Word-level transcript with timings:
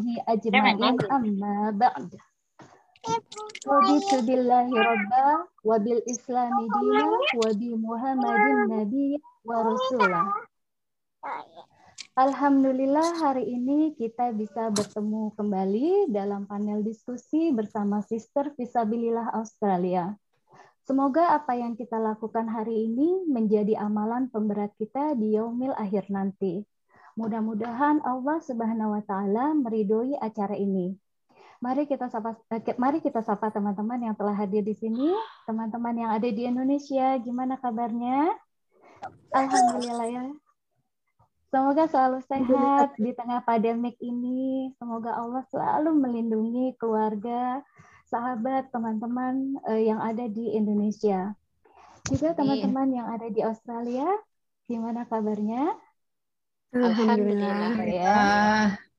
sahbihi 0.00 0.24
ajma'in 0.24 0.96
amma 1.12 1.72
ba'd. 1.76 2.08
Raditu 3.64 4.16
billahi 4.24 4.72
rabba 4.72 5.44
islami 6.08 6.64
dina 6.68 7.04
wa 7.36 7.50
bi 7.52 7.68
muhammadin 7.76 9.20
wa 9.44 9.56
rasulah. 9.60 10.26
Alhamdulillah 12.16 13.20
hari 13.20 13.44
ini 13.48 13.92
kita 13.96 14.32
bisa 14.32 14.72
bertemu 14.72 15.32
kembali 15.36 16.12
dalam 16.12 16.44
panel 16.48 16.80
diskusi 16.80 17.52
bersama 17.52 18.00
Sister 18.04 18.52
Visabilillah 18.56 19.36
Australia. 19.36 20.16
Semoga 20.84 21.36
apa 21.36 21.54
yang 21.54 21.76
kita 21.76 22.00
lakukan 22.00 22.48
hari 22.50 22.88
ini 22.88 23.28
menjadi 23.28 23.78
amalan 23.78 24.32
pemberat 24.32 24.72
kita 24.80 25.12
di 25.12 25.36
Yaumil 25.38 25.76
Akhir 25.76 26.08
nanti. 26.08 26.64
Mudah-mudahan 27.20 28.00
Allah 28.00 28.40
Subhanahu 28.40 28.96
wa 28.96 29.02
taala 29.04 29.52
meridhoi 29.52 30.16
acara 30.16 30.56
ini. 30.56 30.96
Mari 31.60 31.84
kita 31.84 32.08
sapa 32.08 32.40
eh, 32.48 32.64
mari 32.80 33.04
kita 33.04 33.20
sapa 33.20 33.52
teman-teman 33.52 34.00
yang 34.00 34.16
telah 34.16 34.32
hadir 34.32 34.64
di 34.64 34.72
sini, 34.72 35.12
teman-teman 35.44 35.92
yang 36.00 36.10
ada 36.16 36.24
di 36.24 36.48
Indonesia, 36.48 37.20
gimana 37.20 37.60
kabarnya? 37.60 38.32
Alhamdulillah 39.36 40.08
ya. 40.08 40.24
Semoga 41.52 41.84
selalu 41.92 42.24
sehat 42.24 42.96
di 42.96 43.12
tengah 43.12 43.44
pandemik 43.44 44.00
ini. 44.00 44.72
Semoga 44.80 45.20
Allah 45.20 45.44
selalu 45.52 45.92
melindungi 46.00 46.72
keluarga, 46.80 47.60
sahabat, 48.08 48.72
teman-teman 48.72 49.60
eh, 49.68 49.92
yang 49.92 50.00
ada 50.00 50.24
di 50.24 50.56
Indonesia. 50.56 51.36
Juga 52.08 52.32
teman-teman 52.32 52.88
yang 52.96 53.12
ada 53.12 53.28
di 53.28 53.44
Australia, 53.44 54.08
gimana 54.64 55.04
kabarnya? 55.04 55.76
Alhamdulillah. 56.70 57.74
Ya. 57.86 58.22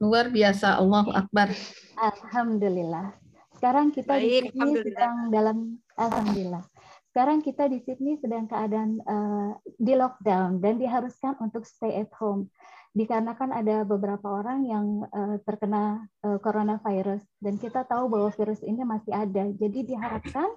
Luar 0.03 0.27
biasa. 0.27 0.80
Allah 0.80 1.07
Akbar. 1.16 1.49
Alhamdulillah. 1.95 3.16
Sekarang 3.55 3.94
kita 3.94 4.17
Baik, 4.17 4.49
di 4.49 4.57
sini 4.57 4.72
sedang 4.81 5.16
dalam 5.30 5.58
Alhamdulillah. 5.95 6.64
Sekarang 7.11 7.44
kita 7.44 7.67
di 7.67 7.83
Sydney 7.83 8.16
sedang 8.17 8.47
keadaan 8.47 9.03
uh, 9.03 9.52
di 9.75 9.94
lockdown 9.99 10.64
dan 10.64 10.80
diharuskan 10.80 11.36
untuk 11.44 11.67
stay 11.67 12.02
at 12.02 12.11
home 12.16 12.47
dikarenakan 12.92 13.55
ada 13.55 13.88
beberapa 13.88 14.27
orang 14.44 14.67
yang 14.67 15.08
uh, 15.16 15.39
terkena 15.47 16.03
uh, 16.27 16.39
coronavirus 16.44 17.23
dan 17.39 17.55
kita 17.55 17.88
tahu 17.88 18.11
bahwa 18.11 18.31
virus 18.36 18.59
ini 18.64 18.83
masih 18.83 19.16
ada. 19.16 19.47
Jadi 19.47 19.95
diharapkan 19.95 20.52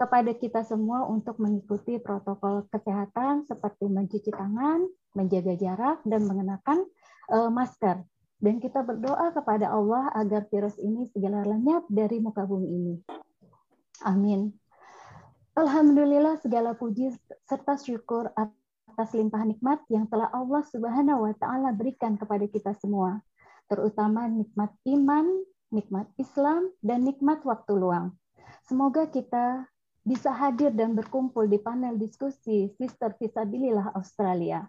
kepada 0.00 0.32
kita 0.32 0.64
semua 0.64 1.04
untuk 1.04 1.36
mengikuti 1.36 2.00
protokol 2.00 2.64
kesehatan 2.72 3.44
seperti 3.44 3.84
mencuci 3.84 4.32
tangan, 4.32 4.88
menjaga 5.12 5.52
jarak, 5.60 6.00
dan 6.08 6.24
mengenakan 6.24 6.88
uh, 7.28 7.52
masker. 7.52 8.00
Dan 8.40 8.56
kita 8.64 8.80
berdoa 8.80 9.36
kepada 9.36 9.68
Allah 9.68 10.08
agar 10.16 10.48
virus 10.48 10.80
ini 10.80 11.04
segera 11.12 11.44
lenyap 11.44 11.84
dari 11.92 12.16
muka 12.16 12.48
bumi 12.48 12.68
ini. 12.72 12.94
Amin. 14.08 14.56
Alhamdulillah 15.52 16.40
segala 16.40 16.72
puji 16.72 17.12
serta 17.44 17.76
syukur 17.76 18.32
atas 18.32 19.12
limpahan 19.12 19.52
nikmat 19.52 19.84
yang 19.92 20.08
telah 20.08 20.32
Allah 20.32 20.64
Subhanahu 20.72 21.28
wa 21.28 21.34
taala 21.36 21.76
berikan 21.76 22.16
kepada 22.16 22.48
kita 22.48 22.72
semua, 22.80 23.20
terutama 23.68 24.24
nikmat 24.24 24.72
iman, 24.88 25.44
nikmat 25.68 26.08
Islam 26.16 26.72
dan 26.80 27.04
nikmat 27.04 27.44
waktu 27.44 27.76
luang. 27.76 28.16
Semoga 28.64 29.04
kita 29.04 29.69
bisa 30.04 30.32
hadir 30.32 30.72
dan 30.72 30.96
berkumpul 30.96 31.46
di 31.46 31.60
panel 31.60 31.96
diskusi 32.00 32.72
Sister 32.76 33.12
Visabilillah 33.16 33.92
Australia. 33.94 34.64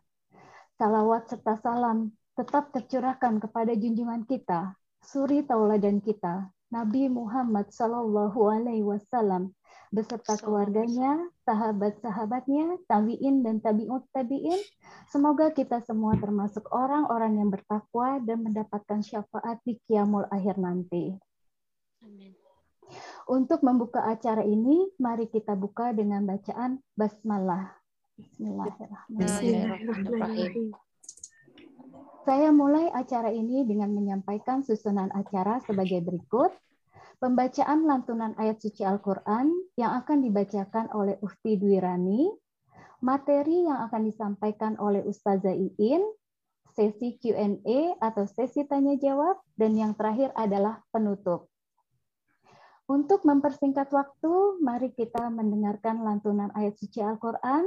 Salawat 0.75 1.31
serta 1.31 1.59
salam 1.61 2.11
tetap 2.35 2.73
tercurahkan 2.73 3.37
kepada 3.43 3.75
junjungan 3.75 4.25
kita, 4.25 4.75
suri 5.03 5.43
tauladan 5.45 5.99
kita, 6.01 6.49
Nabi 6.71 7.11
Muhammad 7.11 7.67
Sallallahu 7.69 8.39
Alaihi 8.47 8.87
Wasallam 8.87 9.51
beserta 9.91 10.39
keluarganya, 10.39 11.27
sahabat-sahabatnya, 11.43 12.79
tabiin 12.87 13.43
dan 13.43 13.59
tabiut 13.59 14.07
tabiin. 14.15 14.57
Semoga 15.11 15.51
kita 15.51 15.83
semua 15.83 16.15
termasuk 16.15 16.63
orang-orang 16.71 17.43
yang 17.43 17.49
bertakwa 17.51 18.23
dan 18.23 18.47
mendapatkan 18.47 19.03
syafaat 19.03 19.59
di 19.67 19.75
kiamul 19.83 20.23
akhir 20.31 20.55
nanti. 20.55 21.11
Amin. 22.01 22.40
Untuk 23.29 23.61
membuka 23.61 24.01
acara 24.01 24.41
ini, 24.41 24.89
mari 24.97 25.29
kita 25.29 25.53
buka 25.53 25.93
dengan 25.93 26.25
bacaan 26.25 26.81
basmalah. 26.97 27.69
Bismillahirrahmanirrahim. 28.17 30.73
Saya 32.21 32.53
mulai 32.53 32.85
acara 32.93 33.33
ini 33.33 33.65
dengan 33.65 33.89
menyampaikan 33.93 34.63
susunan 34.65 35.09
acara 35.13 35.61
sebagai 35.65 36.01
berikut. 36.05 36.51
Pembacaan 37.21 37.85
lantunan 37.85 38.33
ayat 38.41 38.61
suci 38.61 38.81
Al-Quran 38.81 39.53
yang 39.77 39.93
akan 40.01 40.25
dibacakan 40.25 40.89
oleh 40.97 41.21
Ufti 41.21 41.53
Dwirani, 41.53 42.33
materi 43.05 43.69
yang 43.69 43.85
akan 43.85 44.09
disampaikan 44.09 44.73
oleh 44.81 45.05
Ustazah 45.05 45.53
Iin, 45.53 46.01
sesi 46.73 47.21
Q&A 47.21 48.01
atau 48.01 48.25
sesi 48.25 48.65
tanya 48.65 48.97
jawab, 48.97 49.37
dan 49.53 49.77
yang 49.77 49.93
terakhir 49.93 50.33
adalah 50.33 50.81
penutup. 50.89 51.50
Untuk 52.91 53.23
mempersingkat 53.23 53.87
waktu, 53.95 54.59
mari 54.59 54.91
kita 54.91 55.31
mendengarkan 55.31 56.03
lantunan 56.03 56.51
ayat 56.51 56.75
suci 56.75 56.99
Al-Quran, 56.99 57.63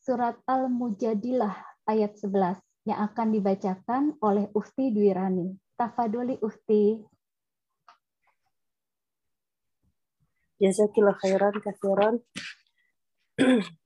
surat 0.00 0.40
Al-Mujadilah 0.48 1.84
ayat 1.84 2.16
11, 2.16 2.64
yang 2.88 3.04
akan 3.04 3.36
dibacakan 3.36 4.16
oleh 4.24 4.48
Ufti 4.56 4.96
Dwirani. 4.96 5.52
Tafaduli 5.76 6.40
Ufti. 6.40 7.04
Jazakillah 10.56 11.20
khairan 11.20 11.60
kathiran. 11.60 12.14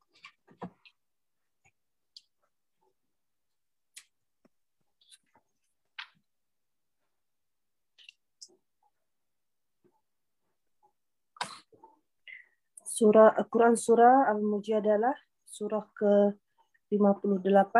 surah 12.99 13.31
Al-Quran 13.39 13.79
surah 13.79 14.27
Al-Mujadalah 14.35 15.15
surah 15.47 15.87
ke-58 15.95 17.75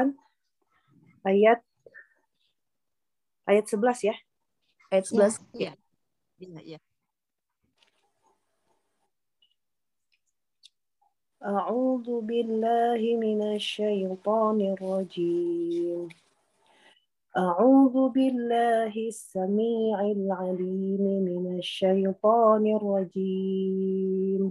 ayat 1.28 1.60
ayat 3.50 3.66
11 3.68 4.08
ya. 4.10 4.16
Ayat 4.94 5.06
11 5.12 5.44
ya. 5.58 5.74
Iya, 6.40 6.78
ya. 6.78 6.80
أعوذ 11.46 12.26
بالله 12.26 13.02
من 13.22 13.54
الشيطان 13.54 14.58
الرجيم 14.74 16.10
أعوذ 17.38 18.10
بالله 18.10 18.94
السميع 18.98 19.98
العليم 20.02 21.04
من 21.30 21.60
الشيطان 21.62 22.64
الرجيم 22.78 24.42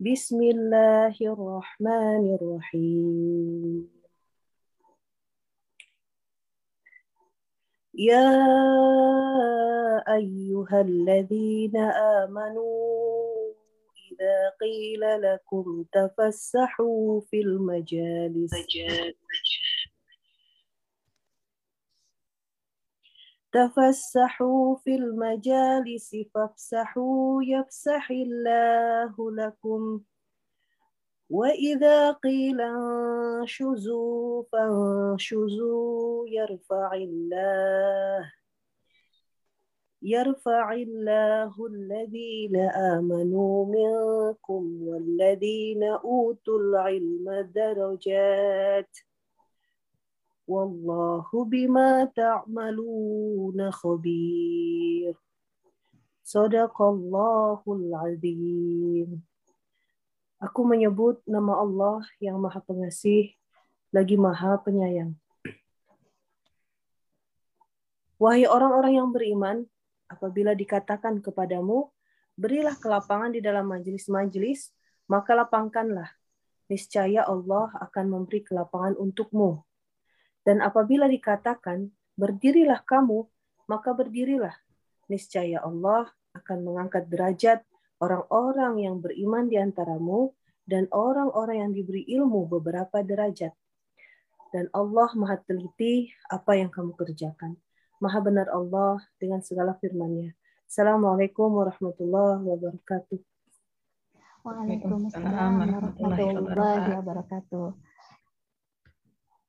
بسم 0.00 0.42
الله 0.42 1.16
الرحمن 1.20 2.24
الرحيم. 2.36 3.88
يا 7.94 8.28
أيها 10.04 10.80
الذين 10.80 11.76
آمنوا 12.20 13.52
إذا 14.12 14.36
قيل 14.60 15.00
لكم 15.00 15.84
تفسحوا 15.92 17.20
في 17.20 17.40
المجالس. 17.40 18.52
تفسحوا 23.56 24.76
في 24.76 24.94
المجالس 24.94 26.16
فافسحوا 26.34 27.42
يفسح 27.42 28.10
الله 28.10 29.32
لكم. 29.32 30.00
وإذا 31.30 32.12
قيل 32.12 32.60
انشزوا 32.60 34.42
فانشزوا 34.52 36.28
يرفع 36.28 36.94
الله 36.94 38.32
يرفع 40.02 40.72
الله 40.72 41.66
الذين 41.66 42.56
آمنوا 42.70 43.66
منكم 43.66 44.88
والذين 44.88 45.82
أوتوا 45.84 46.58
العلم 46.58 47.50
درجات. 47.54 48.96
Wallahu 50.46 51.42
bima 51.42 52.06
ta'maluna 52.14 53.74
khabir. 53.74 55.18
Sadaqallahul 56.22 57.90
azim. 57.90 59.26
Aku 60.38 60.62
menyebut 60.62 61.18
nama 61.26 61.58
Allah 61.58 62.06
yang 62.22 62.38
maha 62.38 62.62
pengasih, 62.62 63.34
lagi 63.90 64.14
maha 64.14 64.54
penyayang. 64.62 65.18
Wahai 68.22 68.46
orang-orang 68.46 69.02
yang 69.02 69.10
beriman, 69.10 69.66
apabila 70.06 70.54
dikatakan 70.54 71.18
kepadamu, 71.18 71.90
berilah 72.38 72.78
kelapangan 72.78 73.34
di 73.34 73.42
dalam 73.42 73.66
majelis-majelis, 73.66 74.70
maka 75.10 75.34
lapangkanlah. 75.34 76.14
Niscaya 76.70 77.26
Allah 77.26 77.66
akan 77.82 78.14
memberi 78.14 78.46
kelapangan 78.46 78.94
untukmu. 78.94 79.65
Dan 80.46 80.62
apabila 80.62 81.10
dikatakan, 81.10 81.90
berdirilah 82.14 82.86
kamu, 82.86 83.26
maka 83.66 83.90
berdirilah. 83.90 84.54
Niscaya 85.10 85.58
Allah 85.66 86.06
akan 86.38 86.58
mengangkat 86.62 87.10
derajat 87.10 87.66
orang-orang 87.98 88.86
yang 88.86 89.02
beriman 89.02 89.50
di 89.50 89.58
antaramu 89.58 90.30
dan 90.62 90.86
orang-orang 90.94 91.66
yang 91.66 91.72
diberi 91.74 92.06
ilmu 92.06 92.46
beberapa 92.46 93.02
derajat. 93.02 93.50
Dan 94.54 94.70
Allah 94.70 95.10
maha 95.18 95.42
teliti 95.42 96.14
apa 96.30 96.54
yang 96.54 96.70
kamu 96.70 96.94
kerjakan. 96.94 97.58
Maha 97.98 98.22
benar 98.22 98.46
Allah 98.54 99.02
dengan 99.18 99.42
segala 99.42 99.74
firman-Nya. 99.82 100.30
Assalamualaikum 100.70 101.50
warahmatullahi 101.50 102.42
wabarakatuh. 102.46 103.18
Waalaikumsalam 104.46 105.50
warahmatullahi 105.58 106.86
wabarakatuh. 107.02 107.66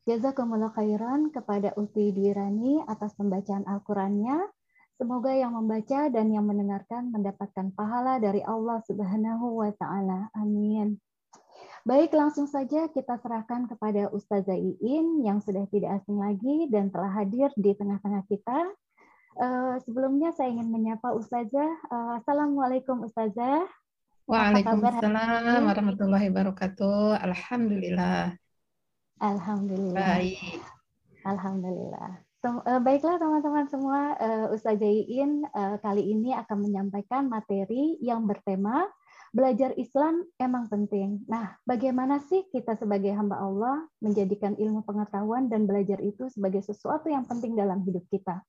Jazakumullah 0.08 0.72
khairan 0.72 1.36
kepada 1.36 1.76
Uti 1.76 2.16
Dirani 2.16 2.80
atas 2.88 3.12
pembacaan 3.20 3.68
Al-Qur'annya. 3.68 4.40
Semoga 4.96 5.36
yang 5.36 5.52
membaca 5.52 6.08
dan 6.08 6.32
yang 6.32 6.48
mendengarkan 6.48 7.12
mendapatkan 7.12 7.76
pahala 7.76 8.16
dari 8.16 8.40
Allah 8.40 8.80
Subhanahu 8.88 9.60
wa 9.60 9.70
taala. 9.76 10.32
Amin. 10.32 10.96
Baik, 11.84 12.16
langsung 12.16 12.48
saja 12.48 12.88
kita 12.88 13.20
serahkan 13.20 13.68
kepada 13.68 14.08
Ustazah 14.16 14.56
Iin 14.56 15.28
yang 15.28 15.44
sudah 15.44 15.68
tidak 15.68 16.00
asing 16.00 16.24
lagi 16.24 16.72
dan 16.72 16.88
telah 16.88 17.12
hadir 17.12 17.52
di 17.60 17.76
tengah-tengah 17.76 18.24
kita. 18.32 18.60
Uh, 19.38 19.76
sebelumnya 19.84 20.32
saya 20.32 20.56
ingin 20.56 20.72
menyapa 20.72 21.12
Ustazah. 21.14 21.72
Uh, 21.92 22.12
Assalamualaikum 22.24 23.04
Ustazah. 23.04 23.68
Waalaikumsalam 24.24 25.68
warahmatullahi 25.68 26.32
wabarakatuh. 26.32 27.20
Alhamdulillah. 27.20 28.47
Alhamdulillah. 29.18 30.22
Baik. 30.22 30.62
Alhamdulillah. 31.26 32.24
Uh, 32.48 32.80
baiklah 32.80 33.20
teman-teman 33.20 33.68
semua, 33.68 34.16
uh, 34.16 34.48
Ustazah 34.56 34.88
Iin 34.88 35.44
uh, 35.52 35.76
kali 35.84 36.16
ini 36.16 36.32
akan 36.32 36.64
menyampaikan 36.64 37.28
materi 37.28 38.00
yang 38.00 38.24
bertema 38.24 38.88
belajar 39.36 39.76
Islam 39.76 40.24
emang 40.40 40.72
penting. 40.72 41.28
Nah, 41.28 41.60
bagaimana 41.68 42.24
sih 42.24 42.48
kita 42.48 42.80
sebagai 42.80 43.12
hamba 43.12 43.42
Allah 43.42 43.84
menjadikan 44.00 44.56
ilmu 44.56 44.88
pengetahuan 44.88 45.52
dan 45.52 45.68
belajar 45.68 46.00
itu 46.00 46.32
sebagai 46.32 46.64
sesuatu 46.64 47.12
yang 47.12 47.28
penting 47.28 47.58
dalam 47.58 47.84
hidup 47.84 48.08
kita? 48.08 48.40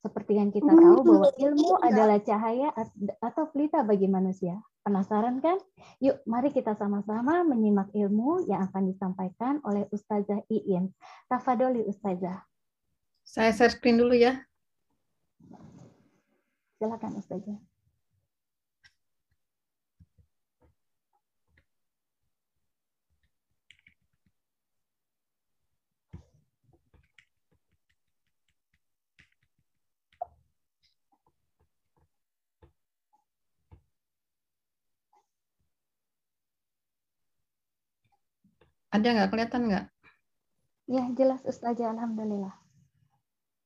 Seperti 0.00 0.32
yang 0.40 0.48
kita 0.48 0.72
tahu 0.72 1.04
bahwa 1.04 1.28
ilmu 1.36 1.76
adalah 1.84 2.18
cahaya 2.24 2.72
atau 3.20 3.52
pelita 3.52 3.84
bagi 3.84 4.08
manusia. 4.08 4.56
Penasaran 4.80 5.44
kan? 5.44 5.60
Yuk, 6.00 6.24
mari 6.24 6.48
kita 6.56 6.72
sama-sama 6.72 7.44
menyimak 7.44 7.92
ilmu 7.92 8.48
yang 8.48 8.64
akan 8.64 8.88
disampaikan 8.88 9.60
oleh 9.60 9.84
Ustazah 9.92 10.40
Iin. 10.48 10.96
Tafadoli 11.28 11.84
Ustazah. 11.84 12.40
Saya 13.20 13.52
share 13.52 13.76
screen 13.76 14.00
dulu 14.00 14.16
ya. 14.16 14.40
Silakan 16.80 17.20
Ustazah. 17.20 17.69
Ada 38.90 39.06
nggak? 39.06 39.28
Kelihatan 39.30 39.62
nggak? 39.70 39.84
Ya, 40.90 41.06
jelas 41.14 41.38
Ustazah. 41.46 41.94
Alhamdulillah. 41.94 42.50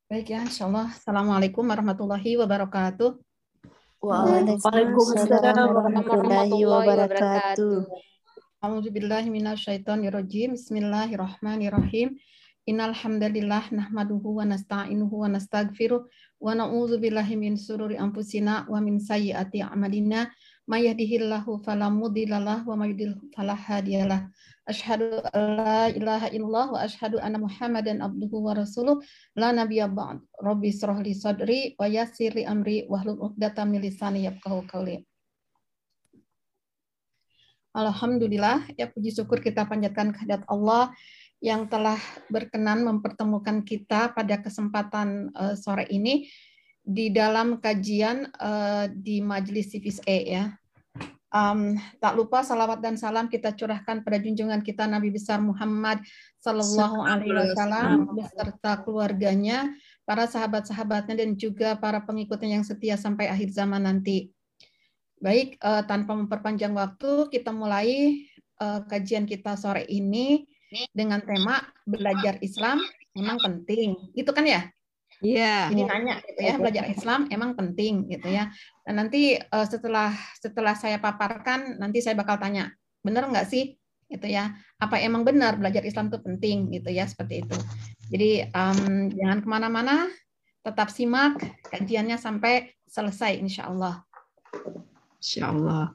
Baik 0.04 0.36
ya, 0.36 0.44
insya 0.44 0.68
Allah. 0.68 0.92
Assalamualaikum 0.92 1.64
warahmatullahi 1.64 2.36
wabarakatuh. 2.36 3.16
Waalaikumsalam 4.04 5.56
warahmatullahi 5.72 6.60
wabarakatuh. 6.68 7.88
A'udzubillahi 8.60 9.32
minasyaitonirrajim. 9.32 10.60
Bismillahirrahmanirrahim. 10.60 12.20
Innal 12.68 12.92
hamdalillah 12.92 13.72
nahmaduhu 13.72 14.40
wa 14.40 14.44
nasta'inuhu 14.44 15.24
wa 15.24 15.32
nastaghfiruh 15.32 16.04
wa 16.36 16.52
na'udzu 16.52 17.00
billahi 17.00 17.40
min 17.40 17.56
sururi 17.56 17.96
anfusina 17.96 18.68
wa 18.68 18.76
min 18.84 19.00
sayyiati 19.00 19.64
a'malina 19.64 20.28
may 20.64 20.88
yahdihillahu 20.88 21.60
fala 21.60 21.92
mudhillalah 21.92 22.64
wa 22.64 22.74
may 22.76 22.96
yudhlil 22.96 23.20
fala 23.36 23.52
hadiyalah. 23.52 24.32
Ashhadu 24.64 25.20
la 25.36 25.92
ilaha 25.92 26.32
illallah 26.32 26.66
wa 26.72 26.80
ashhadu 26.80 27.20
anna 27.20 27.36
Muhammadan 27.36 28.00
abduhu 28.00 28.40
wa 28.40 28.56
rasuluh 28.56 28.96
la 29.36 29.52
nabiyya 29.52 29.92
ba'd. 29.92 30.24
Rabbi 30.40 30.72
israh 30.72 30.96
li 31.04 31.12
sadri 31.12 31.60
wa 31.76 31.84
yassir 31.84 32.32
li 32.32 32.48
amri 32.48 32.88
wahlul 32.88 33.20
'uqdatam 33.20 33.76
min 33.76 33.84
lisani 33.84 34.24
yafqahu 34.24 34.64
qawli. 34.64 35.04
Alhamdulillah, 37.74 38.70
ya 38.78 38.86
puji 38.86 39.10
syukur 39.10 39.42
kita 39.42 39.66
panjatkan 39.66 40.14
kehadirat 40.14 40.46
Allah 40.48 40.94
yang 41.44 41.68
telah 41.68 42.00
berkenan 42.32 42.86
mempertemukan 42.88 43.60
kita 43.66 44.16
pada 44.16 44.40
kesempatan 44.40 45.28
uh, 45.36 45.52
sore 45.58 45.84
ini 45.92 46.30
di 46.84 47.08
dalam 47.08 47.58
kajian 47.58 48.28
uh, 48.36 48.86
di 48.92 49.24
Majelis 49.24 49.72
Civis 49.72 49.98
E 50.04 50.36
ya. 50.36 50.52
Um, 51.34 51.74
tak 51.98 52.14
lupa 52.14 52.46
salawat 52.46 52.78
dan 52.78 52.94
salam 52.94 53.26
kita 53.26 53.50
curahkan 53.58 54.06
pada 54.06 54.22
junjungan 54.22 54.62
kita 54.62 54.86
Nabi 54.86 55.10
besar 55.10 55.42
Muhammad 55.42 55.98
Sallallahu 56.38 57.02
Alaihi 57.02 57.34
Wasallam 57.34 58.14
beserta 58.14 58.78
keluarganya, 58.86 59.66
para 60.06 60.30
sahabat-sahabatnya 60.30 61.26
dan 61.26 61.34
juga 61.34 61.74
para 61.74 61.98
pengikutnya 62.06 62.62
yang 62.62 62.62
setia 62.62 62.94
sampai 62.94 63.26
akhir 63.26 63.50
zaman 63.50 63.82
nanti. 63.82 64.30
Baik, 65.18 65.58
uh, 65.58 65.82
tanpa 65.82 66.14
memperpanjang 66.14 66.70
waktu, 66.70 67.26
kita 67.32 67.50
mulai 67.50 68.22
uh, 68.62 68.86
kajian 68.86 69.26
kita 69.26 69.58
sore 69.58 69.82
ini 69.90 70.46
dengan 70.94 71.18
tema 71.18 71.66
belajar 71.82 72.38
Islam 72.46 72.78
memang 73.10 73.42
penting, 73.42 74.14
gitu 74.14 74.30
kan 74.30 74.46
ya? 74.46 74.70
Iya. 75.22 75.70
Yeah. 75.70 75.74
Ini 75.74 75.82
nanya 75.86 76.14
gitu 76.24 76.40
ya, 76.40 76.54
belajar 76.58 76.84
Islam 76.90 77.30
emang 77.30 77.54
penting 77.54 78.10
gitu 78.10 78.26
ya. 78.32 78.50
Dan 78.82 78.98
nanti 78.98 79.38
uh, 79.38 79.66
setelah 79.66 80.10
setelah 80.38 80.74
saya 80.74 80.98
paparkan, 80.98 81.78
nanti 81.78 82.02
saya 82.02 82.18
bakal 82.18 82.40
tanya, 82.40 82.72
benar 83.04 83.30
nggak 83.30 83.46
sih 83.46 83.78
gitu 84.10 84.26
ya? 84.26 84.56
Apa 84.80 84.98
emang 84.98 85.22
benar 85.22 85.60
belajar 85.60 85.84
Islam 85.86 86.10
itu 86.10 86.18
penting 86.18 86.72
gitu 86.74 86.90
ya 86.90 87.06
seperti 87.06 87.46
itu. 87.46 87.56
Jadi 88.10 88.50
um, 88.50 89.10
jangan 89.14 89.38
ke 89.44 89.48
mana-mana, 89.48 89.96
tetap 90.64 90.88
simak 90.88 91.38
kajiannya 91.68 92.16
sampai 92.16 92.72
selesai 92.88 93.36
insya 93.36 93.68
Allah. 93.68 94.02
Insya 95.20 95.52
Allah. 95.52 95.92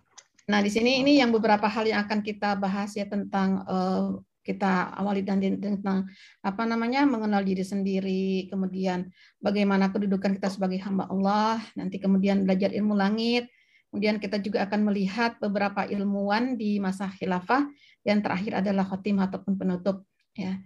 Nah 0.50 0.60
di 0.66 0.74
sini 0.74 1.06
ini 1.06 1.22
yang 1.22 1.30
beberapa 1.30 1.70
hal 1.70 1.86
yang 1.86 2.02
akan 2.06 2.26
kita 2.26 2.58
bahas 2.58 2.98
ya 2.98 3.06
tentang 3.06 3.62
uh, 3.70 4.18
kita 4.50 4.98
awali 4.98 5.22
dan 5.22 5.38
tentang 5.38 6.10
apa 6.42 6.64
namanya 6.66 7.06
mengenal 7.06 7.46
diri 7.46 7.62
sendiri, 7.62 8.50
kemudian 8.50 9.06
bagaimana 9.38 9.94
kedudukan 9.94 10.42
kita 10.42 10.50
sebagai 10.50 10.82
hamba 10.82 11.06
Allah, 11.06 11.62
nanti 11.78 12.02
kemudian 12.02 12.50
belajar 12.50 12.74
ilmu 12.74 12.98
langit, 12.98 13.46
kemudian 13.94 14.18
kita 14.18 14.42
juga 14.42 14.66
akan 14.66 14.90
melihat 14.90 15.38
beberapa 15.38 15.86
ilmuwan 15.86 16.58
di 16.58 16.82
masa 16.82 17.14
khilafah, 17.14 17.70
yang 18.02 18.26
terakhir 18.26 18.66
adalah 18.66 18.90
khotimah 18.90 19.30
ataupun 19.30 19.54
penutup. 19.54 20.02
Ya, 20.34 20.58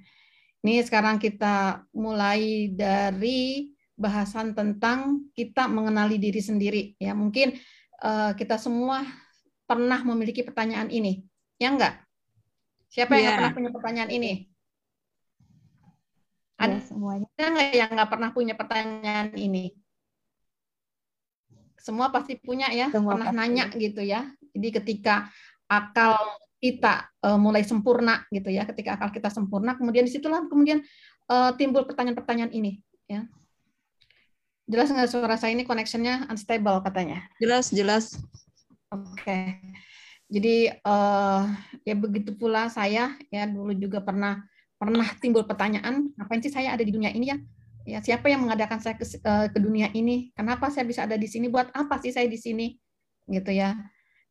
ini 0.63 0.79
sekarang 0.79 1.19
kita 1.19 1.83
mulai 1.91 2.71
dari 2.71 3.71
bahasan 3.99 4.55
tentang 4.55 5.27
kita 5.35 5.67
mengenali 5.67 6.15
diri 6.19 6.39
sendiri. 6.39 6.83
Ya, 6.99 7.11
mungkin 7.11 7.59
uh, 7.99 8.31
kita 8.35 8.55
semua 8.55 9.03
pernah 9.63 10.03
memiliki 10.03 10.43
pertanyaan 10.43 10.91
ini, 10.91 11.23
ya 11.59 11.71
enggak? 11.71 12.02
Siapa 12.93 13.17
yang 13.17 13.25
yeah. 13.25 13.35
pernah 13.41 13.53
punya 13.57 13.69
pertanyaan 13.73 14.11
ini? 14.13 14.31
Ada 16.61 16.77
ya, 16.77 16.81
semuanya. 16.85 17.27
nggak 17.33 17.69
yang 17.73 17.89
nggak 17.89 18.09
pernah 18.13 18.29
punya 18.29 18.53
pertanyaan 18.53 19.33
ini? 19.33 19.73
Semua 21.81 22.13
pasti 22.13 22.37
punya 22.37 22.69
ya, 22.69 22.93
Semua 22.93 23.17
pernah 23.17 23.33
pasti. 23.33 23.39
nanya 23.41 23.65
gitu 23.73 24.05
ya. 24.05 24.29
Jadi 24.53 24.69
ketika 24.69 25.25
akal 25.65 26.21
kita 26.61 27.09
uh, 27.25 27.35
mulai 27.41 27.65
sempurna 27.65 28.29
gitu 28.29 28.53
ya, 28.53 28.69
ketika 28.69 29.01
akal 29.01 29.09
kita 29.09 29.33
sempurna, 29.33 29.73
kemudian 29.73 30.05
di 30.05 30.13
situlah 30.13 30.45
kemudian 30.45 30.85
uh, 31.33 31.49
timbul 31.57 31.89
pertanyaan-pertanyaan 31.89 32.53
ini. 32.53 32.77
Ya. 33.09 33.25
Jelas 34.69 34.93
nggak 34.93 35.09
suara 35.09 35.35
saya 35.35 35.57
ini 35.57 35.65
connectionnya 35.65 36.29
unstable 36.29 36.77
katanya? 36.85 37.25
Jelas, 37.41 37.73
jelas. 37.73 38.21
Oke. 38.93 39.17
Okay. 39.17 39.43
Jadi 40.33 40.73
uh, 40.81 41.45
ya 41.85 41.93
begitu 41.93 42.33
pula 42.33 42.65
saya 42.73 43.13
ya 43.29 43.45
dulu 43.45 43.69
juga 43.77 44.01
pernah 44.01 44.41
pernah 44.81 45.05
timbul 45.21 45.45
pertanyaan, 45.45 46.09
ngapain 46.17 46.41
sih 46.41 46.49
saya 46.49 46.73
ada 46.73 46.81
di 46.81 46.89
dunia 46.89 47.13
ini 47.13 47.29
ya? 47.29 47.37
Ya, 47.83 47.99
siapa 47.99 48.31
yang 48.31 48.47
mengadakan 48.47 48.79
saya 48.79 48.95
ke, 48.95 49.03
eh, 49.03 49.47
ke 49.51 49.59
dunia 49.59 49.91
ini? 49.91 50.31
Kenapa 50.31 50.71
saya 50.71 50.87
bisa 50.87 51.03
ada 51.03 51.19
di 51.19 51.27
sini? 51.27 51.51
Buat 51.51 51.75
apa 51.75 51.99
sih 51.99 52.15
saya 52.15 52.31
di 52.31 52.39
sini? 52.39 52.79
Gitu 53.27 53.51
ya. 53.51 53.75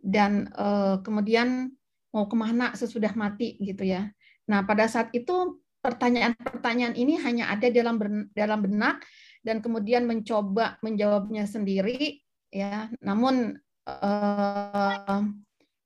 Dan 0.00 0.48
uh, 0.56 1.04
kemudian 1.04 1.68
mau 2.16 2.24
ke 2.28 2.36
mana 2.36 2.72
sesudah 2.72 3.12
mati 3.12 3.60
gitu 3.60 3.84
ya. 3.84 4.08
Nah, 4.48 4.64
pada 4.64 4.88
saat 4.88 5.12
itu 5.12 5.60
pertanyaan-pertanyaan 5.84 6.96
ini 6.96 7.20
hanya 7.20 7.52
ada 7.52 7.68
dalam 7.68 8.00
dalam 8.32 8.58
benak 8.64 9.04
dan 9.44 9.60
kemudian 9.60 10.08
mencoba 10.08 10.80
menjawabnya 10.80 11.44
sendiri 11.44 12.24
ya. 12.48 12.88
Namun 13.04 13.60
uh, 13.84 15.20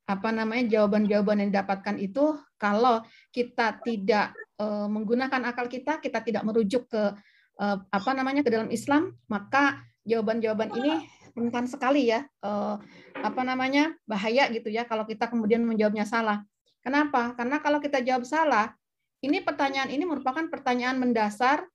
apa 0.07 0.31
namanya 0.31 0.71
jawaban-jawaban 0.71 1.43
yang 1.43 1.51
didapatkan 1.51 1.99
itu 1.99 2.39
kalau 2.63 3.03
kita 3.35 3.83
tidak 3.83 4.39
uh, 4.63 4.87
menggunakan 4.87 5.51
akal 5.51 5.67
kita, 5.67 5.99
kita 5.99 6.23
tidak 6.23 6.47
merujuk 6.47 6.87
ke 6.87 7.03
uh, 7.59 7.77
apa 7.91 8.11
namanya 8.15 8.47
ke 8.47 8.51
dalam 8.55 8.71
Islam, 8.71 9.19
maka 9.27 9.83
jawaban-jawaban 10.07 10.71
ini 10.79 11.03
rentan 11.37 11.69
sekali 11.69 12.09
ya 12.09 12.25
uh, 12.47 12.81
apa 13.21 13.43
namanya 13.45 13.93
bahaya 14.09 14.49
gitu 14.49 14.73
ya 14.73 14.89
kalau 14.89 15.05
kita 15.05 15.27
kemudian 15.27 15.67
menjawabnya 15.67 16.07
salah. 16.07 16.47
Kenapa? 16.87 17.35
Karena 17.35 17.59
kalau 17.59 17.83
kita 17.83 17.99
jawab 17.99 18.23
salah, 18.23 18.71
ini 19.19 19.43
pertanyaan 19.43 19.91
ini 19.91 20.07
merupakan 20.07 20.47
pertanyaan 20.47 21.03
mendasar 21.03 21.67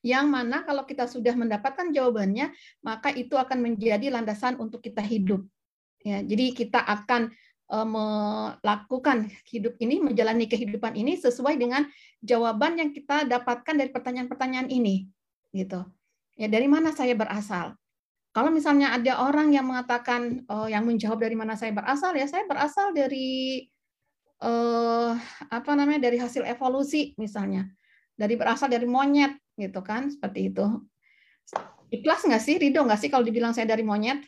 yang 0.00 0.32
mana 0.32 0.64
kalau 0.64 0.86
kita 0.88 1.04
sudah 1.04 1.36
mendapatkan 1.36 1.92
jawabannya, 1.92 2.54
maka 2.80 3.12
itu 3.12 3.36
akan 3.36 3.58
menjadi 3.60 4.08
landasan 4.08 4.56
untuk 4.56 4.80
kita 4.80 5.02
hidup. 5.04 5.44
Ya, 6.00 6.24
jadi 6.24 6.56
kita 6.56 6.80
akan 6.80 7.28
uh, 7.68 7.86
melakukan 7.86 9.28
hidup 9.52 9.76
ini, 9.84 10.00
menjalani 10.00 10.48
kehidupan 10.48 10.96
ini 10.96 11.20
sesuai 11.20 11.60
dengan 11.60 11.84
jawaban 12.24 12.80
yang 12.80 12.90
kita 12.96 13.28
dapatkan 13.28 13.76
dari 13.76 13.90
pertanyaan-pertanyaan 13.92 14.72
ini, 14.72 15.08
gitu. 15.52 15.84
Ya, 16.40 16.48
dari 16.48 16.66
mana 16.72 16.96
saya 16.96 17.12
berasal? 17.12 17.76
Kalau 18.30 18.48
misalnya 18.54 18.94
ada 18.94 19.26
orang 19.26 19.50
yang 19.50 19.66
mengatakan 19.66 20.46
oh, 20.46 20.70
yang 20.70 20.86
menjawab 20.86 21.18
dari 21.18 21.34
mana 21.34 21.58
saya 21.58 21.74
berasal 21.74 22.14
ya 22.14 22.30
saya 22.30 22.46
berasal 22.46 22.94
dari 22.94 23.66
uh, 24.38 25.18
apa 25.50 25.70
namanya 25.74 26.06
dari 26.06 26.22
hasil 26.22 26.46
evolusi 26.46 27.12
misalnya. 27.18 27.66
Dari 28.14 28.38
berasal 28.38 28.70
dari 28.70 28.86
monyet 28.86 29.34
gitu 29.58 29.82
kan 29.82 30.14
seperti 30.14 30.54
itu. 30.54 30.62
Ikhlas 31.90 32.22
nggak 32.22 32.38
sih? 32.38 32.54
Rido 32.62 32.86
nggak 32.86 33.00
sih 33.02 33.10
kalau 33.10 33.26
dibilang 33.26 33.50
saya 33.50 33.66
dari 33.66 33.82
monyet 33.82 34.22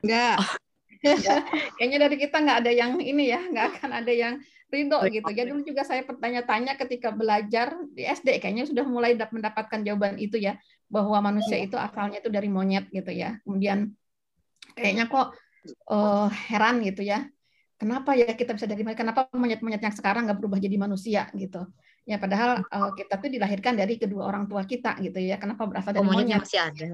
nggak 1.04 1.40
kayaknya 1.76 1.98
dari 2.08 2.16
kita 2.16 2.36
nggak 2.40 2.58
ada 2.64 2.72
yang 2.72 2.90
ini 2.96 3.24
ya 3.28 3.40
nggak 3.44 3.66
akan 3.76 3.90
ada 3.92 4.12
yang 4.12 4.34
ridho 4.74 4.98
gitu. 5.06 5.30
Jadi 5.30 5.48
dulu 5.54 5.62
juga 5.62 5.82
saya 5.86 6.02
bertanya-tanya 6.02 6.74
ketika 6.74 7.14
belajar 7.14 7.78
di 7.94 8.02
SD 8.02 8.42
kayaknya 8.42 8.66
sudah 8.66 8.82
mulai 8.82 9.14
mendapatkan 9.14 9.80
jawaban 9.86 10.18
itu 10.18 10.40
ya 10.42 10.58
bahwa 10.90 11.30
manusia 11.30 11.58
iya. 11.60 11.66
itu 11.70 11.76
asalnya 11.78 12.18
itu 12.18 12.30
dari 12.32 12.50
monyet 12.50 12.90
gitu 12.90 13.14
ya. 13.14 13.38
Kemudian 13.46 13.94
kayaknya 14.74 15.06
kok 15.06 15.38
uh, 15.88 16.28
heran 16.50 16.82
gitu 16.82 17.06
ya. 17.06 17.28
Kenapa 17.78 18.14
ya 18.14 18.30
kita 18.34 18.54
bisa 18.54 18.66
dari? 18.70 18.82
Kenapa 18.94 19.26
monyet-monyet 19.34 19.82
yang 19.82 19.94
sekarang 19.94 20.26
nggak 20.30 20.38
berubah 20.38 20.58
jadi 20.58 20.76
manusia 20.78 21.28
gitu? 21.34 21.66
Ya 22.04 22.20
padahal 22.20 22.62
uh, 22.68 22.90
kita 22.94 23.16
tuh 23.16 23.32
dilahirkan 23.32 23.74
dari 23.74 23.96
kedua 23.96 24.28
orang 24.28 24.44
tua 24.46 24.62
kita 24.66 24.98
gitu 25.02 25.18
ya. 25.22 25.38
Kenapa 25.38 25.66
berasal 25.66 25.94
dari 25.94 26.04
oh, 26.04 26.10
monyet? 26.10 26.40
masih 26.40 26.60
ada. 26.60 26.86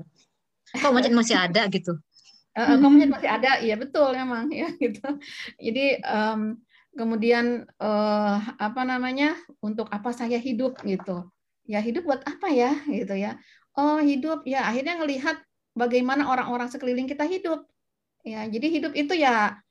Kok 0.70 0.90
monyet 0.92 1.14
masih 1.14 1.36
ada 1.36 1.66
gitu? 1.68 1.98
Uh, 2.56 2.76
monyet 2.82 3.10
masih 3.10 3.30
ada, 3.30 3.62
iya 3.62 3.78
betul 3.78 4.10
memang 4.10 4.50
ya 4.50 4.68
gitu. 4.82 5.06
Jadi 5.58 6.02
um, 6.02 6.58
kemudian 6.94 7.66
uh, 7.78 8.36
apa 8.58 8.82
namanya 8.82 9.38
untuk 9.62 9.86
apa 9.94 10.10
saya 10.10 10.38
hidup 10.38 10.82
gitu. 10.82 11.30
Ya 11.70 11.78
hidup 11.78 12.02
buat 12.06 12.22
apa 12.26 12.50
ya 12.50 12.74
gitu 12.90 13.14
ya. 13.14 13.38
Oh 13.78 14.02
hidup 14.02 14.42
ya 14.42 14.66
akhirnya 14.66 14.98
ngelihat 14.98 15.38
bagaimana 15.78 16.26
orang-orang 16.26 16.66
sekeliling 16.66 17.06
kita 17.06 17.22
hidup. 17.22 17.62
Ya 18.26 18.42
jadi 18.50 18.66
hidup 18.66 18.92
itu 18.98 19.14
ya 19.14 19.62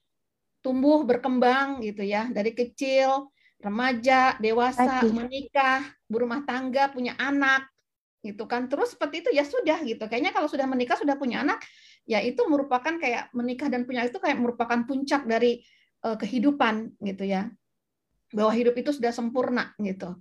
tumbuh 0.64 1.04
berkembang 1.04 1.84
gitu 1.84 2.08
ya. 2.08 2.32
Dari 2.32 2.56
kecil 2.56 3.28
remaja 3.60 4.40
dewasa 4.40 5.04
menikah 5.12 5.84
berumah 6.08 6.48
tangga 6.48 6.88
punya 6.88 7.20
anak 7.20 7.68
gitu 8.24 8.48
kan. 8.48 8.72
Terus 8.72 8.96
seperti 8.96 9.28
itu 9.28 9.30
ya 9.36 9.44
sudah 9.44 9.84
gitu. 9.84 10.08
Kayaknya 10.08 10.32
kalau 10.32 10.48
sudah 10.48 10.64
menikah 10.64 10.96
sudah 10.96 11.20
punya 11.20 11.44
anak 11.44 11.60
ya 12.10 12.26
itu 12.26 12.42
merupakan 12.50 12.98
kayak 12.98 13.30
menikah 13.38 13.70
dan 13.70 13.86
punya 13.86 14.10
itu 14.10 14.18
kayak 14.18 14.42
merupakan 14.42 14.82
puncak 14.90 15.30
dari 15.30 15.62
uh, 16.02 16.18
kehidupan 16.18 16.98
gitu 17.06 17.30
ya. 17.30 17.54
Bahwa 18.34 18.50
hidup 18.58 18.74
itu 18.82 18.90
sudah 18.90 19.14
sempurna 19.14 19.78
gitu. 19.78 20.18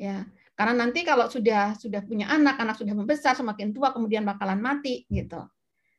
Ya 0.00 0.24
karena 0.56 0.74
nanti 0.88 1.04
kalau 1.04 1.28
sudah 1.28 1.76
sudah 1.76 2.02
punya 2.02 2.32
anak 2.32 2.56
anak 2.58 2.80
sudah 2.80 2.96
membesar 2.96 3.36
semakin 3.36 3.76
tua 3.76 3.92
kemudian 3.92 4.24
bakalan 4.24 4.58
mati 4.58 5.04
gitu. 5.12 5.44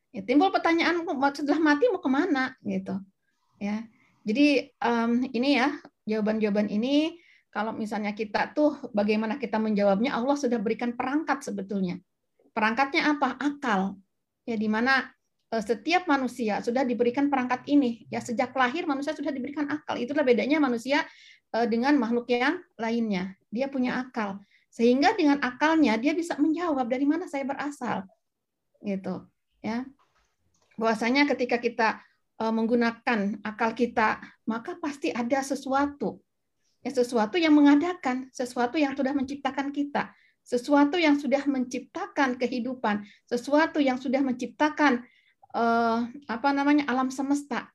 Ya, 0.09 0.25
timbul 0.25 0.49
pertanyaan 0.49 1.05
setelah 1.37 1.61
mati 1.61 1.85
mau 1.85 2.01
ke 2.01 2.09
mana? 2.09 2.57
gitu. 2.65 2.97
Ya 3.61 3.85
jadi 4.25 4.73
um, 4.83 5.25
ini 5.31 5.61
ya 5.61 5.73
jawaban-jawaban 6.03 6.67
ini 6.67 7.17
kalau 7.49 7.73
misalnya 7.73 8.13
kita 8.13 8.53
tuh 8.53 8.77
bagaimana 8.93 9.41
kita 9.41 9.57
menjawabnya 9.57 10.13
Allah 10.13 10.37
sudah 10.37 10.59
berikan 10.61 10.93
perangkat 10.93 11.41
sebetulnya. 11.41 11.97
Perangkatnya 12.53 13.15
apa? 13.15 13.39
Akal. 13.39 13.97
Ya 14.45 14.57
di 14.57 14.69
mana 14.69 15.07
setiap 15.49 16.05
manusia 16.05 16.61
sudah 16.61 16.85
diberikan 16.85 17.25
perangkat 17.25 17.65
ini. 17.65 18.05
Ya 18.13 18.21
sejak 18.21 18.53
lahir 18.53 18.85
manusia 18.85 19.17
sudah 19.17 19.33
diberikan 19.33 19.65
akal. 19.65 19.97
Itulah 19.97 20.21
bedanya 20.21 20.61
manusia 20.61 21.01
eh, 21.57 21.65
dengan 21.65 21.97
makhluk 21.97 22.29
yang 22.29 22.61
lainnya. 22.77 23.33
Dia 23.49 23.65
punya 23.65 23.97
akal. 23.97 24.37
Sehingga 24.69 25.17
dengan 25.17 25.41
akalnya 25.41 25.97
dia 25.97 26.13
bisa 26.13 26.37
menjawab 26.37 26.85
dari 26.85 27.09
mana 27.09 27.25
saya 27.25 27.49
berasal. 27.49 28.05
Gitu. 28.85 29.25
Ya. 29.65 29.89
Bahwasanya 30.77 31.25
ketika 31.33 31.57
kita 31.57 31.97
eh, 32.37 32.53
menggunakan 32.53 33.41
akal 33.41 33.73
kita, 33.73 34.21
maka 34.45 34.77
pasti 34.77 35.09
ada 35.09 35.41
sesuatu. 35.41 36.21
Ya, 36.79 36.95
sesuatu 36.95 37.35
yang 37.35 37.57
mengadakan, 37.57 38.31
sesuatu 38.31 38.79
yang 38.79 38.95
sudah 38.95 39.11
menciptakan 39.11 39.75
kita, 39.75 40.15
sesuatu 40.47 40.95
yang 40.95 41.19
sudah 41.19 41.43
menciptakan 41.43 42.39
kehidupan, 42.39 43.03
sesuatu 43.27 43.83
yang 43.83 43.99
sudah 43.99 44.23
menciptakan 44.23 45.03
uh, 45.55 46.05
apa 46.29 46.49
namanya 46.53 46.85
alam 46.89 47.09
semesta 47.09 47.69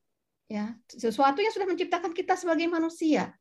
ya. 0.50 0.74
Sesuatu 0.86 1.40
yang 1.40 1.52
sudah 1.54 1.68
menciptakan 1.68 2.12
kita 2.14 2.38
sebagai 2.38 2.66
manusia. 2.70 3.34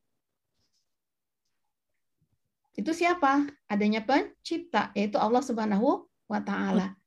Itu 2.74 2.90
siapa? 2.90 3.46
Adanya 3.70 4.02
pencipta 4.02 4.90
yaitu 4.98 5.22
Allah 5.22 5.46
Subhanahu 5.46 6.10
wa 6.26 6.40
taala. 6.42 6.98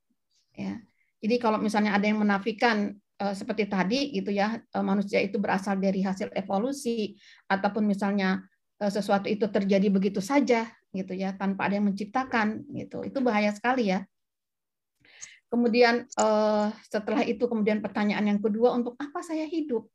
Ya. 0.55 0.79
Jadi 1.19 1.43
kalau 1.43 1.59
misalnya 1.59 1.99
ada 1.99 2.07
yang 2.07 2.23
menafikan 2.23 2.95
uh, 3.19 3.35
seperti 3.35 3.67
tadi 3.67 4.15
gitu 4.15 4.31
ya 4.31 4.63
uh, 4.63 4.85
manusia 4.85 5.19
itu 5.19 5.43
berasal 5.43 5.81
dari 5.81 6.07
hasil 6.07 6.31
evolusi 6.39 7.19
ataupun 7.51 7.83
misalnya 7.83 8.47
uh, 8.79 8.93
sesuatu 8.93 9.27
itu 9.27 9.51
terjadi 9.51 9.91
begitu 9.91 10.23
saja 10.23 10.71
gitu 10.95 11.13
ya 11.13 11.35
tanpa 11.35 11.67
ada 11.67 11.83
yang 11.83 11.91
menciptakan 11.91 12.63
gitu. 12.71 13.03
Itu 13.03 13.19
bahaya 13.27 13.51
sekali 13.51 13.91
ya 13.91 14.07
Kemudian 15.47 16.11
uh, 16.19 16.75
setelah 16.91 17.23
itu 17.23 17.47
kemudian 17.47 17.79
pertanyaan 17.79 18.27
yang 18.27 18.41
kedua 18.43 18.75
untuk 18.75 18.99
apa 18.99 19.23
saya 19.23 19.47
hidup? 19.47 19.87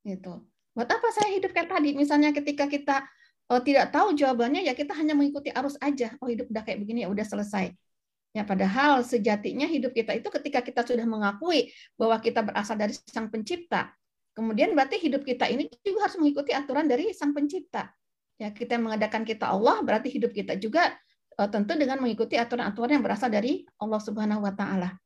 Gitu. 0.00 0.40
Buat 0.72 0.88
apa 0.88 1.08
saya 1.12 1.36
hidup 1.36 1.52
kayak 1.52 1.68
tadi? 1.68 1.92
Misalnya 1.92 2.32
ketika 2.32 2.64
kita 2.64 3.04
uh, 3.52 3.60
tidak 3.60 3.92
tahu 3.92 4.16
jawabannya 4.16 4.64
ya 4.64 4.72
kita 4.72 4.96
hanya 4.96 5.12
mengikuti 5.12 5.52
arus 5.52 5.76
aja. 5.84 6.16
Oh 6.24 6.28
hidup 6.28 6.48
udah 6.48 6.64
kayak 6.64 6.80
begini 6.80 7.04
ya 7.04 7.08
udah 7.12 7.26
selesai. 7.28 7.76
Ya 8.32 8.44
padahal 8.44 9.00
sejatinya 9.04 9.64
hidup 9.64 9.96
kita 9.96 10.12
itu 10.12 10.28
ketika 10.28 10.60
kita 10.60 10.84
sudah 10.84 11.04
mengakui 11.08 11.72
bahwa 11.96 12.20
kita 12.20 12.44
berasal 12.44 12.76
dari 12.76 12.92
Sang 12.92 13.32
Pencipta, 13.32 13.92
kemudian 14.36 14.76
berarti 14.76 15.00
hidup 15.00 15.24
kita 15.24 15.48
ini 15.48 15.72
juga 15.80 16.08
harus 16.08 16.20
mengikuti 16.20 16.52
aturan 16.52 16.84
dari 16.84 17.16
Sang 17.16 17.32
Pencipta. 17.32 17.88
Ya 18.36 18.52
kita 18.52 18.76
mengadakan 18.76 19.24
kita 19.24 19.48
Allah, 19.48 19.80
berarti 19.80 20.12
hidup 20.12 20.36
kita 20.36 20.60
juga 20.60 20.92
Eh, 20.92 21.04
tentu 21.36 21.76
dengan 21.76 22.00
mengikuti 22.00 22.40
aturan-aturan 22.40 22.96
yang 22.96 23.04
berasal 23.04 23.28
dari 23.28 23.68
Allah 23.76 24.00
Subhanahu 24.00 24.40
wa 24.40 24.52
taala. 24.56 24.96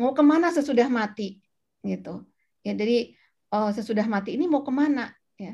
Mau 0.00 0.16
ke 0.16 0.24
mana 0.24 0.48
sesudah 0.48 0.88
mati 0.88 1.44
gitu. 1.84 2.24
Ya 2.64 2.72
jadi 2.72 3.12
uh, 3.52 3.68
sesudah 3.76 4.08
mati 4.08 4.40
ini 4.40 4.48
mau 4.48 4.64
ke 4.64 4.72
mana 4.72 5.12
ya. 5.36 5.52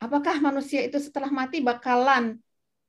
Apakah 0.00 0.40
manusia 0.40 0.80
itu 0.80 0.96
setelah 0.96 1.28
mati 1.28 1.60
bakalan 1.60 2.40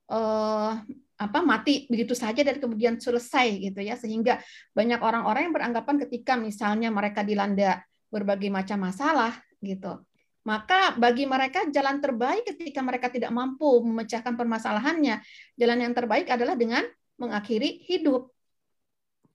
uh, 0.07 0.79
apa 1.21 1.39
mati 1.45 1.85
begitu 1.91 2.15
saja 2.17 2.41
dan 2.41 2.57
kemudian 2.57 2.97
selesai 2.97 3.61
gitu 3.61 3.77
ya 3.83 3.93
sehingga 3.93 4.41
banyak 4.73 4.97
orang-orang 5.03 5.51
yang 5.51 5.53
beranggapan 5.53 6.01
ketika 6.07 6.33
misalnya 6.33 6.89
mereka 6.89 7.21
dilanda 7.21 7.83
berbagai 8.09 8.49
macam 8.49 8.89
masalah 8.89 9.37
gitu 9.61 10.01
maka 10.41 10.97
bagi 10.97 11.29
mereka 11.29 11.69
jalan 11.69 12.01
terbaik 12.01 12.49
ketika 12.49 12.81
mereka 12.81 13.13
tidak 13.13 13.29
mampu 13.29 13.85
memecahkan 13.85 14.33
permasalahannya, 14.33 15.21
jalan 15.53 15.79
yang 15.79 15.93
terbaik 15.93 16.25
adalah 16.33 16.57
dengan 16.57 16.81
mengakhiri 17.21 17.85
hidup. 17.85 18.33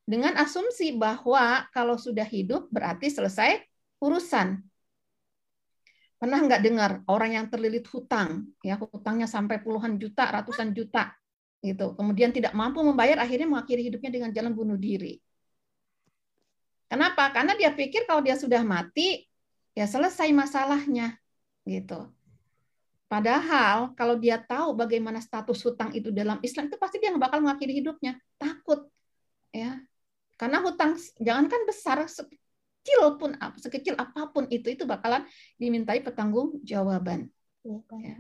Dengan 0.07 0.39
asumsi 0.39 0.95
bahwa 0.95 1.67
kalau 1.75 1.99
sudah 1.99 2.27
hidup 2.27 2.71
berarti 2.71 3.11
selesai 3.11 3.59
urusan. 4.03 4.63
Pernah 6.17 6.39
nggak 6.47 6.63
dengar 6.63 6.91
orang 7.11 7.39
yang 7.39 7.47
terlilit 7.53 7.87
hutang, 7.93 8.51
ya 8.65 8.81
hutangnya 8.81 9.29
sampai 9.29 9.61
puluhan 9.61 10.01
juta, 10.01 10.27
ratusan 10.33 10.73
juta, 10.73 11.13
gitu. 11.61 11.93
Kemudian 11.93 12.33
tidak 12.33 12.57
mampu 12.57 12.81
membayar, 12.81 13.21
akhirnya 13.21 13.47
mengakhiri 13.47 13.93
hidupnya 13.93 14.11
dengan 14.11 14.31
jalan 14.33 14.57
bunuh 14.57 14.79
diri. 14.81 15.21
Kenapa? 16.87 17.35
Karena 17.35 17.53
dia 17.59 17.75
pikir 17.75 18.07
kalau 18.07 18.23
dia 18.23 18.39
sudah 18.39 18.63
mati, 18.63 19.27
ya 19.77 19.85
selesai 19.85 20.33
masalahnya, 20.33 21.21
gitu. 21.69 22.09
Padahal 23.07 23.95
kalau 23.95 24.19
dia 24.19 24.41
tahu 24.41 24.75
bagaimana 24.75 25.23
status 25.23 25.63
hutang 25.63 25.95
itu 25.95 26.11
dalam 26.11 26.43
Islam 26.43 26.67
itu 26.67 26.75
pasti 26.81 26.99
dia 26.99 27.15
nggak 27.15 27.31
bakal 27.31 27.39
mengakhiri 27.45 27.79
hidupnya, 27.79 28.19
takut, 28.41 28.89
ya. 29.55 29.79
Karena 30.35 30.65
hutang 30.65 30.99
jangankan 31.21 31.63
besar, 31.69 32.03
sekecil 32.09 33.21
pun 33.21 33.37
sekecil 33.63 33.95
apa 33.95 34.33
pun 34.35 34.51
itu 34.51 34.75
itu 34.75 34.83
bakalan 34.89 35.23
dimintai 35.61 36.03
pertanggung 36.03 36.59
jawaban. 36.67 37.31
Iya, 37.63 37.81
ya. 38.03 38.17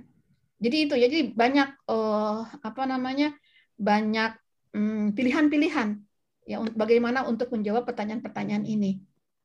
Jadi 0.56 0.76
itu 0.88 0.94
ya, 0.96 1.06
jadi 1.10 1.34
banyak 1.34 1.68
uh, 1.90 2.46
apa 2.64 2.82
namanya 2.88 3.36
banyak 3.76 4.32
um, 4.72 5.12
pilihan-pilihan 5.12 6.00
ya 6.48 6.62
bagaimana 6.72 7.26
untuk 7.28 7.52
menjawab 7.52 7.84
pertanyaan-pertanyaan 7.84 8.64
ini, 8.64 9.02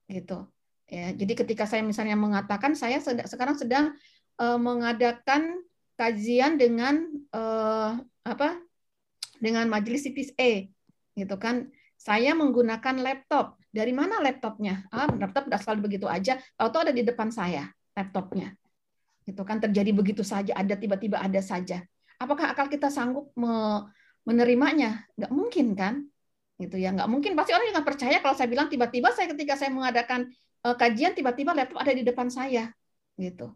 gitu. 0.08 0.46
Ya, 0.92 1.16
jadi 1.16 1.34
ketika 1.40 1.64
saya 1.64 1.88
misalnya 1.88 2.20
mengatakan 2.20 2.76
saya 2.76 3.00
sedang, 3.00 3.24
sekarang 3.24 3.56
sedang 3.56 3.96
uh, 4.36 4.60
mengadakan 4.60 5.64
kajian 5.96 6.60
dengan 6.60 7.08
uh, 7.32 7.96
apa 8.28 8.60
dengan 9.40 9.72
majelis 9.72 10.04
CPSA 10.04 10.68
gitu 11.16 11.36
kan. 11.40 11.72
Saya 11.96 12.36
menggunakan 12.36 13.00
laptop. 13.00 13.62
Dari 13.72 13.96
mana 13.96 14.20
laptopnya? 14.20 14.84
Ah 14.92 15.08
laptop 15.08 15.48
tidak 15.48 15.64
begitu 15.80 16.12
aja. 16.12 16.36
Tahu 16.60 16.82
ada 16.84 16.92
di 16.92 17.08
depan 17.08 17.32
saya 17.32 17.72
laptopnya. 17.96 18.52
Itu 19.24 19.48
kan 19.48 19.64
terjadi 19.64 19.96
begitu 19.96 20.28
saja 20.28 20.52
ada 20.60 20.76
tiba-tiba 20.76 21.24
ada 21.24 21.40
saja. 21.40 21.80
Apakah 22.20 22.52
akal 22.52 22.68
kita 22.68 22.92
sanggup 22.92 23.32
me 23.40 23.88
menerimanya? 24.28 25.08
Nggak 25.16 25.32
mungkin 25.32 25.68
kan? 25.78 26.04
Gitu 26.60 26.76
ya 26.84 26.92
nggak 26.92 27.08
mungkin. 27.08 27.32
Pasti 27.38 27.56
orang 27.56 27.72
nggak 27.80 27.88
percaya 27.88 28.18
kalau 28.20 28.36
saya 28.36 28.50
bilang 28.52 28.68
tiba-tiba 28.68 29.14
saya 29.16 29.32
ketika 29.32 29.56
saya 29.56 29.72
mengadakan 29.72 30.28
kajian 30.62 31.18
tiba-tiba 31.18 31.58
laptop 31.58 31.82
ada 31.82 31.94
di 31.94 32.06
depan 32.06 32.30
saya 32.30 32.70
gitu. 33.18 33.54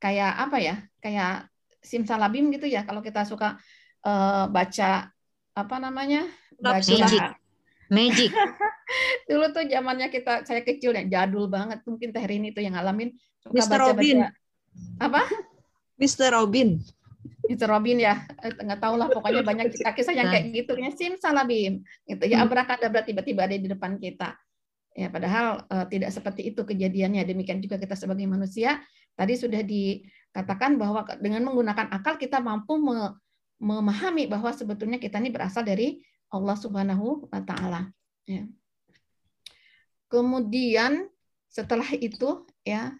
Kayak 0.00 0.32
apa 0.48 0.56
ya 0.60 0.74
kayak 1.00 1.48
simsalabim 1.84 2.48
gitu 2.52 2.64
ya 2.64 2.88
kalau 2.88 3.04
kita 3.04 3.28
suka 3.28 3.60
uh, 4.04 4.48
baca 4.48 5.12
apa 5.54 5.76
namanya 5.78 6.24
baca 6.56 6.80
magic. 6.80 7.22
Magic. 7.92 8.30
Dulu 9.28 9.52
tuh 9.52 9.68
zamannya 9.68 10.08
kita 10.08 10.48
saya 10.48 10.64
kecil 10.64 10.96
ya 10.96 11.04
jadul 11.04 11.46
banget 11.46 11.84
mungkin 11.84 12.10
Teh 12.10 12.24
Rini 12.24 12.50
tuh 12.56 12.64
yang 12.64 12.74
ngalamin 12.76 13.12
suka 13.40 13.54
Mr. 13.60 13.70
baca, 13.70 13.84
Robin. 13.92 14.16
Baca, 14.24 14.30
apa? 15.04 15.22
Mr. 16.00 16.28
Robin. 16.32 16.68
Mr. 17.44 17.68
Robin 17.68 17.96
ya 18.00 18.24
eh, 18.40 18.52
nggak 18.56 18.80
tahu 18.80 18.94
lah 18.96 19.08
pokoknya 19.12 19.44
banyak 19.44 19.66
kisah-kisah 19.72 20.16
yang 20.16 20.28
kayak 20.32 20.48
gitu 20.52 20.72
ya 20.80 20.90
simsalabim 20.92 21.84
gitu 22.08 22.24
ya 22.24 22.40
abrakadabra 22.40 23.04
tiba-tiba 23.04 23.44
ada 23.44 23.56
di 23.56 23.68
depan 23.68 24.00
kita 24.00 24.32
ya 24.94 25.10
padahal 25.10 25.66
uh, 25.68 25.86
tidak 25.90 26.14
seperti 26.14 26.54
itu 26.54 26.62
kejadiannya 26.62 27.26
demikian 27.26 27.58
juga 27.58 27.76
kita 27.82 27.98
sebagai 27.98 28.24
manusia 28.30 28.78
Tadi 29.14 29.34
sudah 29.38 29.62
dikatakan 29.62 30.74
bahwa 30.74 31.06
dengan 31.22 31.46
menggunakan 31.46 31.86
akal 31.94 32.18
kita 32.18 32.42
mampu 32.42 32.74
memahami 33.62 34.26
bahwa 34.26 34.50
sebetulnya 34.50 34.98
kita 34.98 35.22
ini 35.22 35.30
berasal 35.30 35.62
dari 35.62 36.02
Allah 36.34 36.58
Subhanahu 36.58 37.30
wa 37.30 37.40
taala. 37.46 37.94
Ya. 38.26 38.50
Kemudian 40.10 41.06
setelah 41.46 41.86
itu 41.94 42.42
ya, 42.66 42.90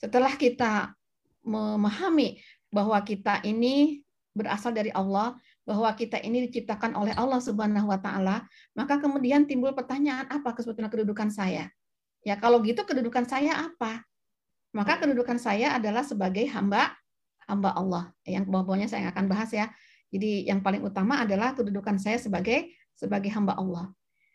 setelah 0.00 0.32
kita 0.32 0.96
memahami 1.44 2.40
bahwa 2.72 2.96
kita 3.04 3.44
ini 3.44 4.00
berasal 4.32 4.72
dari 4.72 4.88
Allah, 4.96 5.36
bahwa 5.68 5.92
kita 5.94 6.18
ini 6.20 6.48
diciptakan 6.48 6.96
oleh 6.96 7.12
Allah 7.14 7.38
Subhanahu 7.38 7.88
wa 7.88 8.00
taala, 8.00 8.48
maka 8.74 8.98
kemudian 8.98 9.44
timbul 9.44 9.76
pertanyaan 9.76 10.26
apa 10.28 10.56
sebetulnya 10.58 10.90
kedudukan 10.90 11.28
saya? 11.28 11.68
Ya, 12.20 12.36
kalau 12.36 12.60
gitu 12.60 12.84
kedudukan 12.84 13.24
saya 13.24 13.68
apa? 13.70 14.04
maka 14.70 15.02
kedudukan 15.02 15.38
saya 15.38 15.74
adalah 15.74 16.06
sebagai 16.06 16.46
hamba 16.50 16.94
hamba 17.50 17.74
Allah. 17.74 18.04
Yang 18.22 18.46
bawah-bawahnya 18.46 18.86
saya 18.86 19.10
akan 19.10 19.26
bahas 19.26 19.50
ya. 19.50 19.66
Jadi 20.10 20.46
yang 20.46 20.62
paling 20.62 20.82
utama 20.82 21.22
adalah 21.22 21.54
kedudukan 21.54 21.98
saya 21.98 22.18
sebagai 22.18 22.70
sebagai 22.94 23.30
hamba 23.34 23.58
Allah. 23.58 23.90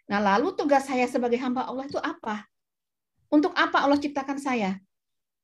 Nah, 0.06 0.20
lalu 0.22 0.54
tugas 0.54 0.86
saya 0.86 1.08
sebagai 1.08 1.40
hamba 1.40 1.66
Allah 1.66 1.88
itu 1.88 1.98
apa? 2.00 2.46
Untuk 3.32 3.56
apa 3.56 3.82
Allah 3.84 3.98
ciptakan 3.98 4.38
saya? 4.38 4.78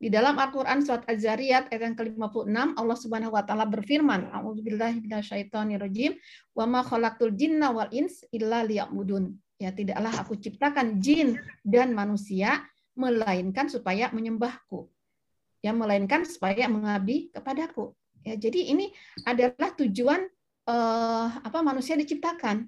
Di 0.02 0.10
dalam 0.10 0.34
Al-Qur'an 0.34 0.82
surat 0.82 1.06
Az-Zariyat 1.06 1.70
ayat 1.70 1.94
yang 1.94 1.94
ke-56 1.94 2.50
Allah 2.74 2.98
Subhanahu 2.98 3.38
wa 3.38 3.46
taala 3.46 3.70
berfirman, 3.70 4.34
A'udzubillahi 4.34 4.98
minasyaitonirrajim, 5.06 6.18
"Wa 6.58 6.66
ma 6.66 6.82
khalaqtul 6.82 7.38
jinna 7.38 7.70
wal 7.70 7.86
ins 7.94 8.26
illa 8.34 8.66
liya'budun." 8.66 9.38
Ya, 9.62 9.70
tidaklah 9.70 10.26
aku 10.26 10.42
ciptakan 10.42 10.98
jin 10.98 11.38
dan 11.62 11.94
manusia 11.94 12.66
melainkan 12.98 13.70
supaya 13.70 14.10
menyembahku. 14.10 14.90
Ya, 15.62 15.70
melainkan 15.70 16.26
supaya 16.26 16.66
mengabdi 16.66 17.30
kepadaku. 17.30 17.94
Ya, 18.26 18.34
jadi 18.34 18.74
ini 18.74 18.90
adalah 19.22 19.70
tujuan 19.78 20.26
eh, 20.66 21.28
apa 21.46 21.62
manusia 21.62 21.94
diciptakan. 21.94 22.66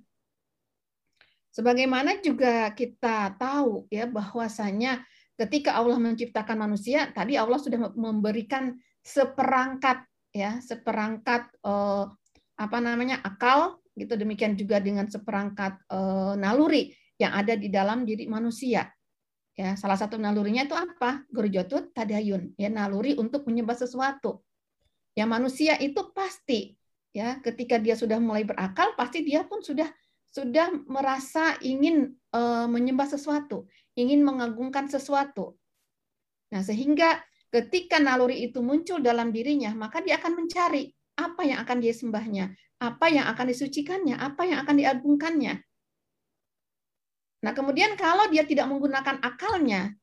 Sebagaimana 1.49 2.21
juga 2.21 2.69
kita 2.77 3.33
tahu 3.41 3.89
ya 3.89 4.05
bahwasanya 4.05 5.01
ketika 5.39 5.77
Allah 5.77 5.97
menciptakan 5.97 6.57
manusia, 6.57 7.09
tadi 7.11 7.37
Allah 7.37 7.57
sudah 7.57 7.93
memberikan 7.93 8.77
seperangkat 9.03 10.05
ya, 10.31 10.59
seperangkat 10.61 11.49
eh, 11.63 12.05
apa 12.53 12.77
namanya 12.77 13.19
akal 13.25 13.81
gitu 13.93 14.17
demikian 14.17 14.57
juga 14.57 14.81
dengan 14.81 15.09
seperangkat 15.09 15.77
eh, 15.89 16.33
naluri 16.37 16.93
yang 17.17 17.33
ada 17.33 17.53
di 17.53 17.69
dalam 17.69 18.05
diri 18.05 18.25
manusia 18.25 18.89
Ya, 19.53 19.77
salah 19.77 19.93
satu 19.93 20.17
nalurinya 20.17 20.65
itu 20.65 20.73
apa? 20.73 21.21
Gurjotut 21.29 21.93
tadayun, 21.93 22.57
ya 22.57 22.73
naluri 22.73 23.13
untuk 23.13 23.45
menyembah 23.45 23.77
sesuatu. 23.77 24.41
Ya 25.13 25.29
manusia 25.29 25.77
itu 25.77 26.09
pasti 26.09 26.73
ya 27.13 27.37
ketika 27.45 27.77
dia 27.77 27.93
sudah 27.93 28.17
mulai 28.17 28.41
berakal 28.41 28.97
pasti 28.97 29.21
dia 29.21 29.45
pun 29.45 29.61
sudah 29.61 29.85
sudah 30.33 30.73
merasa 30.89 31.53
ingin 31.61 32.17
uh, 32.33 32.65
menyembah 32.65 33.05
sesuatu, 33.05 33.69
ingin 33.93 34.25
mengagungkan 34.25 34.89
sesuatu. 34.89 35.57
Nah, 36.53 36.61
sehingga 36.61 37.21
ketika 37.49 37.97
naluri 38.01 38.45
itu 38.49 38.61
muncul 38.61 39.01
dalam 39.01 39.29
dirinya, 39.29 39.73
maka 39.73 40.01
dia 40.01 40.17
akan 40.17 40.45
mencari 40.45 40.93
apa 41.13 41.41
yang 41.45 41.61
akan 41.61 41.77
dia 41.81 41.93
sembahnya, 41.93 42.45
apa 42.81 43.05
yang 43.09 43.25
akan 43.29 43.45
disucikannya, 43.49 44.17
apa 44.17 44.41
yang 44.49 44.57
akan 44.65 44.75
diagungkannya. 44.81 45.53
Nah, 47.43 47.51
kemudian 47.51 47.93
kalau 47.99 48.31
dia 48.31 48.47
tidak 48.47 48.65
menggunakan 48.71 49.19
akalnya, 49.19 49.93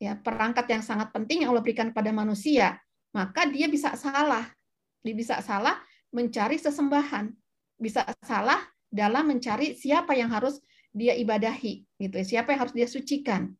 ya 0.00 0.16
perangkat 0.16 0.70
yang 0.70 0.80
sangat 0.80 1.12
penting 1.12 1.44
yang 1.44 1.52
Allah 1.52 1.64
berikan 1.66 1.92
pada 1.92 2.08
manusia, 2.14 2.80
maka 3.12 3.44
dia 3.50 3.66
bisa 3.66 3.92
salah. 3.98 4.48
Dia 5.00 5.16
bisa 5.16 5.40
salah 5.40 5.80
mencari 6.12 6.60
sesembahan, 6.60 7.32
bisa 7.80 8.04
salah 8.22 8.60
dalam 8.90 9.30
mencari 9.30 9.72
siapa 9.78 10.12
yang 10.12 10.28
harus 10.28 10.60
dia 10.90 11.14
ibadahi, 11.14 11.86
gitu 11.98 12.14
ya. 12.18 12.24
Siapa 12.26 12.54
yang 12.54 12.60
harus 12.66 12.74
dia 12.74 12.88
sucikan. 12.90 13.54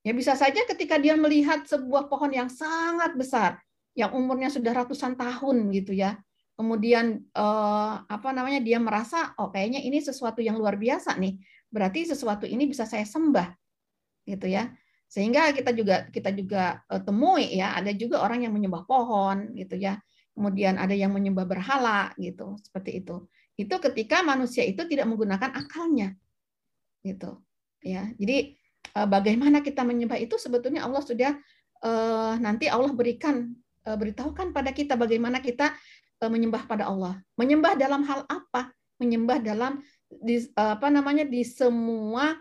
Ya 0.00 0.16
bisa 0.16 0.32
saja 0.32 0.64
ketika 0.64 0.96
dia 0.96 1.12
melihat 1.12 1.68
sebuah 1.68 2.08
pohon 2.08 2.32
yang 2.32 2.48
sangat 2.48 3.12
besar, 3.16 3.60
yang 3.92 4.16
umurnya 4.16 4.48
sudah 4.48 4.72
ratusan 4.72 5.12
tahun 5.12 5.68
gitu 5.76 5.92
ya, 5.92 6.16
kemudian 6.56 7.20
eh, 7.20 7.94
apa 8.00 8.28
namanya 8.32 8.64
dia 8.64 8.80
merasa 8.80 9.36
oh 9.36 9.52
kayaknya 9.52 9.84
ini 9.84 10.00
sesuatu 10.00 10.40
yang 10.40 10.56
luar 10.56 10.80
biasa 10.80 11.20
nih. 11.20 11.36
Berarti 11.68 12.08
sesuatu 12.08 12.48
ini 12.48 12.64
bisa 12.64 12.88
saya 12.88 13.04
sembah 13.04 13.52
gitu 14.24 14.48
ya. 14.48 14.72
Sehingga 15.10 15.52
kita 15.52 15.76
juga 15.76 16.08
kita 16.08 16.32
juga 16.32 16.80
eh, 16.88 17.02
temui 17.04 17.60
ya 17.60 17.76
ada 17.76 17.92
juga 17.92 18.24
orang 18.24 18.48
yang 18.48 18.56
menyembah 18.56 18.88
pohon 18.88 19.52
gitu 19.52 19.76
ya. 19.76 20.00
Kemudian 20.32 20.80
ada 20.80 20.96
yang 20.96 21.12
menyembah 21.12 21.44
berhala 21.44 22.16
gitu 22.16 22.56
seperti 22.64 23.04
itu 23.04 23.28
itu 23.60 23.74
ketika 23.76 24.24
manusia 24.24 24.64
itu 24.64 24.80
tidak 24.88 25.04
menggunakan 25.04 25.52
akalnya 25.52 26.16
gitu 27.04 27.40
ya 27.84 28.08
jadi 28.16 28.56
eh, 28.96 29.08
bagaimana 29.08 29.60
kita 29.60 29.84
menyembah 29.84 30.16
itu 30.20 30.40
sebetulnya 30.40 30.84
Allah 30.88 31.04
sudah 31.04 31.32
eh, 31.84 32.34
nanti 32.40 32.72
Allah 32.72 32.92
berikan 32.96 33.52
eh, 33.84 33.96
beritahukan 33.96 34.56
pada 34.56 34.72
kita 34.72 34.96
bagaimana 34.96 35.40
kita 35.40 35.76
menyembah 36.20 36.68
pada 36.68 36.84
Allah. 36.84 37.16
Menyembah 37.40 37.80
dalam 37.80 38.04
hal 38.04 38.28
apa? 38.28 38.76
Menyembah 39.00 39.40
dalam 39.40 39.80
di, 40.04 40.44
apa 40.52 40.92
namanya 40.92 41.24
di 41.24 41.40
semua 41.48 42.36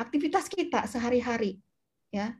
aktivitas 0.00 0.48
kita 0.48 0.88
sehari-hari, 0.88 1.60
ya. 2.08 2.32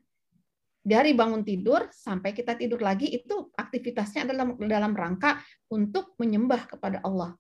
Dari 0.78 1.12
bangun 1.12 1.44
tidur 1.44 1.90
sampai 1.90 2.32
kita 2.32 2.56
tidur 2.56 2.80
lagi 2.80 3.10
itu 3.12 3.50
aktivitasnya 3.52 4.24
adalah 4.24 4.56
dalam 4.56 4.92
rangka 4.96 5.42
untuk 5.68 6.16
menyembah 6.16 6.64
kepada 6.70 7.04
Allah. 7.04 7.36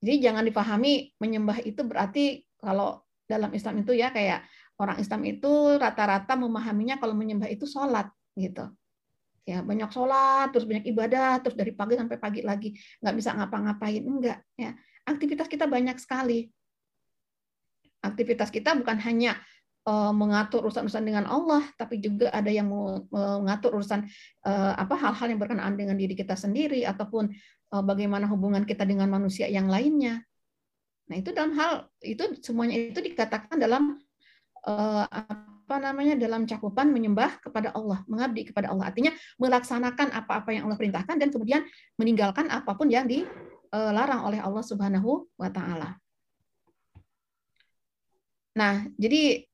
Jadi 0.00 0.16
jangan 0.24 0.44
dipahami 0.48 1.12
menyembah 1.20 1.60
itu 1.60 1.84
berarti 1.84 2.44
kalau 2.56 3.04
dalam 3.28 3.52
Islam 3.52 3.84
itu 3.84 3.92
ya 3.92 4.08
kayak 4.08 4.48
orang 4.80 4.96
Islam 4.96 5.20
itu 5.28 5.76
rata-rata 5.76 6.34
memahaminya 6.40 6.96
kalau 6.96 7.12
menyembah 7.12 7.52
itu 7.52 7.68
sholat 7.68 8.08
gitu. 8.32 8.72
Ya 9.44 9.60
banyak 9.60 9.92
sholat 9.92 10.52
terus 10.56 10.64
banyak 10.64 10.88
ibadah 10.88 11.44
terus 11.44 11.56
dari 11.56 11.76
pagi 11.76 12.00
sampai 12.00 12.16
pagi 12.16 12.40
lagi. 12.40 12.72
Nggak 13.04 13.14
bisa 13.16 13.30
ngapa-ngapain 13.36 14.02
enggak 14.02 14.40
ya. 14.56 14.72
Aktivitas 15.04 15.48
kita 15.52 15.68
banyak 15.68 16.00
sekali. 16.00 16.48
Aktivitas 18.00 18.48
kita 18.48 18.72
bukan 18.72 18.96
hanya 19.04 19.36
uh, 19.86 20.12
mengatur 20.12 20.66
urusan-urusan 20.66 21.04
dengan 21.04 21.24
Allah 21.28 21.64
tapi 21.76 22.00
juga 22.02 22.28
ada 22.34 22.48
yang 22.48 22.68
mengatur 23.12 23.76
urusan 23.78 24.04
uh, 24.44 24.74
apa 24.76 24.94
hal-hal 24.96 25.26
yang 25.30 25.40
berkenaan 25.40 25.74
dengan 25.76 25.96
diri 25.96 26.16
kita 26.16 26.34
sendiri 26.36 26.84
ataupun 26.84 27.30
uh, 27.72 27.82
bagaimana 27.84 28.28
hubungan 28.28 28.64
kita 28.66 28.84
dengan 28.84 29.08
manusia 29.08 29.46
yang 29.48 29.70
lainnya 29.70 30.24
nah 31.10 31.18
itu 31.18 31.34
dalam 31.34 31.56
hal 31.58 31.90
itu 32.04 32.38
semuanya 32.44 32.78
itu 32.78 33.00
dikatakan 33.02 33.58
dalam 33.58 33.98
apa 35.70 35.86
namanya 35.86 36.18
dalam 36.18 36.50
cakupan 36.50 36.90
menyembah 36.90 37.38
kepada 37.46 37.70
Allah, 37.78 38.02
mengabdi 38.10 38.50
kepada 38.50 38.74
Allah. 38.74 38.90
Artinya 38.90 39.14
melaksanakan 39.38 40.10
apa-apa 40.10 40.50
yang 40.50 40.66
Allah 40.66 40.74
perintahkan 40.74 41.14
dan 41.14 41.30
kemudian 41.30 41.62
meninggalkan 41.94 42.50
apa 42.50 42.74
pun 42.74 42.90
yang 42.90 43.06
dilarang 43.06 44.26
oleh 44.26 44.42
Allah 44.42 44.66
Subhanahu 44.66 45.30
wa 45.38 45.46
taala. 45.46 45.94
Nah, 48.58 48.82
jadi 48.98 49.46
eh, 49.46 49.49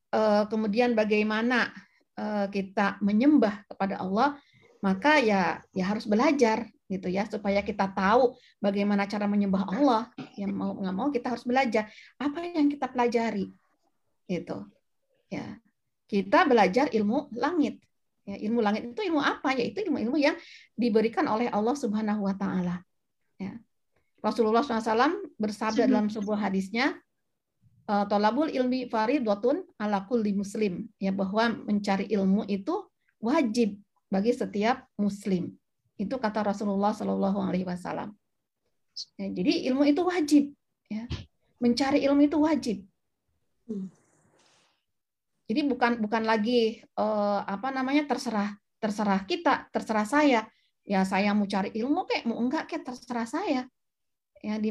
kemudian 0.48 0.94
bagaimana 0.94 1.70
eh, 2.16 2.46
kita 2.50 3.00
menyembah 3.02 3.66
kepada 3.68 4.00
Allah, 4.02 4.38
maka 4.80 5.18
ya 5.18 5.60
ya 5.74 5.84
harus 5.90 6.06
belajar 6.06 6.68
gitu 6.86 7.10
ya 7.10 7.26
supaya 7.26 7.66
kita 7.66 7.90
tahu 7.90 8.38
bagaimana 8.62 9.10
cara 9.10 9.26
menyembah 9.26 9.66
Allah. 9.66 10.02
Yang 10.38 10.52
mau 10.54 10.72
nggak 10.78 10.94
mau 10.94 11.08
kita 11.10 11.34
harus 11.34 11.44
belajar 11.44 11.90
apa 12.16 12.38
yang 12.46 12.70
kita 12.70 12.86
pelajari, 12.86 13.50
gitu. 14.30 14.66
Ya, 15.26 15.58
kita 16.06 16.46
belajar 16.46 16.86
ilmu 16.94 17.30
langit. 17.34 17.82
Ya, 18.26 18.34
ilmu 18.42 18.58
langit 18.58 18.90
itu 18.90 19.06
ilmu 19.06 19.22
apa? 19.22 19.54
Yaitu 19.54 19.86
ilmu-ilmu 19.86 20.18
yang 20.18 20.34
diberikan 20.74 21.26
oleh 21.30 21.46
Allah 21.46 21.78
Subhanahu 21.78 22.26
Wa 22.26 22.34
Taala. 22.34 22.82
Ya. 23.38 23.54
Rasulullah 24.18 24.66
SAW 24.66 25.30
bersabda 25.38 25.86
dalam 25.86 26.10
sebuah 26.10 26.50
hadisnya, 26.50 26.98
tolabul 27.86 28.50
ilmi 28.50 28.90
faridatun 28.90 29.62
ala 29.78 30.02
kulli 30.04 30.34
muslim. 30.34 30.90
Ya 30.98 31.14
bahwa 31.14 31.54
mencari 31.66 32.10
ilmu 32.10 32.44
itu 32.50 32.86
wajib 33.22 33.78
bagi 34.10 34.34
setiap 34.34 34.86
muslim. 34.98 35.54
Itu 35.96 36.20
kata 36.20 36.44
Rasulullah 36.44 36.92
Shallallahu 36.92 37.38
Alaihi 37.40 37.64
Wasallam. 37.64 38.12
Ya, 39.16 39.28
jadi 39.32 39.68
ilmu 39.72 39.84
itu 39.86 40.02
wajib 40.04 40.44
ya. 40.90 41.08
Mencari 41.62 42.04
ilmu 42.04 42.20
itu 42.26 42.36
wajib. 42.36 42.76
Jadi 45.46 45.60
bukan 45.62 46.02
bukan 46.02 46.22
lagi 46.26 46.82
uh, 46.98 47.40
apa 47.46 47.70
namanya 47.70 48.04
terserah 48.06 48.58
terserah 48.82 49.22
kita 49.24 49.70
terserah 49.70 50.06
saya. 50.06 50.40
Ya 50.86 51.02
saya 51.02 51.34
mau 51.34 51.48
cari 51.50 51.74
ilmu 51.74 52.06
kayak 52.06 52.24
mau 52.30 52.38
enggak 52.38 52.70
kayak 52.70 52.86
terserah 52.86 53.26
saya. 53.26 53.62
Ya 54.44 54.60
di 54.60 54.70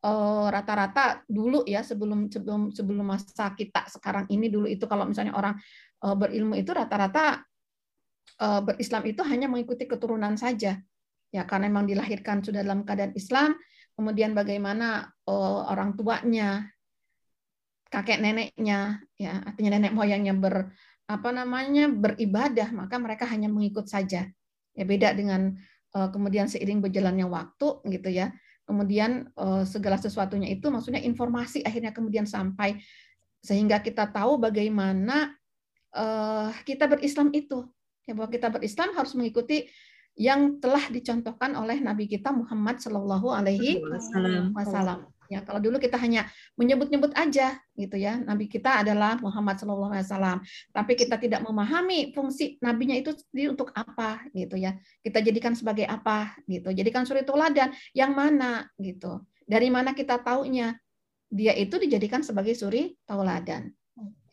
Eh, 0.00 0.46
rata-rata 0.48 1.20
dulu 1.28 1.60
ya 1.68 1.84
sebelum 1.84 2.32
sebelum 2.32 2.72
sebelum 2.72 3.04
masa 3.04 3.52
kita 3.52 3.84
sekarang 3.84 4.24
ini 4.32 4.48
dulu 4.48 4.64
itu 4.64 4.88
kalau 4.88 5.04
misalnya 5.04 5.36
orang 5.36 5.60
uh, 6.00 6.16
berilmu 6.16 6.56
itu 6.56 6.72
rata-rata 6.72 7.44
uh, 8.40 8.64
berislam 8.64 9.04
itu 9.04 9.20
hanya 9.28 9.44
mengikuti 9.52 9.84
keturunan 9.84 10.40
saja. 10.40 10.80
Ya 11.28 11.44
karena 11.44 11.68
memang 11.68 11.84
dilahirkan 11.84 12.40
sudah 12.40 12.64
dalam 12.64 12.88
keadaan 12.88 13.12
Islam 13.12 13.60
kemudian 13.92 14.32
bagaimana 14.32 15.04
uh, 15.28 15.68
orang 15.68 15.92
tuanya 16.00 16.64
kakek 17.92 18.24
neneknya 18.24 19.04
ya 19.20 19.36
artinya 19.44 19.76
nenek 19.76 19.92
moyangnya 19.92 20.32
ber 20.32 20.72
apa 21.12 21.28
namanya 21.28 21.92
beribadah 21.92 22.72
maka 22.72 22.96
mereka 22.96 23.28
hanya 23.28 23.52
mengikut 23.52 23.84
saja. 23.84 24.32
Ya 24.72 24.84
beda 24.88 25.12
dengan 25.12 25.60
uh, 25.92 26.08
kemudian 26.08 26.48
seiring 26.48 26.80
berjalannya 26.80 27.28
waktu 27.28 27.84
gitu 27.84 28.08
ya 28.08 28.32
kemudian 28.70 29.26
uh, 29.34 29.66
segala 29.66 29.98
sesuatunya 29.98 30.46
itu 30.46 30.70
maksudnya 30.70 31.02
informasi 31.02 31.66
akhirnya 31.66 31.90
kemudian 31.90 32.22
sampai 32.22 32.78
sehingga 33.42 33.82
kita 33.82 34.06
tahu 34.14 34.38
bagaimana 34.38 35.34
uh, 35.98 36.54
kita 36.62 36.86
berislam 36.86 37.34
itu 37.34 37.66
ya 38.06 38.14
bahwa 38.14 38.30
kita 38.30 38.46
berislam 38.46 38.94
harus 38.94 39.18
mengikuti 39.18 39.66
yang 40.14 40.62
telah 40.62 40.86
dicontohkan 40.86 41.58
oleh 41.58 41.82
Nabi 41.82 42.06
kita 42.06 42.30
Muhammad 42.30 42.78
Shallallahu 42.78 43.34
Alaihi 43.34 43.82
Wasallam. 44.54 45.10
Ya, 45.30 45.46
kalau 45.46 45.62
dulu 45.62 45.78
kita 45.78 45.94
hanya 45.94 46.26
menyebut-nyebut 46.58 47.14
aja 47.14 47.54
gitu 47.78 47.94
ya. 47.94 48.18
Nabi 48.18 48.50
kita 48.50 48.82
adalah 48.82 49.14
Muhammad 49.22 49.62
Shallallahu 49.62 49.94
alaihi 49.94 50.06
wasallam, 50.10 50.38
tapi 50.74 50.98
kita 50.98 51.22
tidak 51.22 51.46
memahami 51.46 52.10
fungsi 52.10 52.58
nabinya 52.58 52.98
itu 52.98 53.14
sendiri 53.14 53.54
untuk 53.54 53.70
apa 53.70 54.26
gitu 54.34 54.58
ya. 54.58 54.74
Kita 55.06 55.22
jadikan 55.22 55.54
sebagai 55.54 55.86
apa 55.86 56.34
gitu. 56.50 56.74
Jadikan 56.74 57.06
suri 57.06 57.22
toladan 57.22 57.70
yang 57.94 58.10
mana 58.10 58.66
gitu. 58.82 59.22
Dari 59.46 59.70
mana 59.70 59.94
kita 59.94 60.18
taunya? 60.18 60.74
Dia 61.30 61.54
itu 61.54 61.78
dijadikan 61.78 62.26
sebagai 62.26 62.58
suri 62.58 62.98
tauladan. 63.06 63.70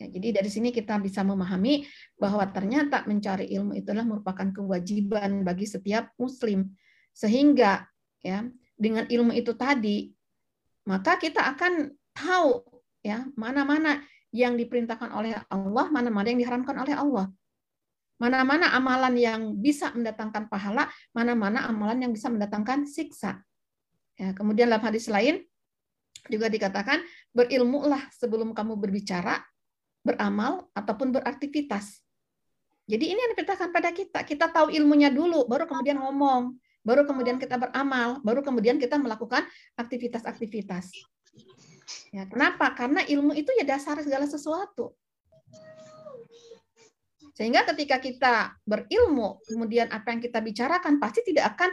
Ya, 0.01 0.09
jadi 0.09 0.41
dari 0.41 0.49
sini 0.49 0.73
kita 0.73 0.97
bisa 0.97 1.21
memahami 1.21 1.85
bahwa 2.17 2.41
ternyata 2.49 3.05
mencari 3.05 3.53
ilmu 3.53 3.77
itulah 3.77 4.01
merupakan 4.01 4.49
kewajiban 4.49 5.45
bagi 5.45 5.69
setiap 5.69 6.09
muslim. 6.17 6.73
Sehingga 7.13 7.85
ya 8.25 8.49
dengan 8.73 9.05
ilmu 9.05 9.33
itu 9.37 9.53
tadi 9.53 10.16
maka 10.87 11.19
kita 11.19 11.43
akan 11.43 11.91
tahu 12.15 12.63
ya 13.03 13.27
mana-mana 13.35 13.99
yang 14.31 14.55
diperintahkan 14.55 15.11
oleh 15.11 15.35
Allah, 15.51 15.85
mana-mana 15.91 16.27
yang 16.31 16.39
diharamkan 16.39 16.75
oleh 16.79 16.95
Allah. 16.95 17.27
Mana-mana 18.17 18.73
amalan 18.73 19.13
yang 19.13 19.41
bisa 19.59 19.93
mendatangkan 19.93 20.49
pahala, 20.49 20.89
mana-mana 21.13 21.69
amalan 21.69 22.07
yang 22.07 22.11
bisa 22.15 22.33
mendatangkan 22.33 22.89
siksa. 22.89 23.45
Ya, 24.17 24.33
kemudian 24.33 24.73
dalam 24.73 24.81
hadis 24.81 25.05
lain 25.05 25.45
juga 26.25 26.49
dikatakan 26.49 27.05
berilmulah 27.29 28.09
sebelum 28.09 28.57
kamu 28.57 28.73
berbicara, 28.81 29.45
beramal 30.01 30.65
ataupun 30.73 31.13
beraktivitas. 31.13 32.01
Jadi 32.89 33.05
ini 33.13 33.19
yang 33.19 33.31
diperintahkan 33.35 33.69
pada 33.69 33.89
kita. 33.93 34.19
Kita 34.25 34.49
tahu 34.49 34.73
ilmunya 34.73 35.13
dulu, 35.13 35.45
baru 35.45 35.69
kemudian 35.69 36.01
ngomong 36.01 36.57
baru 36.87 37.03
kemudian 37.03 37.35
kita 37.35 37.59
beramal, 37.59 38.23
baru 38.23 38.39
kemudian 38.39 38.79
kita 38.79 38.95
melakukan 38.95 39.43
aktivitas-aktivitas. 39.75 40.95
Ya, 42.15 42.23
kenapa? 42.23 42.71
Karena 42.71 43.03
ilmu 43.03 43.35
itu 43.35 43.51
ya 43.59 43.67
dasar 43.67 43.99
segala 43.99 44.23
sesuatu. 44.23 44.95
Sehingga 47.35 47.67
ketika 47.69 47.99
kita 47.99 48.55
berilmu, 48.63 49.43
kemudian 49.43 49.91
apa 49.91 50.15
yang 50.15 50.23
kita 50.23 50.39
bicarakan 50.39 50.97
pasti 50.97 51.21
tidak 51.27 51.53
akan 51.53 51.69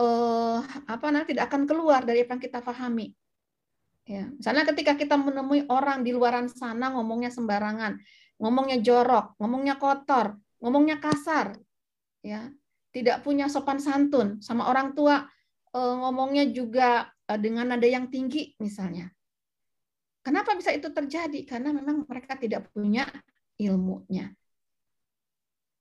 eh, 0.00 0.58
apa 0.88 1.04
namanya 1.12 1.28
tidak 1.30 1.44
akan 1.52 1.62
keluar 1.68 2.00
dari 2.02 2.24
apa 2.24 2.34
yang 2.34 2.42
kita 2.42 2.58
pahami. 2.64 3.12
Ya, 4.06 4.30
misalnya 4.32 4.64
ketika 4.72 4.94
kita 4.96 5.14
menemui 5.18 5.66
orang 5.68 6.02
di 6.06 6.14
luaran 6.16 6.48
sana 6.50 6.94
ngomongnya 6.94 7.30
sembarangan, 7.30 7.98
ngomongnya 8.38 8.78
jorok, 8.82 9.34
ngomongnya 9.38 9.78
kotor, 9.78 10.38
ngomongnya 10.62 10.96
kasar, 11.02 11.58
ya 12.22 12.50
tidak 12.96 13.20
punya 13.20 13.52
sopan 13.52 13.76
santun 13.76 14.40
sama 14.40 14.72
orang 14.72 14.96
tua 14.96 15.28
eh, 15.76 15.94
ngomongnya 16.00 16.48
juga 16.48 17.12
eh, 17.28 17.36
dengan 17.36 17.76
nada 17.76 17.84
yang 17.84 18.08
tinggi 18.08 18.56
misalnya. 18.56 19.12
Kenapa 20.24 20.56
bisa 20.56 20.72
itu 20.72 20.88
terjadi? 20.90 21.44
Karena 21.44 21.70
memang 21.70 22.08
mereka 22.08 22.34
tidak 22.34 22.72
punya 22.72 23.04
ilmunya. 23.60 24.32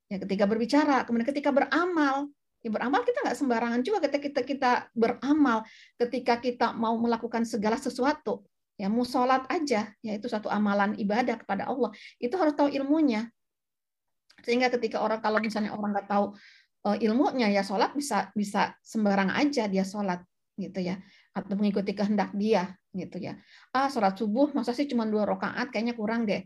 Ya, 0.05 0.21
ketika 0.21 0.45
berbicara, 0.45 1.01
kemudian 1.01 1.25
ketika 1.25 1.49
beramal, 1.49 2.29
ya 2.61 2.69
beramal 2.69 3.01
kita 3.01 3.25
nggak 3.25 3.37
sembarangan 3.41 3.81
juga 3.81 4.05
ketika 4.05 4.21
kita 4.21 4.41
kita 4.45 4.71
beramal, 4.93 5.65
ketika 5.97 6.37
kita 6.37 6.67
mau 6.77 6.93
melakukan 7.01 7.41
segala 7.41 7.81
sesuatu, 7.81 8.45
ya 8.77 8.85
mau 8.85 9.01
sholat 9.01 9.49
aja, 9.49 9.89
ya 10.05 10.11
itu 10.13 10.29
satu 10.29 10.45
amalan 10.45 10.93
ibadah 11.01 11.41
kepada 11.41 11.65
Allah, 11.65 11.89
itu 12.21 12.37
harus 12.37 12.53
tahu 12.53 12.69
ilmunya. 12.69 13.33
Sehingga 14.45 14.69
ketika 14.69 15.01
orang 15.01 15.25
kalau 15.25 15.41
misalnya 15.41 15.73
orang 15.73 15.89
nggak 15.89 16.05
tahu 16.05 16.37
ilmunya 16.93 17.49
ya 17.49 17.65
sholat 17.65 17.97
bisa 17.97 18.29
bisa 18.37 18.77
sembarang 18.85 19.33
aja 19.33 19.65
dia 19.65 19.81
sholat 19.81 20.21
gitu 20.53 20.85
ya. 20.85 21.01
Atau 21.33 21.57
mengikuti 21.57 21.97
kehendak 21.97 22.37
dia 22.37 22.69
gitu 22.93 23.17
ya. 23.17 23.41
Ah 23.73 23.89
sholat 23.89 24.13
subuh 24.13 24.53
masa 24.53 24.77
sih 24.77 24.85
cuma 24.85 25.09
dua 25.09 25.25
rakaat? 25.25 25.73
Kayaknya 25.73 25.97
kurang 25.97 26.29
deh. 26.29 26.45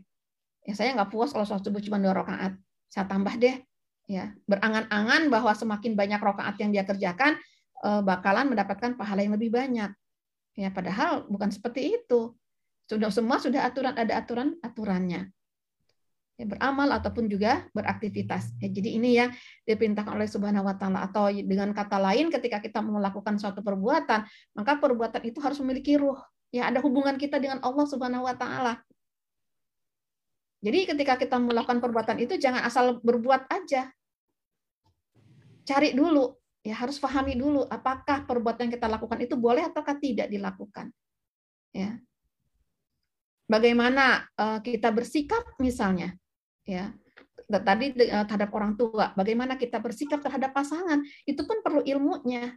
Ya 0.64 0.72
saya 0.72 0.96
nggak 0.96 1.12
puas 1.12 1.36
kalau 1.36 1.44
sholat 1.44 1.60
subuh 1.60 1.84
cuma 1.84 2.00
dua 2.00 2.16
rakaat. 2.16 2.56
Saya 2.88 3.04
tambah 3.04 3.36
deh 3.36 3.60
ya. 4.08 4.32
Berangan-angan 4.48 5.28
bahwa 5.28 5.52
semakin 5.52 5.92
banyak 5.92 6.20
rakaat 6.22 6.56
yang 6.56 6.72
dia 6.72 6.88
kerjakan 6.88 7.36
uh, 7.84 8.00
bakalan 8.00 8.48
mendapatkan 8.48 8.96
pahala 8.96 9.20
yang 9.20 9.36
lebih 9.36 9.52
banyak. 9.52 9.92
Ya 10.56 10.72
padahal 10.72 11.28
bukan 11.28 11.52
seperti 11.52 12.00
itu. 12.00 12.32
Sudah 12.88 13.12
semua 13.12 13.38
sudah 13.38 13.68
aturan 13.68 13.94
ada 13.94 14.18
aturan 14.18 14.56
aturannya 14.64 15.30
ya, 16.40 16.48
beramal 16.48 16.88
ataupun 16.96 17.28
juga 17.28 17.68
beraktivitas. 17.76 18.56
Ya, 18.64 18.72
jadi 18.72 18.96
ini 18.96 19.10
yang 19.20 19.30
diperintahkan 19.68 20.16
oleh 20.16 20.24
Subhanahu 20.24 20.64
wa 20.64 20.72
taala 20.72 21.04
atau 21.04 21.28
dengan 21.28 21.76
kata 21.76 22.00
lain 22.00 22.32
ketika 22.32 22.64
kita 22.64 22.80
melakukan 22.80 23.36
suatu 23.36 23.60
perbuatan, 23.60 24.24
maka 24.56 24.72
perbuatan 24.80 25.20
itu 25.28 25.36
harus 25.44 25.60
memiliki 25.60 26.00
ruh. 26.00 26.16
Ya, 26.48 26.72
ada 26.72 26.80
hubungan 26.80 27.20
kita 27.20 27.36
dengan 27.36 27.60
Allah 27.60 27.84
Subhanahu 27.84 28.24
wa 28.24 28.32
taala. 28.32 28.80
Jadi 30.64 30.88
ketika 30.96 31.20
kita 31.20 31.36
melakukan 31.36 31.80
perbuatan 31.80 32.20
itu 32.24 32.40
jangan 32.40 32.64
asal 32.64 33.00
berbuat 33.04 33.48
aja. 33.52 33.92
cari 35.60 35.94
dulu, 35.94 36.34
ya 36.66 36.74
harus 36.74 36.98
pahami 36.98 37.38
dulu 37.38 37.62
apakah 37.62 38.26
perbuatan 38.26 38.66
yang 38.66 38.74
kita 38.74 38.90
lakukan 38.90 39.22
itu 39.22 39.38
boleh 39.38 39.70
ataukah 39.70 39.94
tidak 40.02 40.26
dilakukan. 40.26 40.90
Ya. 41.70 42.02
Bagaimana 43.46 44.26
uh, 44.34 44.58
kita 44.58 44.90
bersikap 44.90 45.46
misalnya, 45.62 46.18
ya 46.64 46.92
tadi 47.58 47.90
uh, 48.06 48.22
terhadap 48.30 48.54
orang 48.54 48.78
tua, 48.78 49.10
bagaimana 49.18 49.58
kita 49.58 49.82
bersikap 49.82 50.22
terhadap 50.22 50.54
pasangan, 50.54 51.02
itu 51.26 51.42
pun 51.42 51.58
perlu 51.66 51.82
ilmunya. 51.82 52.54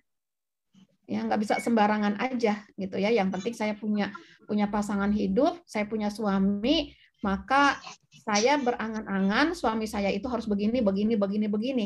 Ya, 1.03 1.19
nggak 1.25 1.41
bisa 1.41 1.53
sembarangan 1.59 2.15
aja 2.21 2.63
gitu 2.77 2.95
ya. 3.01 3.09
Yang 3.09 3.39
penting 3.39 3.53
saya 3.57 3.73
punya 3.75 4.13
punya 4.45 4.69
pasangan 4.69 5.09
hidup, 5.09 5.59
saya 5.65 5.89
punya 5.89 6.13
suami, 6.13 6.93
maka 7.25 7.81
saya 8.23 8.55
berangan-angan 8.61 9.57
suami 9.57 9.89
saya 9.89 10.13
itu 10.13 10.29
harus 10.29 10.47
begini, 10.47 10.79
begini, 10.79 11.19
begini, 11.19 11.47
begini, 11.49 11.85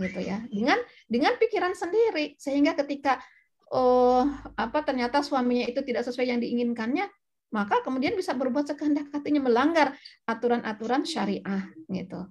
gitu 0.00 0.20
ya. 0.22 0.40
Dengan 0.48 0.78
dengan 1.10 1.36
pikiran 1.36 1.74
sendiri, 1.76 2.38
sehingga 2.40 2.72
ketika 2.78 3.20
oh 3.68 4.24
apa 4.56 4.80
ternyata 4.80 5.20
suaminya 5.20 5.68
itu 5.68 5.84
tidak 5.84 6.08
sesuai 6.08 6.32
yang 6.32 6.40
diinginkannya, 6.40 7.04
maka 7.48 7.80
kemudian 7.80 8.12
bisa 8.14 8.36
berbuat 8.36 8.68
sekehendak 8.68 9.08
hatinya 9.12 9.44
melanggar 9.44 9.96
aturan-aturan 10.28 11.04
syariah, 11.08 11.68
gitu. 11.88 12.28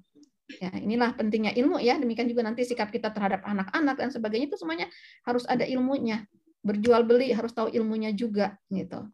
Ya, 0.63 0.71
inilah 0.79 1.11
pentingnya 1.17 1.51
ilmu 1.57 1.81
ya. 1.83 1.99
Demikian 1.99 2.31
juga 2.31 2.45
nanti 2.47 2.63
sikap 2.63 2.87
kita 2.87 3.11
terhadap 3.11 3.43
anak-anak 3.43 3.99
dan 3.99 4.09
sebagainya 4.13 4.47
itu 4.47 4.55
semuanya 4.55 4.87
harus 5.27 5.43
ada 5.43 5.67
ilmunya. 5.67 6.23
Berjual 6.63 7.03
beli 7.03 7.35
harus 7.35 7.51
tahu 7.51 7.67
ilmunya 7.73 8.15
juga, 8.15 8.55
gitu. 8.71 9.07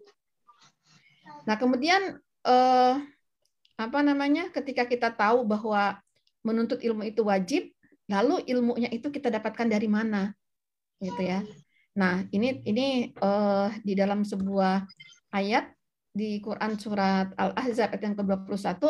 Nah, 1.50 1.56
kemudian 1.58 2.22
eh, 2.46 2.96
apa 3.74 4.00
namanya 4.06 4.54
ketika 4.54 4.86
kita 4.86 5.10
tahu 5.10 5.44
bahwa 5.48 5.98
menuntut 6.46 6.84
ilmu 6.84 7.08
itu 7.08 7.26
wajib, 7.26 7.72
lalu 8.06 8.44
ilmunya 8.46 8.92
itu 8.92 9.10
kita 9.10 9.32
dapatkan 9.32 9.72
dari 9.72 9.88
mana, 9.88 10.36
gitu 11.00 11.24
ya. 11.24 11.42
Nah 11.94 12.26
ini 12.34 12.66
ini 12.66 13.14
uh, 13.22 13.70
di 13.86 13.94
dalam 13.94 14.26
sebuah 14.26 14.82
ayat 15.30 15.70
di 16.14 16.38
Quran 16.38 16.78
surat 16.78 17.34
Al 17.42 17.58
Ahzab 17.58 17.90
ayat 17.90 18.02
yang 18.06 18.14
ke-21 18.14 18.86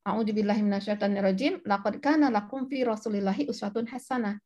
A'udzubillahi 0.00 0.66
minasyaitonirrajim 0.66 1.62
laqad 1.62 2.02
kana 2.02 2.32
lakum 2.32 2.66
fi 2.66 2.82
rasulillahi 2.82 3.46
uswatun 3.46 3.86
hasanah. 3.86 4.40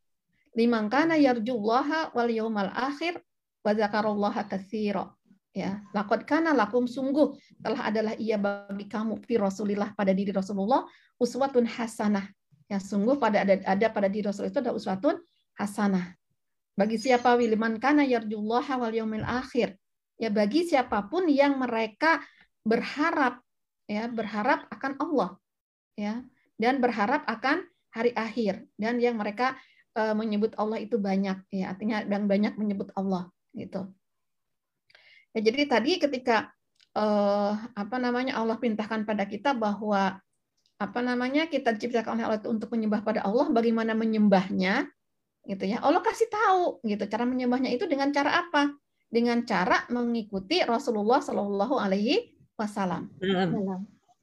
Liman 0.52 0.90
kana 0.90 1.14
yarjullaha 1.14 2.12
wal 2.12 2.28
yawmal 2.28 2.68
akhir 2.74 3.22
wa 3.62 3.70
dzakarallaha 3.72 4.50
katsira. 4.50 5.14
Ya 5.54 5.78
lakot 5.94 6.26
kana 6.26 6.50
lakum 6.50 6.90
sungguh 6.90 7.38
telah 7.62 7.86
adalah 7.86 8.18
ia 8.18 8.34
bagi 8.34 8.90
kamu 8.90 9.22
fi 9.22 9.38
rasulillah 9.38 9.94
pada 9.94 10.10
diri 10.10 10.34
Rasulullah 10.34 10.82
uswatun 11.22 11.70
hasanah. 11.70 12.26
Ya 12.66 12.82
sungguh 12.82 13.14
pada 13.22 13.46
ada, 13.46 13.62
ada 13.62 13.86
pada 13.94 14.10
diri 14.10 14.26
Rasul 14.26 14.50
itu 14.50 14.58
ada 14.58 14.74
uswatun 14.74 15.22
hasanah. 15.54 16.18
Bagi 16.74 16.98
siapa 16.98 17.38
wiliman 17.38 17.78
kana 17.78 18.02
yarjullah 18.02 18.66
wal 18.74 18.90
yaumil 18.90 19.22
akhir 19.22 19.78
ya 20.18 20.30
bagi 20.30 20.66
siapa 20.66 21.06
pun 21.10 21.26
yang 21.26 21.58
mereka 21.58 22.22
berharap 22.62 23.42
ya 23.84 24.08
berharap 24.08 24.66
akan 24.72 24.92
Allah 25.02 25.30
ya 25.98 26.22
dan 26.56 26.80
berharap 26.80 27.26
akan 27.28 27.66
hari 27.92 28.10
akhir 28.16 28.64
dan 28.78 28.98
yang 28.98 29.18
mereka 29.20 29.58
uh, 29.98 30.14
menyebut 30.16 30.54
Allah 30.56 30.80
itu 30.80 30.96
banyak 30.96 31.44
ya 31.52 31.74
artinya 31.74 32.02
dan 32.06 32.26
banyak 32.26 32.56
menyebut 32.56 32.90
Allah 32.96 33.28
gitu 33.54 33.92
Ya, 35.34 35.42
jadi 35.42 35.66
tadi 35.66 35.98
ketika 35.98 36.54
eh, 36.94 37.52
apa 37.74 37.96
namanya 37.98 38.38
Allah 38.38 38.54
perintahkan 38.54 39.02
pada 39.02 39.26
kita 39.26 39.50
bahwa 39.50 40.22
apa 40.78 41.00
namanya 41.02 41.50
kita 41.50 41.74
diciptakan 41.74 42.18
oleh 42.18 42.24
Allah 42.30 42.38
itu 42.38 42.50
untuk 42.54 42.70
menyembah 42.70 43.02
pada 43.02 43.20
Allah, 43.26 43.50
bagaimana 43.50 43.98
menyembahnya, 43.98 44.86
gitu 45.50 45.64
ya. 45.66 45.82
Allah 45.82 46.02
kasih 46.06 46.30
tahu 46.30 46.62
gitu 46.86 47.02
cara 47.10 47.26
menyembahnya 47.26 47.74
itu 47.74 47.82
dengan 47.90 48.14
cara 48.14 48.46
apa? 48.46 48.78
Dengan 49.14 49.46
cara 49.46 49.86
mengikuti 49.94 50.58
Rasulullah 50.66 51.22
Shallallahu 51.22 51.78
Alaihi 51.78 52.34
Wasallam. 52.58 53.14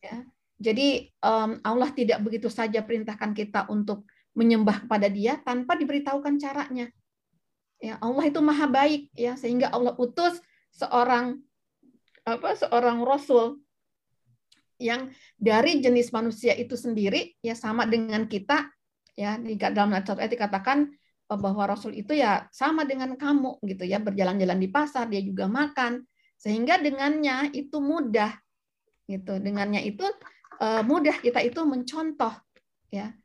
Ya. 0.04 0.28
Jadi 0.60 1.10
um, 1.24 1.64
Allah 1.64 1.90
tidak 1.96 2.20
begitu 2.28 2.52
saja 2.52 2.84
perintahkan 2.84 3.32
kita 3.32 3.72
untuk 3.72 4.04
menyembah 4.36 4.84
kepada 4.84 5.08
Dia 5.08 5.40
tanpa 5.40 5.80
diberitahukan 5.80 6.36
caranya. 6.38 6.92
Ya, 7.82 7.98
Allah 7.98 8.30
itu 8.30 8.38
maha 8.44 8.70
baik 8.70 9.10
ya 9.18 9.34
sehingga 9.40 9.74
Allah 9.74 9.98
utus 9.98 10.38
seorang 10.76 11.42
apa 12.22 12.54
seorang 12.54 13.02
rasul 13.02 13.58
yang 14.78 15.10
dari 15.38 15.82
jenis 15.82 16.14
manusia 16.14 16.54
itu 16.54 16.78
sendiri 16.78 17.34
ya 17.42 17.58
sama 17.58 17.90
dengan 17.90 18.30
kita 18.30 18.70
ya 19.18 19.38
di 19.42 19.58
dalam 19.58 19.94
ayat 19.94 20.30
dikatakan 20.30 20.94
bahwa 21.40 21.64
rasul 21.70 21.96
itu 21.96 22.16
ya 22.16 22.48
sama 22.52 22.84
dengan 22.84 23.16
kamu 23.16 23.62
gitu 23.64 23.88
ya 23.88 24.00
berjalan-jalan 24.02 24.60
di 24.60 24.70
pasar 24.72 25.08
dia 25.08 25.24
juga 25.24 25.48
makan 25.48 26.04
sehingga 26.36 26.82
dengannya 26.82 27.54
itu 27.54 27.78
mudah 27.78 28.36
gitu 29.08 29.38
dengannya 29.38 29.84
itu 29.86 30.04
eh, 30.60 30.84
mudah 30.84 31.20
kita 31.20 31.40
itu 31.44 31.62
mencontoh 31.64 32.34
ya 32.92 33.16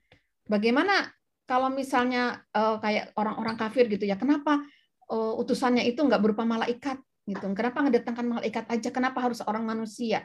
bagaimana 0.47 1.11
kalau 1.47 1.71
misalnya 1.71 2.43
eh, 2.55 2.77
kayak 2.83 3.15
orang-orang 3.19 3.57
kafir 3.59 3.87
gitu 3.91 4.07
ya 4.07 4.15
kenapa 4.19 4.63
utusannya 5.07 5.87
itu 5.87 6.03
nggak 6.03 6.19
berupa 6.19 6.43
malaikat 6.43 6.99
gitu. 7.27 7.47
Kenapa 7.53 7.83
ngedatangkan 7.83 8.27
malaikat 8.27 8.65
aja? 8.71 8.89
Kenapa 8.95 9.19
harus 9.27 9.43
orang 9.43 9.67
manusia? 9.67 10.23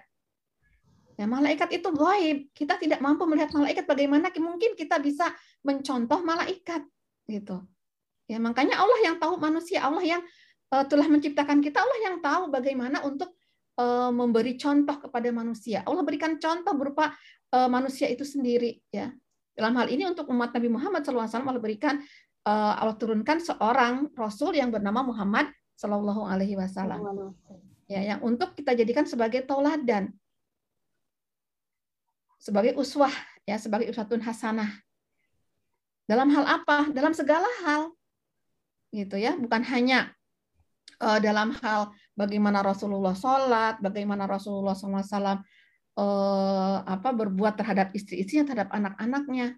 Ya, 1.18 1.26
malaikat 1.30 1.70
itu 1.74 1.90
gaib. 1.92 2.50
Kita 2.54 2.78
tidak 2.78 3.02
mampu 3.02 3.26
melihat 3.26 3.52
malaikat. 3.54 3.86
Bagaimana 3.90 4.30
mungkin 4.38 4.78
kita 4.78 5.02
bisa 5.02 5.28
mencontoh 5.66 6.22
malaikat? 6.22 6.86
Gitu. 7.26 7.58
Ya, 8.32 8.40
makanya 8.40 8.80
Allah 8.80 9.00
yang 9.04 9.20
tahu 9.20 9.36
manusia, 9.36 9.84
Allah 9.84 10.00
yang 10.08 10.24
uh, 10.72 10.88
telah 10.88 11.04
menciptakan 11.12 11.60
kita, 11.60 11.84
Allah 11.84 12.00
yang 12.00 12.16
tahu 12.24 12.48
bagaimana 12.48 13.04
untuk 13.04 13.36
uh, 13.76 14.08
memberi 14.08 14.56
contoh 14.56 15.04
kepada 15.04 15.28
manusia. 15.36 15.84
Allah 15.84 16.00
berikan 16.08 16.40
contoh 16.40 16.72
berupa 16.72 17.12
uh, 17.52 17.68
manusia 17.68 18.08
itu 18.08 18.24
sendiri. 18.24 18.80
Ya, 18.88 19.12
dalam 19.52 19.76
hal 19.76 19.92
ini 19.92 20.08
untuk 20.08 20.32
umat 20.32 20.56
Nabi 20.56 20.72
Muhammad 20.72 21.04
SAW 21.04 21.28
Allah 21.28 21.60
berikan 21.60 22.00
uh, 22.48 22.74
Allah 22.80 22.96
turunkan 22.96 23.44
seorang 23.44 24.16
Rasul 24.16 24.56
yang 24.56 24.72
bernama 24.72 25.04
Muhammad 25.04 25.52
Shallallahu 25.76 26.24
Alaihi 26.24 26.56
Wasallam. 26.56 27.36
Ya, 27.92 28.16
yang 28.16 28.24
untuk 28.24 28.56
kita 28.56 28.72
jadikan 28.72 29.04
sebagai 29.04 29.44
tauladan, 29.44 30.16
sebagai 32.40 32.80
uswah, 32.80 33.12
ya, 33.44 33.60
sebagai 33.60 33.92
uswatun 33.92 34.24
hasanah. 34.24 34.72
Dalam 36.08 36.32
hal 36.32 36.48
apa? 36.48 36.88
Dalam 36.96 37.12
segala 37.12 37.48
hal, 37.68 37.92
gitu 38.92 39.16
ya. 39.18 39.36
Bukan 39.40 39.64
hanya 39.68 40.12
uh, 41.02 41.18
dalam 41.18 41.56
hal 41.60 41.92
bagaimana 42.14 42.62
Rasulullah 42.62 43.18
sholat, 43.18 43.82
bagaimana 43.82 44.30
Rasulullah 44.30 44.78
SAW 44.78 44.94
uh, 44.94 45.36
eh, 45.98 46.78
apa 46.86 47.10
berbuat 47.12 47.58
terhadap 47.58 47.92
istri-istrinya, 47.98 48.46
terhadap 48.48 48.70
anak-anaknya. 48.72 49.58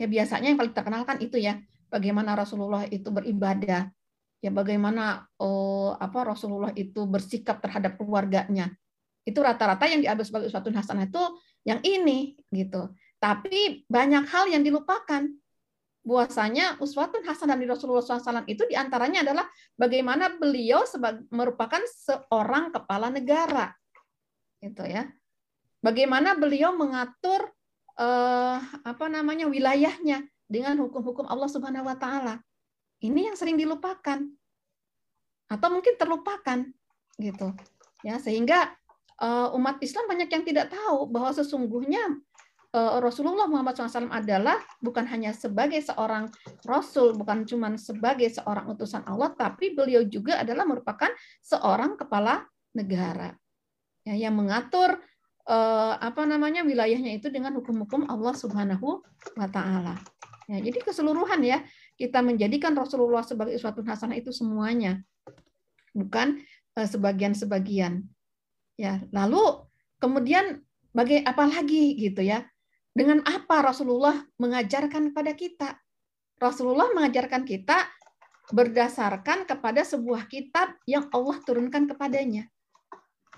Ya 0.00 0.06
biasanya 0.08 0.52
yang 0.52 0.58
paling 0.58 0.74
terkenal 0.74 1.04
kan 1.04 1.20
itu 1.20 1.36
ya, 1.36 1.60
bagaimana 1.92 2.32
Rasulullah 2.32 2.88
itu 2.88 3.12
beribadah, 3.12 3.92
ya 4.40 4.50
bagaimana 4.50 5.28
oh, 5.36 5.92
apa 6.00 6.32
Rasulullah 6.32 6.72
itu 6.72 7.04
bersikap 7.04 7.60
terhadap 7.60 8.00
keluarganya. 8.00 8.72
Itu 9.28 9.44
rata-rata 9.44 9.84
yang 9.84 10.00
diambil 10.00 10.24
sebagai 10.24 10.48
suatu 10.48 10.72
hasanah 10.72 11.06
itu 11.06 11.20
yang 11.68 11.84
ini 11.84 12.40
gitu. 12.48 12.88
Tapi 13.20 13.84
banyak 13.84 14.24
hal 14.24 14.48
yang 14.48 14.64
dilupakan. 14.64 15.28
Bahwasanya 16.10 16.82
uswatun 16.82 17.22
hasanah 17.22 17.54
dari 17.54 17.70
Rasulullah 17.70 18.02
SAW 18.02 18.42
itu 18.50 18.66
di 18.66 18.74
antaranya 18.74 19.22
adalah 19.22 19.46
bagaimana 19.78 20.34
beliau 20.34 20.82
merupakan 21.30 21.78
seorang 21.86 22.74
kepala 22.74 23.14
negara, 23.14 23.70
gitu 24.58 24.82
ya. 24.90 25.06
Bagaimana 25.78 26.34
beliau 26.34 26.74
mengatur 26.74 27.46
eh, 27.94 28.58
apa 28.82 29.06
namanya 29.06 29.46
wilayahnya 29.46 30.26
dengan 30.50 30.82
hukum-hukum 30.82 31.30
Allah 31.30 31.46
Subhanahu 31.46 31.86
Wa 31.86 31.94
Taala 31.94 32.34
ini 33.00 33.30
yang 33.30 33.36
sering 33.38 33.54
dilupakan 33.54 34.20
atau 35.50 35.68
mungkin 35.70 35.94
terlupakan 35.94 36.58
gitu. 37.18 37.48
Ya, 38.00 38.16
sehingga 38.16 38.72
uh, 39.20 39.52
umat 39.56 39.76
Islam 39.84 40.08
banyak 40.08 40.30
yang 40.32 40.44
tidak 40.46 40.72
tahu 40.72 41.04
bahwa 41.10 41.36
sesungguhnya 41.36 42.00
uh, 42.00 42.29
Rasulullah 42.72 43.50
Muhammad 43.50 43.74
SAW 43.74 44.14
adalah 44.14 44.54
bukan 44.78 45.02
hanya 45.10 45.34
sebagai 45.34 45.82
seorang 45.82 46.30
rasul, 46.62 47.18
bukan 47.18 47.42
cuma 47.42 47.74
sebagai 47.74 48.30
seorang 48.30 48.70
utusan 48.70 49.02
Allah, 49.10 49.34
tapi 49.34 49.74
beliau 49.74 50.06
juga 50.06 50.38
adalah 50.38 50.62
merupakan 50.62 51.10
seorang 51.42 51.98
kepala 51.98 52.46
negara 52.70 53.34
ya, 54.06 54.14
yang 54.14 54.38
mengatur 54.38 55.02
uh, 55.50 55.94
apa 55.98 56.22
namanya 56.30 56.62
wilayahnya 56.62 57.18
itu 57.18 57.26
dengan 57.26 57.58
hukum-hukum 57.58 58.06
Allah 58.06 58.34
Subhanahu 58.38 59.02
wa 59.34 59.48
taala. 59.50 59.98
Ya, 60.50 60.58
jadi 60.62 60.82
keseluruhan 60.82 61.42
ya 61.46 61.62
kita 61.94 62.22
menjadikan 62.22 62.74
Rasulullah 62.74 63.22
sebagai 63.22 63.54
suatu 63.58 63.82
hasanah 63.86 64.18
itu 64.18 64.34
semuanya, 64.34 64.98
bukan 65.94 66.42
eh, 66.74 66.88
sebagian-sebagian. 66.90 68.02
Ya, 68.74 69.02
lalu 69.14 69.66
kemudian 70.02 70.62
bagai 70.90 71.22
apa 71.22 71.46
lagi 71.46 71.94
gitu 71.98 72.26
ya? 72.26 72.46
Dengan 72.90 73.22
apa 73.22 73.62
Rasulullah 73.62 74.18
mengajarkan 74.42 75.14
kepada 75.14 75.32
kita? 75.38 75.68
Rasulullah 76.40 76.90
mengajarkan 76.96 77.46
kita 77.46 77.86
berdasarkan 78.50 79.46
kepada 79.46 79.86
sebuah 79.86 80.26
kitab 80.26 80.74
yang 80.84 81.06
Allah 81.14 81.38
turunkan 81.46 81.86
kepadanya, 81.86 82.50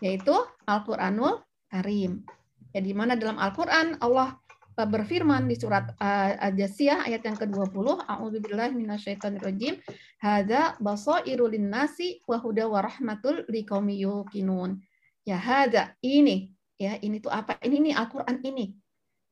yaitu 0.00 0.32
Al-Quranul 0.64 1.44
Karim. 1.68 2.24
Ya, 2.72 2.80
di 2.80 2.96
mana 2.96 3.12
dalam 3.12 3.36
Al-Quran 3.36 4.00
Allah 4.00 4.40
eh, 4.80 4.88
berfirman 4.88 5.44
di 5.44 5.60
surat 5.60 5.92
uh, 6.00 6.32
Al-Jasiyah 6.48 7.04
ayat 7.04 7.20
yang 7.28 7.36
ke-20, 7.36 8.08
A'udzubillahi 8.08 8.72
minasyaitonirrajim, 8.72 9.76
hadza 10.24 10.80
basairu 10.80 11.52
linnasi 11.52 12.24
wa 12.24 12.40
huda 12.40 12.72
wa 12.72 12.80
rahmatul 12.80 13.44
liqaumi. 13.52 14.00
Ya 15.28 15.36
hadza 15.36 15.92
ini 16.00 16.56
ya 16.80 16.96
ini 17.04 17.20
tuh 17.20 17.30
apa? 17.30 17.60
Ini 17.60 17.76
ini 17.84 17.90
Al-Qur'an 17.92 18.40
ini. 18.40 18.81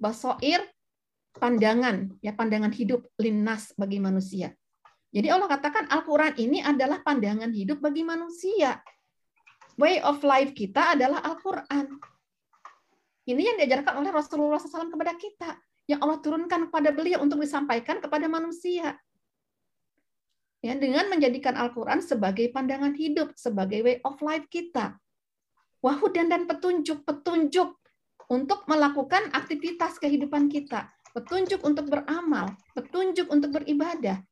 Basair 0.01 0.65
pandangan 1.37 2.11
ya 2.25 2.33
pandangan 2.33 2.73
hidup 2.73 3.05
linnas 3.21 3.77
bagi 3.77 4.01
manusia. 4.01 4.57
Jadi 5.11 5.27
Allah 5.29 5.51
katakan 5.51 5.91
Al-Quran 5.91 6.39
ini 6.39 6.63
adalah 6.63 7.03
pandangan 7.05 7.51
hidup 7.53 7.83
bagi 7.83 8.07
manusia. 8.07 8.81
Way 9.77 10.01
of 10.07 10.23
life 10.23 10.55
kita 10.55 10.95
adalah 10.95 11.21
Al-Quran. 11.21 11.99
Ini 13.27 13.43
yang 13.43 13.57
diajarkan 13.63 14.01
oleh 14.01 14.11
Rasulullah 14.15 14.59
SAW 14.59 14.91
kepada 14.91 15.15
kita. 15.19 15.51
Yang 15.91 16.01
Allah 16.07 16.19
turunkan 16.23 16.61
kepada 16.71 16.95
beliau 16.95 17.19
untuk 17.23 17.43
disampaikan 17.43 17.99
kepada 17.99 18.31
manusia. 18.31 18.95
Ya, 20.61 20.77
dengan 20.77 21.09
menjadikan 21.09 21.57
Al-Quran 21.57 22.05
sebagai 22.05 22.53
pandangan 22.53 22.93
hidup, 22.95 23.33
sebagai 23.35 23.81
way 23.83 23.97
of 24.05 24.21
life 24.21 24.47
kita. 24.53 25.01
Wahudan 25.81 26.29
dan 26.29 26.45
petunjuk-petunjuk 26.45 27.80
untuk 28.31 28.65
melakukan 28.71 29.35
aktivitas 29.35 29.99
kehidupan 29.99 30.47
kita. 30.47 30.89
Petunjuk 31.11 31.67
untuk 31.67 31.91
beramal, 31.91 32.55
petunjuk 32.71 33.27
untuk 33.35 33.51
beribadah, 33.59 34.23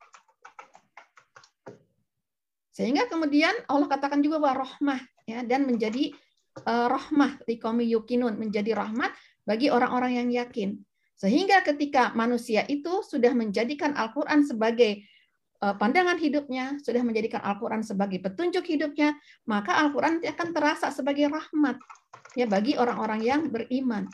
sehingga 2.79 3.11
kemudian 3.11 3.51
Allah 3.67 3.91
katakan 3.91 4.23
juga 4.23 4.39
bahwa 4.39 4.63
rahmah 4.63 5.03
ya 5.27 5.43
dan 5.43 5.67
menjadi 5.67 6.15
uh, 6.63 6.87
rahmah 6.87 7.43
likomi 7.51 7.91
yukinun 7.91 8.39
menjadi 8.39 8.79
rahmat 8.79 9.11
bagi 9.43 9.67
orang-orang 9.67 10.23
yang 10.23 10.29
yakin. 10.31 10.79
Sehingga 11.19 11.67
ketika 11.67 12.15
manusia 12.15 12.63
itu 12.71 13.03
sudah 13.03 13.35
menjadikan 13.35 13.99
Al-Qur'an 13.99 14.47
sebagai 14.47 15.03
uh, 15.59 15.75
pandangan 15.75 16.15
hidupnya, 16.23 16.79
sudah 16.79 17.03
menjadikan 17.03 17.43
Al-Qur'an 17.43 17.83
sebagai 17.83 18.23
petunjuk 18.23 18.63
hidupnya, 18.63 19.19
maka 19.51 19.75
Al-Qur'an 19.83 20.23
akan 20.23 20.49
terasa 20.55 20.95
sebagai 20.95 21.27
rahmat 21.27 21.83
ya 22.35 22.49
bagi 22.49 22.77
orang-orang 22.77 23.21
yang 23.23 23.41
beriman. 23.49 24.09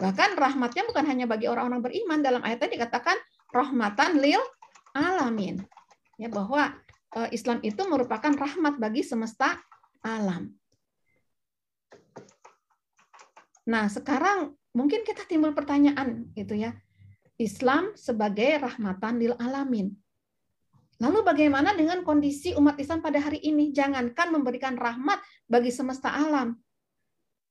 Bahkan 0.00 0.38
rahmatnya 0.38 0.88
bukan 0.88 1.04
hanya 1.04 1.26
bagi 1.28 1.46
orang-orang 1.46 1.84
beriman 1.84 2.24
dalam 2.24 2.40
ayat 2.40 2.64
tadi 2.64 2.80
dikatakan 2.80 3.16
rahmatan 3.52 4.16
lil 4.16 4.40
alamin. 4.96 5.60
Ya 6.16 6.28
bahwa 6.32 6.72
Eh, 7.10 7.28
Islam 7.34 7.58
itu 7.66 7.82
merupakan 7.90 8.30
rahmat 8.30 8.78
bagi 8.78 9.02
semesta 9.02 9.58
alam. 9.98 10.54
Nah, 13.66 13.90
sekarang 13.90 14.54
mungkin 14.70 15.02
kita 15.02 15.26
timbul 15.26 15.50
pertanyaan 15.50 16.30
gitu 16.38 16.54
ya. 16.54 16.70
Islam 17.34 17.98
sebagai 17.98 18.62
rahmatan 18.62 19.18
lil 19.18 19.34
alamin. 19.42 19.90
Lalu 21.02 21.24
bagaimana 21.26 21.74
dengan 21.74 22.06
kondisi 22.06 22.54
umat 22.54 22.78
Islam 22.78 23.02
pada 23.02 23.18
hari 23.18 23.42
ini? 23.42 23.74
Jangankan 23.74 24.30
memberikan 24.30 24.78
rahmat 24.78 25.18
bagi 25.50 25.74
semesta 25.74 26.14
alam. 26.14 26.54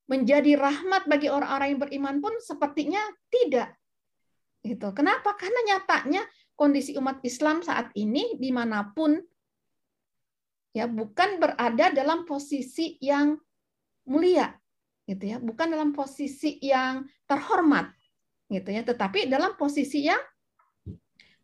Menjadi 0.09 0.57
rahmat 0.57 1.05
bagi 1.05 1.29
orang-orang 1.29 1.77
yang 1.77 1.81
beriman 1.85 2.15
pun 2.17 2.33
sepertinya 2.41 2.99
tidak. 3.29 3.77
Gitu. 4.65 4.89
Kenapa? 4.91 5.37
Karena 5.37 5.61
nyatanya 5.69 6.25
kondisi 6.57 6.97
umat 6.97 7.21
Islam 7.23 7.61
saat 7.61 7.93
ini 7.95 8.35
di 8.35 8.49
mana 8.51 8.89
pun 8.91 9.15
ya 10.75 10.85
bukan 10.85 11.39
berada 11.39 11.93
dalam 11.95 12.27
posisi 12.27 12.99
yang 12.99 13.39
mulia 14.09 14.53
gitu 15.09 15.23
ya 15.25 15.37
bukan 15.41 15.73
dalam 15.73 15.89
posisi 15.95 16.61
yang 16.61 17.01
terhormat 17.25 17.89
gitu 18.49 18.69
ya 18.69 18.85
tetapi 18.85 19.25
dalam 19.25 19.57
posisi 19.57 20.05
yang 20.05 20.21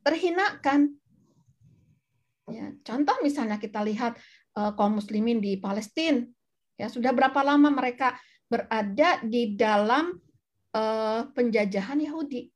terhinakan 0.05 0.93
ya 2.45 2.69
contoh 2.85 3.17
misalnya 3.25 3.57
kita 3.57 3.81
lihat 3.81 4.17
uh, 4.53 4.77
kaum 4.77 5.01
muslimin 5.01 5.41
di 5.41 5.57
Palestina 5.57 6.21
ya 6.77 6.85
sudah 6.85 7.09
berapa 7.09 7.41
lama 7.41 7.73
mereka 7.73 8.13
berada 8.45 9.21
di 9.25 9.57
dalam 9.57 10.13
uh, 10.75 11.21
penjajahan 11.33 12.01
Yahudi 12.01 12.51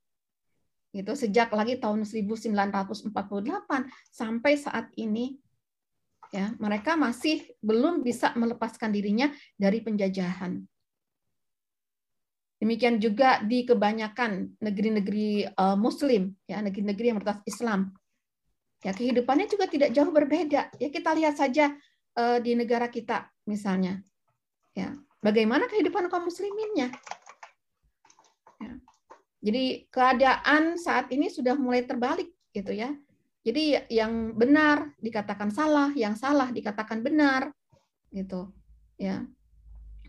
gitu 0.89 1.13
sejak 1.13 1.53
lagi 1.53 1.77
tahun 1.77 2.01
1948 2.01 3.13
sampai 4.09 4.53
saat 4.57 4.89
ini 4.97 5.37
ya 6.33 6.53
mereka 6.57 6.97
masih 6.97 7.45
belum 7.61 8.01
bisa 8.01 8.33
melepaskan 8.37 8.93
dirinya 8.93 9.29
dari 9.57 9.81
penjajahan. 9.81 10.61
Demikian 12.59 12.99
juga 12.99 13.39
di 13.39 13.63
kebanyakan 13.63 14.59
negeri-negeri 14.59 15.47
uh, 15.55 15.79
Muslim, 15.79 16.35
ya 16.43 16.59
negeri-negeri 16.59 17.05
yang 17.07 17.17
bertas 17.23 17.39
Islam. 17.47 17.95
Ya 18.83 18.91
kehidupannya 18.91 19.47
juga 19.47 19.71
tidak 19.71 19.95
jauh 19.95 20.11
berbeda. 20.11 20.67
Ya 20.75 20.89
kita 20.91 21.15
lihat 21.15 21.39
saja 21.39 21.71
uh, 22.19 22.37
di 22.43 22.59
negara 22.59 22.91
kita 22.91 23.31
misalnya. 23.47 24.03
Ya, 24.75 24.91
bagaimana 25.19 25.67
kehidupan 25.67 26.07
kaum 26.07 26.27
musliminnya? 26.27 26.91
Ya. 28.59 28.73
Jadi 29.39 29.87
keadaan 29.87 30.75
saat 30.75 31.07
ini 31.15 31.31
sudah 31.31 31.55
mulai 31.55 31.87
terbalik 31.87 32.31
gitu 32.51 32.75
ya. 32.75 32.91
Jadi 33.39 33.87
yang 33.87 34.35
benar 34.35 34.91
dikatakan 34.99 35.47
salah, 35.47 35.95
yang 35.95 36.19
salah 36.19 36.51
dikatakan 36.51 36.99
benar, 36.99 37.55
gitu. 38.11 38.51
Ya, 38.99 39.23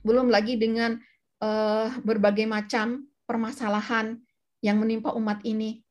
belum 0.03 0.35
lagi 0.35 0.59
dengan 0.59 0.99
uh, 1.39 1.95
berbagai 2.03 2.43
macam 2.51 3.07
permasalahan 3.31 4.19
yang 4.67 4.83
menimpa 4.83 5.15
umat 5.15 5.47
ini, 5.47 5.87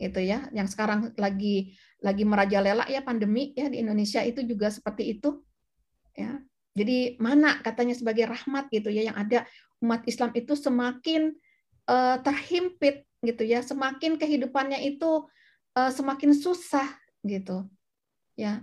gitu 0.00 0.16
ya. 0.24 0.48
Yang 0.56 0.72
sekarang 0.72 1.12
lagi 1.20 1.76
lagi 2.00 2.24
merajalela 2.24 2.88
ya 2.88 3.04
pandemi 3.04 3.52
ya 3.52 3.68
di 3.68 3.84
Indonesia 3.84 4.24
itu 4.24 4.40
juga 4.48 4.72
seperti 4.72 5.12
itu, 5.12 5.44
ya. 6.16 6.40
Jadi 6.78 7.18
mana 7.18 7.58
katanya 7.58 7.98
sebagai 7.98 8.30
rahmat 8.30 8.70
gitu 8.70 8.88
ya 8.94 9.10
yang 9.10 9.18
ada 9.18 9.42
umat 9.82 10.06
Islam 10.06 10.30
itu 10.38 10.54
semakin 10.54 11.34
uh, 11.90 12.16
terhimpit 12.22 13.02
gitu 13.26 13.42
ya, 13.42 13.66
semakin 13.66 14.14
kehidupannya 14.14 14.78
itu 14.86 15.26
uh, 15.74 15.90
semakin 15.90 16.30
susah 16.34 16.86
gitu. 17.26 17.66
Ya. 18.38 18.62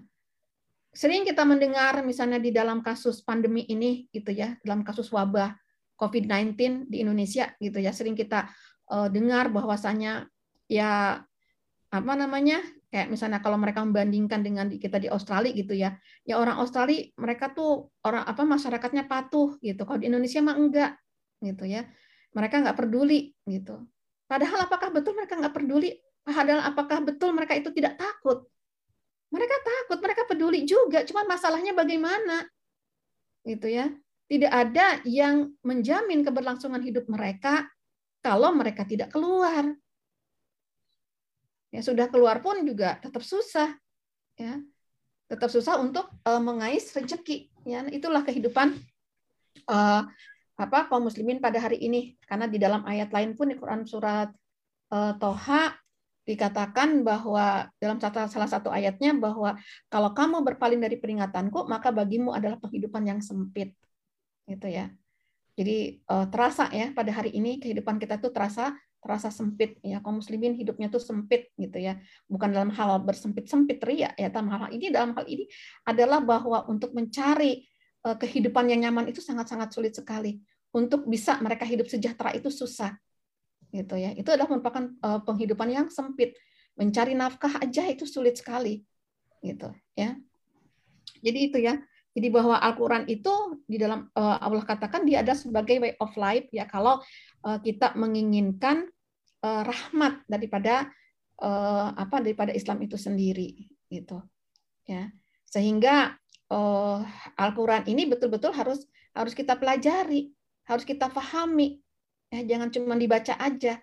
Sering 0.95 1.28
kita 1.28 1.43
mendengar 1.43 1.99
misalnya 2.08 2.39
di 2.39 2.56
dalam 2.56 2.80
kasus 2.80 3.19
pandemi 3.19 3.67
ini 3.67 4.08
gitu 4.15 4.32
ya, 4.32 4.56
dalam 4.63 4.88
kasus 4.88 5.12
wabah 5.12 5.51
COVID-19 5.99 6.88
di 6.88 7.04
Indonesia 7.04 7.51
gitu 7.60 7.84
ya, 7.84 7.91
sering 7.91 8.15
kita 8.15 8.47
uh, 8.88 9.12
dengar 9.12 9.51
bahwasanya 9.51 10.32
ya 10.71 11.19
apa 11.91 12.13
namanya? 12.15 12.63
Kayak 12.96 13.12
misalnya 13.12 13.44
kalau 13.44 13.60
mereka 13.60 13.84
membandingkan 13.84 14.40
dengan 14.40 14.72
kita 14.72 15.04
di 15.04 15.12
Australia 15.12 15.52
gitu 15.52 15.76
ya. 15.76 16.00
Ya 16.24 16.40
orang 16.40 16.64
Australia 16.64 17.12
mereka 17.20 17.52
tuh 17.52 17.92
orang 18.08 18.24
apa 18.24 18.48
masyarakatnya 18.48 19.04
patuh 19.04 19.60
gitu. 19.60 19.84
Kalau 19.84 20.00
di 20.00 20.08
Indonesia 20.08 20.40
mah 20.40 20.56
enggak 20.56 20.92
gitu 21.44 21.68
ya. 21.68 21.84
Mereka 22.32 22.64
nggak 22.64 22.80
peduli 22.80 23.36
gitu. 23.44 23.84
Padahal 24.32 24.72
apakah 24.72 24.96
betul 24.96 25.12
mereka 25.12 25.36
nggak 25.36 25.52
peduli? 25.52 25.92
Padahal 26.24 26.72
apakah 26.72 27.04
betul 27.04 27.36
mereka 27.36 27.60
itu 27.60 27.68
tidak 27.76 28.00
takut? 28.00 28.48
Mereka 29.28 29.56
takut, 29.60 30.00
mereka 30.00 30.24
peduli 30.24 30.64
juga, 30.64 31.04
cuma 31.04 31.28
masalahnya 31.28 31.76
bagaimana? 31.76 32.48
Gitu 33.44 33.68
ya. 33.68 33.92
Tidak 34.26 34.48
ada 34.48 35.04
yang 35.04 35.52
menjamin 35.62 36.24
keberlangsungan 36.24 36.80
hidup 36.80 37.12
mereka 37.12 37.68
kalau 38.24 38.56
mereka 38.56 38.88
tidak 38.88 39.12
keluar. 39.12 39.76
Ya 41.76 41.84
sudah 41.84 42.08
keluar 42.08 42.40
pun 42.40 42.56
juga 42.64 42.95
tetap 43.04 43.20
susah. 43.20 43.76
Ya. 44.39 44.64
Tetap 45.28 45.52
susah 45.52 45.76
untuk 45.84 46.08
uh, 46.24 46.39
mengais 46.39 46.88
rezeki. 46.95 47.52
Ya, 47.68 47.84
itulah 47.91 48.24
kehidupan 48.24 48.80
uh, 49.68 50.08
apa 50.56 50.80
kaum 50.88 51.12
muslimin 51.12 51.43
pada 51.43 51.60
hari 51.60 51.84
ini. 51.84 52.16
Karena 52.24 52.47
di 52.47 52.56
dalam 52.56 52.88
ayat 52.88 53.12
lain 53.12 53.36
pun 53.36 53.52
di 53.52 53.60
Quran 53.60 53.84
surat 53.84 54.32
uh, 54.95 55.14
Toha 55.20 55.76
dikatakan 56.26 57.06
bahwa 57.06 57.70
dalam 57.78 58.02
salah 58.02 58.49
satu 58.49 58.74
ayatnya 58.74 59.14
bahwa 59.14 59.60
kalau 59.91 60.10
kamu 60.10 60.41
berpaling 60.41 60.82
dari 60.82 60.97
peringatanku 60.97 61.70
maka 61.70 61.93
bagimu 61.93 62.34
adalah 62.34 62.58
penghidupan 62.58 63.06
yang 63.06 63.22
sempit 63.22 63.78
gitu 64.49 64.66
ya 64.66 64.89
jadi 65.54 66.02
terasa 66.34 66.74
ya 66.74 66.89
pada 66.97 67.14
hari 67.14 67.30
ini 67.30 67.62
kehidupan 67.62 68.02
kita 68.02 68.18
tuh 68.18 68.34
terasa 68.34 68.74
terasa 69.06 69.30
sempit 69.30 69.78
ya 69.86 70.01
kaum 70.01 70.18
muslimin 70.18 70.58
hidupnya 70.58 70.89
tuh 70.89 70.97
sempit 70.97 71.53
gitu 71.62 71.78
ya. 71.78 72.01
Bukan 72.26 72.49
dalam 72.49 72.74
hal 72.74 72.97
bersempit 73.06 73.45
sempit 73.45 73.78
ria 73.86 74.10
ya 74.18 74.34
dalam 74.34 74.49
hal 74.49 74.74
ini 74.74 74.89
dalam 74.89 75.14
hal 75.14 75.30
ini 75.30 75.45
adalah 75.86 76.26
bahwa 76.26 76.66
untuk 76.66 76.97
mencari 76.97 77.62
eh, 78.01 78.18
kehidupan 78.18 78.66
yang 78.74 78.89
nyaman 78.89 79.14
itu 79.14 79.22
sangat 79.22 79.45
sangat 79.45 79.70
sulit 79.70 79.93
sekali. 79.93 80.41
Untuk 80.74 81.06
bisa 81.06 81.38
mereka 81.39 81.64
hidup 81.64 81.86
sejahtera 81.88 82.34
itu 82.34 82.49
susah 82.49 82.91
gitu 83.72 83.95
ya. 83.99 84.12
Itu 84.16 84.32
adalah 84.32 84.51
merupakan 84.51 84.91
uh, 85.03 85.20
penghidupan 85.24 85.68
yang 85.72 85.88
sempit. 85.91 86.36
mencari 86.76 87.16
nafkah 87.16 87.64
aja 87.64 87.88
itu 87.88 88.03
sulit 88.03 88.36
sekali 88.36 88.84
gitu 89.39 89.72
ya. 89.95 90.20
Jadi 91.24 91.39
itu 91.47 91.58
ya. 91.64 91.80
Jadi 92.12 92.28
bahwa 92.28 92.60
Al-Quran 92.60 93.08
itu 93.08 93.32
di 93.64 93.80
dalam 93.80 94.12
uh, 94.12 94.43
Allah 94.43 94.60
katakan 94.68 95.08
dia 95.08 95.24
ada 95.24 95.32
sebagai 95.32 95.80
way 95.80 95.95
of 96.03 96.12
life 96.20 96.51
ya. 96.51 96.68
Kalau 96.68 96.99
kita 97.45 97.95
menginginkan 97.95 98.91
rahmat 99.64 100.26
daripada 100.26 100.89
uh, 101.41 101.89
apa 101.93 102.22
daripada 102.24 102.52
Islam 102.52 102.82
itu 102.86 102.98
sendiri 102.98 103.70
gitu 103.91 104.22
ya. 104.89 105.12
Sehingga 105.46 106.18
uh, 106.52 107.00
Al-Quran 107.38 107.88
ini 107.88 108.10
betul-betul 108.10 108.52
harus 108.52 108.84
harus 109.16 109.32
kita 109.32 109.56
pelajari 109.56 110.34
harus 110.66 110.84
kita 110.84 111.08
pahami 111.14 111.80
ya. 112.34 112.41
Jangan 112.43 112.70
cuma 112.74 112.98
dibaca 112.98 113.38
aja. 113.38 113.80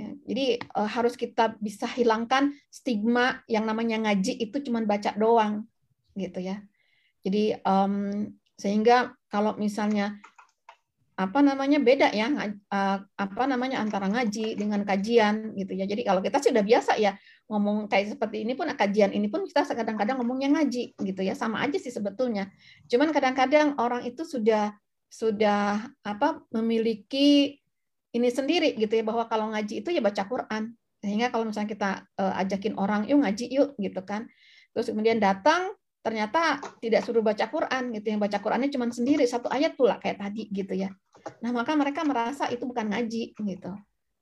Ya, 0.00 0.16
jadi 0.24 0.56
harus 0.72 1.12
kita 1.12 1.60
bisa 1.60 1.84
hilangkan 1.84 2.56
stigma 2.72 3.44
yang 3.44 3.68
namanya 3.68 4.00
ngaji 4.00 4.32
itu 4.48 4.56
cuma 4.64 4.80
baca 4.88 5.12
doang 5.12 5.68
gitu 6.16 6.40
ya. 6.40 6.64
Jadi 7.20 7.60
um, 7.68 8.24
sehingga 8.56 9.12
kalau 9.28 9.60
misalnya 9.60 10.16
apa 11.20 11.44
namanya 11.44 11.76
beda 11.76 12.16
ya 12.16 12.32
apa 13.20 13.44
namanya 13.44 13.84
antara 13.84 14.08
ngaji 14.08 14.56
dengan 14.56 14.80
kajian 14.88 15.52
gitu 15.52 15.76
ya. 15.76 15.84
Jadi 15.84 16.00
kalau 16.00 16.24
kita 16.24 16.40
sudah 16.40 16.64
biasa 16.64 16.96
ya 16.96 17.12
ngomong 17.52 17.92
kayak 17.92 18.16
seperti 18.16 18.48
ini 18.48 18.56
pun 18.56 18.72
kajian 18.72 19.12
ini 19.12 19.28
pun 19.28 19.44
kita 19.44 19.68
kadang-kadang 19.68 20.16
ngomongnya 20.16 20.56
ngaji 20.56 20.96
gitu 20.96 21.20
ya 21.20 21.36
sama 21.36 21.60
aja 21.60 21.76
sih 21.76 21.92
sebetulnya. 21.92 22.48
Cuman 22.88 23.12
kadang-kadang 23.12 23.76
orang 23.76 24.08
itu 24.08 24.24
sudah 24.24 24.72
sudah 25.12 25.92
apa 26.00 26.40
memiliki 26.56 27.60
ini 28.16 28.28
sendiri 28.32 28.80
gitu 28.80 28.96
ya 28.96 29.04
bahwa 29.04 29.28
kalau 29.28 29.52
ngaji 29.52 29.84
itu 29.84 29.92
ya 29.92 30.00
baca 30.00 30.24
Quran. 30.24 30.72
Sehingga 31.04 31.28
kalau 31.28 31.44
misalnya 31.44 31.68
kita 31.68 31.90
uh, 32.16 32.40
ajakin 32.40 32.80
orang 32.80 33.04
yuk 33.12 33.20
ngaji 33.20 33.44
yuk 33.52 33.76
gitu 33.76 34.00
kan. 34.08 34.24
Terus 34.72 34.88
kemudian 34.88 35.20
datang 35.20 35.76
ternyata 36.00 36.64
tidak 36.80 37.04
suruh 37.04 37.20
baca 37.20 37.44
Quran 37.52 37.92
gitu 37.92 38.06
yang 38.08 38.20
baca 38.20 38.40
Qurannya 38.40 38.72
cuma 38.72 38.88
sendiri 38.88 39.28
satu 39.28 39.52
ayat 39.52 39.76
pula 39.76 40.00
kayak 40.00 40.16
tadi 40.16 40.48
gitu 40.48 40.72
ya 40.72 40.88
nah 41.40 41.50
maka 41.52 41.72
mereka 41.76 42.04
merasa 42.06 42.48
itu 42.48 42.64
bukan 42.64 42.90
ngaji 42.92 43.34
gitu. 43.36 43.72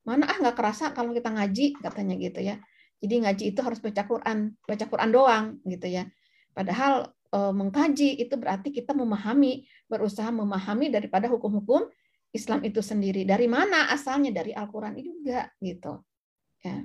Mana 0.07 0.25
ah 0.25 0.37
nggak 0.41 0.57
kerasa 0.57 0.91
kalau 0.97 1.13
kita 1.13 1.29
ngaji 1.29 1.79
katanya 1.81 2.15
gitu 2.17 2.41
ya. 2.41 2.57
Jadi 2.99 3.15
ngaji 3.23 3.45
itu 3.55 3.61
harus 3.63 3.79
baca 3.79 4.03
Quran 4.09 4.57
baca 4.67 4.85
Quran 4.89 5.11
doang 5.13 5.45
gitu 5.69 5.87
ya. 5.87 6.09
Padahal 6.57 7.15
e, 7.31 7.39
mengkaji 7.55 8.19
itu 8.19 8.35
berarti 8.35 8.75
kita 8.75 8.97
memahami 8.97 9.69
berusaha 9.87 10.33
memahami 10.33 10.91
daripada 10.91 11.31
hukum-hukum 11.31 11.87
Islam 12.33 12.61
itu 12.65 12.81
sendiri. 12.85 13.25
Dari 13.25 13.49
mana 13.49 13.89
asalnya? 13.89 14.35
Dari 14.35 14.53
Al-Quran 14.53 14.97
juga 15.01 15.49
gitu. 15.63 16.05
Ya. 16.61 16.85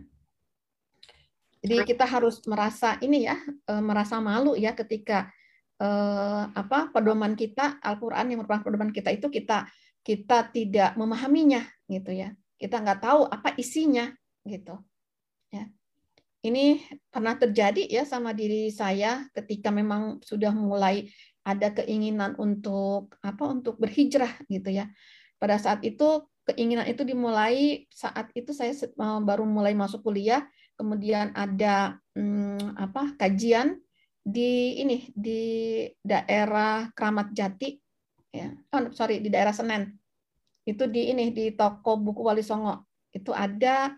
Jadi 1.64 1.76
kita 1.88 2.03
harus 2.03 2.43
merasa 2.43 2.99
ini 2.99 3.24
ya, 3.24 3.39
eh, 3.39 3.84
merasa 3.84 4.20
malu 4.20 4.55
ya 4.59 4.76
ketika 4.76 5.32
eh, 5.80 6.43
apa 6.51 6.91
pedoman 6.91 7.39
kita 7.39 7.80
Al-Qur'an 7.80 8.28
yang 8.28 8.43
merupakan 8.43 8.68
pedoman 8.68 8.91
kita 8.91 9.16
itu 9.16 9.32
kita 9.32 9.68
kita 10.04 10.51
tidak 10.51 10.93
memahaminya 10.99 11.64
gitu 11.88 12.12
ya. 12.12 12.36
Kita 12.60 12.80
nggak 12.84 13.01
tahu 13.01 13.22
apa 13.28 13.56
isinya 13.56 14.12
gitu. 14.43 14.78
Ya. 15.49 15.72
Ini 16.43 16.84
pernah 17.08 17.39
terjadi 17.39 17.88
ya 17.88 18.04
sama 18.04 18.36
diri 18.36 18.68
saya 18.68 19.26
ketika 19.32 19.72
memang 19.72 20.20
sudah 20.20 20.51
mulai 20.51 21.08
ada 21.43 21.72
keinginan 21.72 22.36
untuk 22.36 23.16
apa 23.24 23.43
untuk 23.47 23.80
berhijrah 23.80 24.32
gitu 24.51 24.72
ya. 24.72 24.91
Pada 25.39 25.60
saat 25.60 25.84
itu 25.88 26.28
keinginan 26.43 26.88
itu 26.88 27.08
dimulai 27.08 27.88
saat 27.88 28.32
itu 28.36 28.51
saya 28.51 28.76
eh, 28.76 29.20
baru 29.24 29.47
mulai 29.47 29.72
masuk 29.72 30.04
kuliah 30.04 30.43
kemudian 30.76 31.32
ada 31.38 31.99
hmm, 32.18 32.76
apa 32.76 33.16
kajian 33.16 33.80
di 34.24 34.80
ini 34.80 35.12
di 35.12 35.43
daerah 35.99 36.91
Kramat 36.95 37.36
Jati 37.36 37.83
ya 38.34 38.50
oh 38.74 38.90
sorry 38.90 39.22
di 39.22 39.30
daerah 39.30 39.54
Senen 39.54 39.94
itu 40.66 40.90
di 40.90 41.14
ini 41.14 41.30
di 41.30 41.54
toko 41.54 42.02
buku 42.02 42.26
Wali 42.26 42.42
Songo 42.42 42.90
itu 43.14 43.30
ada 43.30 43.94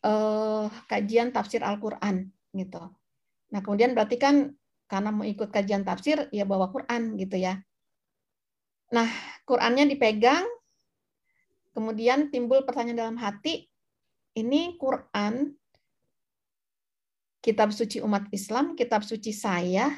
eh, 0.00 0.66
kajian 0.88 1.28
tafsir 1.30 1.60
Al-Qur'an 1.60 2.24
gitu. 2.56 2.80
Nah, 3.52 3.60
kemudian 3.60 3.92
berarti 3.92 4.16
kan 4.16 4.54
karena 4.86 5.10
mau 5.12 5.26
ikut 5.26 5.50
kajian 5.52 5.82
tafsir 5.84 6.30
ya 6.32 6.48
bawa 6.48 6.72
Quran 6.72 7.20
gitu 7.20 7.36
ya. 7.36 7.60
Nah, 8.94 9.10
Qurannya 9.42 9.90
dipegang 9.90 10.46
kemudian 11.74 12.32
timbul 12.32 12.64
pertanyaan 12.64 13.02
dalam 13.12 13.18
hati, 13.20 13.68
ini 14.38 14.80
Quran 14.80 15.52
kitab 17.44 17.74
suci 17.74 18.00
umat 18.00 18.30
Islam, 18.32 18.72
kitab 18.78 19.04
suci 19.04 19.34
saya, 19.34 19.92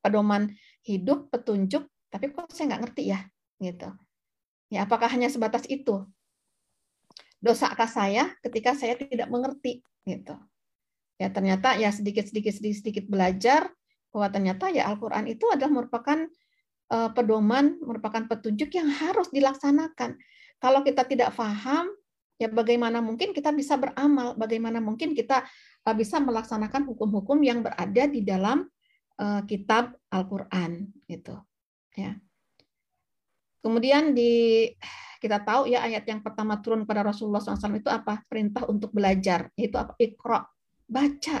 pedoman 0.00 0.48
hidup, 0.82 1.28
petunjuk, 1.28 1.86
tapi 2.12 2.28
kok 2.28 2.52
saya 2.52 2.76
nggak 2.76 2.82
ngerti 2.84 3.02
ya, 3.08 3.20
gitu. 3.56 3.88
Ya, 4.68 4.84
apakah 4.84 5.08
hanya 5.08 5.32
sebatas 5.32 5.64
itu? 5.64 6.04
Dosakah 7.40 7.88
saya 7.88 8.36
ketika 8.44 8.76
saya 8.76 9.00
tidak 9.00 9.32
mengerti, 9.32 9.80
gitu. 10.04 10.36
Ya, 11.16 11.32
ternyata 11.32 11.80
ya 11.80 11.88
sedikit-sedikit 11.88 12.52
sedikit-sedikit 12.52 13.08
belajar 13.08 13.72
bahwa 14.12 14.28
ternyata 14.28 14.68
ya 14.68 14.92
Al-Qur'an 14.92 15.24
itu 15.24 15.48
adalah 15.48 15.72
merupakan 15.72 16.28
uh, 16.92 17.10
pedoman, 17.16 17.80
merupakan 17.80 18.28
petunjuk 18.28 18.76
yang 18.76 18.92
harus 18.92 19.32
dilaksanakan. 19.32 20.20
Kalau 20.60 20.84
kita 20.84 21.08
tidak 21.08 21.32
paham, 21.32 21.88
ya 22.36 22.52
bagaimana 22.52 23.00
mungkin 23.00 23.32
kita 23.32 23.50
bisa 23.56 23.80
beramal, 23.80 24.36
bagaimana 24.36 24.84
mungkin 24.84 25.16
kita 25.16 25.48
uh, 25.88 25.94
bisa 25.96 26.20
melaksanakan 26.20 26.84
hukum-hukum 26.92 27.40
yang 27.40 27.64
berada 27.64 28.04
di 28.04 28.20
dalam 28.20 28.68
uh, 29.16 29.40
kitab 29.48 29.96
Al-Qur'an 30.12 30.92
gitu. 31.08 31.40
Ya. 31.98 32.16
Kemudian 33.62 34.16
di 34.16 34.66
kita 35.22 35.38
tahu 35.46 35.70
ya 35.70 35.86
ayat 35.86 36.02
yang 36.08 36.18
pertama 36.18 36.58
turun 36.58 36.82
pada 36.82 37.06
Rasulullah 37.06 37.38
SAW 37.38 37.78
itu 37.78 37.86
apa? 37.86 38.26
Perintah 38.26 38.66
untuk 38.66 38.90
belajar. 38.90 39.52
Itu 39.54 39.78
apa? 39.78 39.94
Iqra, 40.00 40.42
baca. 40.90 41.38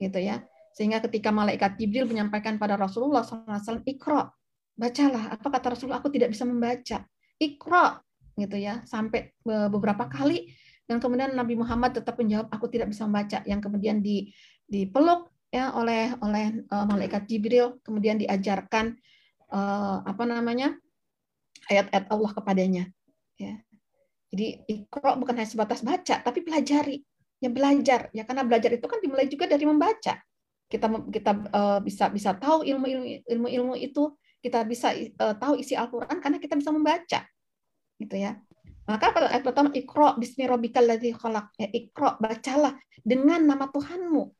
Gitu 0.00 0.18
ya. 0.18 0.42
Sehingga 0.74 0.98
ketika 1.06 1.30
malaikat 1.30 1.78
Jibril 1.78 2.10
menyampaikan 2.10 2.58
pada 2.58 2.74
Rasulullah 2.74 3.22
SAW, 3.22 3.86
Iqra, 3.86 4.26
bacalah. 4.74 5.38
Apa 5.38 5.48
kata 5.54 5.76
Rasulullah? 5.76 6.02
Aku 6.02 6.10
tidak 6.10 6.34
bisa 6.34 6.42
membaca. 6.42 7.06
Iqra, 7.38 8.02
gitu 8.40 8.56
ya 8.56 8.80
sampai 8.88 9.36
beberapa 9.44 10.08
kali 10.08 10.48
dan 10.88 10.98
kemudian 10.98 11.36
Nabi 11.36 11.54
Muhammad 11.60 12.00
tetap 12.00 12.16
menjawab 12.16 12.48
aku 12.50 12.66
tidak 12.72 12.90
bisa 12.90 13.04
membaca 13.04 13.44
yang 13.44 13.60
kemudian 13.60 14.00
di 14.00 14.32
dipeluk 14.64 15.30
ya 15.52 15.74
oleh 15.76 16.16
oleh 16.24 16.64
uh, 16.72 16.86
malaikat 16.88 17.28
Jibril 17.28 17.78
kemudian 17.84 18.16
diajarkan 18.16 18.96
uh, 19.50 20.02
apa 20.06 20.24
namanya 20.26 20.78
ayat-ayat 21.70 22.06
Allah 22.10 22.30
kepadanya. 22.34 22.84
Ya. 23.36 23.60
Jadi 24.30 24.62
ikro 24.70 25.18
bukan 25.18 25.34
hanya 25.42 25.50
sebatas 25.50 25.82
baca 25.82 26.22
tapi 26.22 26.42
pelajari. 26.46 27.02
Ya 27.40 27.50
belajar. 27.50 28.08
Ya 28.14 28.22
karena 28.24 28.46
belajar 28.46 28.70
itu 28.74 28.86
kan 28.86 29.02
dimulai 29.02 29.26
juga 29.26 29.50
dari 29.50 29.66
membaca. 29.66 30.18
Kita 30.70 30.86
kita 30.86 31.32
uh, 31.50 31.78
bisa 31.82 32.06
bisa 32.14 32.36
tahu 32.38 32.62
ilmu 32.62 32.86
ilmu 32.86 33.06
ilmu 33.26 33.48
ilmu 33.48 33.74
itu. 33.78 34.14
Kita 34.40 34.64
bisa 34.64 34.96
uh, 34.96 35.36
tahu 35.36 35.60
isi 35.60 35.76
Al-Qur'an 35.76 36.22
karena 36.22 36.40
kita 36.40 36.56
bisa 36.56 36.70
membaca. 36.72 37.20
Gitu 38.00 38.16
ya. 38.16 38.38
Maka 38.88 39.12
ayat 39.30 39.44
pertama 39.44 39.70
ikro 39.76 40.16
bismi 40.16 40.48
rabbikal 40.48 40.82
ladzi 40.82 41.12
khalaq. 41.12 41.52
Ya, 41.60 41.68
ikro 41.70 42.16
bacalah 42.18 42.74
dengan 43.02 43.44
nama 43.44 43.68
Tuhanmu. 43.68 44.39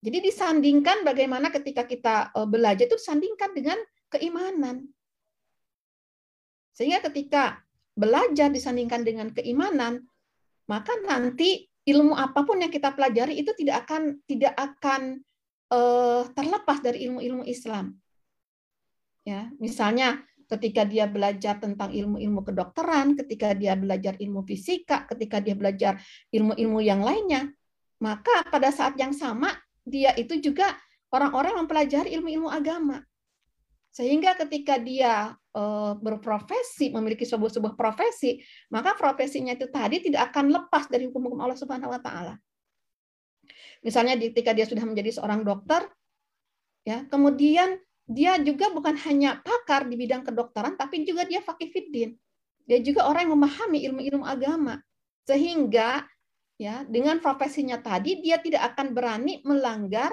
Jadi 0.00 0.18
disandingkan 0.24 1.04
bagaimana 1.04 1.52
ketika 1.52 1.84
kita 1.84 2.32
eh, 2.32 2.48
belajar 2.48 2.88
itu 2.88 2.96
disandingkan 2.96 3.50
dengan 3.52 3.78
keimanan. 4.08 4.88
Sehingga 6.72 7.04
ketika 7.04 7.60
belajar 7.92 8.48
disandingkan 8.48 9.04
dengan 9.04 9.28
keimanan, 9.28 10.08
maka 10.64 10.96
nanti 11.04 11.68
ilmu 11.84 12.16
apa 12.16 12.40
pun 12.48 12.64
yang 12.64 12.72
kita 12.72 12.96
pelajari 12.96 13.36
itu 13.36 13.52
tidak 13.52 13.84
akan 13.84 14.22
tidak 14.24 14.54
akan 14.56 15.20
uh, 15.74 16.22
terlepas 16.32 16.78
dari 16.80 17.10
ilmu-ilmu 17.10 17.44
Islam. 17.44 17.98
Ya, 19.26 19.52
misalnya 19.60 20.24
ketika 20.48 20.82
dia 20.88 21.06
belajar 21.06 21.60
tentang 21.60 21.92
ilmu-ilmu 21.92 22.40
kedokteran, 22.42 23.14
ketika 23.18 23.52
dia 23.52 23.76
belajar 23.76 24.16
ilmu 24.16 24.42
fisika, 24.46 25.04
ketika 25.10 25.38
dia 25.38 25.54
belajar 25.54 26.00
ilmu-ilmu 26.32 26.80
yang 26.80 27.04
lainnya, 27.04 27.52
maka 28.00 28.46
pada 28.48 28.72
saat 28.72 28.96
yang 28.96 29.12
sama 29.12 29.52
dia 29.84 30.14
itu 30.16 30.38
juga 30.40 30.76
orang-orang 31.10 31.64
mempelajari 31.64 32.14
ilmu-ilmu 32.16 32.48
agama. 32.50 33.02
Sehingga 33.90 34.38
ketika 34.38 34.78
dia 34.78 35.34
eh, 35.34 35.92
berprofesi, 35.98 36.94
memiliki 36.94 37.26
sebuah 37.26 37.50
sebuah 37.50 37.74
profesi, 37.74 38.38
maka 38.70 38.94
profesinya 38.94 39.54
itu 39.54 39.66
tadi 39.66 39.98
tidak 39.98 40.30
akan 40.30 40.54
lepas 40.54 40.86
dari 40.86 41.10
hukum-hukum 41.10 41.42
Allah 41.42 41.58
Subhanahu 41.58 41.90
wa 41.90 41.98
taala. 41.98 42.34
Misalnya 43.82 44.14
ketika 44.14 44.54
dia 44.54 44.68
sudah 44.68 44.84
menjadi 44.86 45.18
seorang 45.18 45.42
dokter, 45.42 45.88
ya, 46.86 47.02
kemudian 47.08 47.80
dia 48.10 48.38
juga 48.42 48.70
bukan 48.70 48.94
hanya 49.08 49.40
pakar 49.40 49.88
di 49.88 49.96
bidang 49.98 50.22
kedokteran, 50.22 50.78
tapi 50.78 51.02
juga 51.02 51.26
dia 51.26 51.42
fakih 51.42 51.70
fiddin. 51.72 52.10
Dia 52.68 52.78
juga 52.78 53.10
orang 53.10 53.26
yang 53.26 53.34
memahami 53.34 53.78
ilmu-ilmu 53.90 54.22
agama. 54.22 54.78
Sehingga 55.26 56.06
ya 56.60 56.84
dengan 56.84 57.24
profesinya 57.24 57.80
tadi 57.80 58.20
dia 58.20 58.36
tidak 58.36 58.76
akan 58.76 58.92
berani 58.92 59.40
melanggar 59.48 60.12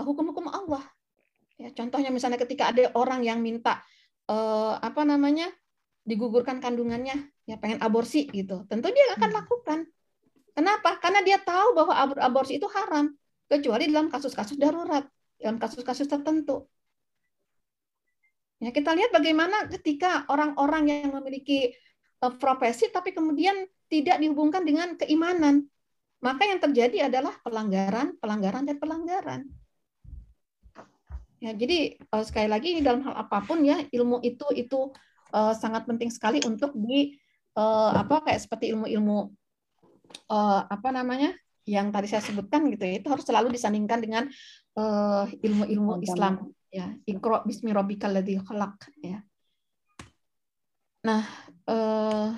hukum-hukum 0.00 0.48
Allah. 0.48 0.80
Ya, 1.60 1.68
contohnya 1.76 2.08
misalnya 2.08 2.40
ketika 2.40 2.72
ada 2.72 2.88
orang 2.96 3.20
yang 3.20 3.44
minta 3.44 3.84
eh, 4.24 4.74
apa 4.80 5.04
namanya 5.04 5.52
digugurkan 6.08 6.64
kandungannya, 6.64 7.28
ya 7.44 7.60
pengen 7.60 7.84
aborsi 7.84 8.24
gitu, 8.32 8.64
tentu 8.64 8.88
dia 8.88 9.12
akan 9.20 9.30
lakukan. 9.36 9.78
Kenapa? 10.56 10.96
Karena 10.96 11.20
dia 11.20 11.36
tahu 11.36 11.76
bahwa 11.76 11.92
abor- 11.92 12.22
aborsi 12.24 12.56
itu 12.56 12.64
haram, 12.72 13.12
kecuali 13.44 13.92
dalam 13.92 14.08
kasus-kasus 14.08 14.56
darurat, 14.56 15.04
dalam 15.36 15.60
kasus-kasus 15.60 16.08
tertentu. 16.08 16.64
Ya, 18.56 18.72
kita 18.72 18.96
lihat 18.96 19.12
bagaimana 19.12 19.68
ketika 19.68 20.24
orang-orang 20.32 20.88
yang 20.88 21.12
memiliki 21.12 21.76
eh, 22.24 22.32
profesi 22.40 22.88
tapi 22.88 23.12
kemudian 23.12 23.68
tidak 23.90 24.16
dihubungkan 24.22 24.62
dengan 24.62 24.94
keimanan. 24.94 25.66
Maka 26.22 26.46
yang 26.46 26.60
terjadi 26.62 27.10
adalah 27.10 27.34
pelanggaran, 27.42 28.14
pelanggaran 28.22 28.64
dan 28.68 28.76
pelanggaran. 28.78 29.40
Ya, 31.40 31.56
jadi 31.56 31.96
eh, 31.96 32.24
sekali 32.24 32.48
lagi 32.52 32.76
ini 32.76 32.80
dalam 32.84 33.00
hal 33.00 33.16
apa 33.16 33.40
pun 33.40 33.64
ya 33.64 33.80
ilmu 33.88 34.20
itu 34.20 34.44
itu 34.52 34.92
eh, 35.32 35.54
sangat 35.56 35.88
penting 35.88 36.12
sekali 36.12 36.38
untuk 36.44 36.76
di 36.76 37.16
eh, 37.56 37.90
apa 37.96 38.20
kayak 38.28 38.44
seperti 38.44 38.76
ilmu-ilmu 38.76 39.32
eh, 40.28 40.60
apa 40.68 40.88
namanya 40.92 41.32
yang 41.64 41.88
tadi 41.88 42.12
saya 42.12 42.20
sebutkan 42.20 42.68
gitu 42.68 42.84
ya 42.84 43.00
itu 43.00 43.08
harus 43.08 43.24
selalu 43.24 43.56
disandingkan 43.56 44.04
dengan 44.04 44.24
eh, 44.76 45.24
ilmu-ilmu 45.40 46.04
Islam 46.04 46.52
ya 46.68 46.92
ikro 47.08 47.40
bismi 47.48 47.72
rabbikal 47.72 48.12
ladzi 48.12 48.36
khalaq 48.36 48.76
ya. 49.00 49.24
Nah, 51.00 51.24
eh, 51.64 52.28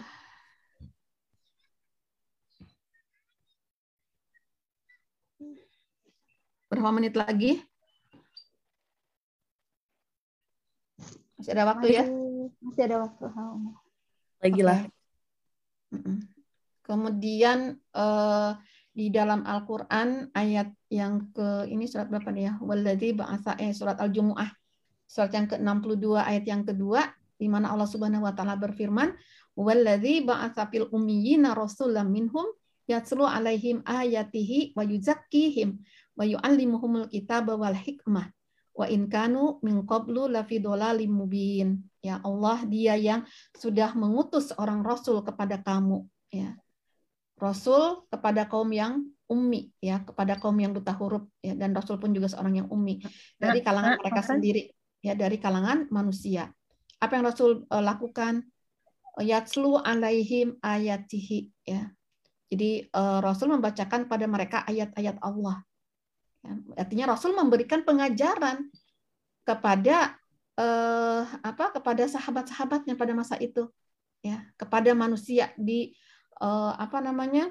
berapa 6.82 6.98
menit 6.98 7.14
lagi? 7.14 7.62
Masih 11.38 11.54
ada 11.54 11.64
waktu 11.70 11.86
ya? 11.94 12.04
Masih, 12.58 12.82
ada 12.90 12.96
waktu. 13.06 13.24
Lagi 14.42 14.62
lah. 14.66 14.82
Mm-mm. 15.94 16.26
Kemudian 16.82 17.78
eh, 17.78 18.50
di 18.90 19.14
dalam 19.14 19.46
Al-Qur'an 19.46 20.34
ayat 20.34 20.74
yang 20.90 21.30
ke 21.30 21.70
ini 21.70 21.86
surat 21.86 22.10
berapa 22.10 22.34
nih 22.34 22.50
ya? 22.50 22.52
Walladzi 22.58 23.14
ba'atsa 23.14 23.62
eh 23.62 23.70
surat 23.70 24.02
Al-Jumu'ah. 24.02 24.50
Surat 25.06 25.30
yang 25.30 25.46
ke-62 25.46 26.18
ayat 26.18 26.44
yang 26.50 26.66
kedua 26.66 27.06
di 27.38 27.46
mana 27.46 27.70
Allah 27.70 27.86
Subhanahu 27.86 28.26
wa 28.26 28.34
taala 28.34 28.58
berfirman, 28.58 29.14
"Walladzi 29.54 30.26
ba'atsa 30.26 30.66
fil 30.66 30.90
ummiyina 30.90 31.54
rasulan 31.54 32.10
minhum 32.10 32.50
yatslu 32.90 33.22
'alaihim 33.22 33.86
ayatihi 33.86 34.74
wa 34.74 34.82
yuzakkihim 34.82 35.78
wa 36.18 36.24
yu'allimuhumul 36.24 37.08
kitaba 37.08 37.56
wal 37.56 37.74
hikmah 37.76 38.28
wa 38.72 38.86
in 38.88 39.08
kanu 39.08 39.60
min 39.64 39.84
qablu 39.84 40.28
lafi 40.28 40.60
dhalalim 40.60 41.12
mubin." 41.12 41.82
Ya 42.02 42.18
Allah, 42.26 42.66
Dia 42.66 42.98
yang 42.98 43.22
sudah 43.54 43.94
mengutus 43.94 44.50
orang 44.58 44.82
rasul 44.82 45.22
kepada 45.22 45.62
kamu, 45.62 46.02
ya. 46.34 46.58
Rasul 47.38 48.06
kepada 48.10 48.46
kaum 48.50 48.70
yang 48.74 49.06
ummi, 49.30 49.70
ya, 49.78 50.02
kepada 50.02 50.34
kaum 50.38 50.58
yang 50.58 50.74
buta 50.74 50.92
huruf, 50.98 51.24
ya, 51.40 51.54
dan 51.54 51.72
Rasul 51.72 52.02
pun 52.02 52.10
juga 52.10 52.26
seorang 52.28 52.62
yang 52.62 52.68
ummi 52.68 53.00
dari 53.38 53.62
kalangan 53.62 53.96
nah, 53.96 54.00
mereka 54.02 54.20
maka- 54.22 54.30
sendiri, 54.34 54.62
ya, 54.98 55.14
dari 55.14 55.38
kalangan 55.38 55.86
manusia. 55.94 56.50
Apa 56.98 57.18
yang 57.18 57.24
Rasul 57.26 57.66
eh, 57.66 57.82
lakukan? 57.82 58.46
Yatslu 59.22 59.78
alaihim 59.78 60.56
ayatihi, 60.58 61.50
ya. 61.66 61.86
Jadi 62.50 62.90
eh, 62.90 63.18
Rasul 63.22 63.54
membacakan 63.54 64.10
pada 64.10 64.26
mereka 64.26 64.66
ayat-ayat 64.66 65.22
Allah. 65.22 65.62
Ya, 66.43 66.59
artinya 66.74 67.14
Rasul 67.14 67.38
memberikan 67.38 67.86
pengajaran 67.86 68.66
kepada 69.47 70.18
eh, 70.59 71.22
apa 71.22 71.70
kepada 71.70 72.03
sahabat-sahabatnya 72.11 72.99
pada 72.99 73.14
masa 73.14 73.38
itu, 73.38 73.70
ya, 74.26 74.43
kepada 74.59 74.90
manusia 74.90 75.55
di 75.55 75.95
eh, 76.43 76.72
apa 76.74 76.99
namanya 76.99 77.47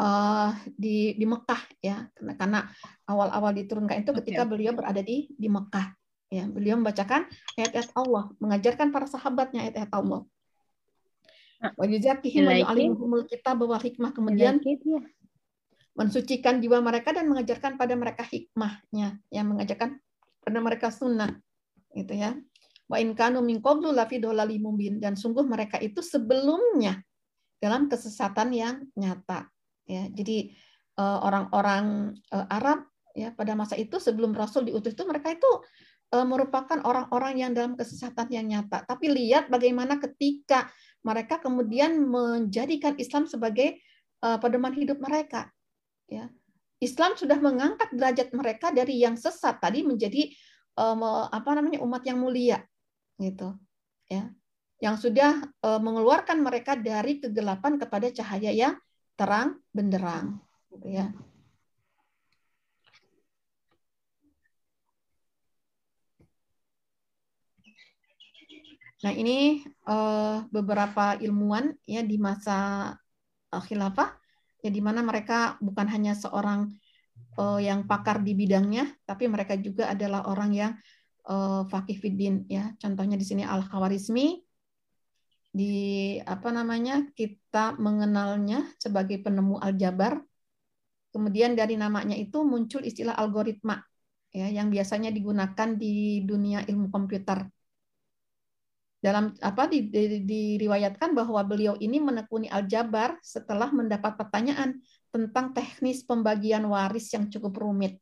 eh, 0.00 0.50
di 0.80 1.12
di 1.12 1.26
Mekah 1.28 1.62
ya. 1.84 2.08
Karena 2.16 2.32
karena 2.40 2.60
awal-awal 3.04 3.52
diturunkan 3.52 4.00
itu 4.00 4.16
ketika 4.24 4.48
beliau 4.48 4.72
berada 4.72 5.04
di 5.04 5.28
di 5.36 5.48
Mekah 5.52 5.92
ya. 6.32 6.48
Beliau 6.48 6.80
membacakan 6.80 7.28
ayat-ayat 7.60 7.92
Allah 7.92 8.32
mengajarkan 8.40 8.88
para 8.96 9.04
sahabatnya 9.04 9.68
ayat-ayat 9.68 9.92
Allah. 9.92 10.24
Wa 11.76 11.84
yuzakkihim 11.84 12.44
wa 12.48 12.54
yu'allimuhumul 12.64 13.24
kitab 13.28 13.60
hikmah. 13.60 14.12
Kemudian. 14.16 14.56
Mensucikan 15.94 16.58
jiwa 16.58 16.82
mereka 16.82 17.14
dan 17.14 17.30
mengajarkan 17.30 17.78
pada 17.78 17.94
mereka 17.94 18.26
hikmahnya 18.26 19.22
yang 19.30 19.46
mengajarkan 19.46 20.02
pada 20.42 20.58
mereka 20.58 20.90
sunnah 20.90 21.38
gitu 21.94 22.18
ya. 22.18 22.34
Wa 22.90 23.00
in 23.00 23.14
kanu 23.14 23.40
min 23.40 23.62
qablu 23.62 23.94
lafi 23.94 24.20
mubin. 24.58 24.98
Dan 24.98 25.14
sungguh 25.14 25.46
mereka 25.46 25.78
itu 25.78 26.02
sebelumnya 26.02 27.00
dalam 27.62 27.86
kesesatan 27.86 28.50
yang 28.52 28.76
nyata 28.98 29.48
ya. 29.86 30.10
Jadi 30.10 30.52
eh, 30.98 31.18
orang-orang 31.22 32.12
eh, 32.28 32.46
Arab 32.50 32.90
ya 33.14 33.30
pada 33.30 33.54
masa 33.54 33.78
itu 33.78 34.02
sebelum 34.02 34.34
Rasul 34.34 34.66
diutus 34.66 34.98
itu 34.98 35.06
mereka 35.06 35.30
itu 35.30 35.48
eh, 36.10 36.26
merupakan 36.26 36.82
orang-orang 36.82 37.38
yang 37.38 37.50
dalam 37.54 37.78
kesesatan 37.78 38.28
yang 38.34 38.50
nyata. 38.50 38.82
Tapi 38.82 39.14
lihat 39.14 39.46
bagaimana 39.46 40.02
ketika 40.02 40.66
mereka 41.06 41.38
kemudian 41.38 42.02
menjadikan 42.02 42.98
Islam 42.98 43.30
sebagai 43.30 43.78
pedoman 44.24 44.72
hidup 44.72 45.04
mereka 45.04 45.52
ya. 46.14 46.26
Islam 46.82 47.16
sudah 47.16 47.38
mengangkat 47.40 47.90
derajat 47.96 48.28
mereka 48.36 48.68
dari 48.70 49.00
yang 49.00 49.16
sesat 49.16 49.56
tadi 49.62 49.80
menjadi 49.86 50.28
me- 50.74 51.28
apa 51.30 51.50
namanya 51.54 51.80
umat 51.86 52.02
yang 52.02 52.18
mulia 52.18 52.58
gitu 53.18 53.54
ya. 54.10 54.30
Yang 54.82 55.08
sudah 55.08 55.32
eh, 55.48 55.80
mengeluarkan 55.80 56.42
mereka 56.42 56.76
dari 56.76 57.22
kegelapan 57.22 57.78
kepada 57.80 58.10
cahaya 58.10 58.50
yang 58.52 58.74
terang 59.14 59.62
benderang 59.70 60.42
gitu 60.74 60.88
ya. 60.90 61.06
Nah, 69.04 69.12
ini 69.12 69.62
eh, 69.64 70.36
beberapa 70.48 71.16
ilmuwan 71.20 71.76
ya 71.86 72.02
di 72.02 72.16
masa 72.18 72.56
eh, 73.54 73.62
khilafah 73.62 74.23
ya 74.64 74.70
di 74.72 74.80
mana 74.80 75.04
mereka 75.04 75.60
bukan 75.60 75.84
hanya 75.92 76.16
seorang 76.16 76.72
eh, 77.36 77.60
yang 77.60 77.84
pakar 77.84 78.24
di 78.24 78.32
bidangnya, 78.32 78.88
tapi 79.04 79.28
mereka 79.28 79.60
juga 79.60 79.92
adalah 79.92 80.24
orang 80.32 80.50
yang 80.56 80.72
eh, 81.28 81.62
fakih 81.68 82.00
fiddin 82.00 82.48
ya. 82.48 82.72
Contohnya 82.80 83.20
di 83.20 83.26
sini 83.28 83.44
Al 83.44 83.68
Khawarizmi 83.68 84.40
di 85.54 85.74
apa 86.18 86.50
namanya 86.50 87.06
kita 87.14 87.76
mengenalnya 87.76 88.72
sebagai 88.80 89.20
penemu 89.20 89.60
aljabar. 89.60 90.24
Kemudian 91.14 91.54
dari 91.54 91.78
namanya 91.78 92.18
itu 92.18 92.42
muncul 92.42 92.82
istilah 92.82 93.14
algoritma 93.14 93.78
ya 94.34 94.50
yang 94.50 94.66
biasanya 94.66 95.14
digunakan 95.14 95.78
di 95.78 96.26
dunia 96.26 96.66
ilmu 96.66 96.90
komputer 96.90 97.46
dalam 99.04 99.36
apa 99.44 99.68
di, 99.68 99.84
di- 99.92 100.24
diriwayatkan 100.24 101.12
bahwa 101.12 101.44
beliau 101.44 101.76
ini 101.76 102.00
menekuni 102.00 102.48
aljabar 102.48 103.20
setelah 103.20 103.68
mendapat 103.68 104.16
pertanyaan 104.16 104.80
tentang 105.12 105.52
teknis 105.52 106.00
pembagian 106.08 106.64
waris 106.64 107.12
yang 107.12 107.28
cukup 107.28 107.60
rumit. 107.60 108.00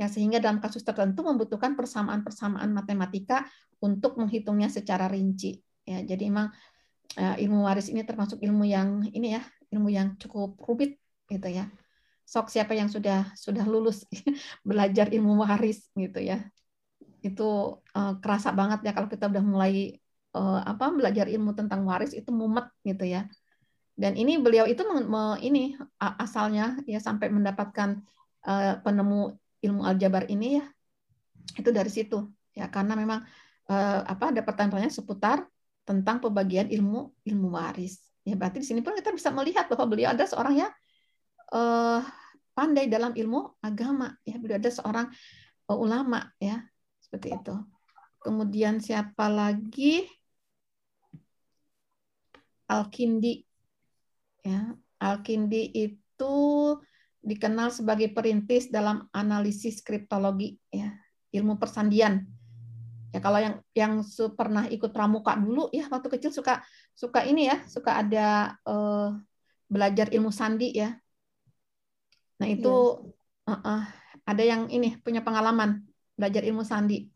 Ya, 0.00 0.08
sehingga 0.08 0.40
dalam 0.40 0.64
kasus 0.64 0.80
tertentu 0.80 1.20
membutuhkan 1.20 1.76
persamaan-persamaan 1.76 2.72
matematika 2.72 3.44
untuk 3.84 4.16
menghitungnya 4.16 4.72
secara 4.72 5.12
rinci. 5.12 5.60
Ya, 5.84 6.00
jadi 6.00 6.32
memang 6.32 6.48
eh, 7.20 7.44
ilmu 7.44 7.68
waris 7.68 7.92
ini 7.92 8.00
termasuk 8.00 8.40
ilmu 8.40 8.64
yang 8.64 9.04
ini 9.12 9.36
ya, 9.36 9.44
ilmu 9.76 9.92
yang 9.92 10.16
cukup 10.16 10.56
rumit 10.64 10.96
gitu 11.28 11.52
ya. 11.52 11.68
Sok 12.24 12.48
siapa 12.48 12.72
yang 12.72 12.88
sudah 12.88 13.28
sudah 13.36 13.68
lulus 13.68 14.08
belajar 14.68 15.12
ilmu 15.12 15.44
waris 15.44 15.92
gitu 15.92 16.24
ya 16.24 16.48
itu 17.24 17.78
eh, 17.96 18.14
kerasa 18.22 18.54
banget 18.54 18.86
ya 18.86 18.92
kalau 18.96 19.08
kita 19.10 19.26
udah 19.30 19.44
mulai 19.44 19.98
eh, 20.36 20.60
apa 20.62 20.84
belajar 20.94 21.26
ilmu 21.26 21.54
tentang 21.58 21.82
waris 21.88 22.14
itu 22.14 22.30
mumet 22.30 22.68
gitu 22.86 23.04
ya. 23.06 23.26
Dan 23.98 24.14
ini 24.14 24.38
beliau 24.38 24.62
itu 24.62 24.86
me- 24.86 25.08
me- 25.10 25.40
ini 25.42 25.74
asalnya 25.98 26.78
ya 26.86 27.02
sampai 27.02 27.30
mendapatkan 27.34 27.98
eh, 28.46 28.74
penemu 28.82 29.34
ilmu 29.58 29.82
aljabar 29.82 30.30
ini 30.30 30.62
ya 30.62 30.64
itu 31.58 31.70
dari 31.74 31.90
situ 31.90 32.30
ya 32.54 32.70
karena 32.70 32.94
memang 32.94 33.26
eh, 33.66 34.00
apa 34.06 34.30
ada 34.30 34.42
pertanyaan 34.46 34.92
seputar 34.92 35.42
tentang 35.82 36.20
pembagian 36.22 36.68
ilmu 36.70 37.10
ilmu 37.26 37.48
waris. 37.54 37.98
Ya 38.22 38.36
berarti 38.36 38.60
di 38.60 38.66
sini 38.68 38.80
pun 38.84 38.92
kita 38.92 39.10
bisa 39.10 39.32
melihat 39.32 39.66
bahwa 39.72 39.88
beliau 39.88 40.12
ada 40.12 40.22
seorang 40.28 40.54
yang 40.62 40.72
eh, 41.50 42.00
pandai 42.54 42.90
dalam 42.90 43.14
ilmu 43.14 43.58
agama 43.62 44.14
ya 44.26 44.36
beliau 44.38 44.58
ada 44.58 44.70
seorang 44.70 45.06
eh, 45.70 45.78
ulama 45.78 46.28
ya 46.38 46.62
seperti 47.08 47.32
itu. 47.32 47.56
Kemudian 48.20 48.84
siapa 48.84 49.32
lagi? 49.32 50.04
Al-Kindi. 52.68 53.40
Ya, 54.44 54.76
Al-Kindi 55.00 55.72
itu 55.72 56.36
dikenal 57.24 57.72
sebagai 57.72 58.12
perintis 58.12 58.68
dalam 58.68 59.08
analisis 59.16 59.80
kriptologi 59.80 60.60
ya, 60.68 60.92
ilmu 61.32 61.56
persandian. 61.56 62.28
Ya 63.08 63.24
kalau 63.24 63.40
yang 63.40 63.56
yang 63.72 63.92
pernah 64.36 64.68
ikut 64.68 64.92
pramuka 64.92 65.32
dulu 65.32 65.72
ya 65.72 65.88
waktu 65.88 66.12
kecil 66.12 66.28
suka 66.28 66.60
suka 66.92 67.24
ini 67.24 67.48
ya, 67.48 67.64
suka 67.64 68.04
ada 68.04 68.52
uh, 68.68 69.16
belajar 69.64 70.12
ilmu 70.12 70.28
sandi 70.28 70.76
ya. 70.76 70.92
Nah, 72.36 72.48
itu 72.52 72.76
ya. 73.48 73.56
uh, 73.56 73.64
uh, 73.64 73.82
ada 74.28 74.42
yang 74.44 74.68
ini 74.68 75.00
punya 75.00 75.24
pengalaman 75.24 75.87
belajar 76.18 76.42
ilmu 76.42 76.66
sandi. 76.66 77.06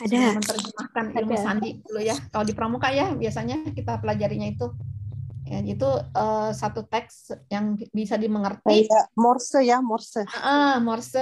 Ada. 0.00 0.40
Menerjemahkan 0.40 1.04
ilmu 1.14 1.36
ada. 1.36 1.44
sandi 1.44 1.78
dulu 1.84 2.00
ya. 2.00 2.16
Kalau 2.32 2.44
di 2.48 2.54
pramuka 2.56 2.88
ya 2.90 3.12
biasanya 3.12 3.68
kita 3.70 4.00
pelajarinya 4.00 4.48
itu 4.48 4.72
ya 5.50 5.58
itu 5.66 5.90
uh, 6.14 6.54
satu 6.54 6.86
teks 6.86 7.34
yang 7.50 7.74
bisa 7.90 8.14
dimengerti 8.14 8.86
kayak 8.86 9.10
morse 9.18 9.58
ya 9.66 9.82
morse 9.82 10.22
uh, 10.22 10.78
morse 10.78 11.18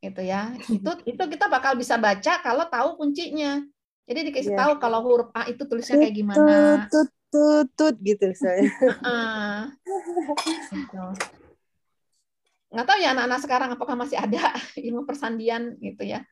itu 0.00 0.24
ya 0.24 0.56
itu 0.72 0.90
itu 1.04 1.22
kita 1.28 1.52
bakal 1.52 1.76
bisa 1.76 2.00
baca 2.00 2.40
kalau 2.40 2.64
tahu 2.72 2.96
kuncinya 2.96 3.60
jadi 4.08 4.32
dikasih 4.32 4.56
yeah. 4.56 4.60
tahu 4.64 4.72
kalau 4.80 5.04
huruf 5.04 5.28
a 5.36 5.52
itu 5.52 5.68
tulisnya 5.68 6.00
kayak 6.00 6.16
gimana 6.16 6.88
tut 6.88 7.12
tut 7.28 7.68
tut 7.76 7.96
gitu 8.00 8.32
saya 8.32 8.64
uh, 9.04 9.68
gitu. 10.72 11.04
nggak 12.72 12.86
tahu 12.88 12.98
ya 13.04 13.12
anak-anak 13.12 13.40
sekarang 13.44 13.68
apakah 13.76 14.00
masih 14.00 14.16
ada 14.16 14.56
ilmu 14.88 15.04
persandian 15.04 15.76
gitu 15.76 16.08
ya 16.08 16.24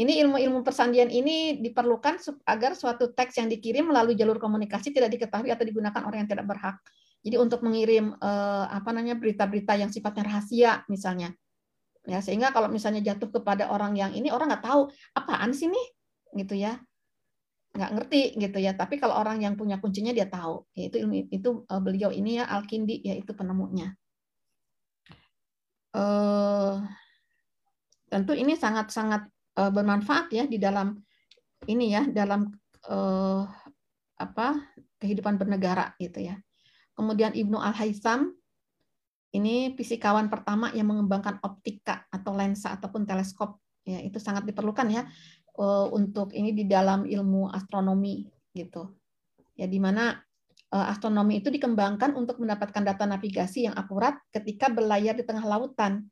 ini 0.00 0.16
ilmu-ilmu 0.24 0.64
persandian 0.64 1.12
ini 1.12 1.60
diperlukan 1.60 2.16
agar 2.48 2.72
suatu 2.72 3.12
teks 3.12 3.36
yang 3.36 3.52
dikirim 3.52 3.92
melalui 3.92 4.16
jalur 4.16 4.40
komunikasi 4.40 4.96
tidak 4.96 5.12
diketahui 5.12 5.52
atau 5.52 5.60
digunakan 5.60 6.00
orang 6.00 6.24
yang 6.24 6.30
tidak 6.32 6.48
berhak. 6.48 6.80
Jadi 7.20 7.36
untuk 7.36 7.60
mengirim 7.60 8.16
eh, 8.16 8.64
apa 8.72 8.96
namanya 8.96 9.20
berita-berita 9.20 9.76
yang 9.76 9.92
sifatnya 9.92 10.24
rahasia 10.24 10.88
misalnya, 10.88 11.36
ya 12.08 12.24
sehingga 12.24 12.48
kalau 12.48 12.72
misalnya 12.72 13.04
jatuh 13.12 13.28
kepada 13.28 13.68
orang 13.68 13.92
yang 13.92 14.16
ini 14.16 14.32
orang 14.32 14.48
nggak 14.48 14.64
tahu 14.64 14.88
apaan 15.12 15.52
sih 15.52 15.68
nih, 15.68 15.86
gitu 16.40 16.56
ya, 16.56 16.80
nggak 17.76 17.90
ngerti 17.92 18.40
gitu 18.40 18.56
ya. 18.56 18.72
Tapi 18.72 18.96
kalau 18.96 19.20
orang 19.20 19.44
yang 19.44 19.52
punya 19.52 19.76
kuncinya 19.76 20.16
dia 20.16 20.32
tahu. 20.32 20.64
Itu 20.72 20.96
ilmu 20.96 21.28
itu 21.28 21.68
eh, 21.68 21.80
beliau 21.84 22.08
ini 22.08 22.40
ya 22.40 22.48
Al-Kindi 22.48 23.04
yaitu 23.04 23.36
penemunya. 23.36 23.92
Eh, 25.92 26.74
tentu 28.08 28.32
ini 28.32 28.56
sangat-sangat 28.56 29.28
uh, 29.60 29.68
bermanfaat 29.68 30.32
ya 30.32 30.48
di 30.48 30.56
dalam 30.56 30.96
ini 31.68 31.92
ya 31.92 32.08
dalam 32.08 32.48
uh, 32.88 33.44
apa 34.16 34.56
kehidupan 34.96 35.36
bernegara 35.36 35.92
gitu 36.00 36.24
ya. 36.24 36.40
Kemudian 36.96 37.36
Ibnu 37.36 37.60
Al 37.60 37.76
Haisam 37.76 38.32
ini 39.36 39.76
fisikawan 39.76 40.32
pertama 40.32 40.72
yang 40.72 40.88
mengembangkan 40.88 41.38
optika 41.44 42.08
atau 42.08 42.32
lensa 42.34 42.74
ataupun 42.74 43.04
teleskop 43.04 43.60
ya 43.84 44.00
itu 44.00 44.18
sangat 44.18 44.48
diperlukan 44.48 44.88
ya 44.88 45.02
uh, 45.60 45.88
untuk 45.92 46.32
ini 46.32 46.56
di 46.56 46.64
dalam 46.64 47.04
ilmu 47.04 47.52
astronomi 47.52 48.24
gitu. 48.56 48.96
Ya 49.56 49.68
di 49.68 49.76
mana 49.76 50.16
astronomi 50.70 51.42
itu 51.42 51.50
dikembangkan 51.50 52.14
untuk 52.14 52.38
mendapatkan 52.38 52.86
data 52.86 53.02
navigasi 53.02 53.66
yang 53.66 53.74
akurat 53.74 54.22
ketika 54.30 54.70
berlayar 54.70 55.18
di 55.18 55.26
tengah 55.26 55.42
lautan 55.42 56.06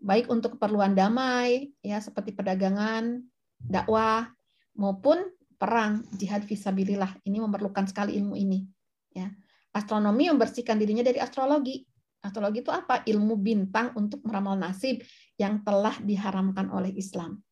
baik 0.00 0.28
untuk 0.28 0.58
keperluan 0.58 0.92
damai 0.92 1.72
ya 1.80 1.98
seperti 1.98 2.34
perdagangan, 2.36 3.22
dakwah 3.58 4.28
maupun 4.76 5.30
perang 5.54 6.04
jihad 6.14 6.44
visabilillah. 6.44 7.24
Ini 7.24 7.40
memerlukan 7.40 7.88
sekali 7.88 8.18
ilmu 8.18 8.34
ini 8.36 8.60
ya. 9.14 9.30
Astronomi 9.74 10.30
membersihkan 10.30 10.78
dirinya 10.78 11.02
dari 11.02 11.18
astrologi. 11.18 11.82
Astrologi 12.22 12.62
itu 12.62 12.70
apa? 12.70 13.02
Ilmu 13.02 13.34
bintang 13.42 13.90
untuk 13.98 14.22
meramal 14.22 14.54
nasib 14.54 15.02
yang 15.34 15.66
telah 15.66 15.98
diharamkan 15.98 16.70
oleh 16.70 16.94
Islam. 16.94 17.42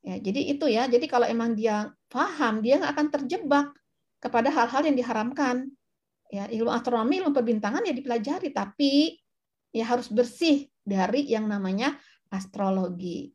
Ya, 0.00 0.20
jadi 0.20 0.40
itu 0.56 0.68
ya. 0.68 0.88
Jadi 0.88 1.04
kalau 1.04 1.28
emang 1.28 1.52
dia 1.52 1.92
paham, 2.08 2.64
dia 2.64 2.80
nggak 2.80 2.92
akan 2.96 3.08
terjebak 3.12 3.66
kepada 4.24 4.48
hal-hal 4.48 4.88
yang 4.88 4.96
diharamkan. 4.96 5.68
Ya, 6.32 6.48
ilmu 6.48 6.72
astronomi, 6.72 7.20
ilmu 7.20 7.36
perbintangan 7.36 7.84
ya 7.84 7.92
dipelajari, 7.92 8.48
tapi 8.50 9.20
ya 9.74 9.84
harus 9.90 10.06
bersih 10.06 10.70
dari 10.86 11.26
yang 11.26 11.50
namanya 11.50 11.98
astrologi. 12.30 13.34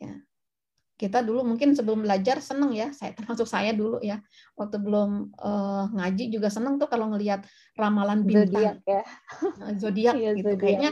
Ya. 0.00 0.16
Kita 0.96 1.20
dulu 1.20 1.44
mungkin 1.44 1.76
sebelum 1.76 2.04
belajar 2.08 2.40
seneng 2.40 2.72
ya, 2.72 2.96
saya 2.96 3.12
termasuk 3.18 3.44
saya 3.44 3.76
dulu 3.76 4.00
ya, 4.00 4.24
waktu 4.56 4.80
belum 4.80 5.36
uh, 5.36 5.92
ngaji 5.92 6.32
juga 6.32 6.48
seneng 6.48 6.80
tuh 6.80 6.88
kalau 6.88 7.12
ngelihat 7.12 7.44
ramalan 7.76 8.24
bintang, 8.24 8.48
zodiak 8.48 8.76
ya, 8.88 9.02
zodiak 9.76 10.14
iya, 10.16 10.30
gitu. 10.32 10.56
Zodiak. 10.56 10.60
Kayaknya 10.64 10.90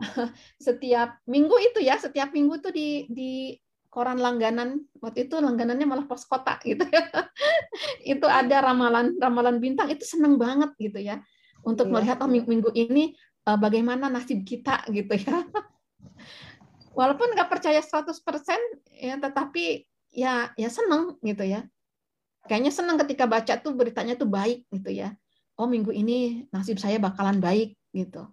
setiap 0.68 1.08
minggu 1.24 1.56
itu 1.72 1.80
ya, 1.80 1.96
setiap 1.96 2.28
minggu 2.36 2.60
tuh 2.60 2.72
di 2.76 3.08
di 3.08 3.56
koran 3.90 4.22
langganan 4.22 4.86
waktu 5.02 5.26
itu 5.26 5.42
langganannya 5.42 5.82
malah 5.82 6.06
pos 6.06 6.22
kota 6.22 6.62
gitu 6.62 6.86
ya, 6.86 7.10
itu 8.16 8.26
ada 8.28 8.62
ramalan 8.62 9.18
ramalan 9.18 9.58
bintang 9.58 9.90
itu 9.90 10.06
seneng 10.06 10.38
banget 10.38 10.70
gitu 10.78 11.02
ya, 11.02 11.18
untuk 11.66 11.88
iya. 11.88 11.92
melihat 11.98 12.16
oh 12.24 12.30
minggu, 12.30 12.48
minggu 12.48 12.70
ini 12.72 13.12
bagaimana 13.56 14.12
nasib 14.12 14.44
kita 14.44 14.84
gitu 14.96 15.14
ya. 15.16 15.46
Walaupun 16.94 17.32
nggak 17.32 17.48
percaya 17.48 17.80
100% 17.80 18.12
ya 18.92 19.14
tetapi 19.16 19.86
ya 20.10 20.52
ya 20.54 20.68
seneng 20.68 21.16
gitu 21.22 21.46
ya. 21.46 21.64
Kayaknya 22.46 22.72
seneng 22.72 22.96
ketika 23.06 23.30
baca 23.30 23.54
tuh 23.62 23.72
beritanya 23.76 24.18
tuh 24.18 24.26
baik 24.26 24.66
gitu 24.74 24.90
ya. 24.90 25.14
Oh 25.54 25.68
minggu 25.70 25.92
ini 25.92 26.48
nasib 26.50 26.80
saya 26.80 26.98
bakalan 26.98 27.38
baik 27.38 27.76
gitu. 27.94 28.26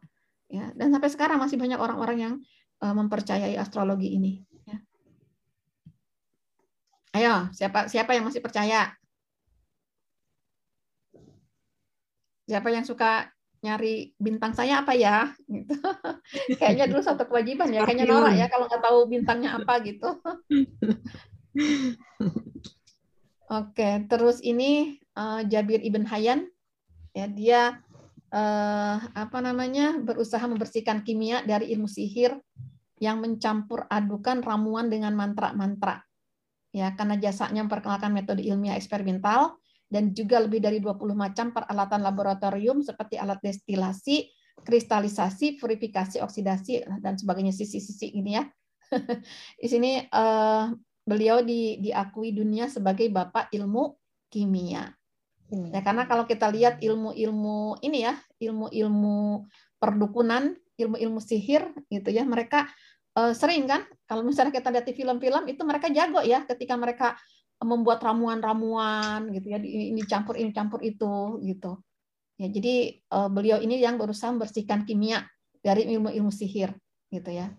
Ya, 0.47 0.72
dan 0.80 0.95
sampai 0.95 1.11
sekarang 1.11 1.43
masih 1.43 1.59
banyak 1.59 1.76
orang-orang 1.76 2.18
yang 2.18 2.34
uh, 2.80 2.95
mempercayai 2.95 3.59
astrologi 3.59 4.15
ini. 4.15 4.47
Ya. 4.63 4.78
Ayo, 7.11 7.36
siapa 7.51 7.91
siapa 7.91 8.15
yang 8.15 8.24
masih 8.32 8.39
percaya? 8.39 8.95
Siapa 12.47 12.72
yang 12.72 12.88
suka 12.88 13.28
nyari 13.66 14.14
bintang 14.22 14.53
saya 14.53 14.86
apa 14.86 14.93
ya 14.93 15.34
gitu. 15.49 15.74
Kayaknya 16.60 16.86
dulu 16.89 17.01
satu 17.01 17.26
kewajiban 17.26 17.74
ya 17.74 17.82
kayaknya 17.84 18.05
norak 18.05 18.34
ya 18.38 18.45
kalau 18.49 18.70
nggak 18.70 18.84
tahu 18.84 18.99
bintangnya 19.10 19.58
apa 19.58 19.74
gitu. 19.82 20.10
Oke 23.47 23.89
terus 24.05 24.43
ini 24.43 25.01
uh, 25.18 25.41
Jabir 25.47 25.82
ibn 25.82 26.05
Hayyan 26.05 26.45
ya 27.18 27.26
dia 27.26 27.62
uh, 28.30 28.97
apa 29.01 29.38
namanya 29.41 29.97
berusaha 29.97 30.43
membersihkan 30.45 31.01
kimia 31.01 31.41
dari 31.41 31.74
ilmu 31.74 31.89
sihir 31.89 32.38
yang 32.97 33.22
mencampur 33.22 33.86
adukan 33.89 34.41
ramuan 34.41 34.89
dengan 34.89 35.14
mantra-mantra. 35.14 36.05
Ya 36.76 36.93
karena 36.93 37.18
jasanya 37.18 37.66
memperkenalkan 37.66 38.14
metode 38.14 38.43
ilmiah 38.45 38.78
eksperimental 38.78 39.58
dan 39.88 40.12
juga 40.12 40.44
lebih 40.44 40.60
dari 40.60 40.84
20 40.84 41.16
macam 41.16 41.56
peralatan 41.56 42.04
laboratorium 42.04 42.84
seperti 42.84 43.16
alat 43.16 43.40
destilasi, 43.40 44.28
kristalisasi, 44.60 45.56
purifikasi, 45.58 46.20
oksidasi 46.20 46.84
dan 47.00 47.16
sebagainya 47.16 47.56
sisi-sisi 47.56 48.12
ini 48.20 48.36
ya. 48.36 48.44
Di 49.62 49.68
sini 49.68 50.04
uh, 50.12 50.72
beliau 51.08 51.40
di, 51.40 51.80
diakui 51.80 52.36
dunia 52.36 52.68
sebagai 52.68 53.08
bapak 53.08 53.48
ilmu 53.56 53.96
kimia. 54.28 54.92
Ya 55.48 55.80
karena 55.80 56.04
kalau 56.04 56.28
kita 56.28 56.52
lihat 56.52 56.84
ilmu-ilmu 56.84 57.80
ini 57.80 58.04
ya, 58.04 58.20
ilmu-ilmu 58.44 59.48
perdukunan, 59.80 60.52
ilmu-ilmu 60.76 61.24
sihir 61.24 61.72
gitu 61.88 62.12
ya, 62.12 62.28
mereka 62.28 62.68
uh, 63.16 63.32
sering 63.32 63.64
kan 63.66 63.88
kalau 64.04 64.22
misalnya 64.22 64.52
kita 64.52 64.68
lihat 64.68 64.86
di 64.86 64.94
film-film 64.94 65.48
itu 65.48 65.64
mereka 65.64 65.88
jago 65.90 66.22
ya 66.22 66.46
ketika 66.46 66.76
mereka 66.76 67.16
membuat 67.58 68.05
ramuan-ramuan 68.05 69.34
gitu 69.34 69.49
ya 69.49 69.58
ini 69.58 70.01
campur 70.05 70.38
ini 70.38 70.53
campur 70.53 70.82
itu 70.86 71.41
gitu. 71.41 71.82
Ya 72.38 72.47
jadi 72.53 73.01
uh, 73.10 73.30
beliau 73.34 73.58
ini 73.58 73.82
yang 73.82 73.97
berusaha 73.97 74.30
membersihkan 74.30 74.86
kimia 74.86 75.26
dari 75.66 75.89
ilmu-ilmu 75.89 76.30
sihir 76.30 76.70
gitu 77.10 77.34
ya. 77.34 77.49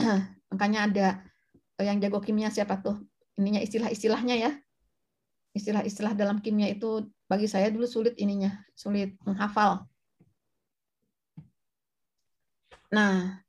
Makanya 0.50 0.80
ada 0.88 1.06
yang 1.84 2.00
jago 2.00 2.24
kimia 2.24 2.48
siapa 2.48 2.80
tuh? 2.80 2.96
Ininya 3.36 3.60
istilah-istilahnya 3.60 4.36
ya. 4.40 4.50
Istilah-istilah 5.52 6.16
dalam 6.16 6.40
kimia 6.40 6.72
itu 6.72 7.12
bagi 7.28 7.44
saya 7.44 7.68
dulu 7.68 7.84
sulit 7.84 8.16
ininya 8.16 8.56
sulit 8.72 9.20
menghafal. 9.28 9.84
Nah 12.88 13.43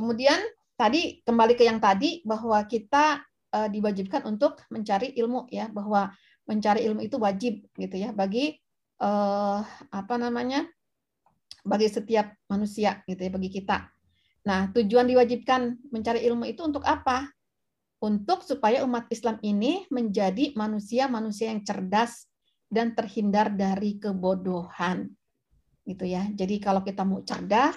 Kemudian 0.00 0.40
tadi 0.80 1.20
kembali 1.20 1.60
ke 1.60 1.68
yang 1.68 1.76
tadi 1.76 2.24
bahwa 2.24 2.56
kita 2.64 3.20
uh, 3.52 3.68
diwajibkan 3.68 4.24
untuk 4.24 4.64
mencari 4.72 5.12
ilmu 5.12 5.52
ya 5.52 5.68
bahwa 5.68 6.08
mencari 6.48 6.88
ilmu 6.88 7.04
itu 7.04 7.20
wajib 7.20 7.60
gitu 7.76 7.96
ya 8.00 8.16
bagi 8.16 8.56
uh, 9.04 9.60
apa 9.92 10.14
namanya 10.16 10.64
bagi 11.60 11.92
setiap 11.92 12.32
manusia 12.48 13.04
gitu 13.04 13.20
ya 13.20 13.28
bagi 13.28 13.52
kita. 13.52 13.92
Nah 14.48 14.72
tujuan 14.72 15.04
diwajibkan 15.04 15.92
mencari 15.92 16.24
ilmu 16.24 16.48
itu 16.48 16.64
untuk 16.64 16.80
apa? 16.88 17.28
untuk 18.00 18.40
supaya 18.40 18.80
umat 18.88 19.06
Islam 19.12 19.36
ini 19.44 19.84
menjadi 19.92 20.56
manusia-manusia 20.56 21.52
yang 21.52 21.60
cerdas 21.62 22.24
dan 22.72 22.96
terhindar 22.96 23.52
dari 23.52 24.00
kebodohan. 24.00 25.12
Gitu 25.84 26.08
ya. 26.08 26.24
Jadi 26.32 26.56
kalau 26.64 26.80
kita 26.80 27.04
mau 27.04 27.20
cerdas, 27.20 27.76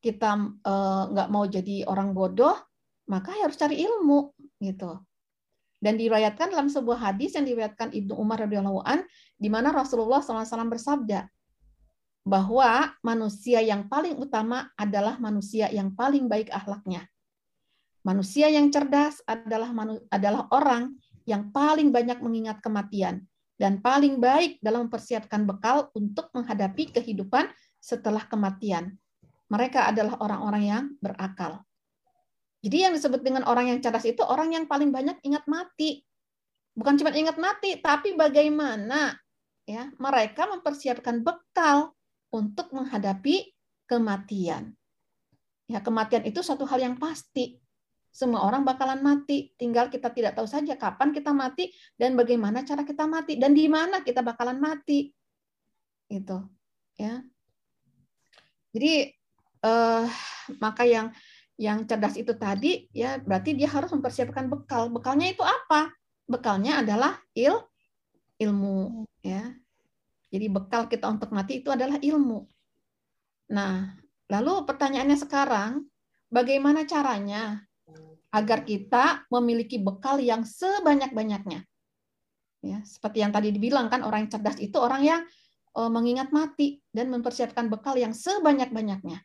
kita 0.00 0.30
eh, 0.64 1.02
nggak 1.12 1.28
mau 1.28 1.44
jadi 1.44 1.84
orang 1.86 2.16
bodoh, 2.16 2.56
maka 3.08 3.36
harus 3.36 3.56
cari 3.56 3.84
ilmu 3.84 4.32
gitu. 4.60 4.96
Dan 5.80 5.96
diriwayatkan 5.96 6.52
dalam 6.52 6.68
sebuah 6.68 7.12
hadis 7.12 7.32
yang 7.36 7.48
diriwayatkan 7.48 7.96
Ibnu 7.96 8.12
Umar 8.12 8.44
radhiyallahu 8.44 8.84
an 8.84 9.00
di 9.40 9.48
mana 9.48 9.72
Rasulullah 9.72 10.20
SAW 10.20 10.44
bersabda 10.68 11.24
bahwa 12.20 12.92
manusia 13.00 13.64
yang 13.64 13.88
paling 13.88 14.12
utama 14.20 14.68
adalah 14.76 15.16
manusia 15.16 15.72
yang 15.72 15.96
paling 15.96 16.28
baik 16.28 16.52
akhlaknya. 16.52 17.08
Manusia 18.04 18.52
yang 18.52 18.68
cerdas 18.68 19.24
adalah 19.24 19.72
adalah 20.12 20.48
orang 20.52 20.96
yang 21.24 21.48
paling 21.48 21.92
banyak 21.92 22.20
mengingat 22.20 22.60
kematian 22.60 23.24
dan 23.60 23.80
paling 23.80 24.20
baik 24.20 24.56
dalam 24.64 24.88
mempersiapkan 24.88 25.44
bekal 25.44 25.92
untuk 25.92 26.32
menghadapi 26.32 26.96
kehidupan 26.96 27.48
setelah 27.76 28.24
kematian. 28.24 28.96
Mereka 29.50 29.90
adalah 29.90 30.14
orang-orang 30.22 30.62
yang 30.62 30.84
berakal. 31.02 31.66
Jadi 32.60 32.76
yang 32.86 32.92
disebut 32.94 33.24
dengan 33.24 33.42
orang 33.48 33.72
yang 33.72 33.78
cerdas 33.82 34.06
itu 34.06 34.20
orang 34.22 34.54
yang 34.54 34.64
paling 34.70 34.94
banyak 34.94 35.18
ingat 35.26 35.48
mati. 35.50 36.04
Bukan 36.76 37.00
cuma 37.00 37.10
ingat 37.10 37.34
mati, 37.40 37.80
tapi 37.82 38.14
bagaimana 38.14 39.18
ya 39.66 39.90
mereka 39.98 40.46
mempersiapkan 40.46 41.24
bekal 41.24 41.96
untuk 42.30 42.70
menghadapi 42.70 43.50
kematian. 43.90 44.70
Ya, 45.66 45.82
kematian 45.82 46.22
itu 46.26 46.42
satu 46.46 46.62
hal 46.66 46.78
yang 46.78 46.96
pasti. 46.98 47.58
Semua 48.10 48.42
orang 48.42 48.66
bakalan 48.66 49.02
mati, 49.02 49.54
tinggal 49.54 49.86
kita 49.86 50.10
tidak 50.10 50.34
tahu 50.34 50.46
saja 50.46 50.74
kapan 50.74 51.14
kita 51.14 51.30
mati 51.30 51.70
dan 51.94 52.18
bagaimana 52.18 52.66
cara 52.66 52.82
kita 52.82 53.06
mati 53.06 53.38
dan 53.38 53.54
di 53.54 53.70
mana 53.70 54.02
kita 54.02 54.22
bakalan 54.22 54.58
mati. 54.58 55.10
Itu, 56.10 56.42
ya. 56.98 57.22
Jadi 58.74 59.14
eh, 59.64 60.04
maka 60.58 60.82
yang 60.84 61.12
yang 61.60 61.84
cerdas 61.84 62.16
itu 62.16 62.32
tadi 62.40 62.88
ya 62.96 63.20
berarti 63.20 63.52
dia 63.52 63.68
harus 63.68 63.92
mempersiapkan 63.92 64.48
bekal. 64.48 64.88
Bekalnya 64.88 65.28
itu 65.28 65.44
apa? 65.44 65.92
Bekalnya 66.24 66.80
adalah 66.80 67.20
il 67.36 67.52
ilmu 68.40 69.04
ya. 69.20 69.52
Jadi 70.30 70.46
bekal 70.48 70.88
kita 70.88 71.10
untuk 71.10 71.34
mati 71.36 71.60
itu 71.60 71.68
adalah 71.68 72.00
ilmu. 72.00 72.48
Nah, 73.50 73.98
lalu 74.30 74.62
pertanyaannya 74.62 75.18
sekarang, 75.18 75.84
bagaimana 76.30 76.86
caranya 76.86 77.66
agar 78.30 78.62
kita 78.62 79.26
memiliki 79.26 79.82
bekal 79.82 80.22
yang 80.22 80.46
sebanyak-banyaknya? 80.46 81.66
Ya, 82.62 82.78
seperti 82.86 83.26
yang 83.26 83.34
tadi 83.34 83.50
dibilang 83.50 83.90
kan 83.90 84.06
orang 84.06 84.24
yang 84.24 84.32
cerdas 84.38 84.56
itu 84.62 84.78
orang 84.78 85.02
yang 85.02 85.20
eh, 85.76 85.90
mengingat 85.90 86.30
mati 86.30 86.78
dan 86.94 87.10
mempersiapkan 87.10 87.66
bekal 87.66 87.98
yang 87.98 88.14
sebanyak-banyaknya. 88.14 89.18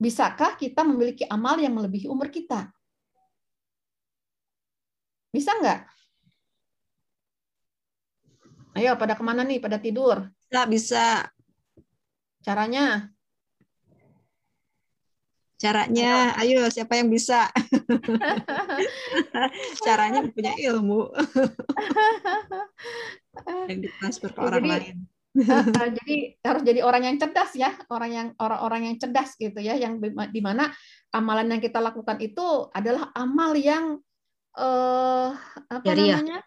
Bisakah 0.00 0.56
kita 0.56 0.80
memiliki 0.80 1.28
amal 1.28 1.60
yang 1.60 1.76
melebihi 1.76 2.08
umur 2.08 2.32
kita? 2.32 2.72
Bisa 5.28 5.52
nggak? 5.60 5.80
Ayo, 8.80 8.96
pada 8.96 9.12
ke 9.12 9.20
mana 9.20 9.44
nih? 9.44 9.60
Pada 9.60 9.76
tidur? 9.76 10.24
Bisa, 10.48 10.64
bisa. 10.64 11.06
Caranya? 12.40 13.12
Caranya, 15.60 16.32
ayo 16.40 16.64
siapa 16.72 16.96
yang 16.96 17.12
bisa? 17.12 17.52
Caranya 19.84 20.24
punya 20.32 20.56
ilmu. 20.56 21.12
yang 23.68 23.84
ditransfer 23.84 24.32
ke 24.32 24.40
orang 24.40 24.64
Jadi, 24.64 24.72
lain. 24.72 24.96
Uh, 25.30 25.90
jadi 26.02 26.34
harus 26.42 26.62
jadi 26.66 26.80
orang 26.82 27.06
yang 27.06 27.16
cerdas 27.22 27.54
ya, 27.54 27.70
orang 27.86 28.10
yang 28.10 28.28
orang-orang 28.42 28.90
yang 28.90 28.96
cerdas 28.98 29.38
gitu 29.38 29.62
ya, 29.62 29.78
yang 29.78 30.02
di 30.02 30.40
mana 30.42 30.74
amalan 31.14 31.54
yang 31.54 31.62
kita 31.62 31.78
lakukan 31.78 32.18
itu 32.18 32.66
adalah 32.74 33.14
amal 33.14 33.54
yang 33.54 34.02
uh, 34.58 35.30
apa 35.70 35.86
Jariah. 35.86 36.18
namanya? 36.18 36.38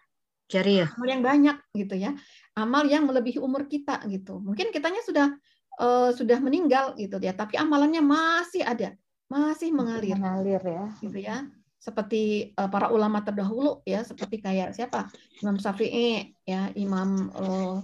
Jariah. 0.52 0.88
Amal 0.92 1.08
yang 1.08 1.22
banyak 1.24 1.56
gitu 1.72 1.94
ya. 1.96 2.10
Amal 2.52 2.84
yang 2.84 3.08
melebihi 3.08 3.40
umur 3.40 3.64
kita 3.64 4.04
gitu. 4.12 4.36
Mungkin 4.36 4.68
kitanya 4.68 5.00
sudah 5.00 5.32
uh, 5.80 6.12
sudah 6.12 6.36
meninggal 6.44 6.92
gitu 7.00 7.16
ya, 7.24 7.32
tapi 7.32 7.56
amalannya 7.56 8.04
masih 8.04 8.68
ada, 8.68 8.92
masih 9.32 9.72
mengalir 9.72 10.12
Mengalir 10.20 10.60
ya. 10.60 10.84
gitu 11.00 11.18
ya. 11.24 11.48
Seperti 11.80 12.52
uh, 12.56 12.68
para 12.68 12.92
ulama 12.92 13.24
terdahulu 13.24 13.80
ya, 13.88 14.04
seperti 14.04 14.44
kayak 14.44 14.76
siapa? 14.76 15.08
Imam 15.40 15.56
Syafi'i 15.56 16.36
ya, 16.44 16.68
Imam 16.76 17.32
uh, 17.32 17.80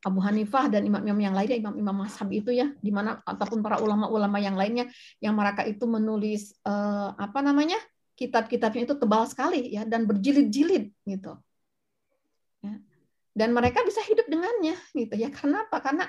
Abu 0.00 0.24
Hanifah 0.24 0.72
dan 0.72 0.88
imam-imam 0.88 1.20
yang 1.20 1.36
lainnya, 1.36 1.60
imam-imam 1.60 2.08
mazhab 2.08 2.32
itu 2.32 2.48
ya, 2.56 2.72
di 2.80 2.88
mana 2.88 3.20
ataupun 3.20 3.60
para 3.60 3.76
ulama-ulama 3.84 4.40
yang 4.40 4.56
lainnya 4.56 4.88
yang 5.20 5.36
mereka 5.36 5.60
itu 5.68 5.84
menulis 5.84 6.56
eh, 6.64 7.08
apa 7.12 7.44
namanya 7.44 7.76
kitab-kitabnya 8.16 8.88
itu 8.88 8.96
tebal 8.96 9.28
sekali 9.28 9.72
ya 9.72 9.84
dan 9.84 10.08
berjilid-jilid 10.08 10.92
gitu. 11.04 11.36
Ya. 12.64 12.80
Dan 13.36 13.52
mereka 13.52 13.84
bisa 13.84 14.00
hidup 14.08 14.24
dengannya 14.28 14.76
gitu 14.96 15.14
ya. 15.20 15.28
Karena 15.28 15.68
apa? 15.68 15.84
Karena 15.84 16.04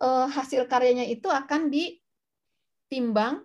eh, 0.00 0.26
hasil 0.32 0.64
karyanya 0.64 1.04
itu 1.04 1.28
akan 1.28 1.68
ditimbang 1.68 3.44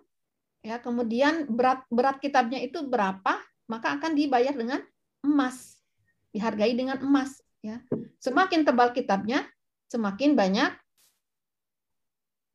ya, 0.64 0.80
kemudian 0.80 1.52
berat 1.52 1.84
berat 1.92 2.16
kitabnya 2.16 2.64
itu 2.64 2.80
berapa, 2.80 3.36
maka 3.68 3.88
akan 4.00 4.16
dibayar 4.16 4.56
dengan 4.56 4.80
emas, 5.20 5.76
dihargai 6.32 6.72
dengan 6.72 6.96
emas 7.04 7.44
ya. 7.60 7.82
Semakin 8.22 8.64
tebal 8.64 8.94
kitabnya, 8.94 9.44
semakin 9.92 10.32
banyak 10.32 10.72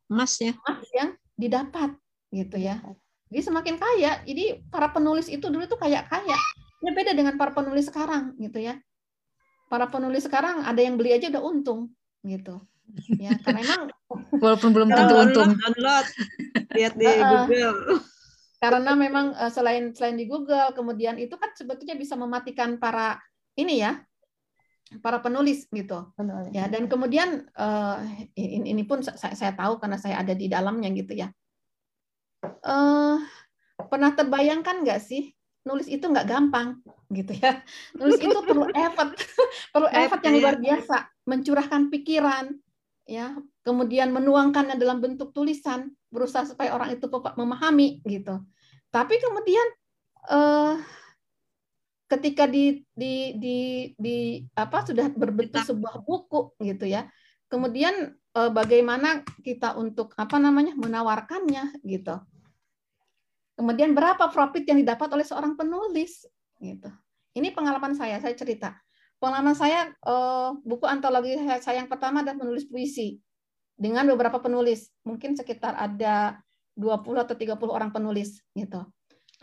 Emas 0.07 0.33
ya. 0.39 0.55
emas 0.55 0.87
yang 0.95 1.09
didapat 1.35 1.89
gitu 2.31 2.55
ya. 2.57 2.79
Jadi 3.27 3.41
semakin 3.43 3.75
kaya. 3.75 4.23
Jadi 4.23 4.63
para 4.71 4.87
penulis 4.87 5.27
itu 5.27 5.43
dulu 5.51 5.67
tuh 5.67 5.75
kayak 5.75 6.07
kaya. 6.07 6.37
Ya 6.79 6.91
beda 6.95 7.11
dengan 7.11 7.35
para 7.35 7.51
penulis 7.51 7.91
sekarang 7.91 8.31
gitu 8.39 8.63
ya. 8.63 8.79
Para 9.67 9.91
penulis 9.91 10.23
sekarang 10.23 10.63
ada 10.63 10.79
yang 10.79 10.95
beli 10.95 11.11
aja 11.11 11.27
udah 11.27 11.43
untung 11.43 11.91
gitu. 12.23 12.63
Ya, 13.19 13.35
karena 13.43 13.59
memang 13.67 13.81
Walaupun 14.39 14.71
belum 14.71 14.87
tentu 14.95 15.11
Download, 15.11 15.27
untung. 15.27 15.49
download. 15.59 16.07
Lihat 16.71 16.93
di. 16.95 17.07
Google. 17.19 17.77
karena 18.57 18.91
memang 18.97 19.35
eh, 19.37 19.51
selain 19.51 19.91
selain 19.91 20.15
di 20.15 20.23
Google, 20.25 20.71
kemudian 20.71 21.19
itu 21.19 21.35
kan 21.35 21.51
sebetulnya 21.51 21.99
bisa 21.99 22.15
mematikan 22.15 22.79
para 22.79 23.19
ini 23.59 23.83
ya, 23.83 24.06
para 25.03 25.19
penulis 25.19 25.67
gitu. 25.67 26.11
Penulis. 26.15 26.51
ya 26.55 26.71
dan 26.71 26.87
kemudian 26.87 27.43
eh, 27.51 27.97
ini, 28.39 28.71
ini 28.71 28.83
pun 28.87 29.03
saya, 29.03 29.35
saya 29.35 29.53
tahu 29.53 29.79
karena 29.83 29.99
saya 29.99 30.23
ada 30.23 30.31
di 30.31 30.47
dalamnya 30.47 30.89
gitu 30.95 31.13
ya 31.17 31.27
eh 32.43 33.17
pernah 33.89 34.11
terbayangkan 34.13 34.85
nggak 34.85 35.01
sih 35.01 35.33
nulis 35.67 35.91
itu 35.91 36.07
nggak 36.07 36.27
gampang 36.27 36.79
gitu 37.11 37.35
ya 37.35 37.59
nulis 37.95 38.19
itu 38.19 38.39
perlu 38.43 38.71
effort 38.87 39.11
perlu 39.75 39.87
effort 39.91 40.21
yang 40.23 40.35
luar 40.39 40.57
biasa 40.59 40.97
mencurahkan 41.27 41.91
pikiran 41.91 42.55
ya 43.07 43.35
kemudian 43.63 44.11
menuangkannya 44.11 44.79
dalam 44.79 44.99
bentuk 44.99 45.31
tulisan 45.31 45.91
berusaha 46.11 46.47
supaya 46.47 46.75
orang 46.75 46.95
itu 46.95 47.07
memahami 47.11 47.99
gitu 48.07 48.43
tapi 48.91 49.19
kemudian 49.19 49.67
eh 50.31 50.75
ketika 52.07 52.47
di 52.47 52.87
di 52.95 53.35
di 53.35 53.57
di 53.99 54.17
apa 54.55 54.87
sudah 54.87 55.11
berbentuk 55.11 55.63
sebuah 55.63 56.01
buku 56.07 56.55
gitu 56.63 56.87
ya. 56.87 57.07
Kemudian 57.51 58.15
eh, 58.15 58.51
bagaimana 58.51 59.23
kita 59.43 59.75
untuk 59.75 60.15
apa 60.15 60.39
namanya 60.39 60.75
menawarkannya 60.75 61.83
gitu. 61.83 62.15
Kemudian 63.59 63.91
berapa 63.91 64.29
profit 64.31 64.63
yang 64.67 64.79
didapat 64.79 65.09
oleh 65.11 65.25
seorang 65.27 65.59
penulis 65.59 66.23
gitu. 66.63 66.89
Ini 67.35 67.51
pengalaman 67.51 67.93
saya 67.93 68.23
saya 68.23 68.33
cerita. 68.33 68.75
Pengalaman 69.19 69.55
saya 69.55 69.91
eh, 69.91 70.49
buku 70.63 70.87
antologi 70.87 71.35
saya 71.59 71.83
yang 71.83 71.91
pertama 71.91 72.23
adalah 72.23 72.39
menulis 72.39 72.67
puisi 72.71 73.19
dengan 73.75 74.07
beberapa 74.07 74.39
penulis. 74.39 74.95
Mungkin 75.03 75.35
sekitar 75.35 75.75
ada 75.75 76.39
20 76.79 77.25
atau 77.25 77.35
30 77.35 77.57
orang 77.67 77.91
penulis 77.91 78.39
gitu. 78.55 78.87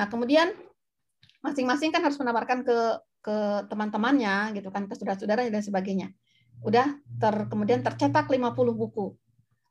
Nah 0.01 0.07
kemudian 0.09 0.55
masing-masing 1.45 1.93
kan 1.93 2.01
harus 2.01 2.17
menawarkan 2.17 2.65
ke 2.65 2.79
ke 3.25 3.37
teman-temannya 3.69 4.57
gitu 4.57 4.69
kan 4.73 4.89
ke 4.89 4.97
saudara-saudaranya 4.97 5.53
dan 5.53 5.65
sebagainya. 5.65 6.09
Udah 6.65 6.97
ter, 7.21 7.35
kemudian 7.53 7.85
tercetak 7.85 8.29
50 8.29 8.53
buku. 8.73 9.17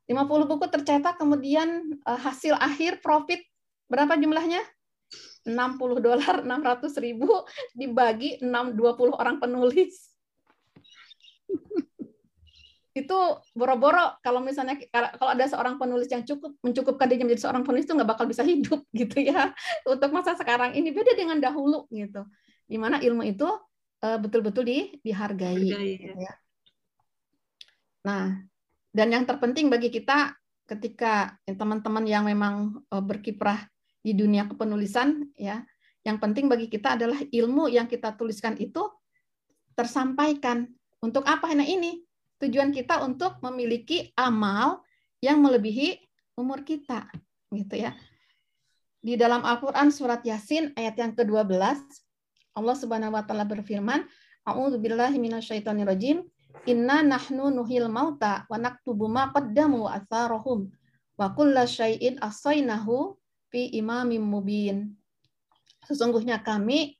50 0.06 0.50
buku 0.50 0.64
tercetak 0.70 1.18
kemudian 1.18 1.98
eh, 1.98 2.20
hasil 2.22 2.54
akhir 2.54 3.02
profit 3.02 3.42
berapa 3.90 4.14
jumlahnya? 4.14 4.62
60 5.46 6.02
dolar 6.02 6.42
600 6.42 7.04
ribu 7.04 7.30
dibagi 7.74 8.42
6 8.42 8.50
20 8.74 9.14
orang 9.14 9.36
penulis. 9.38 10.14
itu 12.94 13.18
boro-boro 13.58 14.16
kalau 14.22 14.38
misalnya 14.38 14.78
kalau 14.94 15.34
ada 15.34 15.44
seorang 15.50 15.74
penulis 15.82 16.06
yang 16.06 16.22
cukup 16.22 16.54
mencukupkan 16.62 17.10
dirinya 17.10 17.26
menjadi 17.26 17.50
seorang 17.50 17.66
penulis 17.66 17.84
itu 17.90 17.94
nggak 17.98 18.10
bakal 18.14 18.26
bisa 18.30 18.46
hidup 18.46 18.80
gitu 19.00 19.18
ya. 19.18 19.50
Untuk 19.82 20.14
masa 20.14 20.38
sekarang 20.38 20.78
ini 20.78 20.94
beda 20.94 21.18
dengan 21.18 21.42
dahulu 21.42 21.90
gitu. 21.90 22.22
Di 22.64 22.78
mana 22.78 23.02
ilmu 23.02 23.26
itu 23.26 23.50
uh, 24.06 24.18
betul-betul 24.22 24.62
di, 24.62 24.78
dihargai 25.02 25.58
Hargai, 25.58 25.90
gitu 25.98 26.20
ya. 26.22 26.34
nah 28.04 28.36
dan 28.92 29.08
yang 29.10 29.24
terpenting 29.24 29.72
bagi 29.72 29.88
kita 29.88 30.36
ketika 30.68 31.40
teman-teman 31.48 32.04
yang 32.04 32.24
memang 32.28 32.84
uh, 32.92 33.00
berkiprah 33.00 33.64
di 34.04 34.12
dunia 34.12 34.44
kepenulisan 34.44 35.32
ya 35.40 35.64
yang 36.04 36.20
penting 36.20 36.52
bagi 36.52 36.68
kita 36.68 37.00
adalah 37.00 37.16
ilmu 37.16 37.72
yang 37.72 37.88
kita 37.88 38.12
tuliskan 38.12 38.60
itu 38.60 38.84
tersampaikan. 39.72 40.68
Untuk 41.00 41.24
apa? 41.24 41.48
Nah 41.56 41.64
ini 41.64 42.00
tujuan 42.42 42.74
kita 42.74 43.02
untuk 43.06 43.38
memiliki 43.42 44.10
amal 44.18 44.82
yang 45.22 45.40
melebihi 45.40 46.00
umur 46.34 46.66
kita 46.66 47.06
gitu 47.54 47.78
ya 47.78 47.94
di 49.04 49.20
dalam 49.20 49.44
Al-Qur'an 49.44 49.92
surat 49.92 50.24
Yasin 50.24 50.72
ayat 50.74 50.96
yang 50.96 51.12
ke-12 51.12 51.54
Allah 52.54 52.76
Subhanahu 52.78 53.14
wa 53.14 53.22
taala 53.22 53.44
berfirman 53.44 54.06
A'udzubillahi 54.44 55.16
minasyaitonirrajim 55.20 56.24
Inna 56.64 57.04
nahnu 57.04 57.50
nuhil 57.52 57.90
mauta 57.90 58.46
wa 58.48 58.56
naktubu 58.56 59.10
ma 59.10 59.28
qaddamu 59.28 59.84
wa 59.84 59.98
atharahum 59.98 60.70
wa 61.18 61.26
kulla 61.36 61.68
syai'in 61.68 62.16
asainahu 62.22 63.18
fi 63.52 63.68
imamin 63.76 64.22
mubin. 64.22 64.96
Sesungguhnya 65.84 66.40
kami 66.40 66.96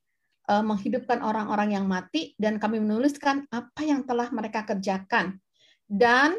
uh, 0.48 0.64
menghidupkan 0.64 1.20
orang-orang 1.24 1.76
yang 1.76 1.86
mati 1.88 2.36
dan 2.36 2.60
kami 2.60 2.80
menuliskan 2.80 3.48
apa 3.48 3.80
yang 3.84 4.04
telah 4.04 4.28
mereka 4.30 4.64
kerjakan 4.64 5.40
dan 5.88 6.36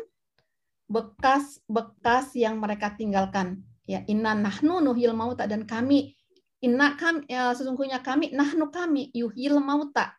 bekas-bekas 0.85 2.37
yang 2.37 2.61
mereka 2.61 2.93
tinggalkan. 2.93 3.65
Ya, 3.85 4.01
inna 4.09 4.33
nahnu 4.33 4.81
nuhil 4.81 5.13
mauta 5.13 5.45
dan 5.45 5.69
kami 5.69 6.17
inna 6.61 6.97
kami 6.97 7.29
ya, 7.29 7.53
sesungguhnya 7.53 8.01
kami 8.01 8.33
nahnu 8.33 8.73
kami 8.73 9.13
yuhil 9.13 9.61
mauta 9.61 10.17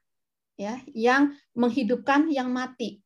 ya 0.55 0.79
yang 0.95 1.35
menghidupkan 1.59 2.31
yang 2.31 2.51
mati. 2.55 3.03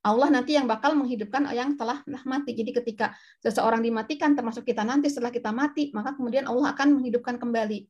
Allah 0.00 0.32
nanti 0.32 0.56
yang 0.56 0.64
bakal 0.64 0.96
menghidupkan 0.96 1.44
yang 1.52 1.76
telah 1.76 2.00
mati. 2.24 2.56
Jadi 2.56 2.72
ketika 2.72 3.12
seseorang 3.44 3.84
dimatikan 3.84 4.32
termasuk 4.32 4.64
kita 4.64 4.80
nanti 4.80 5.12
setelah 5.12 5.28
kita 5.28 5.52
mati, 5.52 5.92
maka 5.92 6.16
kemudian 6.16 6.48
Allah 6.48 6.72
akan 6.72 6.96
menghidupkan 6.96 7.36
kembali 7.36 7.84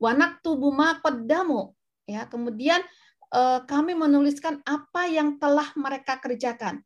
wanak 0.00 0.40
tubuma 0.40 0.98
kodamu 1.04 1.76
ya 2.08 2.26
kemudian 2.26 2.82
eh, 3.30 3.60
kami 3.68 3.94
menuliskan 3.94 4.58
apa 4.66 5.06
yang 5.06 5.38
telah 5.38 5.70
mereka 5.78 6.18
kerjakan. 6.18 6.82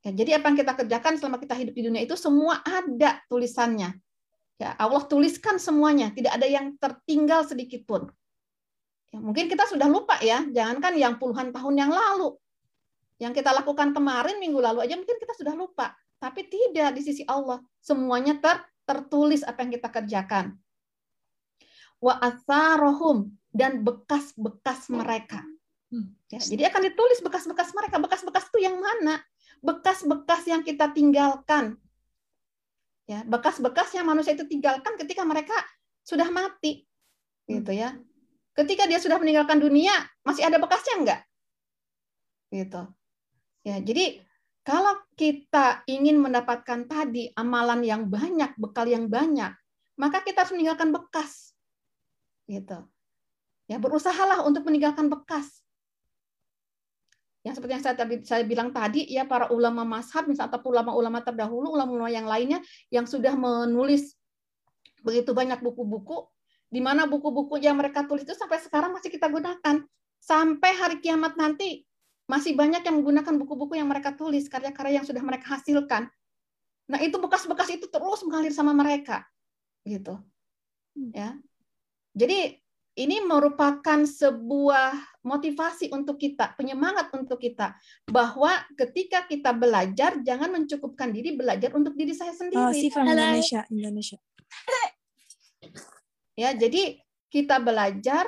Ya, 0.00 0.16
jadi 0.16 0.40
apa 0.40 0.48
yang 0.48 0.58
kita 0.64 0.72
kerjakan 0.80 1.20
selama 1.20 1.36
kita 1.36 1.52
hidup 1.60 1.76
di 1.76 1.84
dunia 1.84 2.02
itu 2.02 2.16
semua 2.16 2.64
ada 2.64 3.20
tulisannya. 3.28 3.94
Ya 4.56 4.72
Allah 4.80 5.04
tuliskan 5.04 5.60
semuanya 5.60 6.08
tidak 6.12 6.40
ada 6.40 6.48
yang 6.48 6.72
tertinggal 6.80 7.44
sedikit 7.44 7.84
pun. 7.84 8.08
Ya, 9.12 9.20
mungkin 9.20 9.46
kita 9.46 9.68
sudah 9.68 9.86
lupa 9.92 10.16
ya 10.24 10.44
jangankan 10.48 10.96
yang 10.96 11.14
puluhan 11.20 11.52
tahun 11.52 11.74
yang 11.76 11.92
lalu. 11.92 12.32
Yang 13.20 13.44
kita 13.44 13.52
lakukan 13.52 13.92
kemarin 13.92 14.40
minggu 14.40 14.56
lalu 14.56 14.88
aja 14.88 14.96
mungkin 14.96 15.20
kita 15.20 15.36
sudah 15.36 15.52
lupa. 15.52 15.92
Tapi 16.16 16.48
tidak 16.48 16.96
di 16.96 17.02
sisi 17.04 17.22
Allah 17.28 17.60
semuanya 17.84 18.40
ter 18.40 18.64
tertulis 18.88 19.44
apa 19.44 19.62
yang 19.62 19.72
kita 19.76 19.88
kerjakan 19.92 20.56
wa 22.00 22.16
atharohum 22.16 23.28
dan 23.52 23.84
bekas-bekas 23.84 24.88
mereka. 24.88 25.44
Hmm. 25.92 26.16
Ya, 26.32 26.40
jadi 26.40 26.72
akan 26.72 26.90
ditulis 26.90 27.20
bekas-bekas 27.20 27.76
mereka. 27.76 28.00
Bekas-bekas 28.00 28.48
itu 28.48 28.64
yang 28.64 28.80
mana? 28.80 29.20
Bekas-bekas 29.60 30.48
yang 30.48 30.64
kita 30.64 30.90
tinggalkan. 30.96 31.76
Ya, 33.04 33.26
bekas-bekas 33.26 33.92
yang 33.92 34.08
manusia 34.08 34.32
itu 34.32 34.46
tinggalkan 34.48 34.96
ketika 34.96 35.26
mereka 35.26 35.54
sudah 36.06 36.30
mati. 36.32 36.86
Gitu 37.44 37.74
ya. 37.74 37.98
Ketika 38.54 38.86
dia 38.86 39.02
sudah 39.02 39.18
meninggalkan 39.18 39.58
dunia, 39.58 39.92
masih 40.22 40.46
ada 40.46 40.62
bekasnya 40.62 40.94
enggak? 41.02 41.20
Gitu. 42.54 42.82
Ya, 43.66 43.76
jadi 43.82 44.22
kalau 44.62 44.94
kita 45.18 45.82
ingin 45.90 46.22
mendapatkan 46.22 46.86
tadi 46.86 47.34
amalan 47.34 47.82
yang 47.82 48.06
banyak, 48.06 48.54
bekal 48.56 48.86
yang 48.86 49.10
banyak, 49.10 49.52
maka 49.98 50.22
kita 50.22 50.46
harus 50.46 50.54
meninggalkan 50.54 50.94
bekas 50.94 51.49
gitu. 52.50 52.82
Ya, 53.70 53.78
berusahalah 53.78 54.42
untuk 54.42 54.66
meninggalkan 54.66 55.06
bekas. 55.06 55.62
Yang 57.46 57.62
seperti 57.62 57.72
yang 57.72 57.84
saya 57.86 57.96
tadi 57.96 58.14
saya 58.26 58.42
bilang 58.44 58.68
tadi 58.74 59.06
ya 59.08 59.24
para 59.24 59.48
ulama 59.48 59.86
mazhab 59.86 60.28
misalnya 60.28 60.58
atau 60.58 60.68
ulama-ulama 60.68 61.24
terdahulu, 61.24 61.72
ulama-ulama 61.72 62.12
yang 62.12 62.28
lainnya 62.28 62.60
yang 62.92 63.08
sudah 63.08 63.32
menulis 63.32 64.12
begitu 65.00 65.32
banyak 65.32 65.64
buku-buku 65.64 66.28
di 66.68 66.84
mana 66.84 67.08
buku-buku 67.08 67.56
yang 67.58 67.80
mereka 67.80 68.04
tulis 68.04 68.28
itu 68.28 68.36
sampai 68.36 68.60
sekarang 68.60 68.92
masih 68.92 69.08
kita 69.08 69.32
gunakan. 69.32 69.86
Sampai 70.20 70.76
hari 70.76 71.00
kiamat 71.00 71.40
nanti 71.40 71.88
masih 72.28 72.54
banyak 72.54 72.84
yang 72.86 73.02
menggunakan 73.02 73.34
buku-buku 73.40 73.74
yang 73.74 73.90
mereka 73.90 74.14
tulis, 74.14 74.46
karya-karya 74.46 75.02
yang 75.02 75.06
sudah 75.08 75.18
mereka 75.18 75.58
hasilkan. 75.58 76.06
Nah, 76.86 77.00
itu 77.02 77.18
bekas-bekas 77.18 77.74
itu 77.74 77.90
terus 77.90 78.22
mengalir 78.22 78.54
sama 78.54 78.70
mereka. 78.70 79.26
Gitu. 79.82 80.14
Ya. 81.10 81.34
Jadi 82.14 82.58
ini 82.98 83.22
merupakan 83.22 84.02
sebuah 84.02 85.22
motivasi 85.24 85.94
untuk 85.94 86.18
kita, 86.18 86.52
penyemangat 86.58 87.08
untuk 87.14 87.38
kita 87.38 87.78
bahwa 88.10 88.50
ketika 88.74 89.24
kita 89.24 89.54
belajar 89.54 90.18
jangan 90.20 90.50
mencukupkan 90.50 91.14
diri 91.14 91.38
belajar 91.38 91.70
untuk 91.72 91.94
diri 91.94 92.12
saya 92.12 92.34
sendiri. 92.34 92.60
Oh, 92.60 92.74
sifat 92.74 93.06
Indonesia, 93.06 93.60
Indonesia. 93.70 94.18
Ya, 96.34 96.56
jadi 96.56 96.98
kita 97.28 97.60
belajar, 97.60 98.24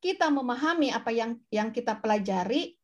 kita 0.00 0.32
memahami 0.32 0.90
apa 0.90 1.12
yang 1.12 1.36
yang 1.52 1.68
kita 1.70 2.00
pelajari 2.00 2.74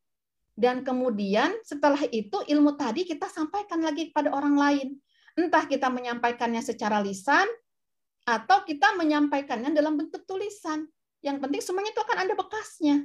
dan 0.53 0.85
kemudian 0.85 1.57
setelah 1.65 2.05
itu 2.13 2.37
ilmu 2.47 2.77
tadi 2.77 3.09
kita 3.09 3.27
sampaikan 3.27 3.81
lagi 3.81 4.13
kepada 4.13 4.31
orang 4.31 4.55
lain. 4.55 4.89
Entah 5.33 5.65
kita 5.65 5.89
menyampaikannya 5.89 6.61
secara 6.61 7.01
lisan 7.01 7.49
atau 8.23 8.63
kita 8.63 8.95
menyampaikannya 8.95 9.75
dalam 9.75 9.99
bentuk 9.99 10.23
tulisan. 10.27 10.87
Yang 11.23 11.37
penting 11.43 11.61
semuanya 11.63 11.91
itu 11.95 12.03
akan 12.03 12.19
ada 12.19 12.35
bekasnya. 12.35 12.97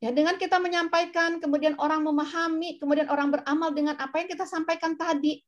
Ya, 0.00 0.10
dengan 0.16 0.40
kita 0.40 0.56
menyampaikan, 0.56 1.42
kemudian 1.44 1.76
orang 1.76 2.00
memahami, 2.00 2.80
kemudian 2.80 3.12
orang 3.12 3.28
beramal 3.36 3.70
dengan 3.76 4.00
apa 4.00 4.24
yang 4.24 4.28
kita 4.32 4.48
sampaikan 4.48 4.96
tadi. 4.96 5.44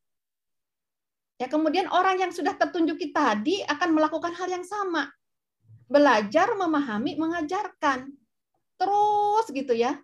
Ya, 1.41 1.49
kemudian 1.49 1.89
orang 1.89 2.21
yang 2.21 2.31
sudah 2.31 2.55
tertunjuki 2.55 3.11
tadi 3.11 3.65
akan 3.65 3.97
melakukan 3.97 4.37
hal 4.37 4.53
yang 4.53 4.63
sama. 4.63 5.09
Belajar, 5.89 6.53
memahami, 6.55 7.17
mengajarkan. 7.17 8.13
Terus 8.77 9.47
gitu 9.51 9.73
ya. 9.73 9.97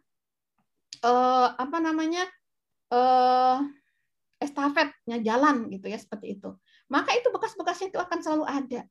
Eh, 1.04 1.48
apa 1.52 1.78
namanya? 1.78 2.24
Eh, 2.88 3.58
estafetnya 4.38 5.18
jalan 5.20 5.66
gitu 5.68 5.90
ya 5.90 5.98
seperti 5.98 6.38
itu 6.38 6.54
maka 6.88 7.12
itu 7.14 7.28
bekas-bekasnya 7.28 7.92
itu 7.92 8.00
akan 8.00 8.18
selalu 8.24 8.44
ada. 8.48 8.82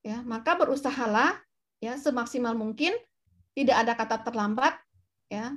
Ya, 0.00 0.24
maka 0.24 0.56
berusahalah 0.56 1.36
ya 1.82 1.98
semaksimal 2.00 2.56
mungkin 2.56 2.96
tidak 3.52 3.76
ada 3.84 3.92
kata 3.98 4.16
terlambat 4.24 4.74
ya. 5.28 5.52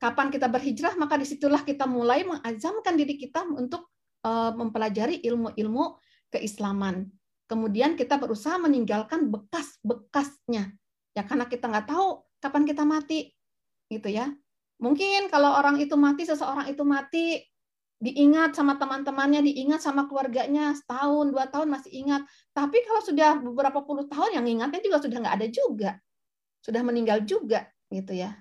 Kapan 0.00 0.34
kita 0.34 0.50
berhijrah 0.50 0.98
maka 0.98 1.14
di 1.14 1.26
situlah 1.28 1.62
kita 1.62 1.86
mulai 1.86 2.26
mengazamkan 2.26 2.98
diri 2.98 3.14
kita 3.14 3.46
untuk 3.46 3.86
uh, 4.26 4.50
mempelajari 4.50 5.22
ilmu-ilmu 5.22 5.94
keislaman. 6.32 7.06
Kemudian 7.46 7.94
kita 7.94 8.18
berusaha 8.18 8.58
meninggalkan 8.58 9.30
bekas-bekasnya. 9.30 10.74
Ya 11.12 11.22
karena 11.22 11.46
kita 11.46 11.68
nggak 11.70 11.86
tahu 11.86 12.24
kapan 12.40 12.64
kita 12.66 12.82
mati 12.82 13.30
gitu 13.92 14.08
ya. 14.08 14.32
Mungkin 14.82 15.30
kalau 15.30 15.54
orang 15.54 15.78
itu 15.78 15.94
mati, 15.94 16.26
seseorang 16.26 16.66
itu 16.66 16.82
mati, 16.82 17.38
diingat 18.02 18.58
sama 18.58 18.74
teman-temannya, 18.82 19.46
diingat 19.46 19.78
sama 19.78 20.10
keluarganya, 20.10 20.74
setahun, 20.74 21.30
dua 21.30 21.46
tahun 21.46 21.70
masih 21.70 22.02
ingat. 22.02 22.26
Tapi 22.50 22.82
kalau 22.82 22.98
sudah 22.98 23.38
beberapa 23.38 23.78
puluh 23.86 24.10
tahun 24.10 24.42
yang 24.42 24.46
ingatnya 24.58 24.82
juga 24.82 24.98
sudah 24.98 25.18
nggak 25.22 25.36
ada 25.38 25.46
juga. 25.46 25.90
Sudah 26.58 26.82
meninggal 26.82 27.22
juga 27.22 27.70
gitu 27.94 28.10
ya. 28.10 28.34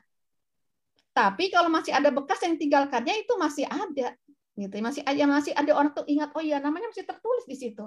Tapi 1.14 1.53
kalau 1.53 1.70
masih 1.70 1.93
ada 1.93 2.09
bekas 2.09 2.41
yang 2.41 2.57
tinggalkannya 2.57 3.22
itu 3.22 3.34
masih 3.38 3.70
ada 3.70 4.18
gitu. 4.57 4.74
Masih 4.82 5.05
ada 5.05 5.24
masih 5.30 5.53
ada 5.53 5.72
orang 5.78 5.93
tuh 5.93 6.09
ingat 6.09 6.34
oh 6.34 6.41
iya 6.41 6.57
namanya 6.57 6.89
masih 6.89 7.05
tertulis 7.05 7.45
di 7.45 7.53
situ. 7.53 7.86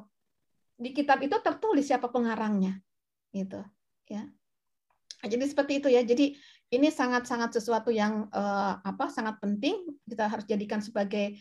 Di 0.78 0.94
kitab 0.94 1.18
itu 1.26 1.34
tertulis 1.42 1.90
siapa 1.90 2.06
pengarangnya. 2.06 2.78
Gitu 3.34 3.58
ya. 4.06 4.22
Jadi 5.26 5.44
seperti 5.50 5.82
itu 5.82 5.88
ya. 5.90 6.06
Jadi 6.06 6.38
ini 6.70 6.88
sangat-sangat 6.90 7.50
sesuatu 7.58 7.90
yang 7.90 8.30
eh, 8.30 8.74
apa 8.78 9.10
sangat 9.10 9.42
penting 9.42 9.74
kita 10.06 10.30
harus 10.30 10.46
jadikan 10.46 10.78
sebagai 10.78 11.34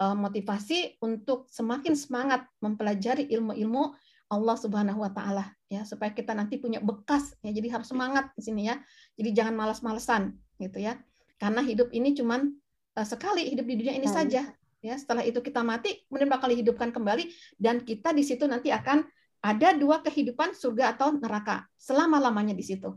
motivasi 0.00 0.96
untuk 1.04 1.44
semakin 1.52 1.92
semangat 1.92 2.48
mempelajari 2.64 3.28
ilmu-ilmu 3.28 3.92
Allah 4.30 4.56
Subhanahu 4.56 5.02
wa 5.04 5.12
taala 5.12 5.52
ya 5.66 5.82
supaya 5.82 6.14
kita 6.14 6.32
nanti 6.32 6.56
punya 6.56 6.78
bekas 6.78 7.34
ya 7.42 7.50
jadi 7.50 7.68
harus 7.78 7.90
semangat 7.90 8.32
di 8.38 8.42
sini 8.46 8.70
ya. 8.70 8.80
Jadi 9.18 9.30
jangan 9.36 9.54
malas-malesan 9.58 10.34
gitu 10.56 10.80
ya. 10.80 10.96
Karena 11.36 11.60
hidup 11.60 11.90
ini 11.90 12.14
cuman 12.14 12.48
uh, 12.96 13.06
sekali 13.06 13.48
hidup 13.50 13.66
di 13.66 13.74
dunia 13.80 13.94
ini 13.96 14.06
Sekali. 14.06 14.32
saja. 14.32 14.42
Ya, 14.80 14.96
setelah 14.96 15.20
itu 15.28 15.44
kita 15.44 15.60
mati, 15.60 16.08
kemudian 16.08 16.32
bakal 16.32 16.48
dihidupkan 16.48 16.88
kembali 16.88 17.28
dan 17.60 17.84
kita 17.84 18.16
di 18.16 18.24
situ 18.24 18.48
nanti 18.48 18.72
akan 18.72 19.04
ada 19.44 19.76
dua 19.76 20.00
kehidupan 20.00 20.56
surga 20.56 20.96
atau 20.96 21.12
neraka 21.20 21.68
selama-lamanya 21.76 22.56
di 22.56 22.64
situ. 22.64 22.96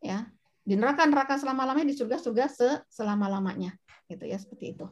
Ya. 0.00 0.32
Di 0.64 0.80
neraka 0.80 1.04
neraka 1.04 1.36
selama-lamanya 1.36 1.92
di 1.92 1.96
surga 1.96 2.16
surga 2.16 2.44
selama-lamanya. 2.88 3.76
Gitu 4.08 4.24
ya, 4.24 4.40
seperti 4.40 4.80
itu. 4.80 4.88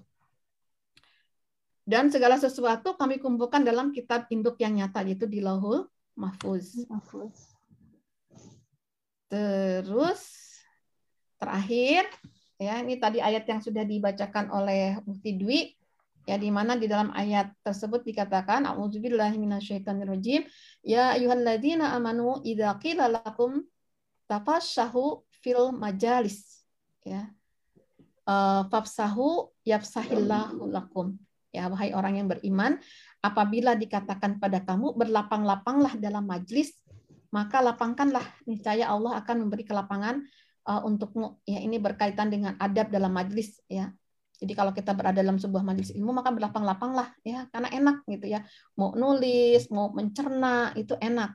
Dan 1.89 2.13
segala 2.13 2.37
sesuatu 2.37 3.01
kami 3.01 3.17
kumpulkan 3.17 3.65
dalam 3.65 3.97
kitab 3.97 4.29
induk 4.29 4.61
yang 4.61 4.77
nyata 4.77 5.01
yaitu 5.09 5.25
di 5.25 5.41
Lauhul 5.41 5.89
Mahfuz. 6.21 6.85
Mahfuz. 6.85 7.57
Terus 9.33 10.21
terakhir 11.41 12.05
ya 12.61 12.85
ini 12.85 13.01
tadi 13.01 13.25
ayat 13.25 13.49
yang 13.49 13.65
sudah 13.65 13.89
dibacakan 13.89 14.53
oleh 14.53 15.01
Mufti 15.09 15.41
Dwi 15.41 15.73
ya 16.29 16.37
di 16.37 16.53
mana 16.53 16.77
di 16.77 16.85
dalam 16.85 17.09
ayat 17.17 17.57
tersebut 17.65 18.05
dikatakan 18.05 18.69
auzubillahi 18.69 19.41
minasyaitonirrajim 19.41 20.45
ya 20.85 21.17
ayyuhalladzina 21.17 21.97
amanu 21.97 22.45
idza 22.45 22.77
qila 22.85 23.09
lakum 23.09 23.65
tafashahu 24.29 25.25
fil 25.41 25.73
majalis 25.73 26.69
ya 27.01 27.33
uh, 28.29 28.69
fafsahu 28.69 29.49
yafsahillahu 29.65 30.69
lakum 30.69 31.17
ya 31.59 31.67
wahai 31.67 31.91
orang 31.91 32.23
yang 32.23 32.31
beriman 32.31 32.79
apabila 33.19 33.75
dikatakan 33.75 34.39
pada 34.39 34.63
kamu 34.63 34.95
berlapang-lapanglah 34.95 35.99
dalam 35.99 36.23
majlis 36.31 36.79
maka 37.29 37.61
lapangkanlah. 37.61 38.25
Niscaya 38.49 38.89
Allah 38.89 39.21
akan 39.21 39.47
memberi 39.47 39.65
kelapangan 39.65 40.25
uh, 40.65 40.81
untukmu. 40.85 41.41
Ya 41.45 41.61
ini 41.61 41.77
berkaitan 41.77 42.33
dengan 42.33 42.57
adab 42.57 42.89
dalam 42.89 43.13
majlis 43.13 43.61
ya. 43.69 43.93
Jadi 44.39 44.55
kalau 44.55 44.71
kita 44.71 44.95
berada 44.95 45.19
dalam 45.19 45.35
sebuah 45.35 45.67
majlis 45.67 45.91
ilmu 45.99 46.15
maka 46.15 46.31
berlapang-lapanglah 46.31 47.11
ya 47.27 47.51
karena 47.51 47.69
enak 47.75 47.97
gitu 48.07 48.27
ya. 48.31 48.41
Mau 48.79 48.95
nulis 48.95 49.69
mau 49.69 49.93
mencerna 49.93 50.73
itu 50.79 50.95
enak. 50.97 51.35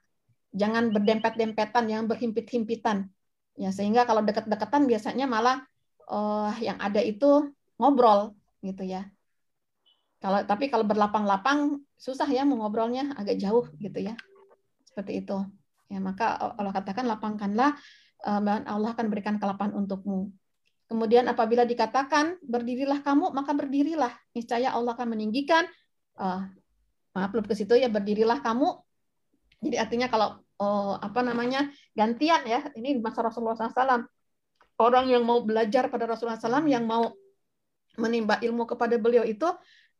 Jangan 0.54 0.94
berdempet-dempetan 0.94 1.86
yang 1.90 2.04
berhimpit-himpitan. 2.10 3.10
Ya 3.54 3.70
sehingga 3.70 4.10
kalau 4.10 4.26
dekat-dekatan 4.26 4.90
biasanya 4.90 5.30
malah 5.30 5.62
uh, 6.10 6.54
yang 6.58 6.80
ada 6.82 7.04
itu 7.04 7.54
ngobrol 7.78 8.34
gitu 8.64 8.82
ya 8.88 9.13
kalau 10.24 10.40
tapi 10.48 10.72
kalau 10.72 10.88
berlapang-lapang 10.88 11.84
susah 12.00 12.26
ya 12.32 12.48
mau 12.48 12.64
ngobrolnya 12.64 13.12
agak 13.20 13.36
jauh 13.36 13.68
gitu 13.76 14.00
ya 14.00 14.16
seperti 14.88 15.20
itu 15.28 15.44
Ya, 15.94 16.02
maka 16.02 16.42
Allah 16.58 16.74
katakan 16.74 17.06
lapangkanlah 17.06 17.78
dan 18.26 18.66
Allah 18.66 18.98
akan 18.98 19.14
berikan 19.14 19.38
kelapangan 19.38 19.78
untukmu. 19.78 20.34
Kemudian 20.90 21.30
apabila 21.30 21.70
dikatakan 21.70 22.42
berdirilah 22.42 23.06
kamu, 23.06 23.30
maka 23.30 23.54
berdirilah. 23.54 24.10
Niscaya 24.34 24.74
Allah 24.74 24.98
akan 24.98 25.14
meninggikan 25.14 25.70
uh, 26.18 26.50
maaf 27.14 27.30
belum 27.30 27.46
ke 27.46 27.54
situ 27.54 27.78
ya 27.78 27.94
berdirilah 27.94 28.42
kamu. 28.42 28.74
Jadi 29.64 29.76
artinya 29.78 30.08
kalau 30.10 30.42
uh, 30.58 30.98
apa 30.98 31.22
namanya 31.22 31.70
gantian 31.94 32.42
ya, 32.50 32.74
ini 32.74 32.98
masa 32.98 33.22
Rasulullah 33.22 33.54
SAW. 33.54 34.10
Orang 34.82 35.06
yang 35.14 35.22
mau 35.22 35.46
belajar 35.46 35.94
pada 35.94 36.10
Rasulullah 36.10 36.42
SAW, 36.42 36.66
yang 36.66 36.90
mau 36.90 37.14
menimba 38.02 38.42
ilmu 38.42 38.66
kepada 38.66 38.98
beliau 38.98 39.22
itu 39.22 39.46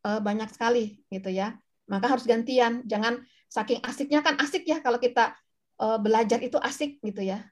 uh, 0.04 0.20
banyak 0.20 0.48
sekali 0.52 1.00
gitu 1.08 1.32
ya. 1.32 1.56
Maka 1.88 2.16
harus 2.16 2.24
gantian, 2.24 2.84
jangan 2.84 3.20
saking 3.48 3.80
asiknya 3.84 4.20
kan 4.24 4.36
asik 4.40 4.64
ya 4.64 4.80
kalau 4.80 4.96
kita 5.00 5.36
uh, 5.80 5.98
belajar 6.00 6.40
itu 6.44 6.56
asik 6.60 7.00
gitu 7.00 7.24
ya. 7.24 7.44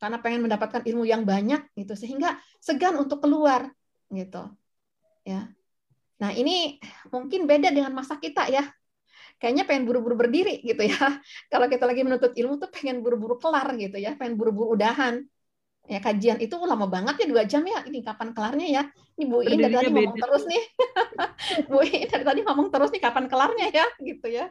Karena 0.00 0.16
pengen 0.20 0.48
mendapatkan 0.48 0.80
ilmu 0.80 1.04
yang 1.04 1.28
banyak 1.28 1.60
gitu. 1.76 1.92
Sehingga 1.92 2.40
segan 2.60 2.96
untuk 2.96 3.20
keluar 3.20 3.68
gitu 4.08 4.48
ya. 5.24 5.52
Nah 6.20 6.30
ini 6.36 6.80
mungkin 7.08 7.44
beda 7.44 7.72
dengan 7.72 7.92
masa 7.92 8.16
kita 8.16 8.48
ya. 8.48 8.64
Kayaknya 9.40 9.64
pengen 9.64 9.84
buru-buru 9.88 10.16
berdiri 10.20 10.60
gitu 10.60 10.84
ya. 10.84 10.96
Kalau 11.52 11.68
kita 11.68 11.88
lagi 11.88 12.04
menuntut 12.04 12.36
ilmu 12.36 12.60
tuh 12.60 12.68
pengen 12.68 13.00
buru-buru 13.00 13.40
kelar 13.40 13.72
gitu 13.76 13.96
ya. 13.96 14.16
Pengen 14.16 14.36
buru-buru 14.36 14.76
udahan 14.76 15.24
ya 15.88 15.98
kajian 15.98 16.38
itu 16.38 16.54
lama 16.54 16.86
banget 16.86 17.24
ya 17.24 17.26
dua 17.26 17.42
jam 17.48 17.64
ya. 17.64 17.82
Ini 17.86 18.04
kapan 18.04 18.30
kelarnya 18.36 18.68
ya? 18.68 18.82
Ini 19.18 19.24
Bu 19.26 19.42
In 19.42 19.58
dari 19.58 19.74
tadi 19.74 19.90
ngomong 19.90 20.16
terus 20.16 20.42
nih. 20.46 20.62
Bu 21.70 21.78
In 21.82 22.06
dari 22.06 22.24
tadi 22.24 22.40
ngomong 22.44 22.68
terus 22.68 22.90
nih 22.92 23.02
kapan 23.02 23.24
kelarnya 23.26 23.66
ya? 23.72 23.86
Gitu 23.98 24.26
ya. 24.30 24.48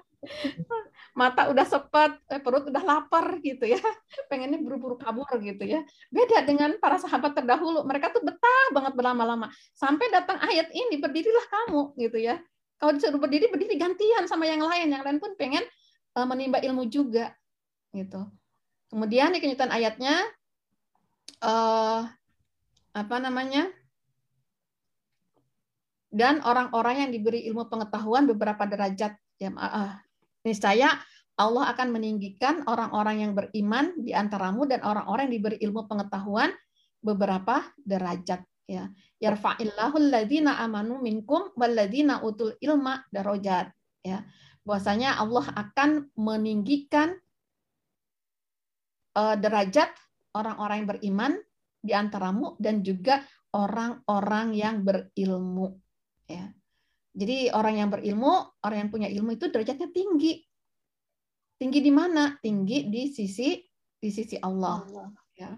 Mata 1.16 1.48
udah 1.48 1.66
sepet 1.66 2.12
eh, 2.28 2.42
perut 2.44 2.68
udah 2.68 2.84
lapar 2.84 3.40
gitu 3.40 3.66
ya. 3.66 3.80
Pengennya 4.30 4.60
buru-buru 4.60 5.00
kabur 5.00 5.30
gitu 5.40 5.64
ya. 5.64 5.86
Beda 6.12 6.44
dengan 6.44 6.76
para 6.82 7.00
sahabat 7.00 7.38
terdahulu. 7.38 7.86
Mereka 7.86 8.12
tuh 8.12 8.22
betah 8.26 8.66
banget 8.76 8.94
berlama-lama. 8.98 9.48
Sampai 9.74 10.12
datang 10.12 10.38
ayat 10.44 10.70
ini 10.76 11.00
berdirilah 11.00 11.46
kamu 11.48 11.96
gitu 11.98 12.20
ya. 12.20 12.42
Kalau 12.80 12.96
disuruh 12.96 13.20
berdiri 13.20 13.52
berdiri 13.52 13.76
gantian 13.80 14.28
sama 14.28 14.48
yang 14.48 14.64
lain. 14.64 14.92
Yang 14.92 15.04
lain 15.08 15.18
pun 15.20 15.32
pengen 15.40 15.64
uh, 16.20 16.28
menimba 16.28 16.60
ilmu 16.60 16.88
juga 16.92 17.32
gitu. 17.96 18.28
Kemudian 18.90 19.34
di 19.34 19.40
kenyutan 19.42 19.70
ayatnya 19.70 20.26
uh, 21.42 22.06
apa 22.94 23.16
namanya? 23.22 23.70
Dan 26.10 26.42
orang-orang 26.42 27.06
yang 27.06 27.12
diberi 27.14 27.46
ilmu 27.46 27.70
pengetahuan 27.70 28.26
beberapa 28.26 28.66
derajat 28.66 29.14
ya 29.38 29.54
uh, 29.54 29.94
niscaya 30.42 30.98
Allah 31.40 31.72
akan 31.72 31.96
meninggikan 31.96 32.68
orang-orang 32.68 33.24
yang 33.24 33.32
beriman 33.32 33.96
di 33.96 34.12
antaramu 34.12 34.68
dan 34.68 34.84
orang-orang 34.84 35.32
yang 35.32 35.36
diberi 35.40 35.58
ilmu 35.64 35.88
pengetahuan 35.88 36.52
beberapa 37.00 37.64
derajat 37.80 38.44
ya. 38.68 38.92
Yarfa'illahu 39.24 39.96
alladzina 39.96 40.60
amanu 40.60 41.00
minkum 41.00 41.56
walladzina 41.56 42.20
utul 42.28 42.60
ilma 42.60 43.08
darajat 43.08 43.72
ya. 44.04 44.28
Bahwasanya 44.68 45.16
Allah 45.16 45.48
akan 45.56 46.12
meninggikan 46.20 47.16
uh, 49.16 49.40
derajat 49.40 49.96
orang-orang 50.36 50.84
yang 50.84 50.90
beriman 50.90 51.32
di 51.80 51.94
antaramu 51.96 52.60
dan 52.60 52.84
juga 52.84 53.24
orang-orang 53.56 54.54
yang 54.54 54.86
berilmu 54.86 55.80
ya. 56.30 56.52
Jadi 57.10 57.50
orang 57.50 57.76
yang 57.82 57.90
berilmu 57.90 58.62
orang 58.62 58.78
yang 58.86 58.92
punya 58.94 59.10
ilmu 59.10 59.34
itu 59.36 59.50
derajatnya 59.50 59.90
tinggi. 59.90 60.46
Tinggi 61.60 61.80
di 61.82 61.92
mana? 61.92 62.38
Tinggi 62.40 62.88
di 62.88 63.10
sisi 63.12 63.58
di 64.00 64.10
sisi 64.14 64.40
Allah, 64.40 64.80
Allah. 64.86 65.10
ya. 65.36 65.52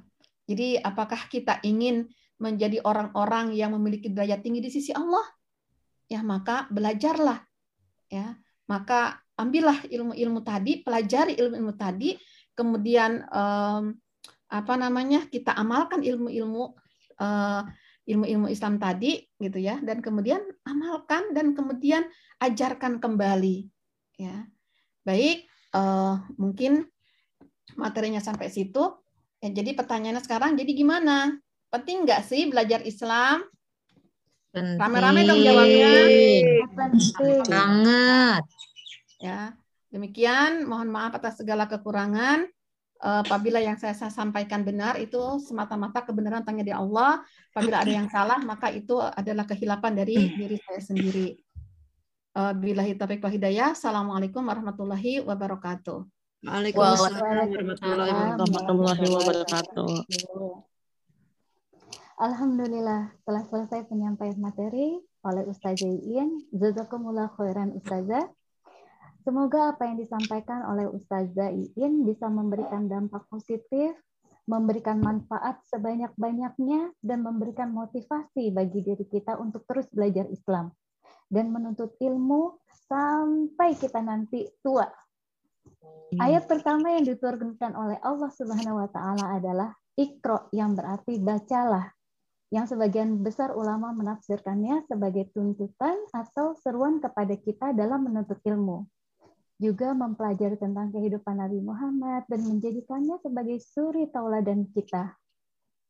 Jadi 0.50 0.80
apakah 0.82 1.30
kita 1.30 1.62
ingin 1.62 2.10
menjadi 2.42 2.82
orang-orang 2.82 3.54
yang 3.54 3.78
memiliki 3.78 4.10
derajat 4.10 4.42
tinggi 4.42 4.66
di 4.66 4.72
sisi 4.74 4.90
Allah? 4.96 5.22
Ya 6.10 6.26
maka 6.26 6.66
belajarlah 6.74 7.38
ya. 8.10 8.34
Maka 8.66 9.20
ambillah 9.36 9.86
ilmu-ilmu 9.86 10.42
tadi 10.42 10.82
pelajari 10.82 11.38
ilmu-ilmu 11.38 11.74
tadi. 11.76 12.16
Kemudian 12.56 13.28
um, 13.30 13.96
apa 14.52 14.76
namanya 14.76 15.32
kita 15.32 15.56
amalkan 15.56 16.04
ilmu-ilmu 16.04 16.76
uh, 17.24 17.64
ilmu-ilmu 18.04 18.52
Islam 18.52 18.76
tadi 18.76 19.24
gitu 19.40 19.62
ya 19.62 19.80
dan 19.80 20.04
kemudian 20.04 20.44
amalkan 20.68 21.32
dan 21.32 21.56
kemudian 21.56 22.04
ajarkan 22.44 23.00
kembali 23.00 23.72
ya. 24.20 24.44
Baik 25.08 25.48
uh, 25.74 26.20
mungkin 26.36 26.86
materinya 27.80 28.20
sampai 28.20 28.52
situ. 28.52 29.00
Ya 29.42 29.50
jadi 29.50 29.74
pertanyaannya 29.74 30.22
sekarang 30.22 30.60
jadi 30.60 30.72
gimana? 30.76 31.34
Penting 31.72 32.04
nggak 32.06 32.22
sih 32.28 32.52
belajar 32.52 32.84
Islam? 32.84 33.48
Rame-rame 34.52 35.24
dong 35.24 35.40
jawabnya 35.40 35.92
banget. 37.48 38.44
Ya 39.24 39.56
demikian 39.92 40.68
mohon 40.68 40.92
maaf 40.92 41.16
atas 41.16 41.40
segala 41.40 41.68
kekurangan 41.72 42.48
apabila 43.02 43.58
yang 43.58 43.82
saya, 43.82 43.98
sampaikan 43.98 44.62
benar 44.62 45.02
itu 45.02 45.18
semata-mata 45.42 46.06
kebenaran 46.06 46.46
tanya 46.46 46.62
di 46.62 46.70
Allah. 46.70 47.26
Apabila 47.50 47.82
ada 47.82 47.90
yang 47.90 48.06
salah 48.14 48.38
maka 48.46 48.70
itu 48.70 49.02
adalah 49.02 49.50
kehilapan 49.50 49.98
dari 49.98 50.30
diri 50.38 50.62
saya 50.62 50.80
sendiri. 50.80 51.34
Bila 52.32 52.86
taufiq 52.86 53.20
wa 53.20 53.32
hidayah. 53.34 53.76
Assalamualaikum 53.76 54.46
warahmatullahi 54.46 55.20
wabarakatuh. 55.26 56.00
Waalaikumsalam 56.42 57.50
warahmatullahi 57.84 59.06
wabarakatuh. 59.10 59.90
Alhamdulillah 62.22 63.18
telah 63.26 63.44
selesai 63.50 63.90
penyampaian 63.90 64.38
materi 64.38 65.02
oleh 65.26 65.44
Ustazah 65.50 65.90
Iin. 65.90 66.46
Jazakumullah 66.54 67.34
khairan 67.34 67.74
Ustazah. 67.78 68.30
Semoga 69.22 69.78
apa 69.78 69.86
yang 69.86 70.02
disampaikan 70.02 70.66
oleh 70.66 70.90
Ustazah 70.90 71.54
Iin 71.54 72.04
bisa 72.04 72.26
memberikan 72.26 72.90
dampak 72.90 73.30
positif, 73.30 73.94
memberikan 74.50 74.98
manfaat 74.98 75.62
sebanyak-banyaknya, 75.70 76.98
dan 77.06 77.22
memberikan 77.22 77.70
motivasi 77.70 78.50
bagi 78.50 78.82
diri 78.82 79.06
kita 79.06 79.38
untuk 79.38 79.62
terus 79.70 79.86
belajar 79.94 80.26
Islam 80.34 80.74
dan 81.32 81.48
menuntut 81.48 81.96
ilmu 82.04 82.60
sampai 82.92 83.78
kita 83.80 84.04
nanti 84.04 84.52
tua. 84.60 84.84
Ayat 86.20 86.44
pertama 86.50 86.92
yang 86.92 87.08
diturunkan 87.08 87.72
oleh 87.72 87.96
Allah 88.04 88.28
Subhanahu 88.36 88.84
wa 88.84 88.90
taala 88.92 89.40
adalah 89.40 89.72
Iqra 89.96 90.52
yang 90.52 90.76
berarti 90.76 91.22
bacalah. 91.24 91.88
yang 92.52 92.68
sebagian 92.68 93.24
besar 93.24 93.56
ulama 93.56 93.96
menafsirkannya 93.96 94.84
sebagai 94.84 95.32
tuntutan 95.32 95.96
atau 96.12 96.52
seruan 96.60 97.00
kepada 97.00 97.32
kita 97.40 97.72
dalam 97.72 98.04
menuntut 98.04 98.44
ilmu. 98.44 98.84
Juga 99.62 99.94
mempelajari 99.94 100.58
tentang 100.58 100.90
kehidupan 100.90 101.38
Nabi 101.38 101.62
Muhammad 101.62 102.26
dan 102.26 102.42
menjadikannya 102.50 103.22
sebagai 103.22 103.62
suri 103.62 104.10
tauladan 104.10 104.66
kita, 104.74 105.14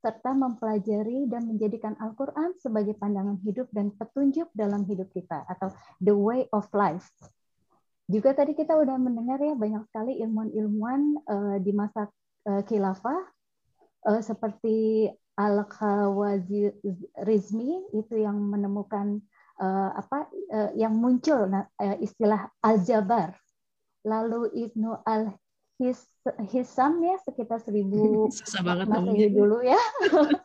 serta 0.03 0.35
mempelajari 0.35 1.31
dan 1.31 1.47
menjadikan 1.47 1.95
Al-Quran 1.95 2.51
sebagai 2.59 2.99
pandangan 2.99 3.39
hidup 3.47 3.71
dan 3.71 3.95
petunjuk 3.95 4.51
dalam 4.51 4.83
hidup 4.83 5.07
kita, 5.15 5.47
atau 5.47 5.71
the 6.03 6.11
way 6.11 6.51
of 6.51 6.67
life. 6.75 7.07
Juga 8.11 8.35
tadi 8.35 8.59
kita 8.59 8.75
udah 8.75 8.99
mendengar 8.99 9.39
ya 9.39 9.55
banyak 9.55 9.87
sekali 9.87 10.19
ilmuwan-ilmuwan 10.19 11.01
uh, 11.31 11.55
di 11.63 11.71
masa 11.71 12.11
uh, 12.51 12.67
khilafah 12.67 13.23
uh, 14.03 14.19
seperti 14.19 15.07
Al-Khawarizmi 15.39 17.71
itu 17.95 18.15
yang 18.19 18.35
menemukan 18.35 19.23
apa 19.95 20.27
yang 20.73 20.97
muncul 20.97 21.45
uh, 21.53 21.69
istilah 22.01 22.49
al-jabar. 22.65 23.37
Lalu 24.01 24.49
Ibnu 24.67 25.01
al 25.05 25.35
Hisam 26.53 27.01
ya 27.01 27.17
sekitar 27.25 27.57
seribu 27.65 28.29
Masehi 28.85 29.33
dulu 29.33 29.65
ya. 29.65 29.81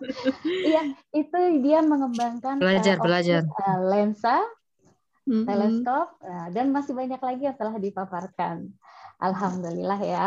Iya, 0.72 0.96
itu 1.12 1.38
dia 1.60 1.84
mengembangkan 1.84 2.56
belajar 2.56 2.96
uh, 2.96 3.02
belajar 3.04 3.40
uh, 3.44 3.78
lensa, 3.84 4.40
mm 5.28 5.28
-hmm. 5.28 5.44
teleskop, 5.44 6.08
uh, 6.24 6.48
dan 6.56 6.72
masih 6.72 6.96
banyak 6.96 7.20
lagi 7.20 7.42
yang 7.44 7.56
telah 7.60 7.76
dipaparkan. 7.76 8.72
Alhamdulillah 9.20 10.00
ya. 10.00 10.26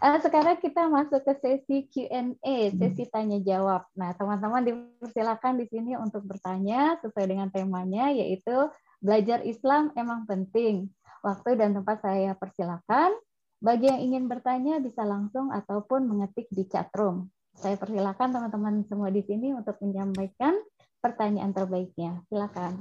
Uh, 0.00 0.18
sekarang 0.24 0.56
kita 0.58 0.88
masuk 0.88 1.22
ke 1.22 1.32
sesi 1.38 1.76
Q&A, 1.86 2.72
sesi 2.72 3.04
tanya 3.12 3.38
jawab. 3.44 3.84
Nah, 3.94 4.16
teman-teman 4.16 4.64
dipersilakan 4.64 5.60
di 5.60 5.68
sini 5.70 5.92
untuk 5.94 6.24
bertanya 6.24 6.96
sesuai 7.04 7.26
dengan 7.28 7.48
temanya, 7.52 8.10
yaitu 8.10 8.72
belajar 8.98 9.44
Islam 9.44 9.94
emang 9.94 10.26
penting. 10.26 10.90
Waktu 11.24 11.58
dan 11.58 11.74
tempat 11.74 12.02
saya 12.02 12.34
persilakan. 12.38 13.16
Bagi 13.58 13.90
yang 13.90 14.00
ingin 14.00 14.24
bertanya 14.30 14.78
bisa 14.78 15.02
langsung 15.02 15.50
ataupun 15.50 16.06
mengetik 16.06 16.46
di 16.54 16.62
chat 16.70 16.88
room. 16.94 17.26
Saya 17.58 17.74
persilakan 17.74 18.30
teman-teman 18.30 18.86
semua 18.86 19.10
di 19.10 19.18
sini 19.26 19.50
untuk 19.50 19.74
menyampaikan 19.82 20.54
pertanyaan 21.02 21.50
terbaiknya. 21.50 22.22
Silakan. 22.30 22.78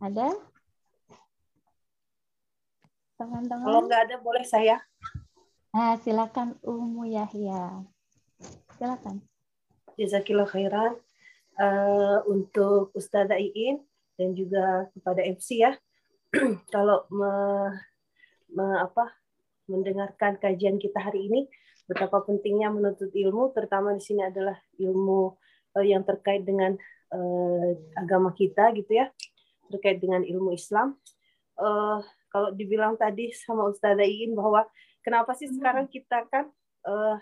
Ada? 0.00 0.32
teman-teman? 3.20 3.66
Kalau 3.68 3.80
nggak 3.84 4.02
ada 4.08 4.16
boleh 4.24 4.44
saya. 4.48 4.80
Nah, 5.76 6.00
silakan 6.00 6.56
Umu 6.64 7.04
Yahya. 7.04 7.84
Silakan. 8.80 9.20
Jazakillah 10.00 10.48
khairan 10.48 10.96
uh, 11.60 12.18
untuk 12.26 12.90
Ustazah 12.96 13.36
Iin 13.36 13.84
dan 14.16 14.32
juga 14.32 14.88
kepada 14.96 15.20
MC 15.20 15.60
ya. 15.60 15.72
Kalau 16.74 17.04
me, 17.12 17.32
me, 18.50 18.66
apa, 18.80 19.12
mendengarkan 19.68 20.40
kajian 20.40 20.80
kita 20.80 20.98
hari 20.98 21.28
ini, 21.28 21.40
betapa 21.84 22.24
pentingnya 22.24 22.72
menuntut 22.72 23.12
ilmu, 23.12 23.52
terutama 23.52 23.92
di 23.92 24.02
sini 24.02 24.24
adalah 24.24 24.56
ilmu 24.80 25.36
uh, 25.76 25.84
yang 25.84 26.02
terkait 26.06 26.46
dengan 26.48 26.74
uh, 27.12 27.68
agama 27.98 28.32
kita 28.32 28.72
gitu 28.74 28.96
ya, 28.96 29.12
terkait 29.68 30.00
dengan 30.00 30.24
ilmu 30.24 30.56
Islam. 30.56 30.96
Uh, 31.60 32.00
kalau 32.30 32.54
dibilang 32.54 32.94
tadi 32.96 33.34
sama 33.34 33.68
Ustazah 33.68 34.06
Iin 34.06 34.38
bahwa 34.38 34.64
kenapa 35.02 35.34
sih 35.34 35.50
sekarang 35.50 35.90
kita 35.90 36.24
kan 36.30 36.48
uh, 36.86 37.18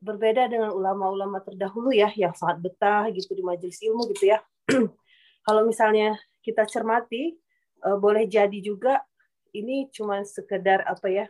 berbeda 0.00 0.48
dengan 0.50 0.70
ulama-ulama 0.72 1.40
terdahulu 1.40 1.90
ya 1.90 2.12
yang 2.14 2.36
sangat 2.36 2.60
betah 2.62 3.08
gitu 3.12 3.32
di 3.32 3.42
majelis 3.42 3.80
ilmu 3.80 4.08
gitu 4.12 4.32
ya. 4.32 4.38
kalau 5.46 5.64
misalnya 5.64 6.18
kita 6.44 6.66
cermati 6.68 7.34
uh, 7.86 7.98
boleh 7.98 8.28
jadi 8.28 8.58
juga 8.60 9.02
ini 9.56 9.88
cuma 9.90 10.20
sekedar 10.22 10.84
apa 10.84 11.08
ya 11.08 11.26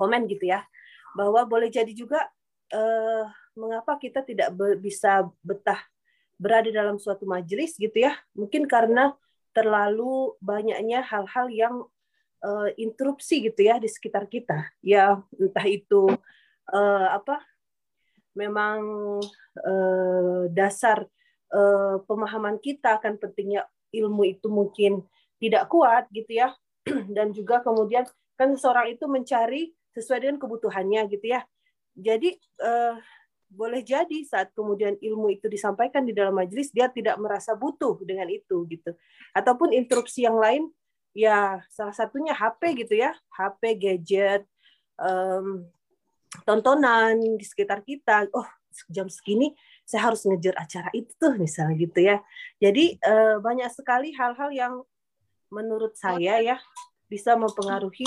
komen 0.00 0.24
gitu 0.30 0.48
ya 0.48 0.64
bahwa 1.12 1.44
boleh 1.44 1.68
jadi 1.68 1.90
juga 1.92 2.24
uh, 2.72 3.24
mengapa 3.58 3.98
kita 3.98 4.22
tidak 4.22 4.54
bisa 4.78 5.26
betah 5.42 5.82
berada 6.38 6.70
dalam 6.70 6.96
suatu 6.96 7.26
majelis 7.26 7.74
gitu 7.74 7.98
ya 7.98 8.14
mungkin 8.38 8.70
karena 8.70 9.12
terlalu 9.50 10.38
banyaknya 10.38 11.02
hal-hal 11.02 11.50
yang 11.50 11.74
uh, 12.46 12.70
interupsi 12.78 13.42
gitu 13.42 13.66
ya 13.66 13.82
di 13.82 13.90
sekitar 13.90 14.30
kita. 14.30 14.70
Ya 14.84 15.18
entah 15.34 15.66
itu 15.66 16.06
uh, 16.70 17.06
apa 17.10 17.42
memang 18.38 18.78
uh, 19.58 20.42
dasar 20.54 21.02
uh, 21.50 21.98
pemahaman 22.06 22.62
kita 22.62 23.02
akan 23.02 23.18
pentingnya 23.18 23.66
ilmu 23.90 24.22
itu 24.30 24.46
mungkin 24.46 25.02
tidak 25.42 25.66
kuat 25.66 26.06
gitu 26.14 26.38
ya. 26.38 26.54
Dan 27.16 27.34
juga 27.34 27.58
kemudian 27.66 28.06
kan 28.38 28.54
seseorang 28.54 28.94
itu 28.94 29.10
mencari 29.10 29.74
sesuai 29.98 30.22
dengan 30.22 30.38
kebutuhannya 30.38 31.10
gitu 31.10 31.26
ya. 31.34 31.42
Jadi 31.98 32.38
uh, 32.62 32.94
boleh 33.48 33.80
jadi 33.80 34.22
saat 34.28 34.52
kemudian 34.52 34.94
ilmu 35.00 35.32
itu 35.32 35.48
disampaikan 35.48 36.04
di 36.04 36.12
dalam 36.12 36.36
majelis 36.36 36.68
dia 36.68 36.86
tidak 36.92 37.16
merasa 37.16 37.56
butuh 37.56 37.96
dengan 38.04 38.28
itu 38.28 38.68
gitu 38.68 38.92
ataupun 39.32 39.72
interupsi 39.72 40.28
yang 40.28 40.36
lain 40.36 40.68
ya 41.16 41.58
salah 41.72 41.90
satunya 41.90 42.30
HP 42.30 42.86
gitu 42.86 42.94
ya, 42.94 43.10
HP 43.34 43.74
gadget, 43.74 44.42
um, 45.00 45.66
tontonan 46.44 47.18
di 47.36 47.44
sekitar 47.44 47.82
kita. 47.84 48.28
Oh, 48.32 48.46
jam 48.86 49.10
segini 49.10 49.56
saya 49.88 50.12
harus 50.12 50.22
ngejar 50.28 50.54
acara 50.54 50.92
itu 50.92 51.10
tuh 51.16 51.34
misalnya 51.40 51.74
gitu 51.80 51.98
ya. 52.04 52.20
Jadi 52.60 53.00
uh, 53.02 53.40
banyak 53.40 53.72
sekali 53.72 54.12
hal-hal 54.14 54.50
yang 54.52 54.74
menurut 55.48 55.96
saya 55.96 56.44
ya 56.44 56.56
bisa 57.08 57.34
mempengaruhi 57.34 58.06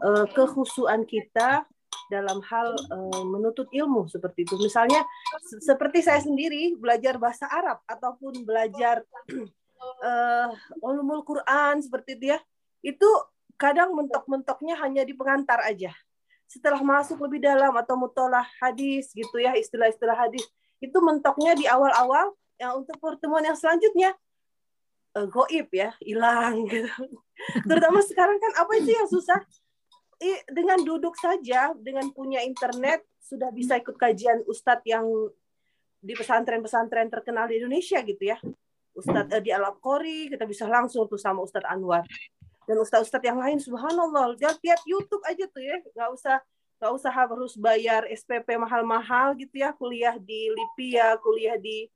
uh, 0.00 0.24
kehusuan 0.32 1.04
kita 1.04 1.68
dalam 2.08 2.40
hal 2.48 2.72
uh, 2.72 3.24
menuntut 3.28 3.68
ilmu 3.68 4.08
seperti 4.08 4.48
itu. 4.48 4.56
Misalnya 4.56 5.04
seperti 5.60 6.00
saya 6.00 6.24
sendiri 6.24 6.72
belajar 6.80 7.20
bahasa 7.20 7.44
Arab 7.52 7.84
ataupun 7.84 8.48
belajar 8.48 9.04
uh, 10.00 10.48
ulumul 10.88 11.22
Quran 11.28 11.84
seperti 11.84 12.16
itu 12.16 12.24
ya, 12.32 12.38
itu 12.80 13.08
kadang 13.60 13.92
mentok-mentoknya 13.92 14.80
hanya 14.80 15.04
di 15.04 15.12
pengantar 15.12 15.60
aja. 15.68 15.92
Setelah 16.48 16.80
masuk 16.80 17.20
lebih 17.28 17.44
dalam 17.44 17.76
atau 17.76 17.94
mutolah 18.00 18.44
hadis 18.58 19.12
gitu 19.12 19.36
ya, 19.36 19.52
istilah-istilah 19.52 20.16
hadis, 20.16 20.42
itu 20.80 20.98
mentoknya 21.04 21.52
di 21.52 21.68
awal-awal 21.68 22.32
yang 22.56 22.80
untuk 22.80 22.96
pertemuan 22.96 23.44
yang 23.44 23.54
selanjutnya 23.54 24.16
uh, 25.12 25.28
goib 25.28 25.68
ya, 25.68 25.92
hilang 26.00 26.64
gitu. 26.64 26.88
Terutama 27.68 28.00
sekarang 28.00 28.40
kan 28.40 28.52
apa 28.64 28.72
sih 28.80 28.96
yang 28.96 29.08
susah? 29.08 29.40
Dengan 30.50 30.82
duduk 30.82 31.14
saja, 31.14 31.70
dengan 31.78 32.10
punya 32.10 32.42
internet, 32.42 33.06
sudah 33.22 33.54
bisa 33.54 33.78
ikut 33.78 33.94
kajian 33.94 34.42
ustadz 34.50 34.82
yang 34.82 35.06
di 36.00 36.16
pesantren-pesantren 36.16 37.06
terkenal 37.12 37.46
di 37.46 37.62
Indonesia 37.62 38.00
gitu 38.02 38.24
ya. 38.24 38.38
Ustadz 38.98 39.30
uh, 39.30 39.42
di 39.42 39.54
Al 39.54 39.68
Qori 39.78 40.26
kita 40.32 40.42
bisa 40.42 40.66
langsung 40.66 41.06
tuh 41.06 41.20
sama 41.20 41.44
Ustadz 41.44 41.70
Anwar 41.70 42.02
dan 42.68 42.76
ustadz-ustadz 42.84 43.24
yang 43.24 43.40
lain 43.40 43.56
subhanallah. 43.56 44.36
Dia 44.36 44.52
lihat 44.60 44.84
YouTube 44.84 45.24
aja 45.24 45.48
tuh 45.48 45.64
ya. 45.64 45.80
Nggak 45.96 46.10
usah 46.12 46.36
nggak 46.78 46.92
usah 46.92 47.10
harus 47.10 47.56
bayar 47.56 48.04
SPP 48.12 48.60
mahal-mahal 48.60 49.32
gitu 49.40 49.64
ya. 49.64 49.72
Kuliah 49.72 50.20
di 50.20 50.52
Lipia 50.52 51.16
kuliah 51.24 51.56
di 51.56 51.88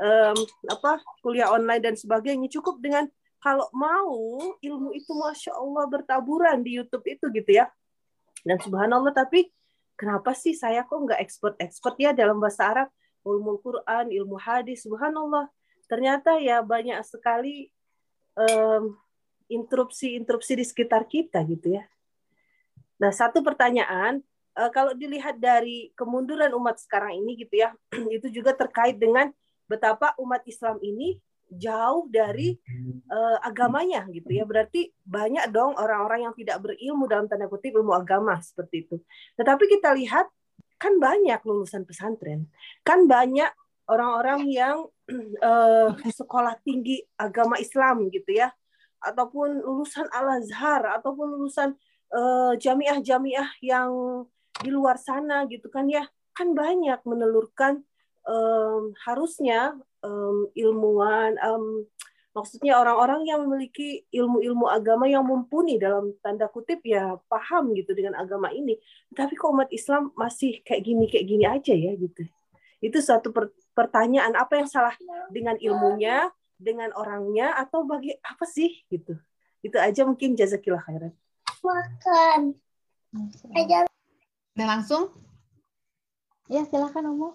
um, 0.00 0.36
apa 0.72 1.04
kuliah 1.20 1.52
online 1.52 1.84
dan 1.84 1.94
sebagainya. 2.00 2.48
Cukup 2.48 2.80
dengan 2.80 3.04
kalau 3.44 3.68
mau 3.76 4.56
ilmu 4.64 4.96
itu 4.96 5.12
masya 5.12 5.52
Allah 5.52 5.84
bertaburan 5.84 6.64
di 6.64 6.80
YouTube 6.80 7.04
itu 7.04 7.28
gitu 7.36 7.52
ya. 7.52 7.68
Dan 8.40 8.56
subhanallah 8.56 9.12
tapi 9.12 9.52
kenapa 10.00 10.32
sih 10.32 10.56
saya 10.56 10.88
kok 10.88 10.96
nggak 10.96 11.20
expert-expert 11.20 11.94
ya 12.00 12.16
dalam 12.16 12.40
bahasa 12.40 12.72
Arab? 12.72 12.88
Ilmu 13.26 13.60
Quran 13.60 14.16
ilmu 14.16 14.40
hadis 14.40 14.88
subhanallah. 14.88 15.52
Ternyata 15.92 16.40
ya 16.40 16.64
banyak 16.64 17.04
sekali 17.04 17.68
um, 18.32 18.96
interupsi-interupsi 19.46 20.52
di 20.58 20.64
sekitar 20.66 21.06
kita 21.06 21.42
gitu 21.46 21.78
ya. 21.78 21.84
Nah, 22.96 23.12
satu 23.12 23.44
pertanyaan 23.44 24.24
uh, 24.56 24.70
kalau 24.72 24.96
dilihat 24.96 25.36
dari 25.36 25.92
kemunduran 25.92 26.50
umat 26.56 26.80
sekarang 26.80 27.20
ini 27.20 27.36
gitu 27.44 27.60
ya, 27.60 27.76
itu 28.16 28.32
juga 28.32 28.56
terkait 28.56 28.96
dengan 28.96 29.30
betapa 29.68 30.16
umat 30.22 30.42
Islam 30.48 30.80
ini 30.80 31.20
jauh 31.46 32.10
dari 32.10 32.58
uh, 33.06 33.38
agamanya 33.44 34.02
gitu 34.10 34.34
ya. 34.34 34.42
Berarti 34.42 34.90
banyak 35.06 35.52
dong 35.54 35.78
orang-orang 35.78 36.26
yang 36.26 36.34
tidak 36.34 36.58
berilmu 36.58 37.06
dalam 37.06 37.30
tanda 37.30 37.46
kutip 37.46 37.76
ilmu 37.76 37.94
agama 37.94 38.34
seperti 38.42 38.88
itu. 38.88 38.96
Tetapi 39.38 39.64
kita 39.78 39.94
lihat 39.94 40.26
kan 40.76 40.98
banyak 41.00 41.40
lulusan 41.46 41.88
pesantren, 41.88 42.50
kan 42.84 43.08
banyak 43.08 43.48
orang-orang 43.86 44.50
yang 44.50 44.76
uh, 45.46 45.94
sekolah 46.02 46.58
tinggi 46.66 47.00
agama 47.16 47.56
Islam 47.62 48.10
gitu 48.10 48.34
ya, 48.34 48.50
ataupun 49.06 49.62
lulusan 49.62 50.10
Al 50.10 50.42
Azhar 50.42 50.98
ataupun 50.98 51.38
lulusan 51.38 51.78
uh, 52.10 52.52
jamiah-jamiah 52.58 53.62
yang 53.62 53.90
di 54.58 54.70
luar 54.74 54.98
sana 54.98 55.46
gitu 55.46 55.70
kan 55.70 55.86
ya 55.86 56.02
kan 56.34 56.52
banyak 56.52 57.00
menelurkan 57.06 57.86
um, 58.26 58.92
harusnya 59.06 59.78
um, 60.02 60.50
ilmuwan 60.52 61.38
um, 61.40 61.86
maksudnya 62.36 62.76
orang-orang 62.76 63.24
yang 63.24 63.48
memiliki 63.48 64.04
ilmu-ilmu 64.12 64.68
agama 64.68 65.08
yang 65.08 65.24
mumpuni 65.24 65.80
dalam 65.80 66.12
tanda 66.20 66.52
kutip 66.52 66.84
ya 66.84 67.16
paham 67.32 67.72
gitu 67.72 67.96
dengan 67.96 68.12
agama 68.20 68.52
ini. 68.52 68.76
Tapi 69.16 69.32
kok 69.32 69.48
umat 69.48 69.72
Islam 69.72 70.12
masih 70.12 70.60
kayak 70.60 70.84
gini 70.84 71.08
kayak 71.08 71.24
gini 71.24 71.44
aja 71.48 71.72
ya 71.72 71.96
gitu. 71.96 72.28
Itu 72.84 73.00
suatu 73.00 73.32
pertanyaan 73.72 74.36
apa 74.36 74.60
yang 74.60 74.68
salah 74.68 74.92
dengan 75.32 75.56
ilmunya 75.56 76.28
dengan 76.56 76.90
orangnya 76.96 77.54
atau 77.56 77.84
bagi 77.84 78.16
apa 78.24 78.44
sih 78.48 78.84
gitu. 78.88 79.16
Itu 79.60 79.76
aja 79.76 80.04
mungkin 80.08 80.34
jazakillah 80.34 80.82
khairan 80.84 81.12
makan. 81.66 82.54
Aja. 83.56 83.88
Langsung? 84.54 85.10
Ya 86.46 86.62
silakan 86.68 87.10
Umu 87.10 87.30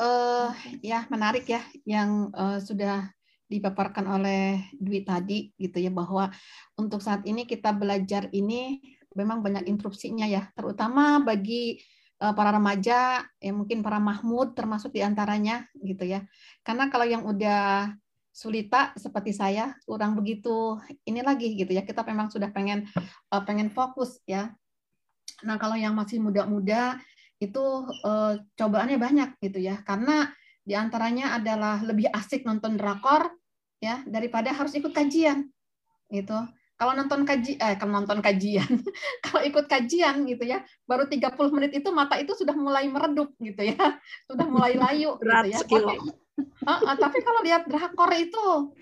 uh, 0.00 0.50
ya 0.84 1.04
menarik 1.08 1.48
ya 1.48 1.62
yang 1.84 2.32
uh, 2.32 2.60
sudah 2.60 3.08
dipaparkan 3.46 4.02
oleh 4.10 4.58
Dwi 4.74 5.06
tadi 5.06 5.54
gitu 5.54 5.78
ya 5.78 5.90
bahwa 5.94 6.34
untuk 6.74 6.98
saat 6.98 7.22
ini 7.30 7.46
kita 7.46 7.70
belajar 7.70 8.26
ini 8.34 8.82
memang 9.14 9.40
banyak 9.40 9.70
interupsinya 9.70 10.26
ya 10.26 10.50
terutama 10.52 11.22
bagi 11.22 11.78
para 12.16 12.48
remaja 12.56 13.28
ya 13.28 13.52
mungkin 13.52 13.84
para 13.84 14.00
mahmud 14.00 14.56
termasuk 14.56 14.96
di 14.96 15.04
antaranya 15.04 15.68
gitu 15.76 16.08
ya. 16.08 16.24
Karena 16.64 16.88
kalau 16.88 17.04
yang 17.04 17.28
udah 17.28 17.92
sulita 18.36 18.92
seperti 19.00 19.32
saya 19.32 19.72
kurang 19.88 20.12
begitu 20.16 20.80
ini 21.04 21.20
lagi 21.20 21.56
gitu 21.56 21.72
ya. 21.72 21.84
Kita 21.84 22.04
memang 22.04 22.32
sudah 22.32 22.48
pengen 22.52 22.88
uh, 23.32 23.42
pengen 23.44 23.68
fokus 23.68 24.20
ya. 24.24 24.52
Nah 25.44 25.56
kalau 25.60 25.76
yang 25.76 25.92
masih 25.92 26.20
muda-muda 26.20 27.00
itu 27.36 27.64
uh, 28.04 28.40
cobaannya 28.56 28.96
banyak 28.96 29.30
gitu 29.40 29.60
ya. 29.60 29.80
Karena 29.84 30.28
di 30.66 30.72
antaranya 30.72 31.36
adalah 31.36 31.84
lebih 31.84 32.08
asik 32.12 32.48
nonton 32.48 32.80
drakor 32.80 33.28
ya 33.80 34.00
daripada 34.08 34.56
harus 34.56 34.72
ikut 34.72 34.92
kajian 34.92 35.48
gitu. 36.08 36.36
Kalau 36.76 36.92
nonton 36.92 37.24
kaji 37.24 37.56
eh 37.56 37.74
kalau 37.80 38.04
nonton 38.04 38.20
kajian, 38.20 38.68
kalau 39.24 39.40
ikut 39.48 39.64
kajian 39.64 40.28
gitu 40.28 40.44
ya, 40.44 40.60
baru 40.84 41.08
30 41.08 41.32
menit 41.56 41.72
itu 41.72 41.88
mata 41.88 42.20
itu 42.20 42.36
sudah 42.36 42.52
mulai 42.52 42.84
meredup 42.84 43.32
gitu 43.40 43.64
ya. 43.64 43.76
Sudah 44.28 44.44
mulai 44.44 44.76
layu 44.76 45.16
gitu 45.16 45.48
ya. 45.48 45.58
Tapi, 45.64 45.80
uh, 45.80 46.70
uh, 46.70 46.96
tapi 47.00 47.18
kalau 47.24 47.40
lihat 47.40 47.64
drakor 47.64 48.12
itu 48.12 48.76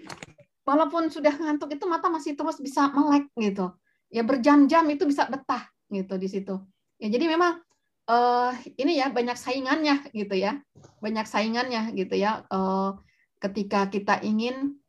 walaupun 0.66 1.06
sudah 1.12 1.38
ngantuk 1.38 1.70
itu 1.76 1.86
mata 1.86 2.10
masih 2.10 2.34
terus 2.34 2.58
bisa 2.58 2.90
melek 2.90 3.30
gitu. 3.38 3.70
Ya 4.10 4.26
berjam-jam 4.26 4.82
itu 4.90 5.06
bisa 5.06 5.30
betah 5.30 5.70
gitu 5.86 6.18
di 6.18 6.26
situ. 6.26 6.58
Ya 6.98 7.06
jadi 7.14 7.30
memang 7.30 7.62
uh, 8.08 8.52
ini 8.76 8.98
ya 9.00 9.08
banyak 9.10 9.36
saingannya 9.38 10.10
gitu 10.12 10.34
ya 10.36 10.60
banyak 11.00 11.26
saingannya 11.28 11.92
gitu 11.96 12.14
ya 12.16 12.44
uh, 12.48 12.96
ketika 13.40 13.88
kita 13.92 14.20
ingin 14.24 14.80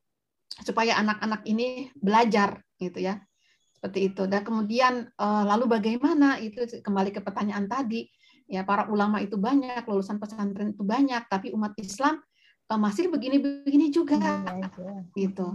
supaya 0.63 0.95
anak-anak 0.99 1.43
ini 1.43 1.91
belajar 1.99 2.63
gitu 2.79 2.99
ya. 2.99 3.21
Seperti 3.75 4.11
itu. 4.11 4.23
Dan 4.25 4.41
kemudian 4.41 5.11
uh, 5.19 5.43
lalu 5.45 5.69
bagaimana? 5.69 6.39
Itu 6.41 6.65
kembali 6.81 7.11
ke 7.11 7.21
pertanyaan 7.21 7.67
tadi. 7.69 8.07
Ya 8.45 8.61
para 8.61 8.89
ulama 8.89 9.21
itu 9.21 9.41
banyak 9.41 9.85
lulusan 9.89 10.21
pesantren 10.21 10.77
itu 10.77 10.85
banyak 10.85 11.25
tapi 11.25 11.49
umat 11.53 11.73
Islam 11.81 12.21
uh, 12.69 12.79
masih 12.79 13.09
begini-begini 13.09 13.89
juga. 13.93 14.17
Ya, 14.17 14.69
ya. 14.69 14.69
gitu. 15.13 15.47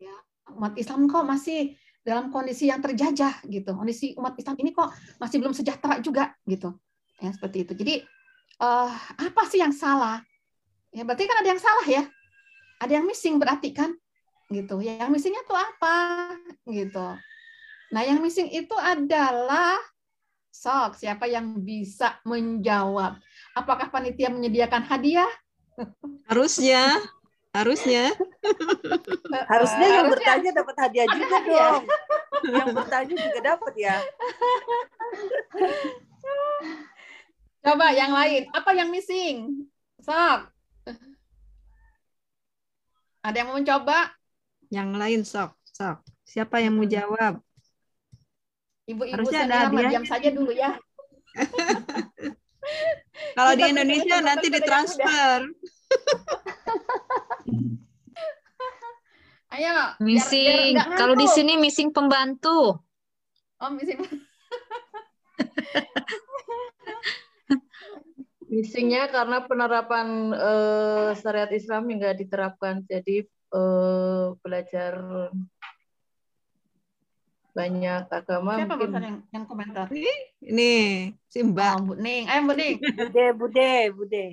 Ya 0.00 0.16
umat 0.56 0.76
Islam 0.78 1.08
kok 1.10 1.24
masih 1.24 1.74
dalam 2.06 2.30
kondisi 2.30 2.70
yang 2.70 2.78
terjajah 2.78 3.42
gitu. 3.50 3.74
Kondisi 3.74 4.14
umat 4.14 4.38
Islam 4.38 4.56
ini 4.62 4.70
kok 4.70 4.94
masih 5.18 5.36
belum 5.42 5.52
sejahtera 5.52 5.98
juga 5.98 6.32
gitu. 6.46 6.76
Ya 7.18 7.34
seperti 7.34 7.66
itu. 7.66 7.72
Jadi 7.74 7.94
uh, 8.62 8.92
apa 9.20 9.42
sih 9.50 9.58
yang 9.58 9.74
salah? 9.74 10.22
Ya 10.94 11.02
berarti 11.04 11.28
kan 11.28 11.44
ada 11.44 11.50
yang 11.50 11.60
salah 11.60 11.86
ya. 11.88 12.04
Ada 12.80 13.00
yang 13.00 13.04
missing 13.08 13.40
berarti 13.40 13.72
kan 13.72 13.96
gitu. 14.50 14.78
Yang 14.82 15.10
missingnya 15.10 15.42
tuh 15.46 15.58
apa? 15.58 15.96
Gitu. 16.66 17.06
Nah 17.92 18.02
yang 18.02 18.18
missing 18.18 18.50
itu 18.50 18.74
adalah 18.74 19.78
sok 20.50 20.96
siapa 20.96 21.28
yang 21.28 21.60
bisa 21.60 22.18
menjawab? 22.24 23.20
Apakah 23.52 23.92
panitia 23.92 24.32
menyediakan 24.32 24.82
hadiah? 24.88 25.30
Harusnya. 26.26 26.96
Harusnya. 27.52 28.12
Harusnya 29.48 29.86
yang 29.88 30.08
bertanya 30.12 30.50
dapat 30.52 30.76
hadiah 30.76 31.08
juga 31.08 31.38
dong. 31.44 31.82
Yang 32.44 32.68
bertanya 32.76 33.14
juga 33.16 33.38
dapat 33.40 33.72
ya. 33.76 33.96
Coba 37.64 37.86
yang 37.96 38.12
lain. 38.12 38.48
Apa 38.52 38.70
yang 38.76 38.88
missing? 38.92 39.66
Sok. 40.00 40.52
Ada 43.24 43.36
yang 43.42 43.48
mau 43.50 43.58
mencoba? 43.58 44.15
Yang 44.70 44.88
lain 44.98 45.22
sok, 45.22 45.54
sok. 45.70 46.02
Siapa 46.26 46.58
yang 46.58 46.74
mau 46.74 46.86
jawab? 46.86 47.38
Ibu-ibu 48.86 49.26
ada 49.34 49.70
diam 49.70 50.06
saja 50.06 50.30
dulu 50.30 50.52
ya. 50.54 50.78
Kalau 53.36 53.52
di 53.54 53.62
Indonesia 53.66 54.20
nanti 54.22 54.50
ditransfer. 54.50 55.46
Ayo. 59.56 59.96
Missing. 60.02 60.74
Kalau 60.98 61.14
di 61.14 61.26
sini 61.30 61.56
missing 61.56 61.94
pembantu. 61.94 62.82
Oh, 63.62 63.70
missing. 63.72 64.02
Missingnya 68.46 69.10
karena 69.10 69.42
penerapan 69.42 70.30
uh, 70.32 71.10
syariat 71.18 71.50
Islam 71.50 71.90
yang 71.90 71.98
nggak 71.98 72.18
diterapkan, 72.24 72.86
jadi 72.86 73.26
uh, 73.56 74.36
belajar 74.44 74.92
banyak 77.56 78.04
agama. 78.12 78.52
Siapa 78.60 78.76
mungkin... 78.76 79.00
yang, 79.00 79.18
yang 79.32 79.44
komentar? 79.48 79.88
Ini 80.44 80.72
si 81.24 81.38
Mbak. 81.40 81.72
Oh, 81.72 81.80
Bu 81.88 81.94
Ning. 81.96 82.28
Ayo 82.28 82.40
Bu 82.44 82.52
Ning. 82.52 82.76
Bude, 82.76 83.24
Bude, 83.32 83.72
Bude. 83.96 84.24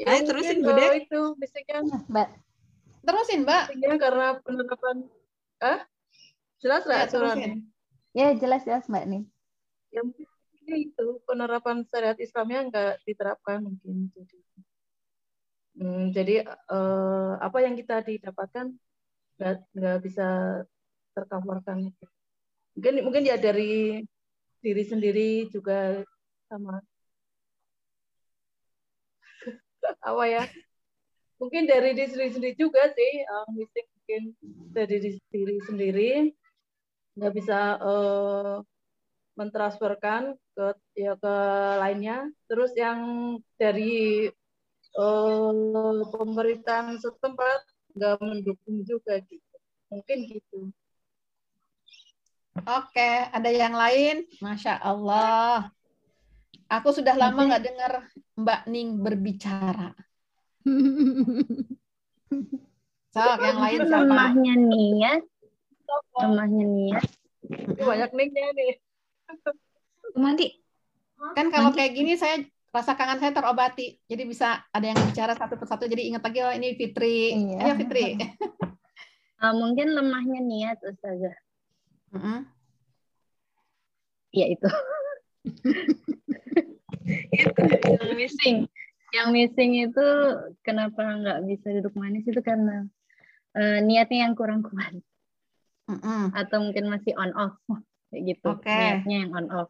Ya, 0.00 0.06
Ayo 0.16 0.20
terusin 0.24 0.64
Bude. 0.64 1.04
itu 1.04 1.20
missingnya. 1.36 1.84
Mbak. 2.08 2.28
Terusin 3.04 3.40
Mbak. 3.44 3.62
Missingnya 3.68 3.96
karena 4.00 4.26
penerapan. 4.40 4.96
Ah? 5.60 5.84
Jelas 6.64 6.88
nggak 6.88 7.12
ya, 7.12 7.52
Ya 8.16 8.28
jelas 8.40 8.64
jelas 8.64 8.88
Mbak 8.88 9.04
nih 9.04 9.24
yang 9.94 10.08
itu 10.64 11.06
penerapan 11.28 11.86
syariat 11.86 12.18
Islamnya 12.18 12.60
nggak 12.66 12.92
diterapkan 13.06 13.62
mungkin 13.62 14.10
jadi 14.10 14.38
hmm, 15.78 16.14
jadi 16.16 16.34
eh, 16.48 17.32
apa 17.40 17.58
yang 17.64 17.74
kita 17.80 18.02
didapatkan 18.02 18.66
nggak 19.34 19.54
nggak 19.74 19.98
bisa 20.06 20.26
terkabarkan 21.14 21.90
mungkin 22.74 22.94
mungkin 23.06 23.24
ya 23.26 23.36
dari 23.38 24.02
diri 24.64 24.84
sendiri 24.88 25.52
juga 25.52 26.02
sama. 26.48 26.80
Apa 30.08 30.24
ya? 30.24 30.44
Mungkin 31.36 31.68
dari 31.68 31.92
diri 31.92 32.30
sendiri 32.32 32.56
juga 32.56 32.88
sih 32.96 33.12
um, 33.28 33.48
mungkin 33.60 34.22
dari 34.72 34.96
diri 35.28 35.56
sendiri 35.68 36.10
nggak 37.14 37.32
bisa 37.36 37.58
uh, 37.78 38.58
mentransferkan 39.36 40.34
ke 40.56 40.66
ya 40.96 41.12
ke 41.20 41.34
lainnya. 41.82 42.32
Terus 42.48 42.72
yang 42.74 43.00
dari 43.60 44.30
uh, 44.98 46.02
pemerintahan 46.10 46.98
setempat 46.98 47.60
nggak 47.94 48.16
mendukung 48.22 48.82
juga 48.82 49.18
gitu. 49.22 49.56
Mungkin 49.90 50.18
gitu. 50.26 50.60
Oke, 52.54 53.10
ada 53.34 53.50
yang 53.50 53.74
lain? 53.74 54.26
Masya 54.38 54.78
Allah. 54.78 55.70
Aku 56.70 56.94
sudah 56.94 57.14
lama 57.18 57.50
nggak 57.50 57.64
dengar 57.66 57.92
Mbak 58.38 58.62
Ning 58.70 58.98
berbicara. 59.02 59.94
So, 63.14 63.22
yang 63.22 63.62
lain 63.62 63.78
siapa? 63.86 63.94
Lemahnya 64.02 64.54
niat. 64.58 65.22
Lemahnya 66.18 66.66
niat. 66.66 67.06
Banyak 67.78 68.10
ningnya 68.10 68.46
nih. 68.58 68.72
Mandi. 70.18 70.46
Kan 71.38 71.46
kalau 71.54 71.70
Mandi. 71.70 71.78
kayak 71.78 71.92
gini 71.94 72.18
saya 72.18 72.42
rasa 72.74 72.98
kangen 72.98 73.22
saya 73.22 73.30
terobati. 73.30 74.02
Jadi 74.10 74.22
bisa 74.26 74.66
ada 74.74 74.82
yang 74.82 74.98
bicara 74.98 75.38
satu 75.38 75.54
persatu 75.54 75.86
jadi 75.86 76.10
ingat 76.10 76.26
lagi 76.26 76.42
oh 76.42 76.50
ini 76.50 76.74
Fitri. 76.74 77.30
Iya. 77.30 77.58
Ayo 77.62 77.74
Fitri. 77.78 78.18
Uh, 79.38 79.54
mungkin 79.62 79.94
lemahnya 79.94 80.42
niat 80.42 80.82
Ustazah. 80.82 81.38
Mm 82.10 82.18
-hmm. 82.18 82.38
Ya 84.34 84.46
itu. 84.50 84.68
itu 87.38 87.62
yang 87.86 88.18
missing. 88.18 88.56
Yang 89.14 89.28
missing 89.30 89.70
itu 89.86 90.06
kenapa 90.66 90.98
nggak 90.98 91.46
bisa 91.46 91.70
duduk 91.78 91.94
manis 91.94 92.26
itu 92.26 92.42
karena 92.42 92.90
uh, 93.54 93.78
niatnya 93.86 94.26
yang 94.26 94.34
kurang 94.34 94.66
kuat. 94.66 94.98
Mm 95.84 96.00
-mm. 96.00 96.22
atau 96.32 96.64
mungkin 96.64 96.88
masih 96.88 97.12
on 97.12 97.28
off 97.36 97.60
kayak 98.08 98.22
gitu 98.32 98.56
Oke. 98.56 98.72
niatnya 98.72 99.16
yang 99.28 99.32
on 99.36 99.46
off 99.52 99.68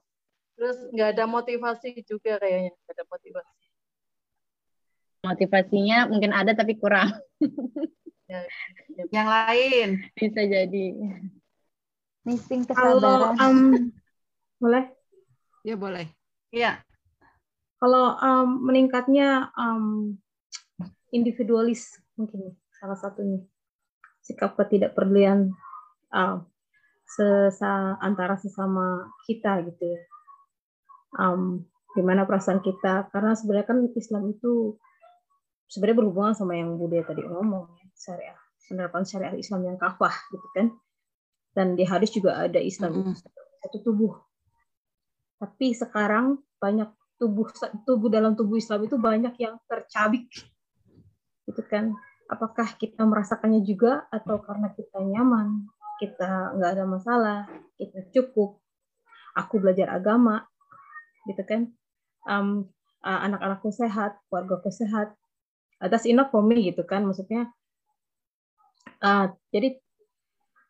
Terus 0.55 0.79
nggak 0.91 1.09
ada 1.19 1.25
motivasi 1.27 1.99
juga 2.07 2.39
kayaknya, 2.39 2.71
nggak 2.73 2.95
ada 2.95 3.05
motivasi. 3.11 3.55
motivasinya 5.25 6.05
mungkin 6.05 6.37
ada 6.37 6.53
tapi 6.53 6.77
kurang 6.77 7.09
Ya, 8.25 8.41
ya. 8.93 9.05
Yang 9.09 9.29
lain. 9.29 9.89
bisa 10.17 10.41
jadi 10.45 10.85
Missing 12.25 12.65
Kalau 12.69 13.01
kesabaran. 13.01 13.41
um, 13.41 13.59
boleh 14.63 14.85
Ya 15.61 15.77
boleh. 15.77 16.09
Iya. 16.53 16.85
kalau 17.81 18.17
um, 18.17 18.69
meningkatnya 18.69 19.49
um, 19.57 20.17
individualis 21.09 22.01
mungkin 22.17 22.53
salah 22.77 22.97
satunya 22.97 23.41
sikap 24.21 24.57
ketidakpedulian 24.57 25.53
um, 26.13 26.45
sesa 27.05 27.97
antara 28.01 28.37
sesama 28.37 29.09
kita 29.25 29.61
gitu 29.69 29.85
ya 29.89 30.01
um, 31.19 31.62
gimana 31.95 32.27
perasaan 32.27 32.61
kita? 32.61 33.09
Karena 33.15 33.39
sebenarnya 33.39 33.66
kan 33.70 33.78
Islam 33.95 34.23
itu 34.35 34.78
sebenarnya 35.70 35.99
berhubungan 36.05 36.35
sama 36.35 36.59
yang 36.59 36.77
Buddha 36.77 37.07
tadi 37.07 37.23
ngomong 37.24 37.70
ya, 37.78 37.86
syariah 37.95 38.39
penerapan 38.65 39.03
syariah 39.05 39.36
Islam 39.36 39.61
yang 39.65 39.77
kafah 39.78 40.15
gitu 40.32 40.49
kan? 40.57 40.66
Dan 41.55 41.78
di 41.78 41.86
hadis 41.86 42.11
juga 42.11 42.43
ada 42.43 42.59
Islam 42.59 42.91
Mm-mm. 42.99 43.15
itu 43.15 43.31
satu 43.62 43.78
tubuh. 43.85 44.12
Tapi 45.39 45.70
sekarang 45.77 46.41
banyak 46.59 46.91
tubuh 47.20 47.47
tubuh 47.86 48.11
dalam 48.11 48.35
tubuh 48.35 48.59
Islam 48.59 48.89
itu 48.89 48.97
banyak 48.99 49.35
yang 49.39 49.61
tercabik 49.70 50.27
gitu 51.47 51.62
kan? 51.69 51.95
Apakah 52.27 52.74
kita 52.81 53.05
merasakannya 53.05 53.62
juga 53.62 54.09
atau 54.09 54.41
karena 54.41 54.73
kita 54.73 54.99
nyaman 54.99 55.69
kita 56.01 56.57
nggak 56.59 56.70
ada 56.74 56.85
masalah 56.89 57.39
kita 57.78 58.11
cukup? 58.11 58.59
Aku 59.35 59.59
belajar 59.59 59.91
agama 59.95 60.47
gitu 61.29 61.43
kan. 61.45 61.73
Um, 62.25 62.73
uh, 63.05 63.21
anak-anakku 63.29 63.69
sehat 63.71 64.17
keluargaku 64.29 64.73
sehat. 64.73 65.13
Atas 65.83 66.09
enough 66.09 66.33
for 66.33 66.41
me 66.41 66.73
gitu 66.73 66.83
kan 66.89 67.05
maksudnya. 67.05 67.53
Uh, 69.05 69.29
jadi 69.53 69.77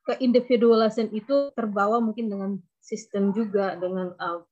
keindividualisan 0.05 1.14
itu 1.14 1.55
terbawa 1.55 2.02
mungkin 2.02 2.28
dengan 2.28 2.51
sistem 2.82 3.32
juga 3.32 3.78
dengan 3.78 4.12
uh, 4.18 4.44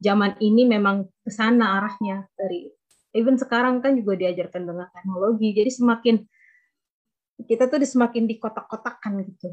zaman 0.00 0.38
ini 0.40 0.64
memang 0.64 1.04
ke 1.24 1.30
sana 1.34 1.82
arahnya 1.82 2.24
dari 2.38 2.72
even 3.14 3.36
sekarang 3.36 3.84
kan 3.84 3.98
juga 3.98 4.16
diajarkan 4.16 4.64
dengan 4.64 4.86
teknologi. 4.90 5.52
Jadi 5.52 5.70
semakin 5.70 6.16
kita 7.44 7.68
tuh 7.68 7.82
semakin 7.82 8.24
dikotak-kotakkan 8.30 9.20
gitu. 9.26 9.48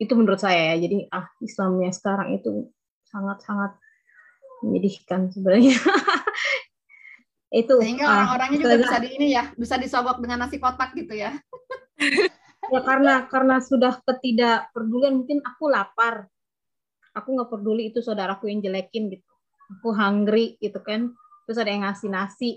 Itu 0.00 0.12
menurut 0.16 0.40
saya 0.40 0.74
ya 0.74 0.86
jadi 0.86 1.08
ah 1.12 1.28
Islamnya 1.42 1.92
sekarang 1.92 2.36
itu 2.36 2.70
sangat-sangat 3.10 3.76
menyedihkan 4.64 5.32
sebenarnya. 5.32 5.76
Itu 7.50 7.82
Sehingga 7.82 8.06
ah, 8.06 8.14
orang-orangnya 8.14 8.58
juga 8.62 8.76
bisa 8.78 8.96
di 9.02 9.08
ini 9.18 9.26
ya, 9.34 9.50
bisa 9.58 9.74
disogok 9.74 10.22
dengan 10.22 10.46
nasi 10.46 10.62
kotak 10.62 10.94
gitu 10.94 11.18
ya. 11.18 11.34
ya 12.72 12.80
karena 12.86 13.26
karena 13.26 13.58
sudah 13.58 13.98
ketidakpedulian 14.06 15.18
mungkin 15.18 15.42
aku 15.42 15.66
lapar. 15.66 16.30
Aku 17.10 17.34
nggak 17.34 17.50
peduli 17.50 17.90
itu 17.90 17.98
saudaraku 17.98 18.46
yang 18.46 18.62
jelekin 18.62 19.10
gitu. 19.10 19.26
Aku 19.82 19.90
hungry 19.90 20.54
gitu 20.62 20.78
kan. 20.78 21.10
Terus 21.44 21.58
ada 21.58 21.70
yang 21.74 21.82
ngasih 21.82 22.08
nasi. 22.10 22.50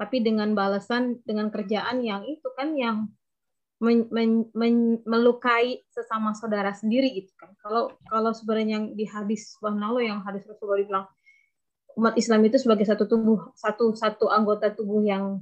Tapi 0.00 0.24
dengan 0.24 0.56
balasan 0.56 1.20
dengan 1.20 1.52
kerjaan 1.52 2.00
yang 2.00 2.24
itu 2.24 2.48
kan 2.56 2.72
yang 2.72 3.12
men- 3.82 4.08
men- 4.08 4.48
men- 4.56 5.02
melukai 5.04 5.84
sesama 5.92 6.32
saudara 6.32 6.72
sendiri 6.72 7.12
gitu 7.12 7.32
kan. 7.36 7.52
Kalau 7.60 7.92
kalau 8.08 8.30
sebenarnya 8.32 8.80
yang 8.80 8.84
di 8.96 9.04
hadis 9.04 9.56
subhanallah 9.56 10.02
yang 10.04 10.20
hadis 10.24 10.48
Rasulullah 10.48 10.80
bilang 10.80 11.06
umat 11.96 12.14
Islam 12.16 12.44
itu 12.44 12.60
sebagai 12.60 12.84
satu 12.84 13.08
tubuh 13.08 13.52
satu 13.56 13.96
satu 13.96 14.28
anggota 14.28 14.72
tubuh 14.72 15.00
yang 15.04 15.40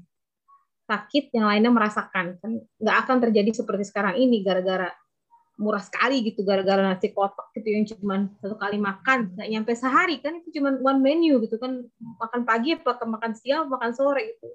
sakit 0.84 1.32
yang 1.32 1.48
lainnya 1.48 1.72
merasakan 1.72 2.36
kan 2.38 2.60
nggak 2.78 2.96
akan 3.06 3.16
terjadi 3.24 3.50
seperti 3.56 3.88
sekarang 3.88 4.20
ini 4.20 4.44
gara-gara 4.44 4.92
murah 5.54 5.80
sekali 5.80 6.20
gitu 6.26 6.42
gara-gara 6.42 6.82
nasi 6.82 7.14
kotak 7.14 7.54
gitu 7.54 7.68
yang 7.70 7.86
cuma 7.86 8.26
satu 8.42 8.58
kali 8.58 8.76
makan 8.78 9.32
nggak 9.38 9.48
nyampe 9.50 9.72
sehari 9.78 10.18
kan 10.18 10.42
itu 10.42 10.58
cuma 10.58 10.74
one 10.82 10.98
menu 10.98 11.38
gitu 11.46 11.58
kan. 11.62 11.86
Makan 12.18 12.42
pagi 12.42 12.74
apa 12.74 13.02
makan 13.06 13.32
siang 13.38 13.70
makan 13.70 13.90
sore 13.94 14.34
gitu 14.34 14.50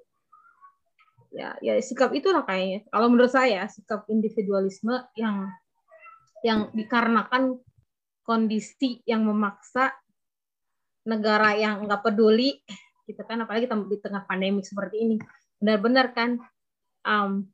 ya 1.30 1.54
ya 1.62 1.78
sikap 1.78 2.10
itulah 2.10 2.42
kayaknya. 2.42 2.86
Kalau 2.90 3.06
menurut 3.06 3.30
saya 3.30 3.66
sikap 3.70 4.06
individualisme 4.10 4.92
yang 5.14 5.46
yang 6.42 6.68
dikarenakan 6.74 7.58
kondisi 8.26 9.02
yang 9.06 9.26
memaksa 9.26 9.94
negara 11.06 11.56
yang 11.56 11.86
nggak 11.86 12.02
peduli 12.04 12.60
gitu 13.08 13.22
kan 13.26 13.42
apalagi 13.42 13.66
di 13.66 13.96
tengah 13.98 14.26
pandemi 14.26 14.62
seperti 14.62 14.96
ini. 15.02 15.16
Benar-benar 15.58 16.12
kan 16.14 16.38
um, 17.06 17.46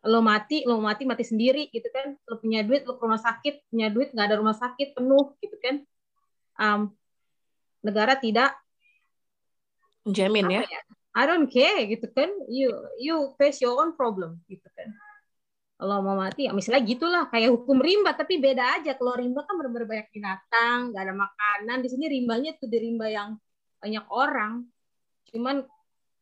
lo 0.00 0.20
mati 0.24 0.64
lo 0.64 0.80
mati 0.82 1.06
mati 1.06 1.22
sendiri 1.22 1.70
gitu 1.70 1.86
kan. 1.90 2.18
Lo 2.26 2.38
punya 2.42 2.66
duit 2.66 2.82
lo 2.82 2.98
ke 2.98 3.02
rumah 3.02 3.20
sakit 3.20 3.70
punya 3.70 3.88
duit 3.90 4.10
nggak 4.10 4.26
ada 4.26 4.36
rumah 4.38 4.56
sakit 4.58 4.98
penuh 4.98 5.34
gitu 5.38 5.56
kan. 5.62 5.76
Um, 6.60 6.80
negara 7.80 8.18
tidak 8.20 8.52
Menjamin 10.04 10.48
ya. 10.48 10.62
ya, 10.64 10.80
I 11.10 11.26
don't 11.26 11.50
care 11.50 11.82
gitu 11.90 12.06
kan. 12.14 12.30
You 12.46 12.70
you 13.02 13.34
face 13.34 13.58
your 13.58 13.74
own 13.82 13.98
problem 13.98 14.38
gitu 14.46 14.66
kan. 14.78 14.94
Kalau 15.80 16.04
mau 16.04 16.12
mati 16.12 16.44
ya 16.44 16.52
misalnya 16.52 16.84
gitulah 16.84 17.24
kayak 17.32 17.56
hukum 17.56 17.80
rimba 17.80 18.14
tapi 18.14 18.38
beda 18.38 18.78
aja. 18.78 18.94
Kalau 18.94 19.16
rimba 19.16 19.42
kan 19.48 19.56
benar-benar 19.58 19.88
banyak 19.88 20.08
binatang 20.14 20.78
nggak 20.92 21.02
ada 21.02 21.14
makanan. 21.16 21.76
Di 21.82 21.88
sini 21.88 22.04
rimbanya 22.06 22.54
tuh 22.60 22.68
di 22.70 22.78
rimba 22.78 23.10
yang 23.10 23.34
banyak 23.80 24.04
orang. 24.12 24.68
Cuman 25.32 25.64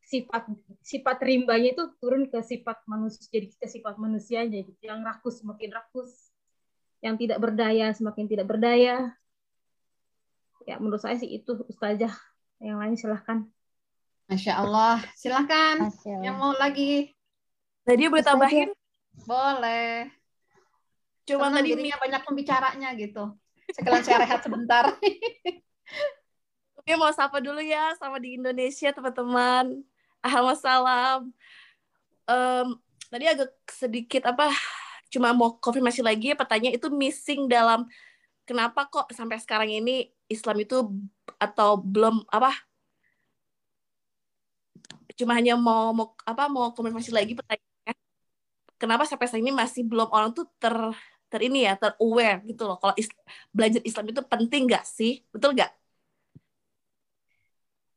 sifat 0.08 0.48
sifat 0.80 1.20
rimbanya 1.20 1.76
itu 1.76 1.84
turun 2.00 2.32
ke 2.32 2.40
sifat 2.40 2.80
manusia 2.88 3.28
jadi 3.28 3.50
ke 3.52 3.66
sifat 3.68 4.00
manusianya 4.00 4.62
gitu. 4.64 4.80
Yang 4.80 5.00
rakus 5.04 5.34
semakin 5.44 5.70
rakus. 5.74 6.12
Yang 7.04 7.28
tidak 7.28 7.38
berdaya 7.44 7.86
semakin 7.92 8.24
tidak 8.24 8.46
berdaya. 8.48 9.12
Ya 10.64 10.80
menurut 10.80 11.02
saya 11.02 11.20
sih 11.20 11.28
itu 11.28 11.60
ustazah. 11.68 12.14
Yang 12.62 12.76
lain 12.78 12.94
silahkan 12.96 13.38
Masya 14.28 14.52
Allah. 14.60 15.00
Silahkan. 15.16 15.88
Masya 15.88 16.20
Yang 16.20 16.36
Allah. 16.36 16.52
mau 16.52 16.52
lagi? 16.54 17.16
Tadi 17.88 18.04
boleh 18.04 18.20
tambahin, 18.20 18.68
Boleh. 19.24 20.12
cuma 21.24 21.48
Senang 21.48 21.64
tadi 21.64 21.68
jadinya 21.72 21.96
banyak 21.96 22.20
pembicaranya 22.20 22.88
gitu. 23.00 23.32
Sekalian 23.72 24.04
saya 24.04 24.28
rehat 24.28 24.44
sebentar. 24.44 24.92
Oke, 26.78 26.92
mau 27.00 27.08
sapa 27.16 27.40
dulu 27.40 27.64
ya 27.64 27.96
sama 27.96 28.20
di 28.20 28.36
Indonesia 28.36 28.92
teman-teman. 28.92 29.80
Alhamdulillah. 30.20 31.24
Em, 32.28 32.66
tadi 33.08 33.24
agak 33.24 33.56
sedikit 33.72 34.28
apa? 34.28 34.52
Cuma 35.08 35.32
mau 35.32 35.56
konfirmasi 35.56 36.04
lagi 36.04 36.36
pertanyaan 36.36 36.76
itu 36.76 36.92
missing 36.92 37.48
dalam 37.48 37.88
kenapa 38.44 38.84
kok 38.84 39.08
sampai 39.16 39.40
sekarang 39.40 39.72
ini 39.72 40.12
Islam 40.28 40.60
itu 40.60 40.92
atau 41.40 41.80
belum 41.80 42.28
apa? 42.28 42.52
Cuma 45.18 45.32
hanya 45.38 45.52
mau 45.66 45.90
mau 45.98 46.06
apa 46.30 46.42
mau 46.54 46.70
konfirmasi 46.74 47.10
lagi 47.18 47.32
pertanyaannya. 47.38 47.94
Kenapa 48.80 49.02
sampai 49.10 49.26
saat 49.28 49.42
ini 49.44 49.52
masih 49.62 49.82
belum 49.90 50.08
orang 50.16 50.30
tuh 50.36 50.46
ter 50.62 50.74
ter 51.30 51.40
ini 51.46 51.58
ya 51.68 51.72
ter 51.80 51.92
aware 52.00 52.40
gitu 52.48 52.62
loh 52.68 52.76
kalau 52.80 52.94
is- 53.00 53.12
belajar 53.56 53.80
Islam 53.88 54.04
itu 54.12 54.22
penting 54.32 54.62
gak 54.72 54.84
sih 54.96 55.12
betul 55.34 55.50
gak 55.60 55.70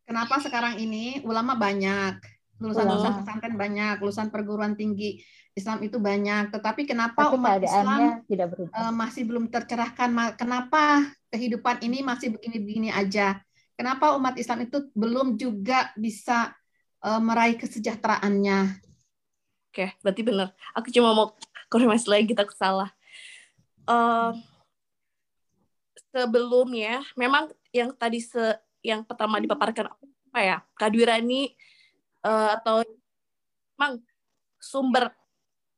Kenapa 0.04 0.44
sekarang 0.44 0.76
ini 0.84 1.24
ulama 1.24 1.56
banyak, 1.56 2.20
lulusan-lulusan 2.60 3.14
pesantren 3.24 3.56
banyak, 3.56 3.96
lulusan 4.04 4.28
perguruan 4.28 4.76
tinggi 4.76 5.24
Islam 5.56 5.80
itu 5.88 5.98
banyak, 6.04 6.52
tetapi 6.52 6.84
kenapa 6.84 7.32
Tapi 7.32 7.36
umat 7.40 7.56
Islam 7.64 8.00
tidak 8.28 8.48
berubah. 8.52 8.76
eh, 8.76 8.92
masih 8.92 9.24
belum 9.30 9.46
tercerahkan? 9.48 10.10
Kenapa 10.36 10.84
kehidupan 11.32 11.80
ini 11.88 12.04
masih 12.04 12.36
begini-begini 12.36 12.90
aja? 12.92 13.40
Kenapa 13.80 14.12
umat 14.20 14.36
Islam 14.36 14.68
itu 14.68 14.92
belum 14.92 15.40
juga 15.40 15.96
bisa 15.96 16.52
eh, 17.06 17.22
meraih 17.22 17.58
kesejahteraannya? 17.58 18.82
Oke, 19.72 19.96
berarti 20.04 20.22
benar. 20.22 20.48
Aku 20.76 20.92
cuma 20.92 21.16
mau 21.16 21.28
konfirmasi 21.72 22.08
lagi 22.12 22.26
kita 22.32 22.44
salah. 22.54 22.92
Eh, 23.88 24.32
sebelumnya, 26.12 27.02
memang 27.16 27.50
yang 27.72 27.96
tadi 27.96 28.20
se 28.20 28.60
yang 28.84 29.06
pertama 29.08 29.40
dipaparkan 29.40 29.94
apa 30.32 30.40
ya, 30.44 30.58
Kak 30.76 30.92
Dwirani 30.92 31.56
eh, 32.26 32.50
atau 32.60 32.84
memang 33.76 34.04
sumber 34.62 35.10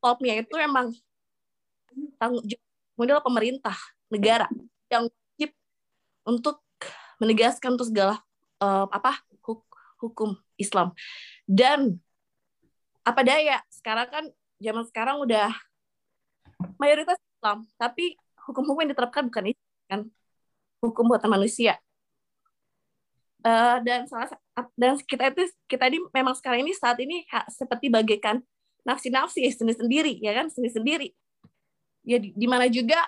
topnya 0.02 0.36
itu 0.36 0.52
memang 0.60 0.92
tanggung 2.20 2.44
jawab 2.44 2.68
model 3.00 3.18
pemerintah 3.24 3.76
negara 4.12 4.46
yang 4.92 5.08
wajib 5.08 5.50
untuk 6.28 6.60
menegaskan 7.16 7.78
untuk 7.78 7.88
segala 7.88 8.20
eh, 8.60 8.86
apa 8.92 9.24
huk- 9.40 9.72
hukum 10.02 10.36
Islam. 10.56 10.94
Dan 11.44 11.98
apa 13.04 13.20
daya? 13.20 13.60
Sekarang 13.68 14.08
kan 14.08 14.24
zaman 14.58 14.84
sekarang 14.88 15.16
udah 15.20 15.52
mayoritas 16.80 17.20
Islam, 17.20 17.68
tapi 17.76 18.16
hukum-hukum 18.48 18.84
yang 18.84 18.92
diterapkan 18.96 19.28
bukan 19.28 19.52
itu 19.52 19.62
kan? 19.88 20.00
Hukum 20.80 21.08
buatan 21.08 21.30
manusia. 21.32 21.76
Uh, 23.44 23.76
dan 23.84 24.08
salah 24.08 24.32
dan 24.72 24.96
kita 25.04 25.28
itu 25.28 25.44
kita 25.68 25.92
ini 25.92 26.00
memang 26.16 26.32
sekarang 26.32 26.64
ini 26.64 26.72
saat 26.72 26.96
ini 26.96 27.28
seperti 27.52 27.92
bagaikan 27.92 28.40
nafsi-nafsi 28.88 29.44
sendiri 29.52 29.76
sendiri 29.76 30.12
ya 30.24 30.32
kan? 30.32 30.48
Sendiri 30.48 30.72
sendiri. 30.72 31.08
Ya 32.04 32.16
di, 32.20 32.32
di 32.32 32.46
mana 32.48 32.68
juga 32.72 33.00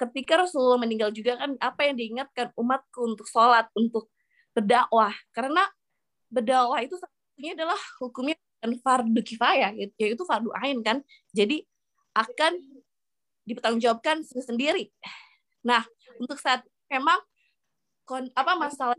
ketika 0.00 0.40
Rasulullah 0.40 0.80
meninggal 0.80 1.12
juga 1.12 1.36
kan 1.36 1.56
apa 1.60 1.88
yang 1.88 1.96
diingatkan 2.00 2.56
umatku 2.56 3.00
untuk 3.04 3.28
sholat 3.28 3.68
untuk 3.76 4.08
berdakwah. 4.56 5.12
Karena 5.36 5.68
berdakwah 6.32 6.80
itu 6.80 6.96
satunya 6.96 7.52
adalah 7.52 7.78
hukumnya 8.00 8.34
dan 8.64 8.80
fardu 8.80 9.20
kifayah 9.20 9.76
yaitu 10.00 10.24
fardu 10.24 10.48
ain 10.64 10.80
kan. 10.80 11.04
Jadi 11.36 11.68
akan 12.16 12.56
dipertanggungjawabkan 13.44 14.24
sendiri. 14.24 14.88
Nah 15.60 15.84
untuk 16.16 16.40
saat 16.40 16.64
memang 16.88 17.20
kon, 18.08 18.28
apa 18.32 18.52
masalah 18.56 18.98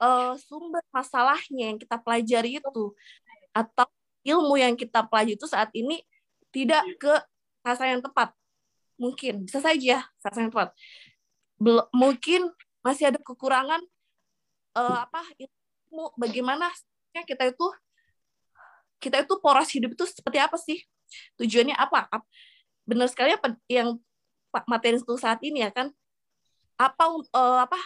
uh, 0.00 0.34
sumber 0.40 0.82
masalahnya 0.90 1.74
yang 1.74 1.78
kita 1.78 1.96
pelajari 2.00 2.58
itu 2.58 2.84
atau 3.52 3.86
ilmu 4.24 4.54
yang 4.56 4.74
kita 4.78 5.04
pelajari 5.06 5.36
itu 5.36 5.48
saat 5.50 5.68
ini 5.76 6.00
tidak 6.54 6.84
ke 6.96 7.12
sasaran 7.62 7.98
yang 7.98 8.04
tepat. 8.04 8.30
Mungkin 9.00 9.48
bisa 9.48 9.58
saja 9.58 10.06
sasaran 10.20 10.48
yang 10.48 10.54
tepat. 10.54 10.70
Bel 11.58 11.78
mungkin 11.94 12.50
masih 12.82 13.14
ada 13.14 13.18
kekurangan 13.22 13.78
uh, 14.74 14.98
apa 15.06 15.22
ilmu 15.38 15.61
bagaimana 16.16 16.72
kita 17.12 17.52
itu 17.52 17.66
kita 19.02 19.26
itu 19.26 19.34
poros 19.42 19.68
hidup 19.74 19.92
itu 19.92 20.04
seperti 20.06 20.38
apa 20.38 20.56
sih? 20.56 20.78
Tujuannya 21.36 21.74
apa? 21.74 22.08
Benar 22.86 23.10
sekali 23.10 23.34
apa 23.34 23.58
yang 23.66 23.98
materi 24.64 24.96
itu 24.96 25.14
saat 25.18 25.42
ini 25.42 25.66
ya 25.66 25.70
kan? 25.74 25.90
Apa 26.78 27.04
uh, 27.10 27.58
apa 27.66 27.78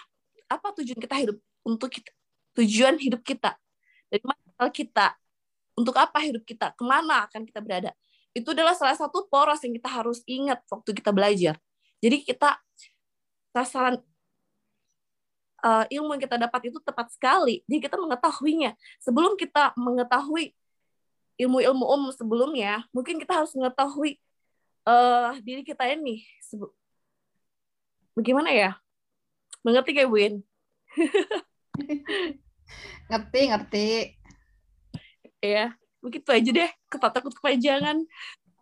apa 0.47 0.67
tujuan 0.79 1.01
kita 1.01 1.17
hidup 1.19 1.37
untuk 1.67 1.91
kita, 1.91 2.13
tujuan 2.55 3.01
hidup 3.01 3.25
kita? 3.25 3.57
Dari 4.13 4.23
mana 4.23 4.71
kita 4.71 5.17
untuk 5.75 5.97
apa 5.97 6.23
hidup 6.23 6.45
kita? 6.45 6.77
Ke 6.77 6.85
mana 6.85 7.27
akan 7.27 7.43
kita 7.49 7.59
berada? 7.65 7.91
Itu 8.37 8.53
adalah 8.53 8.77
salah 8.77 8.95
satu 8.95 9.25
poros 9.27 9.65
yang 9.65 9.73
kita 9.75 9.89
harus 9.89 10.21
ingat 10.29 10.61
waktu 10.69 10.93
kita 10.93 11.11
belajar. 11.11 11.57
Jadi 12.05 12.23
kita 12.23 12.61
sasaran 13.57 13.97
uh, 15.63 15.85
ilmu 15.89 16.17
yang 16.17 16.23
kita 16.23 16.37
dapat 16.37 16.69
itu 16.69 16.79
tepat 16.83 17.09
sekali. 17.13 17.65
Jadi 17.69 17.81
kita 17.81 17.97
mengetahuinya. 17.97 18.77
Sebelum 19.01 19.39
kita 19.39 19.73
mengetahui 19.77 20.53
ilmu-ilmu 21.37 21.85
umum 21.85 22.11
sebelumnya 22.17 22.89
mungkin 22.97 23.21
kita 23.21 23.45
harus 23.45 23.53
mengetahui 23.53 24.17
uh, 24.89 25.37
diri 25.45 25.63
kita 25.63 25.85
ini. 25.93 26.25
Bagaimana 28.17 28.51
ya? 28.53 28.71
Mengerti 29.61 29.93
kayak 29.93 30.09
Win? 30.09 30.35
Ngerti 33.13 33.41
ngerti. 33.53 33.89
Ya 35.45 35.77
begitu 36.03 36.29
aja 36.33 36.51
deh. 36.51 36.71
Ketak 36.91 37.13
takut 37.15 37.33
kepanjangan. 37.37 38.03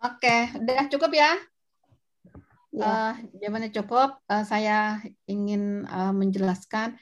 Oke 0.04 0.36
udah 0.58 0.84
cukup 0.92 1.16
ya 1.16 1.32
ya. 2.74 2.82
Uh, 2.82 3.12
jawabannya 3.38 3.70
cukup. 3.70 4.18
Uh, 4.26 4.44
saya 4.44 4.98
ingin 5.30 5.86
uh, 5.86 6.10
menjelaskan. 6.10 6.98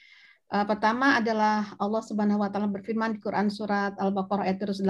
Uh, 0.53 0.69
pertama 0.69 1.17
adalah 1.17 1.73
Allah 1.81 2.03
Subhanahu 2.05 2.45
wa 2.45 2.53
taala 2.53 2.69
berfirman 2.69 3.17
di 3.17 3.21
Quran 3.25 3.49
surat 3.49 3.97
Al-Baqarah 3.97 4.45
ayat 4.45 4.61
8, 4.61 4.85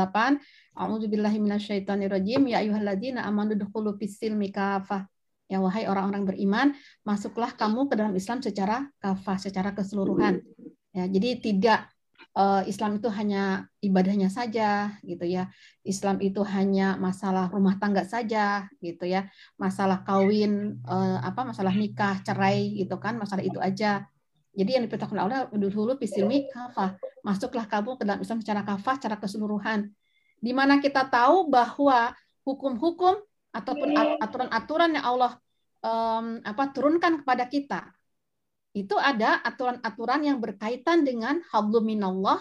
A'udzubillahi 0.75 1.39
minasyaitonirrajim, 1.39 2.51
ya 2.51 2.59
ayyuhalladzina 2.67 3.23
amanu 3.23 3.55
dukhulu 3.55 3.95
fis-silmi 3.95 4.51
kafah. 4.51 5.07
Ya 5.47 5.63
wahai 5.63 5.87
orang-orang 5.87 6.27
beriman, 6.27 6.67
masuklah 7.07 7.55
kamu 7.55 7.87
ke 7.87 7.95
dalam 7.95 8.11
Islam 8.19 8.43
secara 8.43 8.91
kafah, 8.99 9.39
secara 9.39 9.71
keseluruhan. 9.71 10.43
Ya, 10.91 11.07
jadi 11.07 11.39
tidak 11.39 11.93
uh, 12.37 12.63
Islam 12.65 12.99
itu 13.01 13.09
hanya 13.13 13.69
ibadahnya 13.85 14.29
saja 14.33 14.97
gitu 15.05 15.25
ya. 15.25 15.49
Islam 15.85 16.21
itu 16.21 16.41
hanya 16.45 16.97
masalah 16.97 17.49
rumah 17.53 17.77
tangga 17.77 18.05
saja 18.05 18.69
gitu 18.81 19.05
ya. 19.09 19.29
Masalah 19.61 20.05
kawin 20.05 20.81
uh, 20.89 21.21
apa 21.21 21.45
masalah 21.45 21.73
nikah, 21.73 22.21
cerai 22.25 22.77
gitu 22.77 22.97
kan, 23.01 23.17
masalah 23.17 23.45
itu 23.45 23.61
aja. 23.61 24.05
Jadi 24.53 24.71
yang 24.77 24.85
diperintahkan 24.85 25.17
Allah 25.17 25.49
dulu 25.49 25.97
pisilmi 25.97 26.53
kafah. 26.53 27.01
Masuklah 27.25 27.65
kamu 27.65 27.97
ke 27.97 28.05
dalam 28.05 28.21
Islam 28.21 28.45
secara 28.45 28.61
kafah, 28.67 29.01
secara 29.01 29.17
keseluruhan. 29.17 29.89
Di 30.43 30.53
mana 30.53 30.83
kita 30.83 31.09
tahu 31.09 31.49
bahwa 31.49 32.13
hukum-hukum 32.43 33.17
ataupun 33.55 33.89
aturan-aturan 34.19 34.99
yang 34.99 35.07
Allah 35.07 35.39
um, 35.85 36.41
apa 36.43 36.73
turunkan 36.75 37.23
kepada 37.23 37.45
kita 37.47 37.81
itu 38.73 38.97
ada 38.97 39.41
aturan-aturan 39.45 40.25
yang 40.25 40.39
berkaitan 40.41 41.05
dengan 41.05 41.45
hablum 41.53 41.85
minallah, 41.85 42.41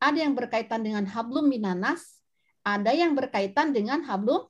ada 0.00 0.18
yang 0.24 0.32
berkaitan 0.32 0.80
dengan 0.80 1.04
hablum 1.04 1.52
minanas, 1.52 2.20
ada 2.64 2.96
yang 2.96 3.12
berkaitan 3.12 3.76
dengan 3.76 4.00
hablum 4.04 4.48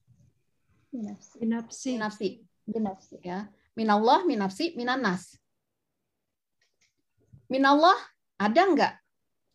minafsi. 0.95 1.99
Minafsi. 1.99 2.29
Minafsi. 2.67 3.17
Ya. 3.23 3.51
Minallah, 3.77 4.25
minafsi, 4.25 4.73
minanas. 4.79 5.37
Minallah 7.47 7.95
ada 8.39 8.63
enggak? 8.67 8.95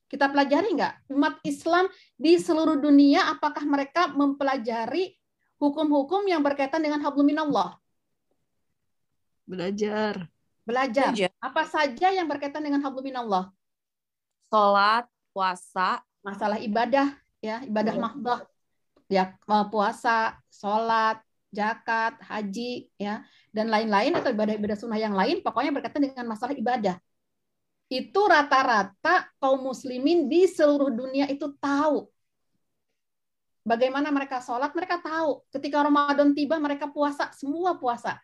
Kita 0.08 0.28
pelajari 0.28 0.76
enggak? 0.76 0.96
Umat 1.12 1.40
Islam 1.44 1.88
di 2.16 2.40
seluruh 2.40 2.80
dunia 2.80 3.32
apakah 3.32 3.64
mereka 3.64 4.12
mempelajari 4.12 5.16
hukum-hukum 5.60 6.24
yang 6.28 6.44
berkaitan 6.44 6.84
dengan 6.84 7.04
hablum 7.04 7.28
minallah? 7.28 7.80
Belajar. 9.44 10.31
Belajar. 10.66 11.12
Belajar. 11.12 11.32
Apa 11.42 11.64
saja 11.66 12.08
yang 12.14 12.28
berkaitan 12.30 12.62
dengan 12.62 12.82
hablum 12.86 13.06
minallah? 13.06 13.50
Salat, 14.52 15.08
puasa, 15.32 16.04
masalah 16.22 16.60
ibadah 16.60 17.16
ya, 17.40 17.64
ibadah 17.66 17.96
ya. 17.96 18.02
mahdoh. 18.02 18.40
Ya, 19.12 19.24
puasa, 19.68 20.40
salat, 20.48 21.20
zakat, 21.52 22.16
haji 22.24 22.88
ya, 22.96 23.28
dan 23.52 23.68
lain-lain 23.68 24.16
atau 24.16 24.32
ibadah-ibadah 24.32 24.78
sunnah 24.80 24.96
yang 24.96 25.12
lain 25.12 25.44
pokoknya 25.44 25.76
berkaitan 25.76 26.08
dengan 26.08 26.26
masalah 26.32 26.56
ibadah. 26.56 26.96
Itu 27.92 28.24
rata-rata 28.24 29.28
kaum 29.36 29.68
muslimin 29.68 30.32
di 30.32 30.48
seluruh 30.48 30.96
dunia 30.96 31.28
itu 31.28 31.52
tahu 31.60 32.08
bagaimana 33.66 34.10
mereka 34.10 34.42
sholat, 34.42 34.74
mereka 34.74 35.00
tahu. 35.02 35.46
Ketika 35.54 35.86
Ramadan 35.86 36.34
tiba, 36.34 36.58
mereka 36.58 36.90
puasa, 36.90 37.30
semua 37.34 37.78
puasa. 37.78 38.18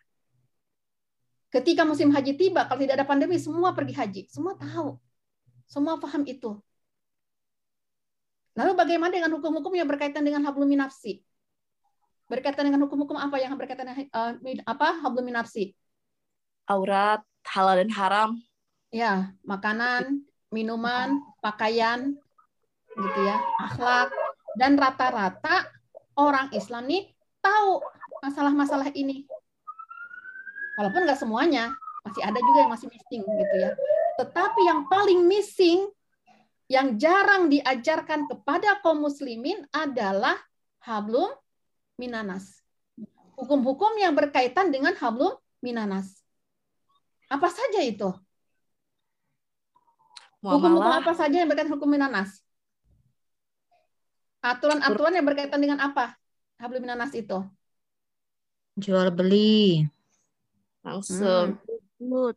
Ketika 1.48 1.82
musim 1.88 2.12
haji 2.12 2.36
tiba, 2.36 2.68
kalau 2.68 2.80
tidak 2.84 3.00
ada 3.00 3.08
pandemi, 3.08 3.40
semua 3.40 3.72
pergi 3.72 3.96
haji. 3.96 4.22
Semua 4.28 4.52
tahu. 4.52 5.00
Semua 5.64 5.96
paham 5.96 6.24
itu. 6.28 6.60
Lalu 8.52 8.72
bagaimana 8.76 9.12
dengan 9.14 9.32
hukum-hukum 9.38 9.72
yang 9.72 9.88
berkaitan 9.88 10.26
dengan 10.26 10.44
hablum 10.44 10.68
minafsi? 10.68 11.24
Berkaitan 12.28 12.68
dengan 12.68 12.84
hukum-hukum 12.84 13.16
apa 13.16 13.40
yang 13.40 13.56
berkaitan 13.56 13.88
dengan 13.88 14.04
uh, 14.12 14.32
apa 14.68 15.00
hablum 15.00 15.24
minafsi? 15.24 15.72
Aurat, 16.68 17.24
halal 17.48 17.80
dan 17.80 17.90
haram. 17.96 18.30
Ya, 18.92 19.32
makanan, 19.46 20.20
minuman, 20.52 21.16
pakaian, 21.40 22.12
gitu 22.92 23.20
ya, 23.24 23.40
akhlak. 23.64 24.12
Dan 24.58 24.76
rata-rata 24.76 25.70
orang 26.18 26.52
Islam 26.52 26.90
nih 26.90 27.08
tahu 27.40 27.80
masalah-masalah 28.20 28.90
ini. 28.92 29.24
Walaupun 30.78 31.10
nggak 31.10 31.18
semuanya, 31.18 31.74
masih 32.06 32.22
ada 32.22 32.38
juga 32.38 32.58
yang 32.62 32.70
masih 32.70 32.86
missing 32.86 33.22
gitu 33.26 33.54
ya. 33.58 33.74
Tetapi 34.22 34.60
yang 34.62 34.86
paling 34.86 35.26
missing, 35.26 35.90
yang 36.70 36.94
jarang 36.94 37.50
diajarkan 37.50 38.30
kepada 38.30 38.78
kaum 38.78 39.02
muslimin 39.02 39.66
adalah 39.74 40.38
hablum 40.86 41.34
minanas. 41.98 42.62
Hukum-hukum 43.34 43.98
yang 43.98 44.14
berkaitan 44.14 44.70
dengan 44.70 44.94
hablum 44.94 45.34
minanas. 45.58 46.14
Apa 47.26 47.50
saja 47.50 47.82
itu? 47.82 48.14
Hukum-hukum 50.38 50.94
apa 50.94 51.12
saja 51.18 51.42
yang 51.42 51.50
berkaitan 51.50 51.74
hukum 51.74 51.90
minanas? 51.90 52.38
Aturan-aturan 54.38 55.18
yang 55.18 55.26
berkaitan 55.26 55.58
dengan 55.58 55.82
apa? 55.82 56.14
Hablum 56.62 56.86
minanas 56.86 57.10
itu? 57.18 57.42
Jual 58.78 59.10
beli 59.10 59.82
langsung. 60.96 61.60
Hmm. 61.98 62.32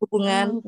hubungan 0.00 0.60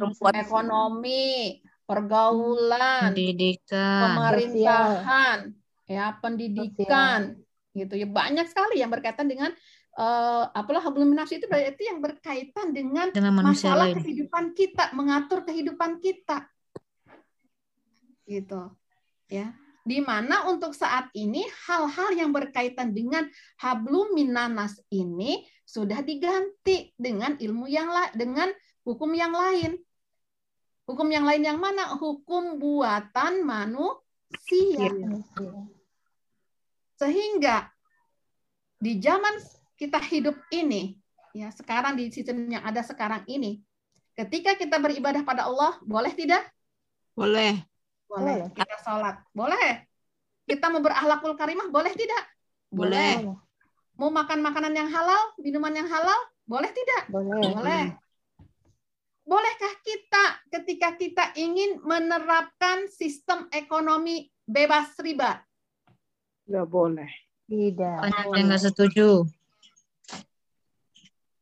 perempuan. 0.00 0.32
Ekonomi 0.40 1.60
pergaulan 1.84 3.12
pendidikan. 3.12 4.00
pemerintahan 4.16 5.38
ya 5.84 6.16
pendidikan 6.18 7.36
Sosial. 7.36 7.76
gitu. 7.76 7.94
Ya 8.00 8.06
banyak 8.08 8.46
sekali 8.48 8.80
yang 8.80 8.88
berkaitan 8.88 9.28
dengan 9.28 9.52
uh, 10.00 10.48
apalah 10.56 10.80
hablum 10.84 11.12
itu 11.12 11.46
berarti 11.48 11.82
yang 11.84 12.00
berkaitan 12.00 12.72
dengan, 12.72 13.12
dengan 13.12 13.44
masalah 13.44 13.92
lain. 13.92 14.00
kehidupan 14.00 14.56
kita 14.56 14.92
mengatur 14.96 15.44
kehidupan 15.44 16.00
kita. 16.00 16.48
Gitu 18.24 18.72
ya 19.26 19.65
di 19.86 20.02
mana 20.02 20.50
untuk 20.50 20.74
saat 20.74 21.06
ini 21.14 21.46
hal-hal 21.70 22.10
yang 22.18 22.34
berkaitan 22.34 22.90
dengan 22.90 23.30
hablum 23.62 24.18
minanas 24.18 24.82
ini 24.90 25.46
sudah 25.62 26.02
diganti 26.02 26.90
dengan 26.98 27.38
ilmu 27.38 27.70
yang 27.70 27.86
lain 27.86 28.12
dengan 28.18 28.48
hukum 28.82 29.14
yang 29.14 29.30
lain. 29.30 29.78
Hukum 30.90 31.06
yang 31.06 31.22
lain 31.22 31.42
yang 31.42 31.58
mana? 31.62 31.94
Hukum 31.94 32.58
buatan 32.58 33.46
manusia. 33.46 34.90
Sehingga 36.98 37.70
di 38.82 38.98
zaman 38.98 39.38
kita 39.78 40.02
hidup 40.02 40.34
ini, 40.50 40.98
ya 41.30 41.50
sekarang 41.54 41.94
di 41.94 42.10
sistem 42.10 42.46
yang 42.50 42.62
ada 42.62 42.82
sekarang 42.82 43.22
ini, 43.26 43.62
ketika 44.14 44.54
kita 44.54 44.78
beribadah 44.78 45.22
pada 45.26 45.46
Allah, 45.46 45.78
boleh 45.82 46.14
tidak? 46.14 46.46
Boleh. 47.18 47.75
Boleh. 48.06 48.50
Kita 48.54 48.76
sholat. 48.82 49.16
Boleh. 49.34 49.86
Kita 50.46 50.70
mau 50.70 50.80
berakhlakul 50.80 51.34
karimah. 51.34 51.68
Boleh 51.68 51.92
tidak? 51.94 52.24
Boleh. 52.70 53.26
Mau 53.96 54.12
makan 54.12 54.44
makanan 54.44 54.74
yang 54.76 54.90
halal, 54.92 55.34
minuman 55.40 55.74
yang 55.74 55.88
halal. 55.90 56.20
Boleh 56.46 56.70
tidak? 56.70 57.10
Boleh. 57.10 57.42
Boleh. 57.52 57.84
Bolehkah 59.26 59.74
kita 59.82 60.24
ketika 60.54 60.94
kita 60.94 61.24
ingin 61.34 61.82
menerapkan 61.82 62.86
sistem 62.86 63.50
ekonomi 63.50 64.30
bebas 64.46 64.94
riba? 65.02 65.42
Nggak 66.46 66.66
boleh. 66.70 67.10
Tidak. 67.50 67.98
Banyak 68.06 68.24
yang 68.38 68.46
nggak 68.46 68.62
setuju. 68.70 69.26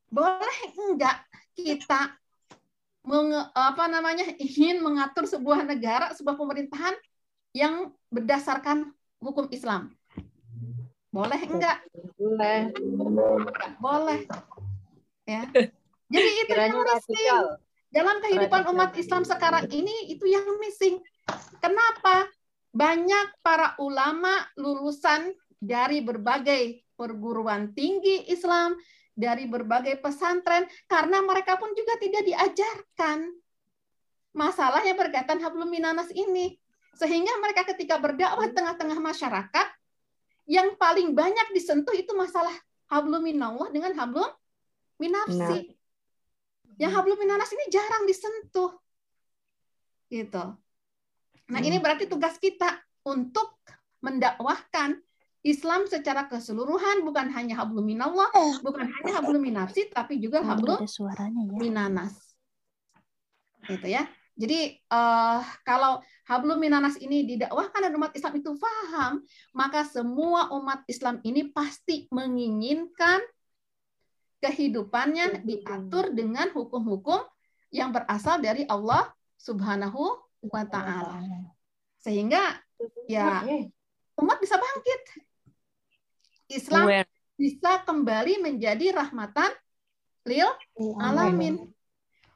Boleh 0.08 0.58
enggak 0.80 1.28
kita 1.52 2.16
menge, 3.04 3.40
apa 3.52 3.84
namanya 3.86 4.24
ingin 4.40 4.80
mengatur 4.80 5.28
sebuah 5.28 5.68
negara, 5.68 6.10
sebuah 6.16 6.34
pemerintahan 6.40 6.96
yang 7.54 7.92
berdasarkan 8.10 8.90
hukum 9.20 9.46
Islam. 9.52 9.92
Boleh 11.14 11.38
enggak? 11.46 11.78
Boleh. 12.18 12.74
Boleh. 13.78 14.20
Ya. 15.28 15.46
Jadi 16.12 16.30
itu 16.42 16.50
Kiranya 16.50 16.74
yang 16.74 16.82
missing. 16.82 17.14
radikal. 17.14 17.44
Dalam 17.94 18.16
kehidupan 18.18 18.60
Radikal. 18.66 18.74
umat 18.74 18.90
Islam 18.98 19.22
sekarang 19.22 19.64
ini 19.70 20.10
itu 20.10 20.26
yang 20.26 20.42
missing. 20.58 20.98
Kenapa? 21.62 22.26
Banyak 22.74 23.38
para 23.38 23.78
ulama 23.78 24.42
lulusan 24.58 25.30
dari 25.62 26.02
berbagai 26.02 26.82
perguruan 26.98 27.70
tinggi 27.70 28.26
Islam, 28.26 28.74
dari 29.14 29.46
berbagai 29.46 30.02
pesantren, 30.02 30.66
karena 30.90 31.22
mereka 31.22 31.54
pun 31.54 31.70
juga 31.72 31.94
tidak 32.02 32.22
diajarkan 32.26 33.30
masalah 34.34 34.82
yang 34.82 34.98
berkaitan 34.98 35.38
hablum 35.38 35.70
minanas 35.70 36.10
ini. 36.10 36.58
Sehingga 36.94 37.38
mereka 37.42 37.66
ketika 37.74 37.98
berdakwah 37.98 38.50
tengah-tengah 38.50 38.98
masyarakat, 38.98 39.66
yang 40.44 40.76
paling 40.76 41.16
banyak 41.16 41.50
disentuh 41.56 41.94
itu 41.96 42.12
masalah 42.12 42.52
hablum 42.90 43.24
minallah 43.24 43.70
dengan 43.72 43.94
hablum 43.96 44.28
minafsi. 45.00 45.74
Yang 46.76 46.92
hablum 46.98 47.18
minanas 47.18 47.50
ini 47.54 47.64
jarang 47.70 48.04
disentuh. 48.04 48.74
Gitu. 50.10 50.44
Nah, 51.44 51.60
ini 51.60 51.78
berarti 51.78 52.10
tugas 52.10 52.38
kita 52.38 52.82
untuk 53.06 53.58
mendakwahkan 54.04 55.00
Islam 55.44 55.84
secara 55.84 56.24
keseluruhan 56.24 57.04
bukan 57.04 57.28
hanya 57.36 57.60
hablum 57.60 57.84
minallah, 57.84 58.32
bukan 58.64 58.88
hanya 58.88 59.20
hablum 59.20 59.44
minafsi 59.44 59.92
tapi 59.92 60.16
juga 60.16 60.40
hablum 60.40 60.80
suaranya 60.88 61.44
ya. 61.44 61.52
minanas. 61.60 62.16
Gitu 63.68 63.92
ya. 63.92 64.08
Jadi 64.34 64.80
eh, 64.80 65.40
kalau 65.62 66.00
hablum 66.24 66.56
minanas 66.56 66.96
ini 66.96 67.28
didakwahkan 67.28 67.86
dan 67.86 67.92
umat 67.92 68.16
Islam 68.16 68.40
itu 68.40 68.56
paham, 68.56 69.20
maka 69.52 69.84
semua 69.84 70.48
umat 70.56 70.80
Islam 70.88 71.20
ini 71.22 71.52
pasti 71.52 72.08
menginginkan 72.08 73.20
kehidupannya 74.40 75.44
diatur 75.44 76.12
dengan 76.16 76.48
hukum-hukum 76.56 77.20
yang 77.68 77.92
berasal 77.92 78.40
dari 78.40 78.64
Allah 78.64 79.12
Subhanahu 79.36 80.24
wa 80.48 80.64
taala. 80.64 81.20
Sehingga 82.00 82.64
ya 83.08 83.44
umat 84.20 84.40
bisa 84.40 84.56
bangkit. 84.56 85.23
Islam 86.54 86.86
Aware. 86.86 87.10
bisa 87.34 87.82
kembali 87.82 88.38
menjadi 88.38 88.94
rahmatan 88.94 89.50
lil 90.24 90.48
alamin. 91.02 91.58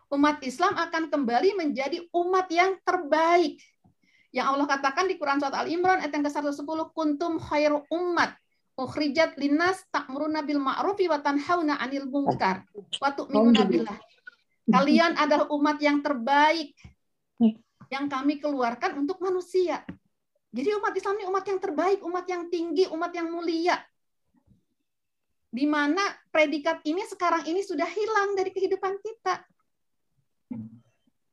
Umat 0.09 0.41
Islam 0.41 0.73
akan 0.75 1.13
kembali 1.13 1.55
menjadi 1.55 2.01
umat 2.11 2.49
yang 2.49 2.81
terbaik. 2.81 3.61
Yang 4.33 4.47
Allah 4.51 4.67
katakan 4.69 5.05
di 5.09 5.17
Quran 5.17 5.41
surat 5.41 5.57
Al 5.57 5.69
Imran 5.69 6.01
ayat 6.01 6.13
yang 6.13 6.25
ke-110 6.25 6.81
kuntum 6.93 7.41
khairu 7.41 7.85
ummat 7.89 8.37
ukhrijat 8.79 9.35
linnas 9.41 9.83
ta'muruna 9.91 10.47
bil 10.47 10.63
ma'rufi 10.63 11.11
wa 11.11 11.19
tanhauna 11.19 11.81
'anil 11.83 12.07
munkar 12.07 12.65
wa 13.03 13.11
tu'minuna 13.13 13.65
billah. 13.67 13.99
Kalian 14.69 15.17
adalah 15.17 15.49
umat 15.49 15.81
yang 15.81 16.05
terbaik 16.05 16.77
yang 17.89 18.05
kami 18.07 18.37
keluarkan 18.37 19.01
untuk 19.01 19.19
manusia. 19.25 19.81
Jadi 20.53 20.77
umat 20.77 20.93
Islam 20.93 21.17
ini 21.21 21.27
umat 21.29 21.45
yang 21.45 21.61
terbaik, 21.61 21.99
umat 22.05 22.25
yang 22.29 22.43
tinggi, 22.49 22.85
umat 22.89 23.13
yang 23.13 23.29
mulia. 23.29 23.77
Di 25.49 25.65
mana 25.65 26.05
predikat 26.29 26.85
ini 26.85 27.01
sekarang 27.09 27.49
ini 27.49 27.65
sudah 27.65 27.89
hilang 27.89 28.37
dari 28.37 28.53
kehidupan 28.53 29.01
kita. 29.01 29.45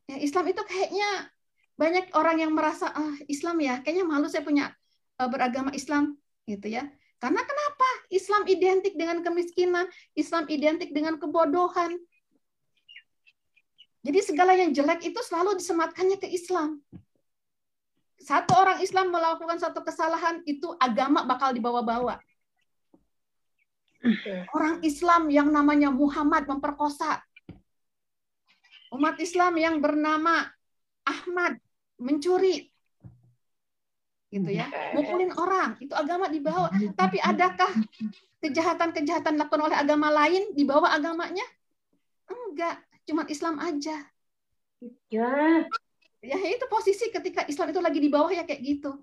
Ya, 0.06 0.18
Islam 0.22 0.46
itu 0.48 0.62
kayaknya 0.64 1.30
banyak 1.76 2.16
orang 2.16 2.40
yang 2.40 2.52
merasa 2.56 2.88
ah 2.96 3.16
Islam 3.28 3.60
ya, 3.60 3.84
kayaknya 3.84 4.08
malu 4.08 4.32
saya 4.32 4.46
punya 4.46 4.72
eh, 5.20 5.28
beragama 5.28 5.76
Islam 5.76 6.16
gitu 6.48 6.72
ya. 6.72 6.88
Karena 7.20 7.42
kenapa? 7.42 7.90
Islam 8.12 8.44
identik 8.46 8.94
dengan 8.96 9.24
kemiskinan, 9.26 9.88
Islam 10.14 10.46
identik 10.52 10.94
dengan 10.94 11.18
kebodohan. 11.18 11.98
Jadi 14.06 14.20
segala 14.22 14.54
yang 14.54 14.70
jelek 14.70 15.02
itu 15.02 15.18
selalu 15.26 15.58
disematkannya 15.58 16.22
ke 16.22 16.30
Islam. 16.30 16.86
Satu 18.22 18.54
orang 18.54 18.78
Islam 18.80 19.10
melakukan 19.10 19.58
satu 19.58 19.82
kesalahan 19.82 20.46
itu 20.46 20.70
agama 20.78 21.26
bakal 21.26 21.50
dibawa-bawa. 21.52 22.22
Orang 24.54 24.82
Islam 24.86 25.32
yang 25.32 25.50
namanya 25.50 25.90
Muhammad 25.90 26.46
memperkosa. 26.46 27.22
Umat 28.94 29.20
Islam 29.20 29.58
yang 29.60 29.82
bernama 29.82 30.48
Ahmad 31.04 31.58
mencuri. 32.00 32.70
Gitu 34.30 34.52
ya. 34.52 34.68
Mukulin 34.94 35.32
orang, 35.36 35.80
itu 35.80 35.96
agama 35.96 36.28
dibawa. 36.28 36.68
Tapi 36.98 37.18
adakah 37.24 37.72
kejahatan-kejahatan 38.44 39.40
dilakukan 39.40 39.62
oleh 39.64 39.78
agama 39.78 40.12
lain 40.12 40.52
dibawa 40.54 40.92
agamanya? 40.92 41.46
Enggak, 42.28 42.84
cuma 43.08 43.24
Islam 43.32 43.58
aja. 43.64 43.96
Ya. 45.10 45.66
Ya 46.26 46.38
itu 46.42 46.66
posisi 46.68 47.14
ketika 47.14 47.46
Islam 47.46 47.70
itu 47.70 47.82
lagi 47.82 48.00
di 48.02 48.10
bawah 48.10 48.34
ya 48.34 48.44
kayak 48.44 48.62
gitu. 48.66 48.98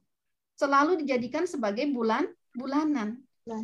Selalu 0.58 1.06
dijadikan 1.06 1.46
sebagai 1.46 1.86
bulan 1.90 2.26
bulanan. 2.52 3.22
Ya, 3.46 3.58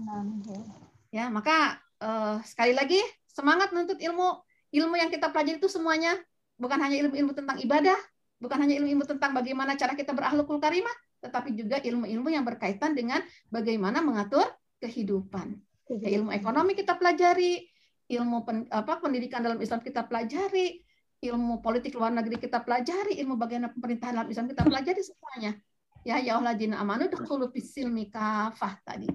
maka 1.32 1.80
eh, 2.00 2.36
sekali 2.44 2.72
lagi 2.76 3.00
semangat 3.28 3.72
menuntut 3.72 3.98
ilmu. 4.00 4.44
Ilmu 4.68 4.94
yang 5.00 5.08
kita 5.08 5.32
pelajari 5.32 5.56
itu 5.56 5.70
semuanya 5.72 6.12
bukan 6.60 6.76
hanya 6.76 7.00
ilmu-ilmu 7.00 7.32
tentang 7.32 7.56
ibadah, 7.56 7.96
bukan 8.36 8.58
hanya 8.60 8.76
ilmu-ilmu 8.76 9.08
tentang 9.08 9.32
bagaimana 9.32 9.78
cara 9.80 9.96
kita 9.96 10.12
berakhlakul 10.12 10.60
karimah, 10.60 10.92
tetapi 11.24 11.56
juga 11.56 11.80
ilmu-ilmu 11.80 12.28
yang 12.28 12.44
berkaitan 12.44 12.92
dengan 12.92 13.24
bagaimana 13.48 14.04
mengatur 14.04 14.44
kehidupan. 14.82 15.56
Ya, 15.88 16.20
ilmu 16.20 16.36
ekonomi 16.36 16.76
kita 16.76 17.00
pelajari, 17.00 17.64
ilmu 18.12 18.44
pen- 18.44 18.68
apa 18.68 19.00
pendidikan 19.00 19.40
dalam 19.40 19.56
Islam 19.56 19.80
kita 19.80 20.04
pelajari, 20.04 20.84
ilmu 21.24 21.64
politik 21.64 21.96
luar 21.96 22.12
negeri 22.12 22.36
kita 22.36 22.60
pelajari, 22.60 23.16
ilmu 23.24 23.40
bagaimana 23.40 23.72
pemerintahan 23.72 24.20
dalam 24.20 24.28
Islam 24.28 24.46
kita 24.52 24.68
pelajari 24.68 25.00
semuanya. 25.00 25.56
Ya 26.04 26.20
ya 26.20 26.36
Allah 26.36 26.54
jina 26.54 26.76
amanu 26.78 27.08
dakhulu 27.08 27.48
fis 27.48 27.72
silmi 27.72 28.12
kafah 28.12 28.78
tadi. 28.84 29.08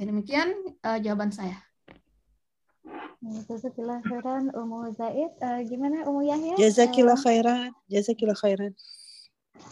Ya 0.00 0.08
demikian 0.08 0.48
eh, 0.80 0.98
jawaban 1.04 1.28
saya. 1.28 1.60
Jazakillah 3.20 4.00
khairan 4.00 4.48
Umu 4.56 4.88
Zaid. 4.96 5.28
Eh, 5.44 5.60
gimana 5.68 6.08
Umu 6.08 6.24
Yahya? 6.24 6.56
Jazakillah 6.56 7.20
Eh, 7.20 7.24
khairan. 7.28 7.68
Jazakillah 7.92 8.32
khairan. 8.32 8.72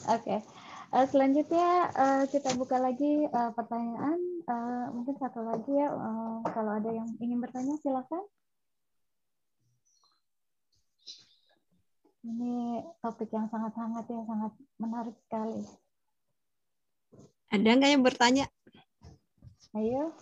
Oke. 0.04 0.44
Eh, 0.92 1.06
selanjutnya 1.08 1.68
eh, 1.96 2.24
kita 2.28 2.52
buka 2.60 2.76
lagi 2.76 3.24
eh, 3.24 3.50
pertanyaan. 3.56 4.20
Eh, 4.44 4.86
mungkin 4.92 5.16
satu 5.16 5.48
lagi 5.48 5.72
ya. 5.72 5.88
Eh, 5.96 6.36
kalau 6.52 6.76
ada 6.76 6.92
yang 6.92 7.08
ingin 7.24 7.40
bertanya 7.40 7.80
silakan. 7.80 8.20
Ini 12.20 12.84
topik 13.00 13.32
yang 13.32 13.48
sangat 13.48 13.72
hangat 13.80 14.04
ya, 14.12 14.20
sangat 14.28 14.52
menarik 14.76 15.16
sekali. 15.24 15.64
Ada 17.48 17.80
nggak 17.80 17.90
yang 17.96 18.04
bertanya? 18.04 18.44
Ayo. 19.76 20.12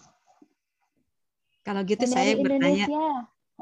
Kalau 1.62 1.82
gitu 1.86 2.06
saya 2.06 2.35
bertanya. 2.39 2.86
Indonesia. 2.86 3.06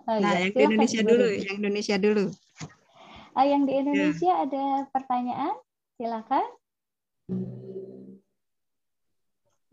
Oh, 0.04 0.18
Nah, 0.18 0.36
iya, 0.36 0.50
yang 0.50 0.52
di 0.52 0.62
Indonesia 0.66 1.00
dulu, 1.06 1.24
Ruby. 1.24 1.38
yang 1.46 1.56
Indonesia 1.62 1.96
dulu. 1.96 2.24
Ah, 3.34 3.46
yang 3.46 3.62
di 3.62 3.72
Indonesia 3.78 4.32
ada 4.42 4.64
pertanyaan? 4.90 5.54
Silakan. 5.96 6.46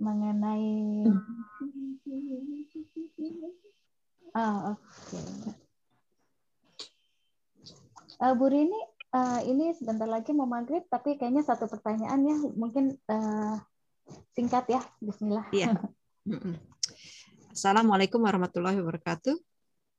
mengenai 0.02 1.06
ah 4.34 4.74
oke 4.74 4.82
okay. 4.82 5.54
uh, 8.26 8.34
Bu 8.34 8.50
Rini 8.50 8.82
uh, 9.14 9.46
ini 9.46 9.78
sebentar 9.78 10.10
lagi 10.10 10.34
mau 10.34 10.50
maghrib 10.50 10.82
tapi 10.90 11.22
kayaknya 11.22 11.46
satu 11.46 11.70
pertanyaan 11.70 12.26
ya 12.26 12.38
mungkin 12.58 12.98
uh, 13.06 13.62
singkat 14.34 14.66
ya 14.74 14.82
Bismillah 14.98 15.46
iya 15.54 15.78
Assalamualaikum 17.50 18.22
warahmatullahi 18.22 18.78
wabarakatuh 18.78 19.34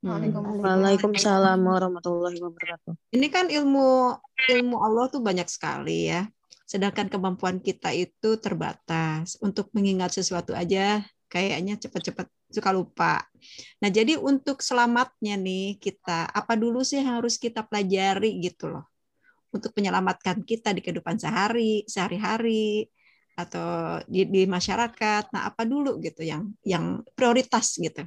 Waalaikumsalam 0.03 1.63
warahmatullahi 1.63 2.35
wabarakatuh. 2.43 2.91
Ini 3.15 3.27
kan 3.31 3.47
ilmu 3.47 4.11
ilmu 4.51 4.75
Allah 4.83 5.07
tuh 5.07 5.23
banyak 5.23 5.47
sekali 5.47 6.11
ya. 6.11 6.27
Sedangkan 6.67 7.07
kemampuan 7.07 7.63
kita 7.63 7.95
itu 7.95 8.35
terbatas. 8.35 9.39
Untuk 9.39 9.71
mengingat 9.71 10.11
sesuatu 10.11 10.51
aja 10.51 10.99
kayaknya 11.31 11.79
cepat-cepat 11.79 12.27
suka 12.51 12.69
lupa. 12.75 13.23
Nah, 13.79 13.87
jadi 13.87 14.19
untuk 14.19 14.59
selamatnya 14.59 15.39
nih 15.39 15.79
kita 15.79 16.27
apa 16.35 16.59
dulu 16.59 16.83
sih 16.83 16.99
yang 16.99 17.23
harus 17.23 17.39
kita 17.39 17.63
pelajari 17.63 18.43
gitu 18.43 18.75
loh. 18.75 18.91
Untuk 19.55 19.71
menyelamatkan 19.71 20.43
kita 20.43 20.75
di 20.75 20.83
kehidupan 20.83 21.15
sehari, 21.15 21.87
sehari-hari 21.87 22.91
atau 23.33 23.99
di, 24.05 24.25
di 24.29 24.43
masyarakat. 24.45 25.33
Nah, 25.33 25.49
apa 25.49 25.65
dulu 25.65 25.97
gitu 26.01 26.21
yang 26.21 26.53
yang 26.61 27.01
prioritas 27.17 27.77
gitu. 27.77 28.05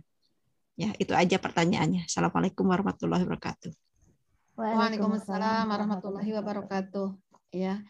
Ya, 0.77 0.93
itu 1.01 1.17
aja 1.17 1.41
pertanyaannya. 1.41 2.05
Assalamualaikum 2.05 2.69
warahmatullahi 2.69 3.25
wabarakatuh. 3.25 3.73
Waalaikumsalam 4.57 5.69
warahmatullahi 5.69 6.31
wabarakatuh. 6.37 7.09
Ya, 7.53 7.81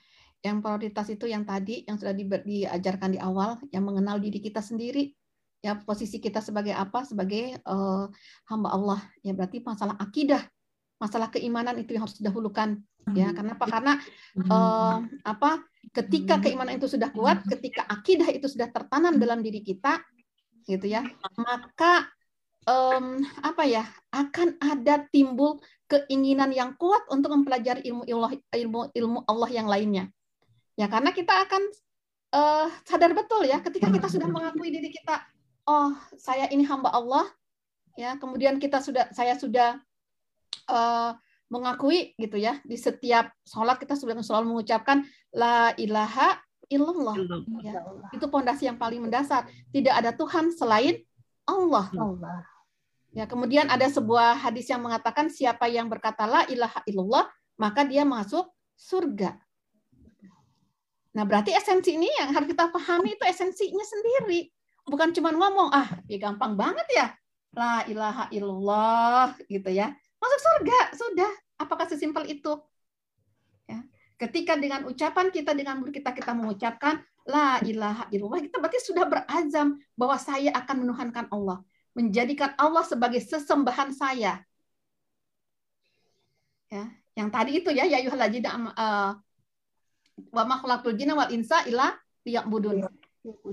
yang 0.47 0.63
prioritas 0.63 1.11
itu 1.11 1.27
yang 1.27 1.43
tadi 1.43 1.83
yang 1.87 1.99
sudah 1.99 2.15
di, 2.15 2.27
diajarkan 2.27 3.19
di 3.19 3.21
awal, 3.23 3.59
yang 3.75 3.83
mengenal 3.83 4.23
diri 4.23 4.39
kita 4.39 4.63
sendiri, 4.63 5.11
ya 5.59 5.75
posisi 5.83 6.23
kita 6.23 6.39
sebagai 6.39 6.75
apa? 6.79 7.03
Sebagai 7.03 7.59
uh, 7.67 8.07
hamba 8.47 8.69
Allah. 8.71 9.01
Ya 9.27 9.35
berarti 9.35 9.59
masalah 9.67 9.99
akidah, 9.99 10.47
masalah 11.03 11.27
keimanan 11.35 11.75
itu 11.83 11.99
yang 11.99 12.07
harus 12.07 12.19
didahulukan. 12.23 12.79
Ya, 13.15 13.31
karena 13.31 13.55
apa? 13.55 13.67
Karena 13.71 13.93
uh, 14.51 14.99
apa? 15.23 15.63
Ketika 15.95 16.43
keimanan 16.43 16.77
itu 16.81 16.91
sudah 16.91 17.15
kuat, 17.15 17.47
ketika 17.47 17.87
akidah 17.87 18.27
itu 18.35 18.51
sudah 18.51 18.67
tertanam 18.69 19.17
dalam 19.17 19.41
diri 19.41 19.63
kita, 19.63 20.03
gitu 20.67 20.91
ya, 20.91 21.07
maka 21.39 22.11
um, 22.67 23.23
apa 23.41 23.63
ya 23.65 23.87
akan 24.11 24.59
ada 24.59 25.07
timbul 25.15 25.63
keinginan 25.87 26.51
yang 26.51 26.75
kuat 26.75 27.07
untuk 27.15 27.31
mempelajari 27.31 27.87
ilmu 27.87 28.03
Allah 28.11 28.33
ilmu 28.51 28.81
ilmu 28.91 29.19
Allah 29.31 29.51
yang 29.55 29.71
lainnya. 29.71 30.11
Ya 30.75 30.91
karena 30.91 31.15
kita 31.15 31.47
akan 31.47 31.63
uh, 32.35 32.69
sadar 32.85 33.15
betul 33.15 33.47
ya 33.47 33.63
ketika 33.63 33.89
kita 33.89 34.11
sudah 34.11 34.29
mengakui 34.29 34.69
diri 34.75 34.91
kita 34.91 35.25
oh 35.65 35.95
saya 36.19 36.51
ini 36.51 36.67
hamba 36.67 36.93
Allah 36.93 37.27
ya 37.97 38.19
kemudian 38.21 38.61
kita 38.61 38.83
sudah 38.83 39.09
saya 39.15 39.39
sudah 39.39 39.81
uh, 40.69 41.17
mengakui 41.47 42.15
gitu 42.19 42.37
ya 42.39 42.59
di 42.67 42.75
setiap 42.75 43.31
sholat 43.47 43.79
kita 43.79 43.95
sudah 43.95 44.19
selalu 44.19 44.57
mengucapkan 44.57 45.07
la 45.31 45.71
ilaha 45.79 46.43
illallah 46.67 47.15
ya. 47.63 47.79
itu 48.11 48.27
pondasi 48.27 48.67
yang 48.67 48.75
paling 48.75 48.99
mendasar 48.99 49.47
tidak 49.71 49.95
ada 49.95 50.11
Tuhan 50.11 50.51
selain 50.51 51.07
Allah. 51.47 51.87
Allah. 51.95 52.43
Ya, 53.15 53.25
kemudian 53.25 53.71
ada 53.73 53.87
sebuah 53.89 54.37
hadis 54.37 54.69
yang 54.69 54.85
mengatakan 54.85 55.33
siapa 55.33 55.71
yang 55.73 55.89
berkata 55.89 56.29
la 56.29 56.45
ilaha 56.53 56.85
illallah, 56.85 57.25
maka 57.57 57.87
dia 57.87 58.05
masuk 58.05 58.45
surga. 58.77 59.41
Nah, 61.17 61.25
berarti 61.25 61.57
esensi 61.57 61.97
ini 61.97 62.13
yang 62.21 62.37
harus 62.37 62.53
kita 62.53 62.69
pahami 62.69 63.17
itu 63.17 63.25
esensinya 63.25 63.81
sendiri. 63.89 64.53
Bukan 64.85 65.17
cuma 65.17 65.33
ngomong, 65.33 65.73
ah, 65.73 65.89
ya 66.05 66.21
gampang 66.21 66.61
banget 66.61 66.85
ya. 66.93 67.07
La 67.57 67.89
ilaha 67.89 68.29
illallah 68.29 69.33
gitu 69.49 69.71
ya. 69.73 69.97
Masuk 70.27 70.41
surga, 70.43 70.81
sudah. 70.99 71.31
Apakah 71.63 71.87
sesimpel 71.87 72.27
itu? 72.27 72.53
Ya. 73.71 73.87
Ketika 74.19 74.59
dengan 74.59 74.91
ucapan 74.91 75.31
kita 75.31 75.55
dengan 75.55 75.79
mulut 75.79 75.95
kita 75.95 76.11
kita 76.11 76.35
mengucapkan 76.35 76.99
la 77.31 77.63
ilaha 77.63 78.11
illallah, 78.11 78.43
kita 78.43 78.59
berarti 78.59 78.83
sudah 78.83 79.07
berazam 79.07 79.79
bahwa 79.95 80.19
saya 80.19 80.51
akan 80.59 80.83
menuhankan 80.83 81.31
Allah 81.31 81.63
menjadikan 81.97 82.53
Allah 82.61 82.85
sebagai 82.85 83.25
sesembahan 83.25 83.97
saya. 83.97 84.45
Ya, 86.69 86.93
yang 87.17 87.33
tadi 87.33 87.65
itu 87.65 87.73
ya 87.73 87.89
ya 87.89 88.05
yuhalajina 88.05 88.53
uh, 88.53 89.17
wa 90.29 90.45
makhlukul 90.45 90.93
jinna 90.93 91.17
wal 91.17 91.33
insa 91.33 91.65
ila 91.65 91.97
liya'budun. 92.29 92.85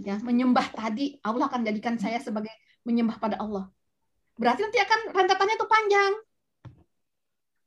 Ya, 0.03 0.19
menyembah 0.19 0.75
tadi 0.75 1.17
Allah 1.23 1.47
akan 1.47 1.63
jadikan 1.63 1.95
saya 1.95 2.19
sebagai 2.19 2.51
menyembah 2.83 3.17
pada 3.17 3.39
Allah. 3.39 3.71
Berarti 4.35 4.67
nanti 4.67 4.77
akan 4.83 4.99
rentetannya 5.15 5.55
itu 5.55 5.67
panjang. 5.71 6.13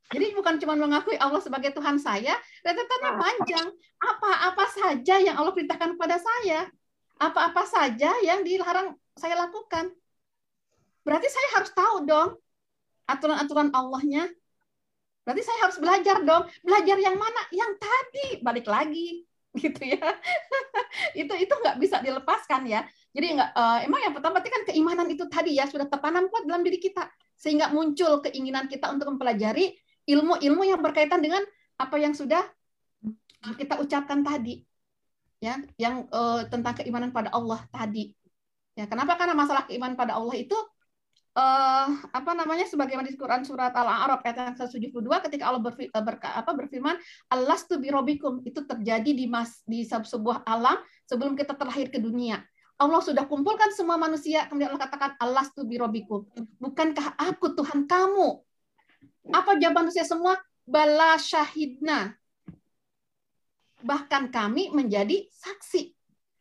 Jadi 0.07 0.31
bukan 0.39 0.55
cuma 0.63 0.79
mengakui 0.79 1.19
Allah 1.19 1.43
sebagai 1.43 1.75
Tuhan 1.75 1.99
saya, 1.99 2.31
rentetannya 2.63 3.11
panjang. 3.19 3.67
Apa-apa 3.99 4.65
saja 4.71 5.19
yang 5.19 5.35
Allah 5.35 5.51
perintahkan 5.51 5.99
kepada 5.99 6.15
saya, 6.15 6.71
apa-apa 7.19 7.67
saja 7.67 8.15
yang 8.23 8.39
dilarang 8.47 8.95
saya 9.19 9.35
lakukan. 9.35 9.91
Berarti 11.03 11.27
saya 11.27 11.47
harus 11.59 11.71
tahu 11.75 12.07
dong 12.07 12.29
aturan-aturan 13.07 13.67
Allahnya. 13.75 14.31
Berarti 15.27 15.43
saya 15.43 15.59
harus 15.67 15.75
belajar 15.75 16.23
dong. 16.23 16.47
Belajar 16.63 16.97
yang 17.03 17.19
mana? 17.19 17.41
Yang 17.51 17.71
tadi. 17.75 18.27
Balik 18.39 18.67
lagi 18.71 19.27
gitu 19.63 19.81
ya. 19.91 19.99
itu 21.19 21.33
itu 21.35 21.51
nggak 21.51 21.83
bisa 21.83 21.99
dilepaskan 21.99 22.63
ya. 22.63 22.87
Jadi 23.11 23.35
nggak 23.35 23.49
uh, 23.59 23.79
emang 23.83 24.01
yang 24.07 24.13
pertama 24.15 24.39
kan 24.39 24.63
keimanan 24.63 25.07
itu 25.11 25.27
tadi 25.27 25.59
ya 25.59 25.67
sudah 25.67 25.89
tertanam 25.89 26.31
kuat 26.31 26.47
dalam 26.47 26.63
diri 26.63 26.79
kita 26.79 27.11
sehingga 27.35 27.69
muncul 27.75 28.23
keinginan 28.23 28.71
kita 28.71 28.87
untuk 28.87 29.11
mempelajari 29.11 29.75
ilmu-ilmu 30.07 30.63
yang 30.63 30.79
berkaitan 30.79 31.19
dengan 31.19 31.43
apa 31.77 31.95
yang 31.99 32.15
sudah 32.15 32.41
kita 33.59 33.77
ucapkan 33.77 34.25
tadi 34.25 34.65
ya 35.37 35.61
yang 35.77 36.09
uh, 36.09 36.41
tentang 36.49 36.73
keimanan 36.81 37.13
pada 37.13 37.29
Allah 37.29 37.61
tadi 37.69 38.09
ya 38.73 38.89
kenapa 38.89 39.13
karena 39.13 39.37
masalah 39.37 39.69
keimanan 39.69 39.93
pada 39.93 40.17
Allah 40.17 40.33
itu 40.33 40.57
uh, 41.37 41.87
apa 42.09 42.31
namanya 42.33 42.65
sebagaimana 42.65 43.05
di 43.05 43.19
Quran 43.19 43.45
surat 43.45 43.69
Al-A'raf 43.69 44.25
ayat 44.25 44.57
172 44.57 45.05
ketika 45.29 45.43
Allah 45.45 45.61
berfir, 45.61 45.93
eh, 45.93 46.03
ber, 46.03 46.17
apa, 46.17 46.51
berfirman 46.57 46.97
Allah 47.29 47.57
birobikum 47.77 48.41
itu 48.41 48.65
terjadi 48.65 49.11
di 49.13 49.29
mas 49.29 49.61
di 49.69 49.85
sebuah 49.85 50.41
alam 50.49 50.81
sebelum 51.05 51.37
kita 51.37 51.53
terlahir 51.53 51.93
ke 51.93 52.01
dunia. 52.01 52.41
Allah 52.77 53.01
sudah 53.01 53.25
kumpulkan 53.25 53.73
semua 53.73 53.97
manusia 53.97 54.45
kemudian 54.45 54.69
Allah 54.73 54.85
katakan 54.85 55.11
Allah 55.17 55.45
tu 55.49 55.65
birobikum. 55.65 56.29
Bukankah 56.61 57.17
aku 57.17 57.57
Tuhan 57.57 57.89
kamu? 57.89 58.46
Apa 59.31 59.59
jawaban 59.59 59.87
manusia 59.87 60.07
semua? 60.07 60.39
Bala 60.67 61.15
syahidna. 61.19 62.15
Bahkan 63.83 64.33
kami 64.33 64.73
menjadi 64.73 65.27
saksi. 65.31 65.91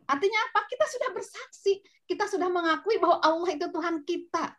Artinya 0.06 0.38
apa? 0.50 0.66
Kita 0.66 0.84
sudah 0.86 1.10
bersaksi. 1.14 1.72
Kita 2.06 2.24
sudah 2.30 2.46
mengakui 2.46 2.98
bahwa 3.02 3.18
Allah 3.22 3.50
itu 3.54 3.66
Tuhan 3.66 4.06
kita 4.06 4.54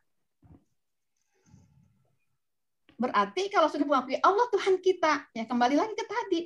Berarti 2.98 3.54
kalau 3.54 3.70
sudah 3.70 3.86
mengakui 3.86 4.18
Allah 4.26 4.46
Tuhan 4.50 4.82
kita, 4.82 5.30
ya 5.30 5.46
kembali 5.46 5.78
lagi 5.78 5.94
ke 5.94 6.06
tadi. 6.10 6.42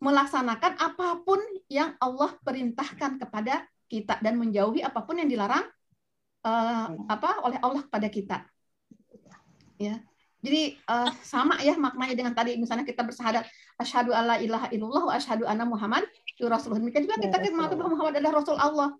Melaksanakan 0.00 0.78
apa 0.78 1.20
pun 1.26 1.42
yang 1.66 1.98
Allah 1.98 2.32
perintahkan 2.40 3.18
kepada 3.18 3.66
kita 3.90 4.22
dan 4.22 4.38
menjauhi 4.38 4.80
apa 4.80 5.02
pun 5.02 5.18
yang 5.18 5.26
dilarang 5.26 5.66
uh, 6.46 6.86
apa 7.10 7.42
oleh 7.42 7.58
Allah 7.58 7.82
kepada 7.84 8.08
kita. 8.08 8.38
Ya. 9.80 9.96
Jadi 10.40 10.76
uh, 10.88 11.12
sama 11.24 11.60
ya 11.60 11.76
maknanya 11.76 12.16
dengan 12.16 12.32
tadi 12.32 12.56
misalnya 12.56 12.84
kita 12.84 13.04
bersahadat 13.04 13.44
asyhadu 13.76 14.12
alla 14.12 14.40
ilaha 14.40 14.72
illallah 14.72 15.08
wa 15.08 15.12
asyhadu 15.16 15.44
anna 15.44 15.64
muhammad 15.68 16.04
rasulullah. 16.40 16.80
Demikian 16.80 17.04
juga 17.04 17.20
kita 17.20 17.36
mengatakan 17.52 17.76
bahwa 17.76 17.92
Muhammad 17.92 18.14
adalah 18.16 18.32
rasul 18.40 18.56
Allah 18.56 18.96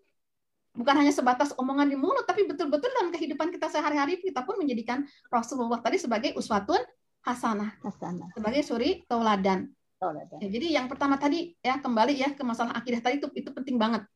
bukan 0.75 0.95
hanya 1.03 1.11
sebatas 1.11 1.51
omongan 1.59 1.91
di 1.91 1.97
mulut, 1.99 2.23
tapi 2.27 2.47
betul-betul 2.47 2.91
dalam 2.95 3.11
kehidupan 3.11 3.51
kita 3.51 3.67
sehari-hari 3.67 4.23
kita 4.23 4.47
pun 4.47 4.55
menjadikan 4.61 5.03
Rasulullah 5.27 5.83
tadi 5.83 5.99
sebagai 5.99 6.31
uswatun 6.39 6.79
hasanah, 7.27 7.77
hasanah. 7.83 8.31
sebagai 8.33 8.63
suri 8.63 9.03
tauladan. 9.11 9.69
Ya, 10.41 10.49
jadi 10.49 10.81
yang 10.81 10.89
pertama 10.89 11.21
tadi 11.21 11.53
ya 11.61 11.77
kembali 11.77 12.17
ya 12.17 12.33
ke 12.33 12.41
masalah 12.41 12.73
akidah 12.73 13.05
tadi 13.05 13.21
itu 13.21 13.29
itu 13.37 13.51
penting 13.53 13.77
banget. 13.77 14.09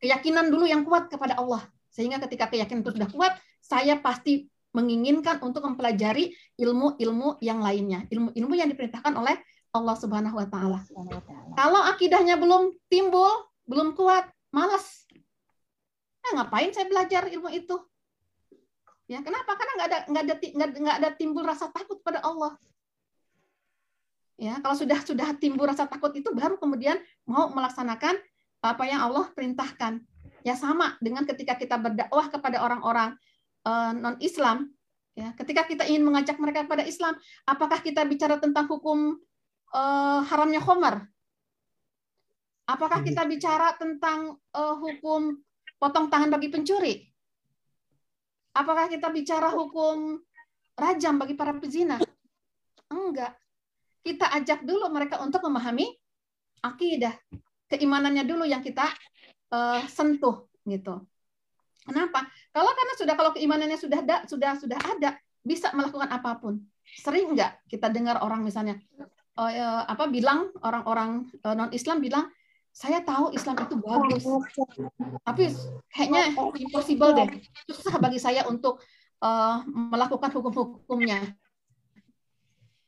Keyakinan 0.00 0.48
dulu 0.48 0.64
yang 0.64 0.80
kuat 0.80 1.12
kepada 1.12 1.36
Allah. 1.36 1.60
Sehingga 1.92 2.16
ketika 2.24 2.48
keyakinan 2.48 2.80
itu 2.80 2.96
sudah 2.96 3.08
kuat, 3.12 3.32
saya 3.60 4.00
pasti 4.00 4.48
menginginkan 4.76 5.40
untuk 5.40 5.64
mempelajari 5.64 6.36
ilmu-ilmu 6.60 7.40
yang 7.40 7.64
lainnya, 7.64 8.04
ilmu-ilmu 8.12 8.52
yang 8.52 8.68
diperintahkan 8.68 9.16
oleh 9.16 9.40
Allah 9.72 9.96
Subhanahu 9.96 10.36
wa 10.36 10.46
taala. 10.52 10.84
Kalau 11.56 11.80
akidahnya 11.88 12.36
belum 12.36 12.76
timbul, 12.92 13.48
belum 13.64 13.96
kuat, 13.96 14.28
malas 14.52 15.06
Nah, 16.26 16.42
ngapain 16.42 16.74
saya 16.74 16.90
belajar 16.90 17.30
ilmu 17.30 17.46
itu? 17.54 17.78
Ya, 19.06 19.22
kenapa? 19.22 19.54
Karena 19.54 19.72
nggak 19.78 19.88
ada 19.88 19.98
nggak 20.10 20.22
ada 20.26 20.34
nggak 20.82 20.96
ada 20.98 21.10
timbul 21.14 21.46
rasa 21.46 21.70
takut 21.70 22.02
pada 22.02 22.18
Allah. 22.26 22.58
Ya, 24.34 24.58
kalau 24.58 24.74
sudah 24.74 24.98
sudah 25.06 25.38
timbul 25.38 25.70
rasa 25.70 25.86
takut 25.86 26.10
itu 26.18 26.34
baru 26.34 26.58
kemudian 26.58 26.98
mau 27.30 27.46
melaksanakan 27.54 28.18
apa 28.58 28.84
yang 28.90 29.06
Allah 29.06 29.30
perintahkan. 29.30 30.02
Ya 30.42 30.58
sama 30.58 30.98
dengan 30.98 31.22
ketika 31.22 31.54
kita 31.54 31.78
berdakwah 31.78 32.26
kepada 32.26 32.58
orang-orang 32.58 33.14
uh, 33.66 33.92
non-Islam, 33.92 34.70
ya, 35.18 35.34
ketika 35.34 35.66
kita 35.66 35.82
ingin 35.90 36.06
mengajak 36.06 36.38
mereka 36.38 36.62
kepada 36.64 36.86
Islam, 36.86 37.18
apakah 37.42 37.82
kita 37.82 38.06
bicara 38.06 38.38
tentang 38.38 38.70
hukum 38.70 39.18
uh, 39.74 40.20
haramnya 40.30 40.62
khamar? 40.62 41.10
Apakah 42.66 43.02
kita 43.02 43.26
bicara 43.26 43.74
tentang 43.78 44.38
uh, 44.54 44.74
hukum 44.78 45.38
potong 45.78 46.10
tangan 46.10 46.30
bagi 46.34 46.50
pencuri? 46.50 46.94
Apakah 48.56 48.90
kita 48.90 49.12
bicara 49.12 49.52
hukum 49.54 50.18
rajam 50.74 51.14
bagi 51.20 51.34
para 51.38 51.54
pezina? 51.54 52.00
Enggak. 52.90 53.38
Kita 54.02 54.30
ajak 54.34 54.62
dulu 54.66 54.86
mereka 54.90 55.22
untuk 55.22 55.42
memahami 55.46 55.90
akidah, 56.62 57.14
keimanannya 57.70 58.26
dulu 58.26 58.46
yang 58.46 58.62
kita 58.62 58.86
uh, 59.54 59.82
sentuh 59.86 60.46
gitu. 60.66 61.06
Kenapa? 61.86 62.26
Kalau 62.50 62.70
karena 62.74 62.94
sudah 62.98 63.14
kalau 63.14 63.30
keimanannya 63.30 63.78
sudah 63.78 63.98
ada, 64.02 64.16
sudah 64.26 64.58
sudah 64.58 64.78
ada, 64.82 65.14
bisa 65.46 65.70
melakukan 65.70 66.10
apa 66.10 66.42
pun. 66.42 66.58
Sering 66.82 67.38
nggak 67.38 67.70
kita 67.70 67.86
dengar 67.94 68.18
orang 68.22 68.42
misalnya 68.42 68.82
uh, 69.38 69.82
apa 69.86 70.08
bilang 70.10 70.50
orang-orang 70.64 71.28
uh, 71.44 71.54
non 71.54 71.70
Islam 71.70 72.00
bilang 72.02 72.26
saya 72.76 73.00
tahu 73.00 73.32
Islam 73.32 73.56
itu 73.56 73.76
bagus, 73.80 74.20
tapi 75.24 75.48
kayaknya 75.88 76.36
impossible 76.60 77.16
deh, 77.16 77.40
susah 77.72 77.96
bagi 77.96 78.20
saya 78.20 78.44
untuk 78.44 78.84
uh, 79.24 79.64
melakukan 79.64 80.28
hukum-hukumnya. 80.28 81.24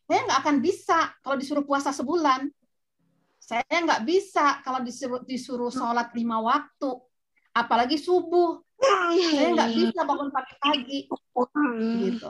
Saya 0.04 0.20
nggak 0.28 0.40
akan 0.44 0.56
bisa 0.60 1.08
kalau 1.24 1.40
disuruh 1.40 1.64
puasa 1.64 1.88
sebulan. 1.96 2.52
Saya 3.40 3.64
nggak 3.64 4.04
bisa 4.04 4.60
kalau 4.60 4.84
disuruh, 4.84 5.24
disuruh 5.24 5.72
sholat 5.72 6.12
lima 6.12 6.36
waktu, 6.36 6.92
apalagi 7.56 7.96
subuh. 7.96 8.60
Saya 8.78 9.46
nggak 9.54 9.70
bisa 9.74 10.00
bangun 10.06 10.30
pagi-pagi, 10.30 11.10
gitu. 12.06 12.28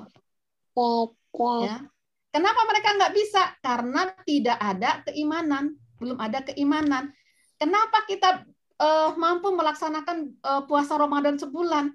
Ya. 1.68 1.84
Kenapa 2.32 2.60
mereka 2.68 2.88
nggak 2.96 3.12
bisa? 3.12 3.42
Karena 3.60 4.08
tidak 4.24 4.58
ada 4.60 5.04
keimanan, 5.04 5.76
belum 6.00 6.16
ada 6.16 6.44
keimanan. 6.44 7.12
Kenapa 7.58 8.04
kita 8.08 8.44
uh, 8.80 9.10
mampu 9.18 9.52
melaksanakan 9.52 10.38
uh, 10.44 10.62
puasa 10.64 10.96
Ramadan 10.96 11.36
sebulan? 11.36 11.92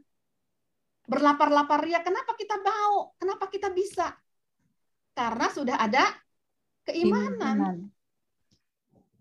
Berlapar-lapar 1.03 1.83
ria, 1.83 1.99
kenapa 1.99 2.35
kita 2.37 2.59
mau? 2.61 3.11
Kenapa 3.19 3.51
kita 3.51 3.73
bisa? 3.73 4.15
Karena 5.13 5.47
sudah 5.51 5.75
ada 5.79 6.03
keimanan. 6.87 7.89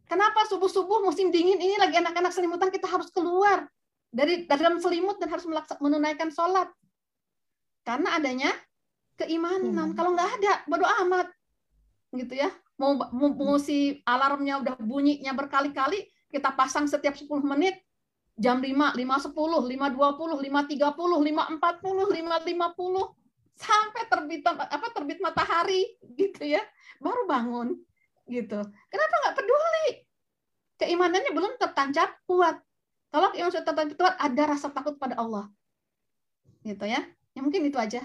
Kenapa 0.07 0.45
subuh-subuh 0.45 1.01
musim 1.01 1.33
dingin 1.33 1.57
ini 1.57 1.81
lagi 1.81 1.97
anak-anak 1.97 2.37
selimutan 2.37 2.69
kita 2.69 2.85
harus 2.85 3.09
keluar 3.09 3.65
dari 4.13 4.45
dalam 4.45 4.77
selimut 4.77 5.17
dan 5.17 5.33
harus 5.33 5.49
menunaikan 5.81 6.29
sholat? 6.29 6.69
Karena 7.83 8.21
adanya 8.21 8.53
keimanan. 9.17 9.73
Hmm. 9.73 9.97
Kalau 9.97 10.13
nggak 10.15 10.31
ada, 10.39 10.53
bodoh 10.69 10.91
amat, 11.09 11.29
gitu 12.15 12.35
ya. 12.37 12.53
Mau, 12.77 12.99
mau, 13.11 13.31
mau 13.33 13.57
si 13.57 14.05
alarmnya 14.05 14.61
udah 14.61 14.75
bunyinya 14.79 15.33
berkali-kali, 15.33 16.09
kita 16.29 16.53
pasang 16.53 16.89
setiap 16.89 17.15
10 17.15 17.29
menit, 17.45 17.79
jam 18.37 18.59
5, 18.59 18.97
5.10, 18.97 19.33
5.20, 19.33 19.77
5.30, 19.77 20.79
5.40, 20.79 22.21
5.50, 22.21 22.53
5.50, 22.53 23.23
sampai 23.53 24.03
terbit 24.09 24.43
apa 24.49 24.87
terbit 24.91 25.19
matahari 25.21 25.95
gitu 26.17 26.43
ya, 26.43 26.63
baru 26.99 27.29
bangun 27.29 27.77
gitu. 28.27 28.59
Kenapa 28.89 29.15
nggak 29.23 29.37
peduli? 29.39 29.89
Keimanannya 30.81 31.31
belum 31.31 31.53
tertancap 31.61 32.19
kuat. 32.27 32.59
Kalau 33.13 33.29
keimanan 33.29 33.53
sudah 33.53 33.67
tertancap 33.69 33.97
kuat, 34.01 34.17
ada 34.17 34.43
rasa 34.49 34.73
takut 34.73 34.97
pada 34.97 35.21
Allah. 35.21 35.53
Gitu 36.65 36.81
ya. 36.89 37.05
Ya 37.37 37.41
mungkin 37.45 37.69
itu 37.69 37.77
aja. 37.77 38.01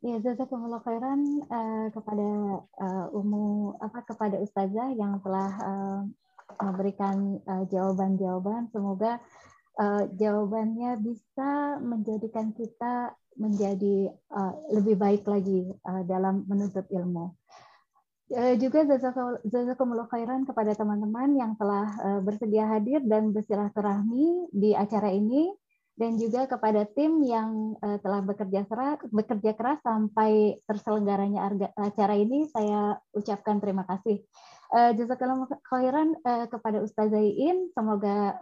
Ya, 0.00 0.16
jazakumullah 0.24 0.80
khairan 0.80 1.44
uh, 1.44 1.92
kepada 1.92 2.28
uh, 2.64 3.06
Umu 3.12 3.76
apa 3.84 4.00
kepada 4.08 4.40
ustazah 4.40 4.96
yang 4.96 5.20
telah 5.20 5.52
uh, 5.60 6.00
memberikan 6.56 7.36
jawaban-jawaban. 7.68 8.64
Uh, 8.64 8.70
Semoga 8.72 9.12
uh, 9.76 10.08
jawabannya 10.16 10.96
bisa 11.04 11.76
menjadikan 11.84 12.56
kita 12.56 13.12
menjadi 13.36 14.08
uh, 14.32 14.56
lebih 14.72 14.96
baik 14.96 15.28
lagi 15.28 15.68
uh, 15.84 16.02
dalam 16.08 16.48
menuntut 16.48 16.88
ilmu. 16.88 17.36
Uh, 18.30 18.54
juga 18.62 18.86
jazakumullah 19.42 20.06
khairan 20.06 20.46
kepada 20.46 20.70
teman-teman 20.78 21.34
yang 21.34 21.58
telah 21.58 21.90
uh, 21.98 22.20
bersedia 22.22 22.62
hadir 22.62 23.02
dan 23.02 23.34
bersilaturahmi 23.34 24.54
di 24.54 24.70
acara 24.70 25.10
ini 25.10 25.50
dan 25.98 26.14
juga 26.14 26.46
kepada 26.46 26.86
tim 26.86 27.26
yang 27.26 27.74
uh, 27.82 27.98
telah 27.98 28.22
bekerja 28.22 28.70
keras, 28.70 29.02
bekerja 29.10 29.50
keras 29.58 29.82
sampai 29.82 30.62
terselenggaranya 30.62 31.50
acara 31.74 32.14
ini 32.14 32.46
saya 32.46 33.02
ucapkan 33.10 33.58
terima 33.58 33.82
kasih. 33.90 34.22
Jazakallah 34.70 35.50
khairan 35.66 36.14
kepada 36.22 36.78
Ustazah 36.86 37.18
Iin, 37.18 37.74
semoga 37.74 38.38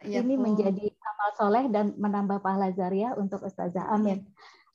ya, 0.00 0.24
ini 0.24 0.40
menjadi 0.40 0.88
amal 0.88 1.30
soleh 1.36 1.64
dan 1.68 1.92
menambah 2.00 2.40
pahala 2.40 2.72
zariah 2.72 3.12
untuk 3.20 3.44
Ustazah. 3.44 3.92
Amin. 3.92 4.24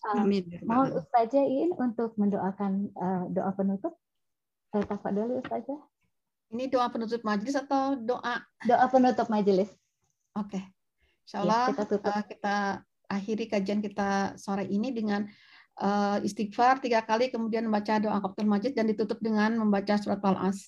Amin. 0.04 0.44
Mohon 0.68 1.00
Ustazah 1.00 1.46
Iin 1.48 1.72
untuk 1.80 2.12
mendoakan 2.20 2.92
uh, 2.92 3.24
doa 3.32 3.52
penutup. 3.56 3.96
Uh, 4.76 4.84
dulu 4.84 5.40
Ustazah. 5.40 5.80
Ini 6.52 6.68
doa 6.68 6.92
penutup 6.92 7.24
majelis 7.24 7.56
atau 7.56 7.96
doa? 7.96 8.44
Doa 8.68 8.86
penutup 8.92 9.32
majelis. 9.32 9.72
Oke. 10.36 10.60
Okay. 10.60 10.64
Insya 11.24 11.38
Allah 11.48 11.72
ya, 11.72 11.72
kita, 11.72 11.84
tutup. 11.88 12.12
Uh, 12.12 12.24
kita 12.28 12.58
akhiri 13.08 13.46
kajian 13.48 13.80
kita 13.80 14.36
sore 14.36 14.68
ini 14.68 14.92
dengan 14.92 15.24
uh, 15.80 16.20
istighfar 16.20 16.84
tiga 16.84 17.00
kali, 17.02 17.32
kemudian 17.32 17.64
membaca 17.64 17.96
doa 17.98 18.20
kafatul 18.20 18.50
majid 18.52 18.76
dan 18.76 18.92
ditutup 18.92 19.24
dengan 19.24 19.56
membaca 19.56 19.96
surat 19.96 20.20
al-as. 20.20 20.68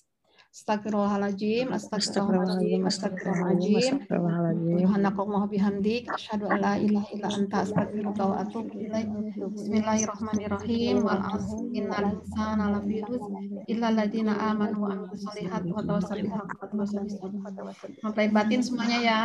Astagfirullahaladzim, 0.56 1.68
astagfirullahaladzim, 1.68 2.88
astagfirullahaladzim. 2.88 4.08
Subhanakallah 4.08 5.42
bihamdik, 5.52 6.08
asyhadu 6.08 6.48
an 6.48 6.58
la 6.64 6.72
ilaha 6.80 7.12
illa 7.12 7.28
anta 7.28 7.56
astaghfiruka 7.60 8.24
wa 8.24 8.40
atubu 8.40 8.72
ilaik. 8.80 9.04
Bismillahirrahmanirrahim. 9.52 11.04
Wal 11.04 11.22
'asr 11.28 11.60
innal 11.76 12.08
insana 12.08 12.72
lafi 12.72 13.04
khusr 13.04 13.32
illa 13.68 13.86
alladziina 13.92 14.32
aamanu 14.32 14.80
wa 14.80 14.96
'amilus 14.96 15.28
shalihati 15.28 15.76
wa 15.76 15.84
tawassaw 15.84 16.16
bil 16.24 16.32
haqqi 16.32 16.56
wa 16.56 16.66
tawassaw 16.72 17.04
bis 17.04 17.20
sabr. 17.20 18.28
batin 18.32 18.60
semuanya 18.64 18.98
ya. 19.04 19.20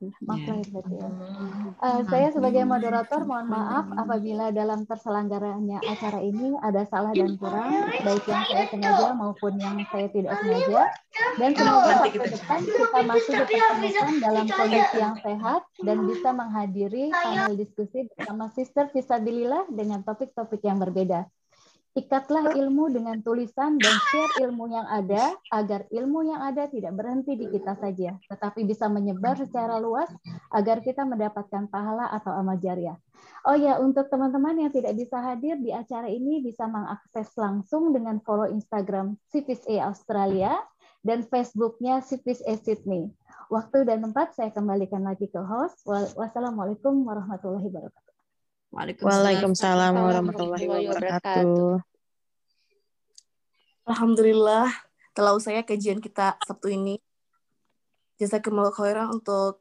Uh, 0.00 2.00
saya 2.08 2.32
sebagai 2.32 2.64
moderator 2.64 3.20
mohon 3.28 3.52
maaf 3.52 3.84
apabila 4.00 4.48
dalam 4.48 4.88
terselenggaranya 4.88 5.76
acara 5.84 6.24
ini 6.24 6.56
ada 6.64 6.88
salah 6.88 7.12
dan 7.12 7.36
kurang, 7.36 7.92
baik 8.00 8.24
yang 8.24 8.44
saya 8.48 8.64
sengaja 8.72 9.12
maupun 9.12 9.60
yang 9.60 9.76
saya 9.92 10.08
tidak 10.08 10.40
sengaja. 10.40 10.88
Dan 11.36 11.52
semoga 11.52 12.08
ke 12.08 12.32
depan 12.32 12.60
kita 12.64 12.98
masih 13.04 13.32
dipertemukan 13.44 14.12
dalam 14.24 14.44
kondisi 14.48 14.96
yang 14.96 15.16
sehat 15.20 15.62
dan 15.84 15.96
bisa 16.08 16.28
menghadiri 16.32 17.04
panel 17.12 17.52
diskusi 17.60 18.08
bersama 18.16 18.48
Sister 18.56 18.88
Fisabilillah 18.88 19.68
dengan 19.68 20.00
topik-topik 20.00 20.64
yang 20.64 20.80
berbeda. 20.80 21.28
Ikatlah 21.90 22.54
ilmu 22.54 22.86
dengan 22.94 23.18
tulisan 23.18 23.74
dan 23.82 23.90
share 23.90 24.46
ilmu 24.46 24.70
yang 24.70 24.86
ada 24.86 25.34
agar 25.50 25.90
ilmu 25.90 26.22
yang 26.22 26.38
ada 26.38 26.70
tidak 26.70 26.94
berhenti 26.94 27.34
di 27.34 27.50
kita 27.50 27.74
saja, 27.82 28.14
tetapi 28.30 28.62
bisa 28.62 28.86
menyebar 28.86 29.34
secara 29.34 29.74
luas 29.82 30.06
agar 30.54 30.86
kita 30.86 31.02
mendapatkan 31.02 31.66
pahala 31.66 32.06
atau 32.14 32.30
amal 32.30 32.54
jariah. 32.62 32.94
Oh 33.42 33.58
ya, 33.58 33.82
untuk 33.82 34.06
teman-teman 34.06 34.62
yang 34.62 34.70
tidak 34.70 34.94
bisa 35.02 35.18
hadir 35.18 35.58
di 35.58 35.74
acara 35.74 36.06
ini 36.06 36.38
bisa 36.38 36.70
mengakses 36.70 37.34
langsung 37.34 37.90
dengan 37.90 38.22
follow 38.22 38.46
Instagram 38.46 39.18
Civis 39.26 39.66
A 39.66 39.90
Australia 39.90 40.62
dan 41.02 41.26
Facebooknya 41.26 42.06
Civis 42.06 42.38
A 42.46 42.54
Sydney. 42.54 43.10
Waktu 43.50 43.82
dan 43.82 44.06
tempat 44.06 44.38
saya 44.38 44.54
kembalikan 44.54 45.02
lagi 45.02 45.26
ke 45.26 45.42
host. 45.42 45.82
Wassalamualaikum 46.14 47.02
warahmatullahi 47.02 47.66
wabarakatuh. 47.66 48.09
Waalaikumsalam, 48.70 49.98
warahmatullahi 49.98 50.66
wabarakatuh. 50.70 51.82
Alhamdulillah, 53.90 54.70
telah 55.10 55.34
saya 55.42 55.66
kajian 55.66 55.98
kita 55.98 56.38
Sabtu 56.46 56.70
ini. 56.70 57.02
Jasa 58.14 58.38
khairan 58.38 59.10
untuk 59.10 59.58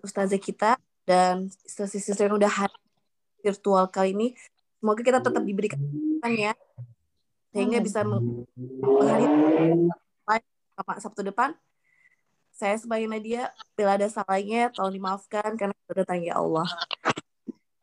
ustazah 0.00 0.40
kita 0.40 0.80
dan 1.04 1.52
sisi-sisi 1.68 2.16
yang 2.16 2.40
udah 2.40 2.48
hadir 2.48 2.80
virtual 3.44 3.84
kali 3.92 4.16
ini. 4.16 4.28
Semoga 4.80 5.04
kita 5.04 5.20
tetap 5.20 5.44
diberikan 5.44 5.80
ya 6.24 6.56
sehingga 7.52 7.84
bisa 7.84 8.00
menghadiri 8.06 9.92
Sabtu 11.04 11.20
depan. 11.20 11.52
Saya 12.54 12.74
sebagai 12.80 13.06
media, 13.06 13.54
bila 13.78 13.94
ada 13.94 14.08
salahnya, 14.10 14.72
tolong 14.74 14.90
dimaafkan 14.96 15.54
karena 15.54 15.74
sudah 15.86 16.02
tanya 16.02 16.34
Allah. 16.34 16.66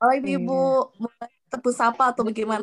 Oh 0.06 0.14
ibu-ibu 0.14 0.62
iya. 0.62 1.02
mulai 1.02 1.34
tepus 1.50 1.82
sapa 1.82 2.14
atau 2.14 2.22
bagaimana? 2.22 2.62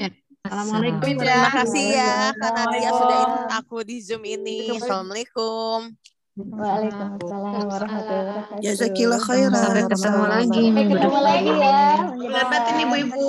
Ya. 0.00 0.08
Assalamualaikum. 0.48 1.20
Terima 1.20 1.52
kasih 1.52 1.84
ya 1.92 2.32
karena 2.32 2.64
dia 2.72 2.90
sudah 2.96 3.18
ikut 3.20 3.52
aku 3.52 3.84
di 3.84 4.00
Zoom 4.00 4.24
ini. 4.24 4.80
Assalamualaikum. 4.80 5.92
Waalaikumsalam 6.36 7.64
warahmatullahi 7.64 7.64
wabarakatuh. 7.64 8.60
Jazakillah 8.64 9.20
khairan. 9.24 9.56
Sampai 9.56 9.88
ketemu 9.88 10.24
lagi 10.28 10.68
Sampai 10.68 10.84
ketemu 10.88 11.20
lagi 11.20 11.52
ya. 11.52 11.96
Selamat 11.96 12.46
batin 12.48 12.76
ibu-ibu. 12.80 13.28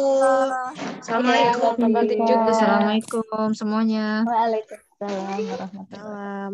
Assalamualaikum. 1.04 1.74
Iya, 1.76 1.88
Bapak 1.92 2.04
juga. 2.08 2.36
Assalamualaikum 2.52 3.48
semuanya. 3.52 4.24
Waalaikumsalam 4.24 5.00
warahmatullahi 5.00 5.44
wabarakatuh. 5.52 6.52